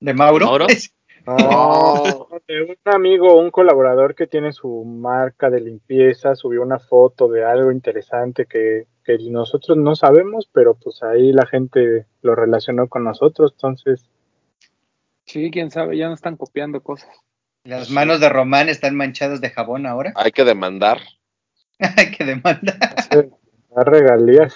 ¿De 0.00 0.12
Mauro? 0.14 0.46
¿Mauro? 0.46 0.66
No, 1.26 2.28
de 2.46 2.62
un 2.70 2.76
amigo, 2.92 3.38
un 3.38 3.50
colaborador 3.50 4.14
que 4.14 4.26
tiene 4.26 4.52
su 4.52 4.84
marca 4.84 5.50
de 5.50 5.60
limpieza, 5.60 6.34
subió 6.34 6.62
una 6.62 6.78
foto 6.78 7.28
de 7.28 7.44
algo 7.44 7.72
interesante 7.72 8.46
que, 8.46 8.86
que 9.04 9.18
nosotros 9.30 9.78
no 9.78 9.96
sabemos, 9.96 10.48
pero 10.52 10.74
pues 10.74 11.02
ahí 11.02 11.32
la 11.32 11.46
gente 11.46 12.06
lo 12.22 12.34
relacionó 12.34 12.88
con 12.88 13.04
nosotros, 13.04 13.52
entonces 13.54 14.08
Sí, 15.26 15.50
quién 15.50 15.70
sabe, 15.70 15.96
ya 15.96 16.08
no 16.08 16.14
están 16.14 16.36
copiando 16.36 16.82
cosas. 16.82 17.10
Las 17.64 17.90
manos 17.90 18.20
de 18.20 18.28
Román 18.28 18.68
están 18.68 18.94
manchadas 18.94 19.40
de 19.40 19.50
jabón 19.50 19.86
ahora. 19.86 20.12
Hay 20.16 20.32
que 20.32 20.44
demandar. 20.44 21.00
Hay 21.96 22.10
que 22.10 22.24
demandar. 22.24 22.78
da 23.74 23.84
regalías. 23.84 24.54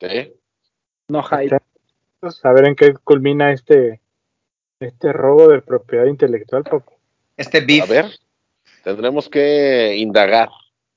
¿sí? 0.00 0.32
No. 1.08 1.24
Pues, 2.20 2.44
a 2.44 2.52
ver 2.52 2.66
en 2.66 2.76
qué 2.76 2.94
culmina 2.94 3.52
este 3.52 4.00
este 4.80 5.12
robo 5.12 5.48
de 5.48 5.62
propiedad 5.62 6.06
intelectual, 6.06 6.64
papu. 6.64 6.92
Este 7.36 7.58
A 7.58 7.64
beef. 7.66 7.88
ver, 7.88 8.06
tendremos 8.84 9.28
que 9.28 9.96
indagar. 9.96 10.48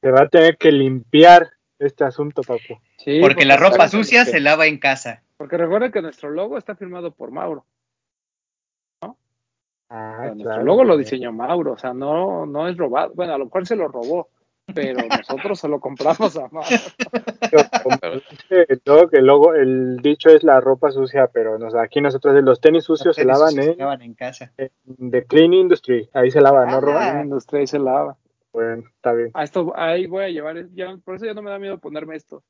Se 0.02 0.12
va 0.12 0.22
a 0.24 0.30
tener 0.30 0.58
que 0.58 0.72
limpiar 0.72 1.50
este 1.80 2.04
asunto, 2.04 2.42
papu. 2.42 2.80
Sí, 2.98 3.20
Porque 3.22 3.46
la 3.46 3.58
ropa 3.58 3.88
sucia 3.88 4.26
que- 4.26 4.32
se 4.32 4.40
lava 4.40 4.66
en 4.68 4.78
casa. 4.80 5.24
Porque 5.38 5.58
recuerda 5.58 5.92
que 5.92 6.02
nuestro 6.02 6.30
logo 6.30 6.58
está 6.58 6.76
firmado 6.76 7.12
por 7.12 7.32
Mauro. 7.32 7.66
Ah, 9.02 9.12
O 9.12 10.22
sea, 10.22 10.26
nuestro 10.28 10.44
claro. 10.44 10.64
logo 10.64 10.84
lo 10.84 10.98
diseñó 10.98 11.32
Mauro, 11.32 11.74
o 11.74 11.78
sea, 11.78 11.94
no, 11.94 12.46
no 12.46 12.68
es 12.68 12.78
robado. 12.78 13.12
Bueno, 13.16 13.34
a 13.34 13.38
lo 13.38 13.46
mejor 13.46 13.66
se 13.66 13.76
lo 13.76 13.88
robó, 13.88 14.30
pero 14.74 15.00
nosotros 15.08 15.60
se 15.60 15.68
lo 15.68 15.80
compramos 15.80 16.36
a 16.38 16.48
Mauro. 16.50 16.68
Como 17.84 17.98
dice 18.14 18.68
el 19.56 19.98
dicho 19.98 20.30
es 20.30 20.44
la 20.44 20.60
ropa 20.62 20.92
sucia, 20.92 21.28
pero 21.34 21.58
nos, 21.58 21.76
aquí 21.76 22.02
nosotros 22.02 22.42
los 22.44 22.60
tenis 22.62 22.84
sucios 22.84 23.16
se 23.16 23.26
Los 23.26 23.40
tenis 23.40 23.40
lavan 23.40 23.50
sucios 23.52 23.68
en, 23.68 23.74
se 23.74 23.80
lavan 23.80 24.02
en 24.02 24.14
casa. 24.14 24.52
en 24.58 25.12
The 25.12 25.26
Clean 25.26 25.54
Industry, 25.54 26.10
ahí 26.14 26.32
se 26.32 26.42
lavan, 26.42 26.68
¿no, 26.70 26.78
Ah. 26.78 26.82
Roban? 26.82 27.16
La 27.18 27.24
industria 27.24 27.60
ahí 27.62 27.68
se 27.68 27.80
lava. 27.80 28.18
Bueno, 28.52 28.84
está 28.96 29.14
bien. 29.14 29.30
A 29.34 29.44
esto, 29.44 29.72
ahí 29.76 30.08
voy 30.08 30.24
a 30.24 30.30
llevar, 30.30 30.68
ya, 30.74 30.98
por 31.04 31.16
eso 31.16 31.26
ya 31.26 31.34
no 31.34 31.42
me 31.42 31.52
da 31.52 31.60
miedo 31.60 31.78
ponerme 31.78 32.16
esto. 32.16 32.44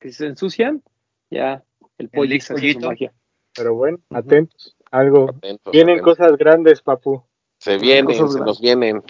Que 0.00 0.08
si 0.08 0.14
se 0.14 0.26
ensucian, 0.26 0.82
ya 1.30 1.62
el 1.98 2.08
pollix 2.08 2.50
hace 2.50 2.54
su 2.54 2.60
pollito. 2.60 2.86
magia. 2.88 3.12
Pero 3.54 3.74
bueno, 3.74 3.98
atentos. 4.10 4.76
Algo. 4.90 5.28
Atentos, 5.28 5.72
Vienen 5.72 5.96
atentos. 6.00 6.16
cosas 6.16 6.36
grandes, 6.38 6.80
papu. 6.82 7.22
Se 7.58 7.76
vienen, 7.78 8.14
se 8.14 8.22
grandes. 8.22 8.40
nos 8.42 8.60
vienen. 8.60 9.02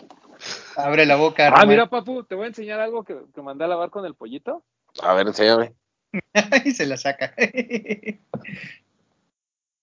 Abre 0.76 1.06
la 1.06 1.16
boca. 1.16 1.46
Ah, 1.48 1.50
Román. 1.50 1.68
mira, 1.68 1.90
papu, 1.90 2.24
te 2.24 2.34
voy 2.34 2.44
a 2.44 2.48
enseñar 2.48 2.80
algo 2.80 3.04
que, 3.04 3.16
que 3.34 3.42
mandé 3.42 3.64
a 3.64 3.68
lavar 3.68 3.90
con 3.90 4.04
el 4.06 4.14
pollito. 4.14 4.64
A 5.02 5.14
ver, 5.14 5.26
enséñame. 5.26 5.74
y 6.64 6.70
se 6.72 6.86
la 6.86 6.96
saca. 6.96 7.34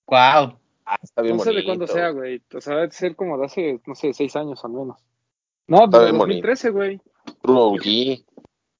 wow. 0.07 0.57
Ah, 0.85 0.97
está 1.01 1.21
bien 1.21 1.37
No 1.37 1.43
sé 1.43 1.53
de 1.53 1.63
cuándo 1.63 1.85
sea, 1.87 2.09
güey. 2.09 2.41
O 2.53 2.61
sea, 2.61 2.75
debe 2.75 2.91
ser 2.91 3.15
como 3.15 3.37
de 3.37 3.45
hace, 3.45 3.79
no 3.85 3.93
sé, 3.95 4.13
seis 4.13 4.35
años 4.35 4.63
al 4.65 4.71
menos. 4.71 4.97
No, 5.67 5.85
Está 5.85 5.99
de 5.99 6.05
bien 6.05 6.17
2013, 6.17 6.69
güey. 6.71 7.01
True 7.41 7.57
OG. 7.59 8.25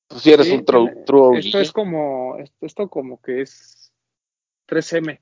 Tú 0.08 0.20
sí 0.20 0.32
eres 0.34 0.48
Sí, 0.48 0.54
un 0.56 0.66
true, 0.66 0.92
true 1.06 1.22
OG. 1.22 1.36
Esto 1.38 1.60
es 1.60 1.72
como, 1.72 2.38
esto, 2.40 2.66
esto 2.66 2.90
como 2.90 3.22
que 3.22 3.42
es 3.42 3.94
3M. 4.68 5.20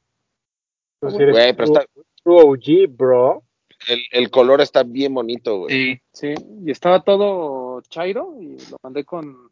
Tú 1.01 1.11
sí 1.11 1.17
Güey, 1.17 1.53
pero 1.53 1.63
está- 1.65 1.85
true 2.23 2.41
OG, 2.41 2.87
bro. 2.89 3.43
El, 3.87 3.99
el 4.11 4.29
color 4.31 4.61
está 4.61 4.83
bien 4.83 5.13
bonito, 5.13 5.59
güey. 5.59 5.69
Sí. 5.71 6.01
Sí, 6.13 6.33
y 6.65 6.71
estaba 6.71 7.01
todo 7.03 7.81
chairo 7.89 8.35
y 8.41 8.57
lo 8.71 8.77
mandé 8.81 9.03
con, 9.05 9.51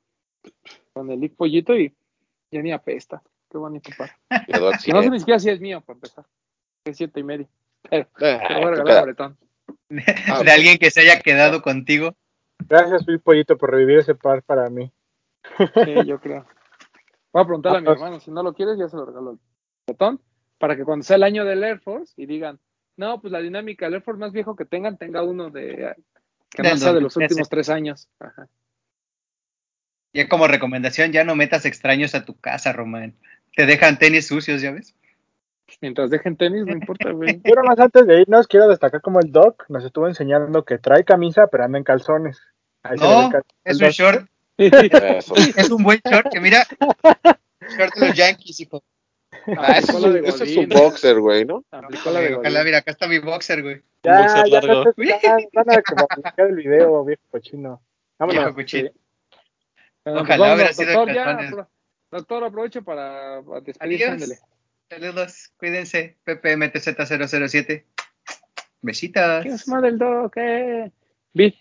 con 0.94 1.12
el 1.12 1.20
Lick 1.20 1.36
Pollito 1.36 1.78
y 1.78 1.94
ya 2.52 2.62
ni 2.62 2.72
apesta. 2.72 3.22
Qué 3.50 3.58
bonito 3.58 3.92
par. 3.98 4.12
Quedó 4.48 4.72
Que 4.84 4.92
no 4.92 5.04
sé 5.04 5.10
ni 5.10 5.20
siquiera 5.20 5.40
si 5.40 5.50
es 5.50 5.60
mío, 5.62 5.82
para 5.82 5.98
empezar. 5.98 6.26
Es 6.86 6.98
siete 6.98 7.20
y 7.20 7.24
medio. 7.24 7.48
Pero 7.90 8.08
Ah, 8.16 8.18
te 8.48 8.54
lo 8.54 8.60
voy 8.62 8.68
a 8.68 8.72
regalar. 8.72 9.36
Ah, 10.28 10.44
de 10.44 10.52
alguien 10.52 10.78
que 10.80 10.90
se 10.92 11.02
haya 11.02 11.20
quedado 11.22 11.62
contigo. 11.62 12.16
Gracias, 12.68 13.06
Luis 13.08 13.22
Pollito, 13.22 13.58
por 13.58 13.72
revivir 13.72 14.00
ese 14.00 14.16
par 14.16 14.42
para 14.44 14.70
mí. 14.70 14.92
Sí, 15.58 15.94
yo 16.06 16.20
creo. 16.20 16.46
Voy 17.32 17.44
a 17.44 17.46
preguntarle 17.46 17.78
a 17.78 17.82
mi 17.82 17.88
Ah, 17.88 17.92
hermano. 17.92 18.20
Si 18.20 18.32
no 18.32 18.42
lo 18.42 18.54
quieres, 18.54 18.78
ya 18.80 18.88
se 18.90 18.98
lo 18.98 19.06
regalo 19.06 19.32
al 19.32 19.40
Bretón. 19.88 20.22
Para 20.58 20.76
que 20.76 20.84
cuando 20.84 21.04
sea 21.04 21.18
el 21.18 21.24
año 21.24 21.46
del 21.46 21.64
Air 21.64 21.80
Force 21.80 22.14
y 22.18 22.26
digan, 22.26 22.60
no, 22.98 23.20
pues 23.22 23.32
la 23.32 23.40
dinámica, 23.40 23.88
el 23.88 23.94
Air 23.96 24.02
Force 24.04 24.20
más 24.20 24.32
viejo 24.32 24.56
que 24.56 24.66
tengan, 24.66 24.98
tenga 24.98 25.24
uno 25.24 25.50
de 25.50 25.96
que 26.52 26.64
no 26.64 26.70
Del 26.70 26.80
sea 26.80 26.94
de 26.94 27.02
los 27.02 27.14
2013. 27.14 27.34
últimos 27.34 27.50
tres 27.50 27.70
años. 27.70 28.08
Ajá. 28.20 28.48
Ya 30.14 30.30
como 30.30 30.48
recomendación, 30.48 31.12
ya 31.12 31.24
no 31.26 31.36
metas 31.36 31.66
extraños 31.66 32.16
a 32.16 32.24
tu 32.24 32.36
casa, 32.40 32.72
Román. 32.72 33.16
Te 33.56 33.66
dejan 33.66 34.00
tenis 34.00 34.28
sucios, 34.28 34.62
¿ya 34.62 34.72
ves? 34.72 34.96
Mientras 35.82 36.10
dejen 36.10 36.38
tenis, 36.38 36.64
no 36.66 36.72
importa, 36.72 37.12
güey. 37.12 37.38
Pero 37.44 37.64
más 37.64 37.78
antes 37.80 38.06
de 38.08 38.22
irnos, 38.22 38.48
quiero 38.48 38.68
destacar 38.70 39.02
como 39.02 39.20
el 39.20 39.32
Doc 39.32 39.66
nos 39.68 39.84
estuvo 39.84 40.08
enseñando 40.08 40.64
que 40.64 40.78
trae 40.78 41.04
camisa, 41.04 41.48
pero 41.48 41.64
anda 41.66 41.78
en 41.78 41.84
calzones. 41.84 42.40
Ahí 42.84 42.98
No, 42.98 43.26
el 43.26 43.32
cal- 43.32 43.44
es 43.66 43.76
un 43.78 43.82
Doc. 43.82 43.92
short. 43.92 44.30
Es 44.58 45.70
un 45.70 45.84
buen 45.84 46.00
short 46.10 46.32
que 46.32 46.40
mira. 46.40 46.66
Short 47.78 47.94
de 47.96 48.08
los 48.08 48.16
Yankees, 48.16 48.60
hijo. 48.62 48.84
Ah, 49.58 49.78
ese 49.78 49.92
es, 49.92 50.02
de 50.02 50.20
ese 50.20 50.44
es 50.44 50.56
Godín. 50.56 50.70
boxer, 50.70 51.20
güey, 51.20 51.46
¿no? 51.46 51.64
Aplicó 51.72 52.12
la 52.12 52.20
de 52.20 52.36
Ojalá, 52.36 52.64
mira, 52.64 52.78
acá 52.80 52.92
está 52.92 53.08
mi 53.08 53.20
boxer, 53.20 53.62
güey. 53.62 53.82
Ya, 54.04 54.22
boxer 54.22 54.46
ya 54.50 54.62
largo. 54.62 54.94
van 55.54 55.72
a 55.72 55.82
como 55.82 56.08
publicar 56.08 56.48
el 56.48 56.56
video, 56.56 57.06
viejo 57.06 57.22
cochino. 57.30 57.82
Vámonos. 58.18 58.44
Viejo 58.44 58.56
cochino. 58.56 58.90
Ojalá 60.06 60.24
pues 60.26 60.28
hubiera 60.28 60.50
vámonos, 60.50 60.76
sido 60.76 60.94
doctor, 60.94 61.16
ya, 61.16 61.68
doctor, 62.12 62.44
aprovecho 62.44 62.84
para, 62.84 63.42
para 63.44 63.62
despedirse. 63.62 64.40
Saludos, 64.90 65.52
cuídense. 65.58 66.18
PPMTZ007. 66.26 67.84
Besitos. 68.82 69.42
¿Quién 69.42 69.56
es 69.56 69.66
del 69.66 69.98
doc? 69.98 70.38
Eh. 70.38 70.92
Vi. 71.34 71.58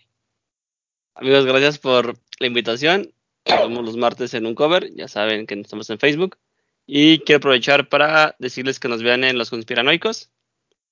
Amigos, 1.15 1.45
gracias 1.45 1.79
por 1.79 2.13
la 2.39 2.47
invitación. 2.47 3.11
Nos 3.47 3.61
vemos 3.61 3.85
los 3.85 3.97
martes 3.97 4.33
en 4.35 4.45
un 4.45 4.53
cover. 4.53 4.93
Ya 4.93 5.07
saben 5.07 5.47
que 5.47 5.59
estamos 5.59 5.89
en 5.89 5.97
Facebook. 5.97 6.37
Y 6.87 7.19
quiero 7.19 7.37
aprovechar 7.37 7.89
para 7.89 8.35
decirles 8.39 8.79
que 8.79 8.87
nos 8.87 9.01
vean 9.01 9.23
en 9.23 9.37
Los 9.37 9.49
Conspiranoicos. 9.49 10.31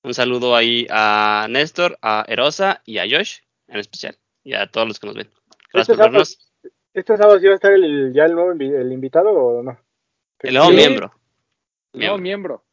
Un 0.03 0.13
saludo 0.13 0.55
ahí 0.55 0.87
a 0.89 1.47
Néstor, 1.49 1.97
a 2.01 2.25
Erosa 2.27 2.81
y 2.85 2.97
a 2.97 3.03
Josh 3.03 3.39
en 3.67 3.79
especial. 3.79 4.17
Y 4.43 4.53
a 4.53 4.67
todos 4.69 4.87
los 4.87 4.99
que 4.99 5.07
nos 5.07 5.15
ven. 5.15 5.29
Gracias 5.71 5.89
Este 5.89 6.03
por 6.03 6.11
vernos. 6.11 6.29
sábado, 6.29 6.75
este 6.93 7.17
sábado 7.17 7.39
sí 7.39 7.45
va 7.45 7.51
a 7.51 7.55
estar 7.55 7.71
el, 7.73 8.11
ya 8.13 8.25
el 8.25 8.33
nuevo 8.35 8.53
invi- 8.53 8.75
el 8.75 8.91
invitado 8.91 9.31
o 9.31 9.63
no? 9.63 9.79
El 10.39 10.53
nuevo 10.55 10.69
Sí. 10.69 10.75
miembro. 10.75 11.07
No, 11.93 11.99
Miembro. 11.99 12.17
miembro. 12.21 12.65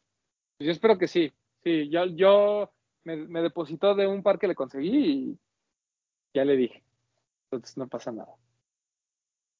Yo 0.59 0.71
espero 0.71 0.97
que 0.97 1.07
sí. 1.07 1.31
Sí, 1.63 1.89
yo, 1.89 2.05
yo 2.07 2.71
me, 3.03 3.15
me 3.15 3.41
depositó 3.41 3.93
de 3.95 4.07
un 4.07 4.23
par 4.23 4.39
que 4.39 4.47
le 4.47 4.55
conseguí 4.55 4.89
y 4.97 5.39
ya 6.33 6.43
le 6.43 6.57
dije. 6.57 6.83
Entonces 7.51 7.77
no 7.77 7.87
pasa 7.87 8.11
nada. 8.11 8.33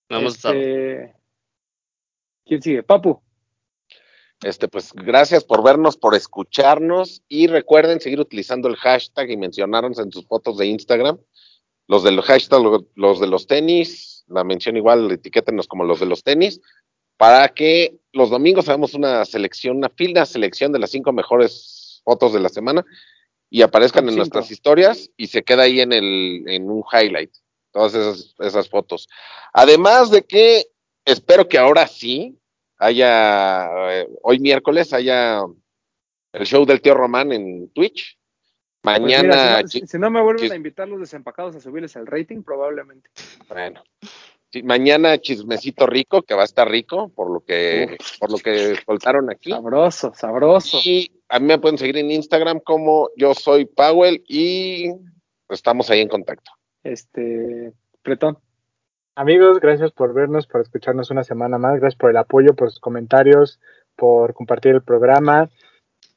Hasta 0.10 0.50
Este, 0.50 1.16
¿Quién 2.46 2.62
sigue? 2.62 2.84
Papu. 2.84 3.22
Este, 4.44 4.68
pues 4.68 4.92
gracias 4.94 5.44
por 5.44 5.64
vernos, 5.64 5.98
por 5.98 6.16
escucharnos 6.16 7.22
y 7.28 7.48
recuerden 7.48 8.00
seguir 8.02 8.20
utilizando 8.20 8.68
el 8.68 8.76
hashtag 8.76 9.30
y 9.30 9.38
mencionarnos 9.38 10.00
en 10.00 10.12
sus 10.12 10.26
fotos 10.26 10.58
de 10.58 10.66
Instagram. 10.66 11.20
Los 11.88 12.04
del 12.04 12.22
hashtag, 12.22 12.62
lo- 12.62 12.88
los 12.96 13.20
de 13.20 13.28
los 13.28 13.46
tenis, 13.46 14.24
la 14.28 14.44
mención 14.44 14.78
igual, 14.78 15.12
etiquétenos 15.12 15.68
como 15.68 15.84
los 15.84 16.00
de 16.00 16.06
los 16.08 16.24
tenis, 16.24 16.60
para 17.18 17.50
que 17.50 18.00
los 18.14 18.30
domingos 18.32 18.68
hagamos 18.68 18.94
una 18.96 19.24
selección, 19.26 19.78
una 19.78 19.90
fina 19.90 20.26
selección 20.26 20.72
de 20.72 20.80
las 20.80 20.90
cinco 20.90 21.12
mejores 21.12 22.02
fotos 22.04 22.34
de 22.34 22.40
la 22.40 22.50
semana 22.50 22.84
y 23.50 23.62
aparezcan 23.62 24.06
en 24.06 24.12
cinco. 24.12 24.18
nuestras 24.22 24.50
historias 24.50 25.12
y 25.18 25.28
se 25.28 25.44
queda 25.44 25.64
ahí 25.64 25.82
en 25.82 25.92
el, 25.94 26.46
en 26.48 26.68
un 26.70 26.84
highlight, 26.92 27.32
todas 27.72 27.94
esas, 27.94 28.34
esas 28.40 28.70
fotos. 28.70 29.08
Además 29.54 30.10
de 30.10 30.24
que 30.24 30.66
espero 31.06 31.48
que 31.48 31.60
ahora 31.60 31.86
sí 31.86 32.40
haya, 32.82 33.70
eh, 33.94 34.08
hoy 34.24 34.40
miércoles 34.40 34.92
haya 34.94 35.42
el 36.34 36.46
show 36.46 36.66
del 36.66 36.82
tío 36.82 36.96
Román 36.96 37.32
en 37.32 37.70
Twitch. 37.70 38.18
Pues 38.82 39.00
Mañana, 39.00 39.22
mira, 39.58 39.68
si, 39.68 39.82
no, 39.82 39.88
si- 39.88 39.98
me 40.00 40.22
vuelven 40.22 40.52
a 40.52 40.56
invitar 40.56 40.88
los 40.90 41.00
desempacados 41.00 41.56
a 41.56 41.62
subirles 41.62 41.96
el 41.96 42.08
rating, 42.08 42.42
probablemente. 42.42 43.12
bueno, 43.48 43.84
sí, 44.52 44.64
mañana 44.64 45.20
chismecito 45.20 45.86
rico, 45.86 46.24
que 46.24 46.34
va 46.34 46.42
a 46.42 46.46
estar 46.46 46.68
rico 46.68 47.10
por 47.10 47.30
lo 47.32 47.42
que, 47.42 47.98
por 48.20 48.32
lo 48.32 48.40
que 48.40 48.76
soltaron 48.84 49.30
aquí. 49.30 49.52
Sabroso, 49.52 50.14
sabroso. 50.16 50.80
Y 50.84 51.12
a 51.30 51.40
mí 51.40 51.46
me 51.46 51.60
pueden 51.60 51.78
seguir 51.78 51.98
en 51.98 52.10
Instagram 52.10 52.60
como 52.62 53.10
yo 53.16 53.36
soy 53.36 53.66
Powell 53.66 54.24
y 54.28 54.90
estamos 55.48 55.92
ahí 55.92 56.00
en 56.00 56.08
contacto. 56.10 56.52
Este, 56.84 57.74
Pretón. 58.02 58.40
Amigos, 59.14 59.60
gracias 59.60 59.92
por 59.92 60.14
vernos, 60.14 60.48
por 60.48 60.62
escucharnos 60.62 61.12
una 61.12 61.26
semana 61.26 61.58
más, 61.58 61.82
gracias 61.82 62.00
por 62.00 62.12
el 62.12 62.18
apoyo, 62.18 62.56
por 62.56 62.70
sus 62.70 62.80
comentarios, 62.80 63.60
por 63.98 64.34
compartir 64.34 64.72
el 64.74 64.84
programa. 64.84 65.50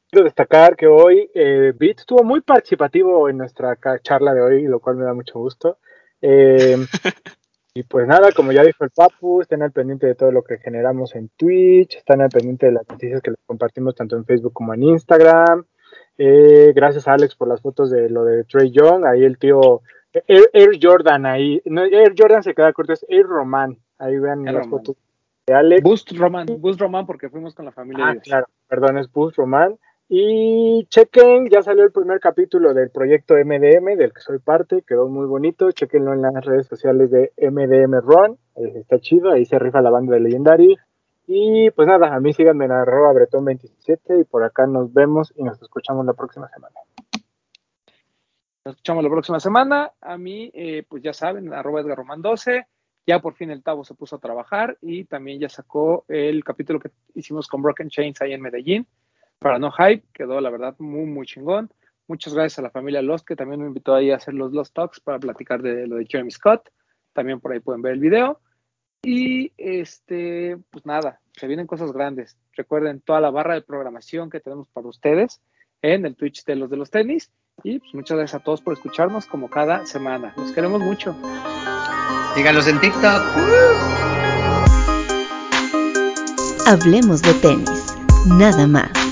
Quiero 0.08 0.24
destacar 0.24 0.76
que 0.76 0.86
hoy 0.86 1.28
eh, 1.34 1.72
Beat 1.76 1.98
estuvo 1.98 2.22
muy 2.22 2.40
participativo 2.40 3.28
en 3.28 3.38
nuestra 3.38 3.76
charla 4.00 4.32
de 4.32 4.42
hoy, 4.42 4.62
lo 4.68 4.78
cual 4.78 4.94
me 4.94 5.04
da 5.04 5.12
mucho 5.12 5.40
gusto. 5.40 5.78
Eh, 6.22 6.76
y 7.74 7.82
pues 7.82 8.06
nada, 8.06 8.30
como 8.30 8.52
ya 8.52 8.62
dijo 8.62 8.84
el 8.84 8.90
Papu, 8.90 9.40
estén 9.40 9.62
al 9.62 9.72
pendiente 9.72 10.06
de 10.06 10.14
todo 10.14 10.30
lo 10.30 10.44
que 10.44 10.58
generamos 10.58 11.16
en 11.16 11.30
Twitch, 11.36 11.96
están 11.96 12.20
al 12.20 12.28
pendiente 12.28 12.66
de 12.66 12.72
las 12.72 12.88
noticias 12.88 13.20
que 13.20 13.32
les 13.32 13.40
compartimos 13.44 13.96
tanto 13.96 14.14
en 14.14 14.24
Facebook 14.24 14.52
como 14.52 14.72
en 14.72 14.84
Instagram. 14.84 15.64
Eh, 16.16 16.72
gracias 16.76 17.08
a 17.08 17.14
Alex 17.14 17.34
por 17.34 17.48
las 17.48 17.60
fotos 17.60 17.90
de 17.90 18.08
lo 18.08 18.24
de 18.24 18.44
Trey 18.44 18.70
Young, 18.70 19.04
ahí 19.04 19.24
el 19.24 19.36
tío 19.36 19.82
Air, 20.27 20.51
Air 20.53 20.78
Jordan 20.81 21.27
ahí, 21.27 21.61
no, 21.65 21.82
Air 21.82 22.15
Jordan 22.16 22.43
se 22.43 22.55
queda 22.55 22.73
corto, 22.73 22.93
es 22.93 23.05
Air 23.09 23.27
Roman, 23.27 23.78
ahí 23.99 24.19
vean 24.19 24.47
Air 24.47 24.55
las 24.55 24.66
Roman. 24.66 24.70
fotos 24.70 24.97
de 25.47 25.55
Alex. 25.55 25.82
Boost 25.82 26.12
Roman, 26.12 26.47
Boost 26.59 26.81
Roman 26.81 27.07
porque 27.07 27.28
fuimos 27.28 27.55
con 27.55 27.65
la 27.65 27.73
familia. 27.73 28.07
Ah, 28.09 28.15
de 28.15 28.20
claro, 28.20 28.47
perdón, 28.69 28.99
es 28.99 29.11
Boost 29.12 29.36
Roman. 29.36 29.77
Y 30.09 30.86
chequen, 30.91 31.49
ya 31.49 31.62
salió 31.62 31.82
el 31.82 31.91
primer 31.91 32.20
capítulo 32.20 32.74
del 32.74 32.91
proyecto 32.91 33.35
MDM, 33.35 33.97
del 33.97 34.12
que 34.12 34.20
soy 34.20 34.39
parte, 34.39 34.82
quedó 34.86 35.09
muy 35.09 35.27
bonito. 35.27 35.73
Chequenlo 35.73 36.12
en 36.12 36.23
las 36.23 36.45
redes 36.45 36.66
sociales 36.66 37.11
de 37.11 37.32
MDM 37.39 38.01
Run, 38.01 38.39
está 38.55 38.99
chido, 39.01 39.32
ahí 39.32 39.45
se 39.47 39.59
rifa 39.59 39.81
la 39.81 39.91
banda 39.91 40.15
de 40.15 40.20
Legendary. 40.20 40.77
Y 41.27 41.70
pues 41.70 41.89
nada, 41.89 42.15
a 42.15 42.20
mí 42.20 42.35
síganme 42.35 42.66
en 42.66 42.73
arroba 42.73 43.15
bretón27 43.15 44.20
y 44.20 44.24
por 44.24 44.45
acá 44.45 44.66
nos 44.66 44.93
vemos 44.93 45.32
y 45.36 45.43
nos 45.43 45.61
escuchamos 45.62 46.05
la 46.05 46.12
próxima 46.12 46.49
semana. 46.49 46.74
Nos 48.65 48.77
escuchamos 48.77 49.05
la 49.05 49.11
próxima 49.11 49.41
semana. 49.41 49.93
A 50.01 50.16
mí, 50.16 50.51
eh, 50.55 50.85
pues 50.89 51.03
ya 51.03 51.12
saben, 51.12 51.53
arroba 51.53 51.82
Edgar 51.82 51.99
Román 51.99 52.23
12. 52.23 52.66
Ya 53.07 53.20
por 53.20 53.35
fin 53.35 53.51
el 53.51 53.62
Tavo 53.62 53.85
se 53.85 53.93
puso 53.93 54.16
a 54.16 54.20
trabajar 54.20 54.78
y 54.81 55.05
también 55.05 55.39
ya 55.39 55.51
sacó 55.51 56.07
el 56.09 56.43
capítulo 56.43 56.81
que 56.81 56.91
hicimos 57.15 57.47
con 57.47 57.61
Broken 57.61 57.91
Chains 57.91 58.23
ahí 58.23 58.32
en 58.32 58.41
Medellín. 58.41 58.86
Para 59.39 59.59
no 59.59 59.70
hype, 59.70 60.07
quedó 60.15 60.41
la 60.41 60.49
verdad 60.49 60.74
muy, 60.78 61.05
muy 61.05 61.27
chingón. 61.27 61.70
Muchas 62.09 62.32
gracias 62.32 62.59
a 62.59 62.62
la 62.62 62.70
familia 62.70 63.03
Lost 63.03 63.27
que 63.27 63.36
también 63.36 63.61
me 63.61 63.66
invitó 63.66 63.95
ahí 63.95 64.11
a 64.11 64.16
hacer 64.16 64.32
los 64.32 64.53
Lost 64.55 64.74
Talks 64.74 65.01
para 65.01 65.19
platicar 65.19 65.61
de 65.61 65.86
lo 65.86 65.97
de 65.97 66.07
Jeremy 66.07 66.31
Scott. 66.31 66.70
También 67.12 67.41
por 67.41 67.53
ahí 67.53 67.61
pueden 67.61 67.82
ver 67.82 67.93
el 67.93 68.01
video. 68.01 68.41
Y 69.03 69.53
este, 69.59 70.57
pues 70.70 70.86
nada, 70.86 71.20
se 71.35 71.47
vienen 71.47 71.66
cosas 71.66 71.93
grandes. 71.93 72.39
Recuerden 72.55 73.03
toda 73.03 73.20
la 73.20 73.31
barra 73.31 73.53
de 73.53 73.61
programación 73.61 74.31
que 74.31 74.41
tenemos 74.41 74.69
para 74.70 74.89
ustedes 74.89 75.43
en 75.82 76.07
el 76.07 76.16
Twitch 76.16 76.47
de 76.47 76.57
los 76.57 76.70
de 76.70 76.78
los 76.78 76.91
tenis. 76.91 77.31
Y 77.62 77.78
pues 77.78 77.94
muchas 77.94 78.18
gracias 78.18 78.40
a 78.40 78.44
todos 78.44 78.60
por 78.60 78.74
escucharnos 78.74 79.26
como 79.26 79.48
cada 79.48 79.86
semana. 79.86 80.35
Los 80.36 80.52
queremos 80.52 80.81
mucho. 80.81 81.16
Síganos 82.35 82.66
en 82.66 82.81
TikTok. 82.81 83.22
Hablemos 86.66 87.22
de 87.22 87.35
tenis, 87.35 87.97
nada 88.26 88.66
más. 88.66 89.03